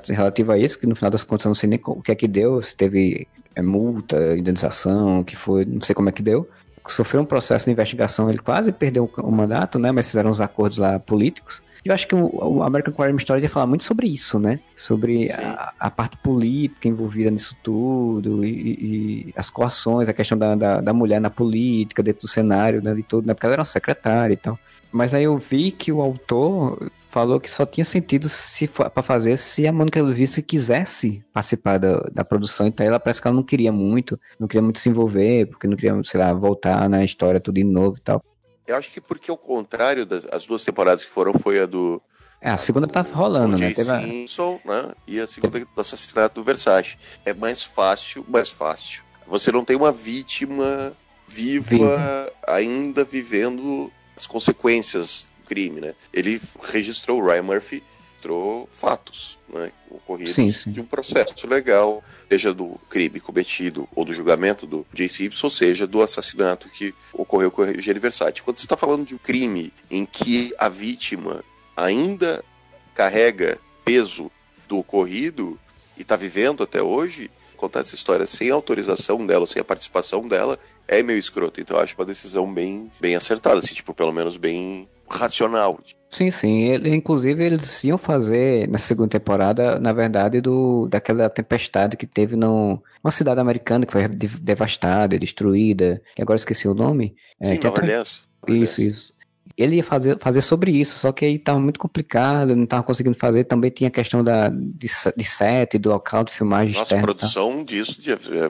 relativo 0.10 0.52
a 0.52 0.58
isso, 0.58 0.78
que 0.78 0.86
no 0.86 0.94
final 0.94 1.10
das 1.10 1.24
contas 1.24 1.46
eu 1.46 1.50
não 1.50 1.56
sei 1.56 1.70
nem 1.70 1.80
o 1.86 2.02
que 2.02 2.12
é 2.12 2.16
que 2.16 2.28
deu, 2.28 2.62
se 2.62 2.76
teve 2.76 3.26
é, 3.56 3.62
multa, 3.62 4.38
indenização, 4.38 5.24
que 5.24 5.38
foi, 5.38 5.64
não 5.64 5.80
sei 5.80 5.96
como 5.96 6.10
é 6.10 6.12
que 6.12 6.22
deu. 6.22 6.48
Sofreu 6.86 7.22
um 7.22 7.26
processo 7.26 7.66
de 7.66 7.72
investigação, 7.72 8.30
ele 8.30 8.40
quase 8.40 8.74
perdeu 8.74 9.10
o 9.18 9.32
mandato, 9.32 9.80
né? 9.80 9.92
Mas 9.92 10.08
fizeram 10.08 10.30
uns 10.30 10.42
acordos 10.42 10.80
lá 10.80 11.00
políticos. 11.00 11.62
Eu 11.86 11.94
acho 11.94 12.08
que 12.08 12.14
o, 12.14 12.62
American 12.62 12.94
Crime 12.94 13.18
Story 13.18 13.42
ia 13.42 13.50
falar 13.50 13.68
muito 13.68 13.84
sobre 13.84 14.08
isso, 14.08 14.38
né? 14.38 14.60
Sobre 14.76 15.32
a, 15.32 15.74
a, 15.80 15.90
parte 15.90 16.18
política 16.18 16.88
envolvida 16.88 17.32
nisso 17.32 17.56
tudo 17.64 18.44
e, 18.44 19.30
e 19.30 19.34
as 19.36 19.50
coações, 19.50 20.10
a 20.10 20.14
questão 20.14 20.38
da, 20.38 20.56
da, 20.56 20.82
da, 20.82 20.94
mulher 20.94 21.22
na 21.22 21.30
política, 21.30 22.04
dentro 22.04 22.28
do 22.28 22.28
cenário, 22.28 22.84
né? 22.84 22.94
De 22.94 23.04
tudo, 23.04 23.28
né? 23.28 23.34
Porque 23.34 23.46
ela 23.46 23.54
era 23.54 23.62
uma 23.62 23.66
secretária 23.66 24.34
e 24.34 24.38
tal. 24.38 24.60
Mas 24.92 25.14
aí 25.14 25.24
eu 25.24 25.38
vi 25.38 25.72
que 25.72 25.92
o 25.92 26.02
autor 26.02 26.92
falou 27.10 27.40
que 27.40 27.50
só 27.50 27.66
tinha 27.66 27.86
sentido 27.86 28.28
se 28.28 28.68
para 28.68 29.04
fazer 29.04 29.38
se 29.38 29.68
a 29.68 29.72
Mônica 29.72 30.02
Lewinsky 30.02 30.42
quisesse 30.42 31.24
participar 31.34 31.78
da, 31.78 31.98
da 32.12 32.26
produção. 32.26 32.68
Então 32.68 32.86
ela 32.86 33.00
parece 33.00 33.22
que 33.22 33.28
ela 33.28 33.36
não 33.36 33.44
queria 33.44 33.72
muito, 33.72 34.20
não 34.40 34.48
queria 34.48 34.62
muito 34.62 34.80
se 34.80 34.90
envolver, 34.90 35.48
porque 35.48 35.68
não 35.68 35.76
queria, 35.76 36.02
sei 36.04 36.20
lá, 36.20 36.34
voltar 36.34 36.90
na 36.90 37.04
história 37.04 37.40
tudo 37.40 37.56
de 37.56 37.64
novo 37.64 37.98
e 37.98 38.02
tal. 38.02 38.22
Eu 38.68 38.76
acho 38.76 38.92
que 38.92 39.02
porque 39.02 39.32
o 39.32 39.38
contrário 39.38 40.06
das 40.06 40.26
as 40.32 40.46
duas 40.46 40.64
temporadas 40.64 41.04
que 41.04 41.12
foram 41.12 41.34
foi 41.34 41.60
a 41.60 41.66
do. 41.66 42.02
É, 42.42 42.50
a 42.50 42.58
segunda 42.58 42.88
tá 42.88 43.02
rolando, 43.02 43.58
né? 43.58 43.72
Teve 43.72 44.00
Simpson, 44.00 44.60
né? 44.66 44.92
E 45.06 45.20
a 45.20 45.28
segunda 45.28 45.60
do 45.60 45.68
assassinato 45.82 46.36
do 46.36 46.44
Versace. 46.44 46.98
É 47.26 47.34
mais 47.34 47.64
fácil, 47.64 48.26
mais 48.28 48.50
fácil. 48.50 49.04
Você 49.28 49.52
não 49.52 49.64
tem 49.64 49.76
uma 49.76 49.92
vítima 49.92 50.94
viva, 51.28 51.70
viva. 51.70 52.34
ainda 52.48 53.04
vivendo 53.04 53.92
as 54.16 54.26
consequências 54.26 55.28
do 55.40 55.48
crime, 55.48 55.82
né? 55.82 55.96
Ele 56.14 56.42
registrou 56.62 57.22
o 57.22 57.26
Ryan 57.26 57.44
Murphy 57.44 57.84
registrou 58.22 58.70
fatos 58.72 59.40
né, 59.50 59.72
ocorridos 59.90 60.36
sim, 60.36 60.52
sim. 60.52 60.72
de 60.72 60.80
um 60.80 60.86
processo 60.86 61.48
legal, 61.48 62.04
seja 62.30 62.54
do 62.54 62.80
crime 62.90 63.20
cometido 63.20 63.90
ou 63.96 64.06
do 64.06 64.14
julgamento 64.14 64.68
do 64.68 64.86
J. 64.94 65.10
Simpson, 65.10 65.48
ou 65.48 65.52
seja 65.52 65.88
do 65.88 66.02
assassinato 66.02 66.70
que 66.70 66.94
ocorreu 67.12 67.50
com 67.50 67.64
o 67.64 67.66
Eugênio 67.66 68.02
Versace. 68.02 68.42
Quando 68.42 68.58
você 68.58 68.66
está 68.66 68.78
falando 68.78 69.06
de 69.06 69.16
um 69.16 69.18
crime 69.18 69.74
em 69.90 70.06
que 70.06 70.54
a 70.58 70.70
vítima 70.70 71.44
ainda 71.76 72.44
carrega 72.94 73.58
peso 73.84 74.32
do 74.68 74.78
ocorrido 74.78 75.60
e 75.98 76.04
está 76.04 76.16
vivendo 76.16 76.62
até 76.64 76.82
hoje, 76.82 77.32
contar 77.62 77.82
essa 77.82 77.96
história 77.96 78.26
sem 78.26 78.50
autorização 78.50 79.26
dela, 79.26 79.46
sem 79.46 79.62
a 79.62 79.66
participação 79.66 80.28
dela, 80.28 80.58
é 80.88 81.02
meio 81.04 81.20
escroto. 81.20 81.62
Então 81.62 81.78
eu 81.78 81.84
acho 81.84 81.96
uma 81.98 82.06
decisão 82.06 82.52
bem, 82.52 82.92
bem 83.00 83.16
acertada, 83.16 83.60
assim, 83.60 83.74
tipo, 83.74 83.94
pelo 83.94 84.12
menos 84.12 84.36
bem 84.36 84.90
racional. 85.08 85.80
Sim, 86.10 86.30
sim. 86.30 86.64
Ele, 86.64 86.94
inclusive, 86.94 87.44
eles 87.44 87.84
iam 87.84 87.98
fazer 87.98 88.68
na 88.68 88.78
segunda 88.78 89.10
temporada, 89.10 89.80
na 89.80 89.94
verdade, 89.94 90.42
do 90.42 90.88
daquela 90.90 91.30
tempestade 91.30 91.96
que 91.96 92.06
teve 92.06 92.36
no, 92.36 92.82
uma 93.04 93.12
cidade 93.12 93.40
americana 93.40 93.86
que 93.86 93.92
foi 93.94 94.08
devastada, 94.08 95.18
destruída, 95.18 96.02
que 96.16 96.22
agora 96.22 96.36
esqueci 96.36 96.68
o 96.68 96.74
nome. 96.74 97.16
É, 97.40 97.46
sim, 97.46 97.54
é, 97.54 97.64
Nova 97.64 97.80
Orleans. 97.80 98.24
Isso, 98.48 98.82
isso. 98.82 99.14
Ele 99.62 99.78
ia 99.78 99.84
fazer, 99.84 100.18
fazer 100.20 100.42
sobre 100.42 100.72
isso, 100.72 100.98
só 100.98 101.12
que 101.12 101.26
aí 101.26 101.36
estava 101.36 101.60
muito 101.60 101.80
complicado, 101.80 102.56
não 102.56 102.64
estava 102.64 102.84
conseguindo 102.84 103.18
fazer. 103.18 103.44
Também 103.44 103.72
tinha 103.72 103.88
a 103.88 103.92
questão 103.92 104.24
da, 104.24 104.50
de, 104.50 104.88
de 105.16 105.24
set, 105.24 105.78
do 105.78 105.90
local 105.90 106.24
de 106.24 106.32
filmagem 106.32 106.74
Nossa, 106.74 106.98
a 106.98 107.02
produção 107.02 107.58
tá? 107.58 107.64
disso 107.64 108.02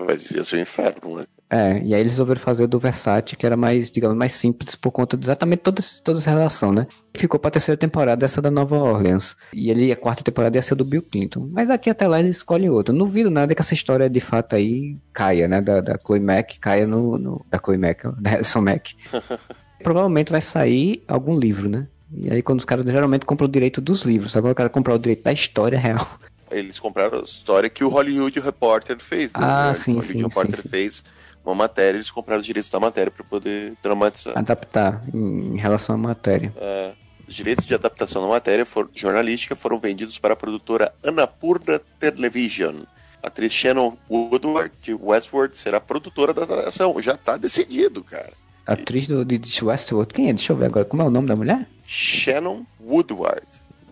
vai 0.05 0.17
ser 0.17 0.55
um 0.55 0.59
inferno, 0.59 1.17
né? 1.17 1.25
É, 1.53 1.81
e 1.83 1.93
aí 1.93 1.99
eles 1.99 2.13
resolveram 2.13 2.39
fazer 2.39 2.65
do 2.65 2.79
Versace, 2.79 3.35
que 3.35 3.45
era 3.45 3.57
mais, 3.57 3.91
digamos, 3.91 4.15
mais 4.15 4.31
simples 4.31 4.73
por 4.73 4.89
conta 4.89 5.17
de 5.17 5.25
exatamente 5.25 5.59
toda, 5.59 5.81
toda 6.01 6.17
essa 6.17 6.29
relação, 6.29 6.71
né? 6.71 6.87
Ficou 7.13 7.37
pra 7.37 7.51
terceira 7.51 7.77
temporada 7.77 8.23
essa 8.23 8.41
da 8.41 8.49
Nova 8.49 8.77
Orleans. 8.77 9.35
E 9.53 9.69
ele, 9.69 9.91
a 9.91 9.97
quarta 9.97 10.23
temporada 10.23 10.57
ia 10.57 10.61
ser 10.61 10.75
do 10.75 10.85
Bill 10.85 11.01
Clinton. 11.01 11.49
Mas 11.51 11.69
aqui 11.69 11.89
até 11.89 12.07
lá 12.07 12.21
ele 12.21 12.29
escolhe 12.29 12.69
outro. 12.69 12.95
Não 12.95 13.05
duvido 13.05 13.29
nada 13.29 13.53
que 13.53 13.61
essa 13.61 13.73
história 13.73 14.09
de 14.09 14.21
fato 14.21 14.55
aí 14.55 14.97
caia, 15.11 15.49
né? 15.49 15.59
Da, 15.59 15.81
da 15.81 15.99
Chloe 15.99 16.21
Mack, 16.21 16.57
caia 16.57 16.87
no, 16.87 17.17
no. 17.17 17.45
Da 17.49 17.59
Chloe 17.59 17.77
Mack, 17.77 18.07
da 18.21 18.29
Harrison 18.29 18.61
Mack. 18.61 18.95
Provavelmente 19.81 20.31
vai 20.31 20.41
sair 20.41 21.03
algum 21.07 21.37
livro, 21.37 21.69
né? 21.69 21.87
E 22.13 22.29
aí 22.29 22.41
quando 22.41 22.59
os 22.59 22.65
caras 22.65 22.85
geralmente 22.85 23.25
compram 23.25 23.47
o 23.47 23.51
direito 23.51 23.79
dos 23.79 24.01
livros. 24.01 24.35
Agora 24.35 24.51
o 24.51 24.55
cara 24.55 24.69
comprar 24.69 24.95
o 24.95 24.99
direito 24.99 25.23
da 25.23 25.31
história 25.31 25.79
real. 25.79 26.07
Eles 26.51 26.79
compraram 26.79 27.19
a 27.19 27.23
história 27.23 27.69
que 27.69 27.83
o 27.83 27.89
Hollywood 27.89 28.39
Reporter 28.39 28.97
fez. 28.99 29.31
Né? 29.31 29.39
Ah, 29.41 29.71
o 29.71 29.75
sim, 29.75 29.93
Hollywood 29.93 30.11
sim, 30.11 30.23
Reporter 30.23 30.55
sim, 30.57 30.61
sim. 30.63 30.69
fez 30.69 31.03
uma 31.43 31.55
matéria, 31.55 31.97
eles 31.97 32.11
compraram 32.11 32.39
os 32.39 32.45
direitos 32.45 32.69
da 32.69 32.79
matéria 32.79 33.11
para 33.11 33.23
poder 33.23 33.73
dramatizar. 33.81 34.37
Adaptar 34.37 35.01
em 35.13 35.57
relação 35.57 35.95
à 35.95 35.97
matéria. 35.97 36.53
É, 36.57 36.91
os 37.27 37.33
direitos 37.33 37.65
de 37.65 37.73
adaptação 37.73 38.21
da 38.21 38.27
matéria 38.27 38.65
for, 38.65 38.89
jornalística 38.93 39.55
foram 39.55 39.79
vendidos 39.79 40.19
para 40.19 40.33
a 40.33 40.35
produtora 40.35 40.93
Annapurna 41.03 41.79
Television. 41.99 42.83
A 43.23 43.27
atriz 43.27 43.51
Shannon 43.53 43.95
Woodward 44.09 44.73
de 44.81 44.93
Westworld 44.93 45.55
será 45.55 45.79
produtora 45.79 46.33
da 46.33 46.43
atração. 46.43 47.01
Já 47.01 47.13
está 47.13 47.37
decidido, 47.37 48.03
cara. 48.03 48.33
Atriz 48.73 49.07
do, 49.07 49.23
de 49.25 49.63
Westworld, 49.63 50.13
quem 50.13 50.29
é? 50.29 50.33
Deixa 50.33 50.53
eu 50.53 50.57
ver 50.57 50.65
agora. 50.65 50.85
Como 50.85 51.01
é 51.01 51.05
o 51.05 51.09
nome 51.09 51.27
da 51.27 51.35
mulher? 51.35 51.67
Shannon 51.87 52.63
Woodward. 52.79 53.45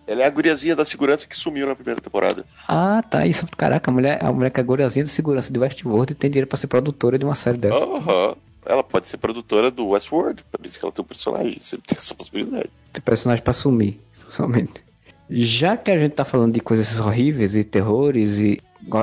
Ela 0.06 0.22
é 0.22 0.26
a 0.26 0.30
guriazinha 0.30 0.74
da 0.74 0.84
segurança 0.84 1.26
que 1.26 1.36
sumiu 1.36 1.66
na 1.68 1.76
primeira 1.76 2.00
temporada. 2.00 2.44
Ah, 2.66 3.02
tá. 3.08 3.24
Isso, 3.26 3.46
caraca, 3.56 3.90
a 3.90 3.94
mulher, 3.94 4.18
a 4.24 4.32
mulher 4.32 4.50
que 4.50 4.58
é 4.58 4.62
a 4.62 4.66
guriazinha 4.66 5.04
da 5.04 5.10
segurança 5.10 5.52
de 5.52 5.58
Westworld 5.58 6.14
tem 6.16 6.30
dinheiro 6.30 6.48
pra 6.48 6.58
ser 6.58 6.66
produtora 6.66 7.16
de 7.18 7.24
uma 7.24 7.34
série 7.34 7.58
dessa. 7.58 7.76
Aham. 7.84 8.28
Uhum. 8.28 8.34
ela 8.66 8.82
pode 8.82 9.06
ser 9.06 9.18
produtora 9.18 9.70
do 9.70 9.88
Westworld, 9.88 10.42
por 10.50 10.66
isso 10.66 10.78
que 10.78 10.84
ela 10.84 10.92
tem 10.92 11.04
um 11.04 11.06
personagem, 11.06 11.58
sempre 11.60 11.86
tem 11.86 11.98
essa 11.98 12.14
possibilidade. 12.14 12.70
Tem 12.92 13.02
personagem 13.02 13.44
pra 13.44 13.52
sumir, 13.52 14.00
somente. 14.30 14.82
Já 15.30 15.76
que 15.76 15.92
a 15.92 15.96
gente 15.96 16.12
tá 16.12 16.24
falando 16.24 16.54
de 16.54 16.60
coisas 16.60 16.98
horríveis 16.98 17.54
e 17.54 17.62
terrores 17.62 18.40
e 18.40 18.60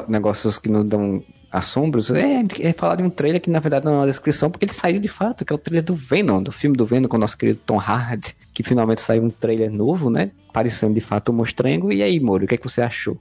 negócios 0.09 0.59
que 0.59 0.67
não 0.69 0.85
dão 0.85 1.23
assombros, 1.51 2.11
é, 2.11 2.43
é 2.59 2.73
falar 2.73 2.95
de 2.95 3.03
um 3.03 3.09
trailer 3.09 3.41
que 3.41 3.49
na 3.49 3.59
verdade 3.59 3.85
não 3.85 3.93
é 3.93 3.97
uma 3.97 4.07
descrição, 4.07 4.49
porque 4.49 4.65
ele 4.65 4.73
saiu 4.73 4.99
de 4.99 5.07
fato, 5.07 5.45
que 5.45 5.53
é 5.53 5.55
o 5.55 5.59
trailer 5.59 5.83
do 5.83 5.95
Venom, 5.95 6.41
do 6.41 6.51
filme 6.51 6.75
do 6.75 6.85
Venom 6.85 7.07
com 7.07 7.17
o 7.17 7.19
nosso 7.19 7.37
querido 7.37 7.59
Tom 7.65 7.79
Hardy, 7.79 8.35
que 8.53 8.63
finalmente 8.63 9.01
saiu 9.01 9.23
um 9.23 9.29
trailer 9.29 9.71
novo, 9.71 10.09
né? 10.09 10.31
Parecendo 10.51 10.93
de 10.93 11.01
fato 11.01 11.29
o 11.29 11.31
um 11.31 11.35
Mostrengo. 11.35 11.91
E 11.91 12.03
aí, 12.03 12.19
Moro, 12.19 12.45
o 12.45 12.47
que, 12.47 12.55
é 12.55 12.57
que 12.57 12.67
você 12.67 12.81
achou? 12.81 13.17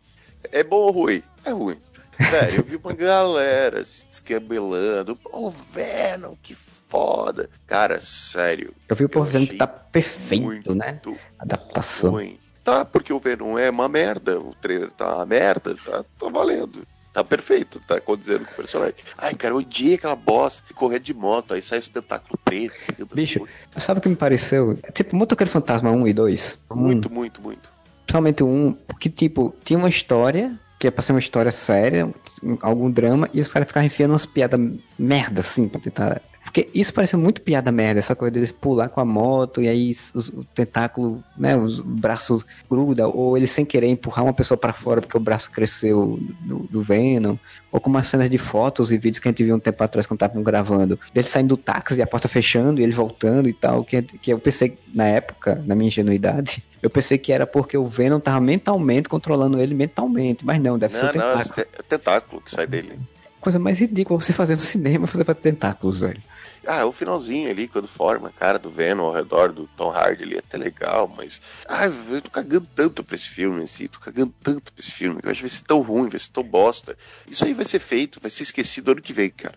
É 0.53 0.65
bom 0.65 0.77
ou 0.77 0.91
ruim? 0.91 1.23
É 1.45 1.51
ruim. 1.51 1.77
Velho, 2.19 2.61
eu 2.61 2.65
vi 2.65 2.77
uma 2.77 2.95
galera 2.95 3.85
se 3.85 4.07
descabelando. 4.07 5.17
Pô, 5.17 5.51
Venom, 5.51 6.35
que 6.43 6.55
foda. 6.55 7.51
Cara, 7.67 8.01
sério. 8.01 8.73
Eu 8.89 8.97
vi 8.97 9.05
o 9.05 9.09
povo 9.09 9.27
dizendo 9.27 9.49
que 9.49 9.57
tá 9.57 9.67
perfeito, 9.67 10.75
né? 10.75 11.01
Adaptação. 11.39 12.13
Ruim. 12.13 12.39
Tá, 12.65 12.85
porque 12.85 13.13
o 13.13 13.21
Venom 13.21 13.59
é 13.59 13.71
uma 13.71 13.89
merda. 13.89 14.41
O 14.41 14.55
trailer 14.55 14.91
tá 14.91 15.17
uma 15.17 15.27
merda. 15.27 15.77
Tá, 15.77 16.05
tá 16.19 16.29
valendo. 16.29 16.87
Tá 17.17 17.25
perfeito, 17.25 17.81
tá 17.81 17.99
condizendo 17.99 18.45
com 18.45 18.53
o 18.53 18.57
personagem. 18.57 18.97
Ai, 19.17 19.35
cara, 19.35 19.55
eu 19.55 19.59
odiei 19.61 19.95
aquela 19.95 20.15
bosta 20.15 20.63
de 20.69 20.75
correr 20.75 20.99
de 20.99 21.15
moto, 21.15 21.55
aí 21.55 21.63
sai 21.63 21.79
os 21.79 21.89
tentáculos 21.89 22.39
pretos. 22.45 22.77
Bicho, 23.15 23.41
sabe 23.75 24.01
o 24.01 24.03
que 24.03 24.09
me 24.11 24.17
pareceu? 24.17 24.79
Tipo, 24.93 25.17
Motoqueiro 25.17 25.51
Fantasma 25.51 25.91
1 25.91 26.09
e 26.09 26.13
2. 26.13 26.59
Muito, 26.73 27.11
muito, 27.11 27.41
muito. 27.41 27.71
Principalmente 28.05 28.43
o 28.43 28.47
1, 28.47 28.73
porque, 28.87 29.09
tipo, 29.09 29.57
tinha 29.65 29.79
uma 29.79 29.89
história 29.89 30.61
que 30.79 30.89
é 30.89 30.91
pra 30.91 31.01
ser 31.01 31.15
uma 31.15 31.19
história 31.19 31.51
séria, 31.51 32.15
algum 32.61 32.91
drama, 32.91 33.31
e 33.33 33.41
os 33.41 33.51
caras 33.51 33.67
ficavam 33.67 33.87
enfiando 33.87 34.11
umas 34.11 34.27
piadas 34.27 34.61
merda, 34.99 35.41
assim, 35.41 35.67
pra 35.69 35.81
tentar 35.81 36.21
porque 36.47 36.69
isso 36.73 36.95
parece 36.95 37.17
muito 37.17 37.43
piada 37.43 37.73
merda, 37.73 37.99
essa 37.99 38.15
coisa 38.15 38.33
deles 38.33 38.53
pular 38.53 38.89
com 38.89 39.01
a 39.01 39.05
moto 39.05 39.61
e 39.61 39.69
aí 39.69 39.91
os, 39.91 40.29
o 40.29 40.45
tentáculo, 40.55 41.23
né, 41.37 41.57
os 41.57 41.81
braços 41.81 42.47
gruda, 42.71 43.09
ou 43.09 43.37
ele 43.37 43.49
sem 43.49 43.65
querer 43.65 43.89
empurrar 43.89 44.25
uma 44.25 44.33
pessoa 44.33 44.57
para 44.57 44.73
fora 44.73 45.03
porque 45.03 45.17
o 45.17 45.21
braço 45.21 45.51
cresceu 45.51 46.19
do, 46.41 46.61
do 46.71 46.83
Venom, 46.83 47.37
ou 47.71 47.81
como 47.81 47.99
as 47.99 48.09
cenas 48.09 48.31
de 48.31 48.39
fotos 48.39 48.93
e 48.93 48.97
vídeos 48.97 49.19
que 49.19 49.29
a 49.29 49.31
gente 49.33 49.43
viu 49.43 49.57
um 49.57 49.59
tempo 49.59 49.83
atrás 49.83 50.07
quando 50.07 50.23
estavam 50.23 50.43
gravando, 50.43 50.99
dele 51.13 51.27
saindo 51.27 51.49
do 51.49 51.57
táxi 51.57 51.99
e 51.99 52.03
a 52.03 52.07
porta 52.07 52.29
fechando 52.29 52.81
e 52.81 52.85
ele 52.85 52.93
voltando 52.93 53.49
e 53.49 53.53
tal, 53.53 53.85
que, 53.85 54.01
que 54.01 54.33
eu 54.33 54.39
pensei 54.39 54.79
na 54.95 55.05
época, 55.05 55.63
na 55.67 55.75
minha 55.75 55.89
ingenuidade, 55.89 56.65
eu 56.81 56.89
pensei 56.89 57.19
que 57.19 57.33
era 57.33 57.47
porque 57.47 57.77
o 57.77 57.87
Venom 57.87 58.21
tava 58.21 58.41
mentalmente 58.41 59.09
controlando 59.09 59.61
ele 59.61 59.75
mentalmente, 59.75 60.47
mas 60.47 60.61
não, 60.63 60.79
deve 60.79 60.95
não, 60.95 61.01
ser 61.01 61.07
o 61.07 61.13
tentáculo. 61.13 61.55
Não, 61.57 61.65
é 61.65 61.81
o 61.81 61.83
tentáculo 61.83 62.41
que 62.41 62.51
sai 62.53 62.67
dele. 62.67 62.99
Coisa 63.41 63.59
mais 63.59 63.79
ridícula 63.79 64.21
você 64.21 64.33
fazer 64.33 64.55
no 64.55 64.61
cinema, 64.61 65.07
você 65.07 65.25
fazer 65.25 65.41
tentáculos, 65.41 66.01
velho. 66.01 66.23
Ah, 66.67 66.85
o 66.85 66.93
finalzinho 66.93 67.49
ali, 67.49 67.69
quando 67.69 67.87
forma 67.87 68.29
a 68.29 68.33
cara 68.33 68.59
do 68.59 68.71
Venom 68.71 69.05
ao 69.05 69.13
redor 69.13 69.53
do 69.53 69.69
Tom 69.77 69.91
Hardy 69.91 70.25
ali, 70.25 70.35
é 70.35 70.39
até 70.39 70.59
legal, 70.59 71.07
mas. 71.17 71.41
Ah, 71.69 71.87
eu 71.87 72.21
tô 72.21 72.31
cagando 72.31 72.67
tanto 72.75 73.05
pra 73.05 73.15
esse 73.15 73.29
filme 73.29 73.63
em 73.63 73.67
si, 73.67 73.89
tô 73.89 74.01
cagando 74.01 74.35
tanto 74.43 74.73
pra 74.73 74.81
esse 74.81 74.91
filme, 74.91 75.21
eu 75.23 75.31
acho 75.31 75.39
que 75.39 75.49
vai 75.49 75.57
ser 75.57 75.65
tão 75.65 75.81
ruim, 75.81 76.09
vai 76.09 76.19
ser 76.19 76.31
tão 76.31 76.43
bosta. 76.43 76.97
Isso 77.29 77.45
aí 77.45 77.55
vai 77.55 77.65
ser 77.65 77.79
feito, 77.79 78.21
vai 78.21 78.31
ser 78.31 78.43
esquecido 78.43 78.91
ano 78.91 79.01
que 79.01 79.13
vem, 79.13 79.31
cara. 79.31 79.57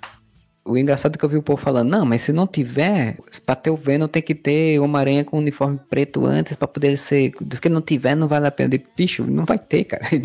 O 0.65 0.77
engraçado 0.77 1.15
é 1.15 1.17
que 1.17 1.25
eu 1.25 1.29
vi 1.29 1.37
o 1.37 1.41
povo 1.41 1.61
falando, 1.61 1.89
não, 1.89 2.05
mas 2.05 2.21
se 2.21 2.31
não 2.31 2.45
tiver, 2.45 3.17
pra 3.45 3.55
ter 3.55 3.71
o 3.71 3.75
Venom 3.75 4.07
tem 4.07 4.21
que 4.21 4.35
ter 4.35 4.79
Homem-Aranha 4.79 5.23
com 5.23 5.37
uniforme 5.37 5.79
preto 5.89 6.25
antes 6.25 6.55
pra 6.55 6.67
poder 6.67 6.97
ser. 6.97 7.31
Se 7.61 7.69
não 7.69 7.81
tiver, 7.81 8.15
não 8.15 8.27
vale 8.27 8.45
a 8.45 8.51
pena. 8.51 8.67
Eu 8.67 8.77
digo, 8.77 8.89
bicho, 8.95 9.23
não 9.23 9.45
vai 9.45 9.57
ter, 9.57 9.85
cara. 9.85 10.03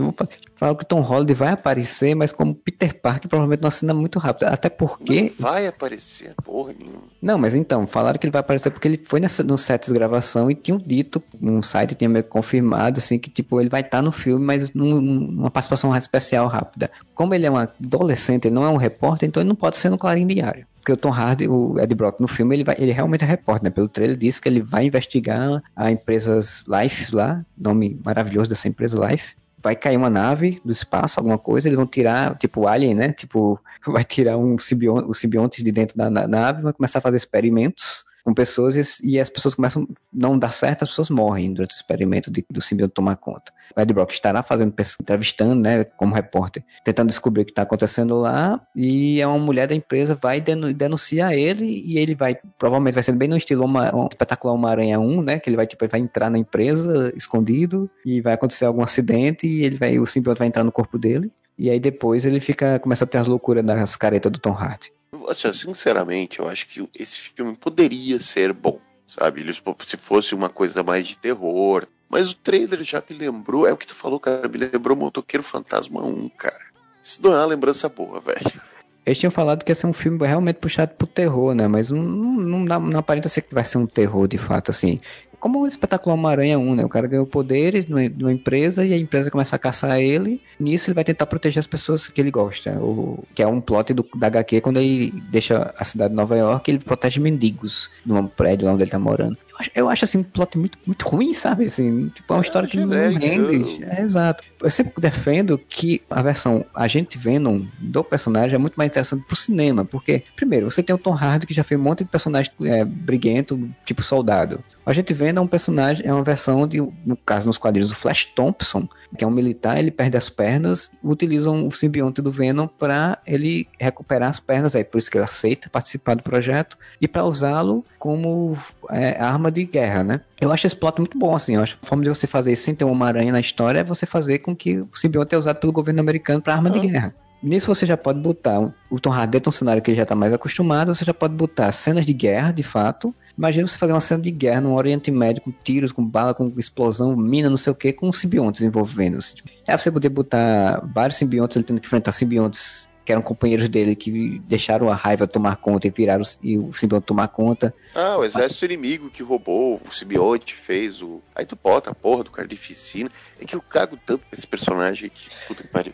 Fala 0.56 0.76
que 0.76 0.86
Tom 0.86 1.00
Holland 1.00 1.34
vai 1.34 1.48
aparecer, 1.48 2.14
mas 2.14 2.30
como 2.30 2.54
Peter 2.54 2.94
Parker, 2.94 3.28
provavelmente 3.28 3.60
não 3.60 3.68
assina 3.68 3.92
muito 3.92 4.18
rápido. 4.18 4.44
Até 4.44 4.68
porque. 4.68 5.22
Não 5.22 5.30
vai 5.38 5.66
aparecer, 5.66 6.34
porra 6.44 6.72
nenhuma. 6.78 7.02
Não, 7.20 7.36
mas 7.36 7.54
então, 7.54 7.86
falaram 7.86 8.18
que 8.18 8.26
ele 8.26 8.30
vai 8.30 8.40
aparecer 8.40 8.70
porque 8.70 8.86
ele 8.86 9.02
foi 9.04 9.18
nessa, 9.18 9.42
no 9.42 9.58
set 9.58 9.86
de 9.86 9.92
gravação 9.92 10.50
e 10.50 10.54
tinham 10.54 10.78
dito, 10.78 11.22
um 11.42 11.60
site 11.60 11.94
tinha 11.94 12.08
meio 12.08 12.24
confirmado, 12.24 12.98
assim, 12.98 13.18
que 13.18 13.30
tipo, 13.30 13.60
ele 13.60 13.68
vai 13.68 13.80
estar 13.80 13.98
tá 13.98 14.02
no 14.02 14.12
filme, 14.12 14.44
mas 14.44 14.72
num, 14.72 15.00
numa 15.00 15.50
participação 15.50 15.94
especial 15.96 16.46
rápida. 16.46 16.90
Como 17.14 17.34
ele 17.34 17.46
é 17.46 17.50
um 17.50 17.56
adolescente, 17.56 18.46
ele 18.46 18.54
não 18.54 18.64
é 18.64 18.68
um 18.68 18.76
repórter, 18.76 19.28
então 19.28 19.40
ele 19.40 19.48
não 19.48 19.56
pode 19.56 19.76
ser 19.76 19.90
no 19.90 19.98
Clarim 19.98 20.26
Diário. 20.26 20.66
Porque 20.80 20.92
o 20.92 20.96
Tom 20.96 21.10
Hardy, 21.10 21.48
o 21.48 21.80
Ed 21.80 21.94
Brock 21.94 22.20
no 22.20 22.28
filme, 22.28 22.54
ele, 22.54 22.64
vai, 22.64 22.76
ele 22.78 22.92
realmente 22.92 23.24
é 23.24 23.26
repórter, 23.26 23.64
né? 23.64 23.70
Pelo 23.70 23.88
trailer 23.88 24.16
disse 24.16 24.40
que 24.40 24.48
ele 24.48 24.60
vai 24.60 24.84
investigar 24.84 25.62
a 25.74 25.90
empresas 25.90 26.64
Life 26.68 27.14
lá, 27.14 27.44
nome 27.56 27.98
maravilhoso 28.04 28.50
dessa 28.50 28.68
empresa 28.68 29.06
Life, 29.08 29.34
vai 29.62 29.74
cair 29.74 29.96
uma 29.96 30.10
nave 30.10 30.60
do 30.62 30.70
espaço, 30.70 31.18
alguma 31.18 31.38
coisa, 31.38 31.68
eles 31.68 31.76
vão 31.76 31.86
tirar, 31.86 32.36
tipo 32.36 32.66
Alien, 32.66 32.94
né? 32.94 33.12
Tipo, 33.12 33.58
vai 33.86 34.04
tirar 34.04 34.36
um 34.36 34.58
simbionte, 34.58 35.08
os 35.08 35.18
simbiontes 35.18 35.64
de 35.64 35.72
dentro 35.72 35.96
da 35.96 36.10
nave, 36.10 36.62
vai 36.62 36.72
começar 36.74 36.98
a 36.98 37.02
fazer 37.02 37.16
experimentos 37.16 38.04
com 38.24 38.32
pessoas 38.32 38.74
e, 38.74 39.06
e, 39.06 39.20
as 39.20 39.28
pessoas 39.28 39.54
começam 39.54 39.86
não 40.12 40.38
dar 40.38 40.52
certo, 40.52 40.82
as 40.82 40.88
pessoas 40.88 41.10
morrem 41.10 41.52
durante 41.52 41.72
o 41.72 41.76
experimento 41.76 42.30
de, 42.30 42.44
do 42.50 42.60
simbionte 42.60 42.94
tomar 42.94 43.16
conta. 43.16 43.52
O 43.76 43.80
Ed 43.80 43.92
Brock 43.92 44.12
estará 44.12 44.42
fazendo 44.42 44.74
entrevistando, 45.00 45.54
né, 45.54 45.84
como 45.84 46.14
repórter, 46.14 46.64
tentando 46.82 47.08
descobrir 47.08 47.42
o 47.42 47.44
que 47.44 47.52
está 47.52 47.62
acontecendo 47.62 48.18
lá, 48.18 48.60
e 48.74 49.20
é 49.20 49.26
uma 49.26 49.38
mulher 49.38 49.68
da 49.68 49.74
empresa 49.74 50.18
vai 50.20 50.40
denunciar 50.40 51.34
ele 51.34 51.66
e 51.84 51.98
ele 51.98 52.14
vai, 52.14 52.36
provavelmente 52.58 52.94
vai 52.94 53.02
ser 53.02 53.12
bem 53.12 53.28
no 53.28 53.36
estilo 53.36 53.64
uma, 53.64 53.94
um 53.94 54.06
espetacular 54.06 54.54
Uma-Aranha 54.54 54.98
1, 54.98 55.22
né, 55.22 55.38
que 55.38 55.50
ele 55.50 55.56
vai, 55.56 55.66
tipo, 55.66 55.86
vai 55.86 56.00
entrar 56.00 56.30
na 56.30 56.38
empresa 56.38 57.12
escondido 57.14 57.90
e 58.06 58.22
vai 58.22 58.32
acontecer 58.32 58.64
algum 58.64 58.82
acidente 58.82 59.46
e 59.46 59.64
ele 59.64 59.76
vai, 59.76 59.98
o 59.98 60.06
simbionte 60.06 60.38
vai 60.38 60.48
entrar 60.48 60.64
no 60.64 60.72
corpo 60.72 60.98
dele. 60.98 61.30
E 61.56 61.70
aí 61.70 61.78
depois 61.78 62.24
ele 62.24 62.40
fica, 62.40 62.80
começa 62.80 63.04
a 63.04 63.06
ter 63.06 63.18
as 63.18 63.28
loucuras 63.28 63.64
das 63.64 63.94
caretas 63.96 64.32
do 64.32 64.38
Tom 64.38 64.52
Hardy 64.52 64.92
assim, 65.28 65.52
sinceramente, 65.52 66.40
eu 66.40 66.48
acho 66.48 66.66
que 66.66 66.88
esse 66.94 67.18
filme 67.18 67.54
poderia 67.54 68.18
ser 68.18 68.52
bom, 68.52 68.80
sabe? 69.06 69.44
Se 69.84 69.96
fosse 69.96 70.34
uma 70.34 70.48
coisa 70.48 70.82
mais 70.82 71.06
de 71.06 71.16
terror. 71.16 71.86
Mas 72.08 72.30
o 72.30 72.36
trailer 72.36 72.82
já 72.84 73.02
me 73.08 73.16
lembrou, 73.16 73.66
é 73.66 73.72
o 73.72 73.76
que 73.76 73.86
tu 73.86 73.94
falou, 73.94 74.20
cara, 74.20 74.46
me 74.46 74.58
lembrou 74.58 74.96
Motoqueiro 74.96 75.42
Fantasma 75.42 76.02
1, 76.02 76.28
cara. 76.30 76.64
Isso 77.02 77.20
não 77.22 77.32
é 77.34 77.38
uma 77.38 77.46
lembrança 77.46 77.88
boa, 77.88 78.20
velho. 78.20 78.60
Eles 79.04 79.18
tinham 79.18 79.30
falado 79.30 79.64
que 79.64 79.70
ia 79.70 79.74
ser 79.74 79.86
um 79.86 79.92
filme 79.92 80.24
realmente 80.26 80.56
puxado 80.56 80.94
pro 80.94 81.06
terror, 81.06 81.54
né? 81.54 81.66
Mas 81.66 81.90
não, 81.90 82.02
não, 82.02 82.60
não, 82.60 82.80
não 82.80 83.00
aparenta 83.00 83.28
ser 83.28 83.42
que 83.42 83.52
vai 83.52 83.64
ser 83.64 83.78
um 83.78 83.86
terror 83.86 84.26
de 84.28 84.38
fato, 84.38 84.70
assim 84.70 85.00
como 85.44 85.60
o 85.60 85.66
espetacular 85.66 86.14
Homem-Aranha 86.14 86.58
1, 86.58 86.74
né? 86.74 86.84
O 86.86 86.88
cara 86.88 87.06
ganhou 87.06 87.26
poderes 87.26 87.84
de 87.84 87.92
uma 87.92 88.32
empresa 88.32 88.82
e 88.82 88.94
a 88.94 88.96
empresa 88.96 89.30
começa 89.30 89.54
a 89.54 89.58
caçar 89.58 90.00
ele. 90.00 90.40
Nisso 90.58 90.88
ele 90.88 90.94
vai 90.94 91.04
tentar 91.04 91.26
proteger 91.26 91.60
as 91.60 91.66
pessoas 91.66 92.08
que 92.08 92.18
ele 92.18 92.30
gosta. 92.30 92.82
O, 92.82 93.22
que 93.34 93.42
é 93.42 93.46
um 93.46 93.60
plot 93.60 93.92
do, 93.92 94.08
da 94.16 94.28
HQ 94.28 94.62
quando 94.62 94.78
ele 94.78 95.10
deixa 95.30 95.74
a 95.76 95.84
cidade 95.84 96.12
de 96.12 96.16
Nova 96.16 96.34
York, 96.34 96.70
ele 96.70 96.78
protege 96.78 97.20
mendigos 97.20 97.90
num 98.06 98.26
prédio 98.26 98.66
lá 98.66 98.72
onde 98.72 98.84
ele 98.84 98.90
tá 98.90 98.98
morando. 98.98 99.36
Eu 99.52 99.58
acho, 99.58 99.70
eu 99.74 99.88
acho 99.90 100.04
assim 100.06 100.18
um 100.18 100.22
plot 100.22 100.56
muito, 100.56 100.78
muito 100.86 101.06
ruim, 101.06 101.34
sabe? 101.34 101.66
Assim, 101.66 102.08
tipo, 102.08 102.32
é 102.32 102.36
uma 102.36 102.42
é, 102.42 102.46
história 102.46 102.66
que 102.66 102.78
não 102.78 102.88
rende. 102.88 103.84
É, 103.84 104.00
exato. 104.00 104.42
Eu 104.62 104.70
sempre 104.70 104.94
defendo 104.98 105.60
que 105.68 106.00
a 106.08 106.22
versão 106.22 106.64
Agente 106.74 107.18
Venom 107.18 107.66
do 107.78 108.02
personagem 108.02 108.54
é 108.54 108.58
muito 108.58 108.76
mais 108.76 108.88
interessante 108.88 109.26
pro 109.26 109.36
cinema, 109.36 109.84
porque, 109.84 110.24
primeiro, 110.34 110.70
você 110.70 110.82
tem 110.82 110.96
o 110.96 110.98
Tom 110.98 111.12
Hardy 111.12 111.46
que 111.46 111.52
já 111.52 111.62
fez 111.62 111.78
um 111.78 111.84
monte 111.84 111.98
de 111.98 112.10
personagem 112.10 112.50
é, 112.62 112.82
briguento, 112.82 113.60
tipo 113.84 114.02
soldado. 114.02 114.64
A 114.86 114.92
gente 114.92 115.14
vendo 115.14 115.38
é 115.38 115.40
um 115.40 115.46
personagem, 115.46 116.06
é 116.06 116.12
uma 116.12 116.22
versão 116.22 116.66
de, 116.66 116.78
no 117.04 117.16
caso 117.16 117.46
nos 117.46 117.56
quadrinhos, 117.56 117.90
o 117.90 117.94
Flash 117.94 118.26
Thompson, 118.34 118.86
que 119.16 119.24
é 119.24 119.26
um 119.26 119.30
militar, 119.30 119.78
ele 119.78 119.90
perde 119.90 120.16
as 120.16 120.28
pernas, 120.28 120.90
utilizam 121.02 121.66
o 121.66 121.70
simbionte 121.70 122.20
do 122.20 122.30
Venom 122.30 122.66
para 122.66 123.18
ele 123.26 123.66
recuperar 123.78 124.30
as 124.30 124.38
pernas, 124.38 124.76
aí 124.76 124.84
por 124.84 124.98
isso 124.98 125.10
que 125.10 125.16
ele 125.16 125.24
aceita 125.24 125.70
participar 125.70 126.14
do 126.14 126.22
projeto 126.22 126.76
e 127.00 127.08
para 127.08 127.24
usá-lo 127.24 127.84
como 127.98 128.58
é, 128.90 129.18
arma 129.18 129.50
de 129.50 129.64
guerra, 129.64 130.04
né? 130.04 130.20
Eu 130.40 130.52
acho 130.52 130.66
esse 130.66 130.76
plot 130.76 130.98
muito 130.98 131.18
bom, 131.18 131.34
assim. 131.34 131.54
Eu 131.54 131.62
acho 131.62 131.78
a 131.82 131.86
forma 131.86 132.04
de 132.04 132.10
você 132.10 132.26
fazer 132.26 132.52
isso 132.52 132.64
sem 132.64 132.74
ter 132.74 132.84
uma 132.84 133.06
aranha 133.06 133.32
na 133.32 133.40
história 133.40 133.78
é 133.80 133.84
você 133.84 134.04
fazer 134.04 134.40
com 134.40 134.54
que 134.54 134.80
o 134.80 134.88
simbionte 134.92 135.34
é 135.34 135.38
usado 135.38 135.58
pelo 135.58 135.72
governo 135.72 136.00
americano 136.00 136.42
para 136.42 136.54
arma 136.54 136.68
de 136.68 136.80
guerra. 136.80 137.14
Nisso 137.44 137.66
você 137.66 137.84
já 137.84 137.96
pode 137.96 138.20
botar 138.20 138.58
o 138.90 138.98
Tom 138.98 139.12
Hardy 139.12 139.36
é 139.36 139.48
um 139.48 139.52
cenário 139.52 139.82
que 139.82 139.90
ele 139.90 139.98
já 139.98 140.04
está 140.04 140.14
mais 140.14 140.32
acostumado, 140.32 140.94
você 140.94 141.04
já 141.04 141.12
pode 141.12 141.34
botar 141.34 141.72
cenas 141.72 142.06
de 142.06 142.12
guerra, 142.14 142.52
de 142.52 142.62
fato, 142.62 143.14
Imagina 143.36 143.66
você 143.66 143.76
fazer 143.76 143.92
uma 143.92 144.00
cena 144.00 144.22
de 144.22 144.30
guerra 144.30 144.60
no 144.60 144.74
Oriente 144.74 145.10
Médio 145.10 145.42
com 145.42 145.50
tiros, 145.50 145.92
com 145.92 146.04
bala, 146.04 146.34
com 146.34 146.52
explosão, 146.56 147.16
mina, 147.16 147.50
não 147.50 147.56
sei 147.56 147.72
o 147.72 147.76
que, 147.76 147.92
com 147.92 148.12
simbiontes 148.12 148.62
envolvendo-se. 148.62 149.36
É 149.66 149.76
você 149.76 149.90
poder 149.90 150.08
botar 150.08 150.80
vários 150.94 151.16
simbiontes, 151.16 151.56
ele 151.56 151.64
tendo 151.64 151.80
que 151.80 151.86
enfrentar 151.86 152.12
simbiontes 152.12 152.88
que 153.04 153.12
eram 153.12 153.20
companheiros 153.20 153.68
dele 153.68 153.94
que 153.94 154.38
deixaram 154.46 154.88
a 154.88 154.94
raiva 154.94 155.26
tomar 155.26 155.56
conta 155.56 155.86
e 155.86 155.90
viraram 155.90 156.24
e 156.42 156.56
o 156.56 156.72
simbionte 156.72 157.06
tomar 157.06 157.28
conta. 157.28 157.74
Ah, 157.94 158.16
o 158.16 158.24
exército 158.24 158.64
inimigo 158.64 159.10
que 159.10 159.22
roubou 159.22 159.80
o 159.86 159.92
simbionte, 159.92 160.54
fez 160.54 161.02
o. 161.02 161.20
Aí 161.34 161.44
tu 161.44 161.58
bota 161.62 161.90
a 161.90 161.94
porra 161.94 162.24
do 162.24 162.30
carnificina. 162.30 163.10
É 163.38 163.44
que 163.44 163.54
eu 163.54 163.60
cago 163.60 163.98
tanto 164.06 164.24
pra 164.26 164.38
esse 164.38 164.46
personagem 164.46 165.10
que 165.10 165.28
puta 165.46 165.62
que 165.62 165.68
pariu. 165.68 165.92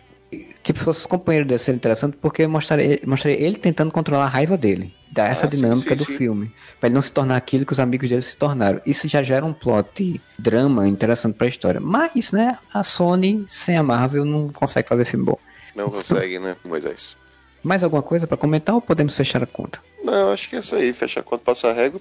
Tipo, 0.62 0.78
se 0.78 0.84
fosse 0.84 1.00
os 1.00 1.06
companheiros 1.06 1.48
dele 1.48 1.58
ser 1.58 1.74
interessante, 1.74 2.16
porque 2.16 2.46
mostraria, 2.46 3.00
mostraria 3.04 3.40
ele 3.40 3.56
tentando 3.56 3.90
controlar 3.90 4.24
a 4.24 4.28
raiva 4.28 4.56
dele. 4.56 4.94
Dar 5.10 5.28
essa 5.28 5.46
ah, 5.46 5.48
dinâmica 5.48 5.80
sim, 5.80 5.88
sim, 5.88 5.96
do 5.96 6.04
sim. 6.04 6.16
filme. 6.16 6.52
Pra 6.78 6.86
ele 6.86 6.94
não 6.94 7.02
se 7.02 7.10
tornar 7.10 7.36
aquilo 7.36 7.66
que 7.66 7.72
os 7.72 7.80
amigos 7.80 8.08
dele 8.08 8.22
se 8.22 8.36
tornaram. 8.36 8.80
Isso 8.86 9.08
já 9.08 9.22
gera 9.24 9.44
um 9.44 9.52
plot 9.52 10.20
drama 10.38 10.86
interessante 10.86 11.36
pra 11.36 11.48
história. 11.48 11.80
Mas, 11.80 12.30
né, 12.30 12.58
a 12.72 12.84
Sony 12.84 13.44
sem 13.48 13.76
a 13.76 13.82
Marvel 13.82 14.24
não 14.24 14.50
consegue 14.50 14.88
fazer 14.88 15.04
filme 15.04 15.24
bom. 15.24 15.38
Não 15.74 15.90
consegue, 15.90 16.38
né, 16.38 16.56
Moisés? 16.64 17.16
Mais 17.62 17.82
alguma 17.82 18.02
coisa 18.02 18.26
para 18.26 18.36
comentar 18.36 18.74
ou 18.74 18.80
podemos 18.80 19.14
fechar 19.14 19.42
a 19.42 19.46
conta? 19.46 19.80
Não, 20.04 20.32
acho 20.32 20.48
que 20.48 20.56
é 20.56 20.60
isso 20.60 20.76
aí. 20.76 20.92
Fecha 20.92 21.20
a 21.20 21.22
conta, 21.22 21.42
passa 21.44 21.68
a 21.68 21.72
régua. 21.72 22.00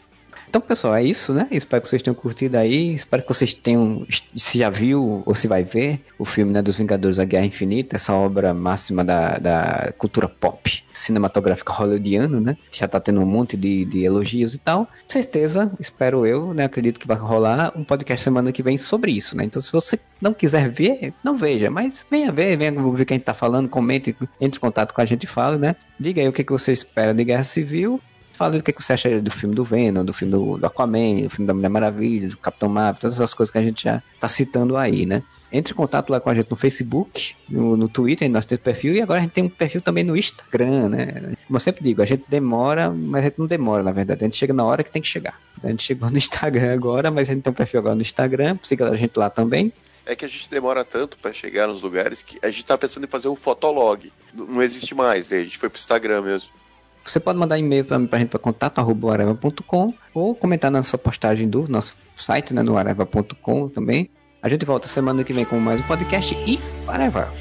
Então, 0.49 0.59
pessoal, 0.59 0.95
é 0.95 1.03
isso, 1.03 1.31
né? 1.31 1.47
Espero 1.51 1.79
que 1.79 1.87
vocês 1.87 2.01
tenham 2.01 2.15
curtido 2.15 2.57
aí. 2.57 2.95
Espero 2.95 3.21
que 3.21 3.27
vocês 3.27 3.53
tenham, 3.53 4.03
se 4.35 4.57
já 4.57 4.67
viu 4.67 5.21
ou 5.23 5.35
se 5.35 5.47
vai 5.47 5.63
ver, 5.63 6.01
o 6.17 6.25
filme 6.25 6.51
né, 6.51 6.59
dos 6.59 6.75
Vingadores 6.75 7.19
A 7.19 7.23
Guerra 7.25 7.45
Infinita, 7.45 7.95
essa 7.95 8.15
obra 8.15 8.51
máxima 8.51 9.05
da, 9.05 9.37
da 9.37 9.93
cultura 9.95 10.27
pop, 10.27 10.83
cinematográfica 10.91 11.71
hollywoodiana, 11.71 12.39
né? 12.39 12.57
Já 12.71 12.87
tá 12.87 12.99
tendo 12.99 13.21
um 13.21 13.27
monte 13.27 13.55
de, 13.55 13.85
de 13.85 14.03
elogios 14.03 14.55
e 14.55 14.57
tal. 14.57 14.87
Certeza, 15.07 15.71
espero 15.79 16.25
eu, 16.25 16.51
né? 16.51 16.63
Acredito 16.63 16.99
que 16.99 17.05
vai 17.05 17.17
rolar 17.17 17.71
um 17.75 17.83
podcast 17.83 18.23
semana 18.23 18.51
que 18.51 18.63
vem 18.63 18.75
sobre 18.75 19.11
isso, 19.11 19.37
né? 19.37 19.43
Então, 19.43 19.61
se 19.61 19.71
você 19.71 19.99
não 20.19 20.33
quiser 20.33 20.67
ver, 20.67 21.13
não 21.23 21.37
veja, 21.37 21.69
mas 21.69 22.03
venha 22.09 22.31
ver, 22.31 22.57
venha 22.57 22.71
ver 22.71 23.05
quem 23.05 23.19
tá 23.19 23.35
falando, 23.35 23.69
comente, 23.69 24.15
entre 24.41 24.57
em 24.57 24.61
contato 24.61 24.95
com 24.95 25.01
a 25.01 25.05
gente 25.05 25.25
e 25.25 25.27
fala, 25.27 25.59
né? 25.59 25.75
Diga 25.99 26.23
aí 26.23 26.27
o 26.27 26.33
que, 26.33 26.43
que 26.43 26.51
você 26.51 26.73
espera 26.73 27.13
de 27.13 27.23
Guerra 27.23 27.43
Civil 27.43 28.01
Fala 28.39 28.53
do 28.53 28.63
que, 28.63 28.71
você 28.71 28.93
acha 28.93 29.21
do 29.21 29.29
filme 29.29 29.53
do 29.53 29.65
Venom, 29.65 30.05
do 30.05 30.13
filme 30.13 30.31
do, 30.31 30.57
do 30.57 30.65
Aquaman, 30.65 31.23
do 31.23 31.29
filme 31.29 31.45
da 31.45 31.53
Mulher 31.53 31.67
Maravilha, 31.67 32.29
do 32.29 32.37
Capitão 32.37 32.69
Marvel, 32.69 33.01
todas 33.01 33.17
essas 33.17 33.33
coisas 33.33 33.51
que 33.51 33.57
a 33.57 33.61
gente 33.61 33.83
já 33.83 34.01
tá 34.17 34.29
citando 34.29 34.77
aí, 34.77 35.05
né? 35.05 35.23
Entre 35.51 35.73
em 35.73 35.75
contato 35.75 36.09
lá 36.09 36.21
com 36.21 36.29
a 36.29 36.33
gente 36.33 36.49
no 36.49 36.55
Facebook, 36.55 37.35
no, 37.49 37.75
no 37.75 37.89
Twitter, 37.89 38.29
nós 38.29 38.45
temos 38.45 38.63
perfil, 38.63 38.93
e 38.93 39.01
agora 39.01 39.19
a 39.19 39.23
gente 39.23 39.33
tem 39.33 39.43
um 39.43 39.49
perfil 39.49 39.81
também 39.81 40.05
no 40.05 40.15
Instagram, 40.15 40.87
né? 40.87 41.35
Como 41.45 41.57
eu 41.57 41.59
sempre 41.59 41.83
digo, 41.83 42.01
a 42.01 42.05
gente 42.05 42.23
demora, 42.29 42.89
mas 42.89 43.23
a 43.23 43.25
gente 43.25 43.39
não 43.39 43.45
demora, 43.45 43.83
na 43.83 43.91
verdade. 43.91 44.23
A 44.23 44.27
gente 44.27 44.37
chega 44.37 44.53
na 44.53 44.63
hora 44.63 44.85
que 44.85 44.91
tem 44.91 45.01
que 45.01 45.09
chegar. 45.09 45.37
A 45.61 45.67
gente 45.67 45.83
chegou 45.83 46.09
no 46.09 46.17
Instagram 46.17 46.73
agora, 46.73 47.11
mas 47.11 47.27
a 47.27 47.33
gente 47.33 47.43
tem 47.43 47.51
um 47.51 47.53
perfil 47.53 47.81
agora 47.81 47.95
no 47.95 48.01
Instagram, 48.01 48.57
siga 48.63 48.89
a 48.89 48.95
gente 48.95 49.17
lá 49.17 49.29
também. 49.29 49.73
É 50.05 50.15
que 50.15 50.23
a 50.23 50.29
gente 50.29 50.49
demora 50.49 50.85
tanto 50.85 51.17
para 51.17 51.33
chegar 51.33 51.67
nos 51.67 51.81
lugares 51.81 52.23
que 52.23 52.39
a 52.41 52.49
gente 52.49 52.63
tá 52.63 52.77
pensando 52.77 53.03
em 53.03 53.09
fazer 53.09 53.27
um 53.27 53.35
fotolog. 53.35 54.09
Não 54.33 54.63
existe 54.63 54.95
mais, 54.95 55.29
né? 55.29 55.39
A 55.39 55.43
gente 55.43 55.57
foi 55.57 55.67
pro 55.67 55.77
Instagram 55.77 56.21
mesmo. 56.21 56.57
Você 57.05 57.19
pode 57.19 57.39
mandar 57.39 57.57
e-mail 57.57 57.85
para 57.85 57.97
a 57.97 58.19
gente 58.19 58.29
para 58.29 58.39
contato.areva.com 58.39 59.93
ou 60.13 60.35
comentar 60.35 60.69
na 60.69 60.79
nossa 60.79 60.97
postagem 60.97 61.49
do 61.49 61.65
nosso 61.67 61.95
site, 62.15 62.53
né, 62.53 62.61
no 62.61 62.77
areva.com 62.77 63.67
também. 63.69 64.09
A 64.41 64.47
gente 64.47 64.65
volta 64.65 64.87
semana 64.87 65.23
que 65.23 65.33
vem 65.33 65.43
com 65.43 65.59
mais 65.59 65.81
um 65.81 65.83
podcast 65.83 66.33
e 66.47 66.59
areva! 66.87 67.33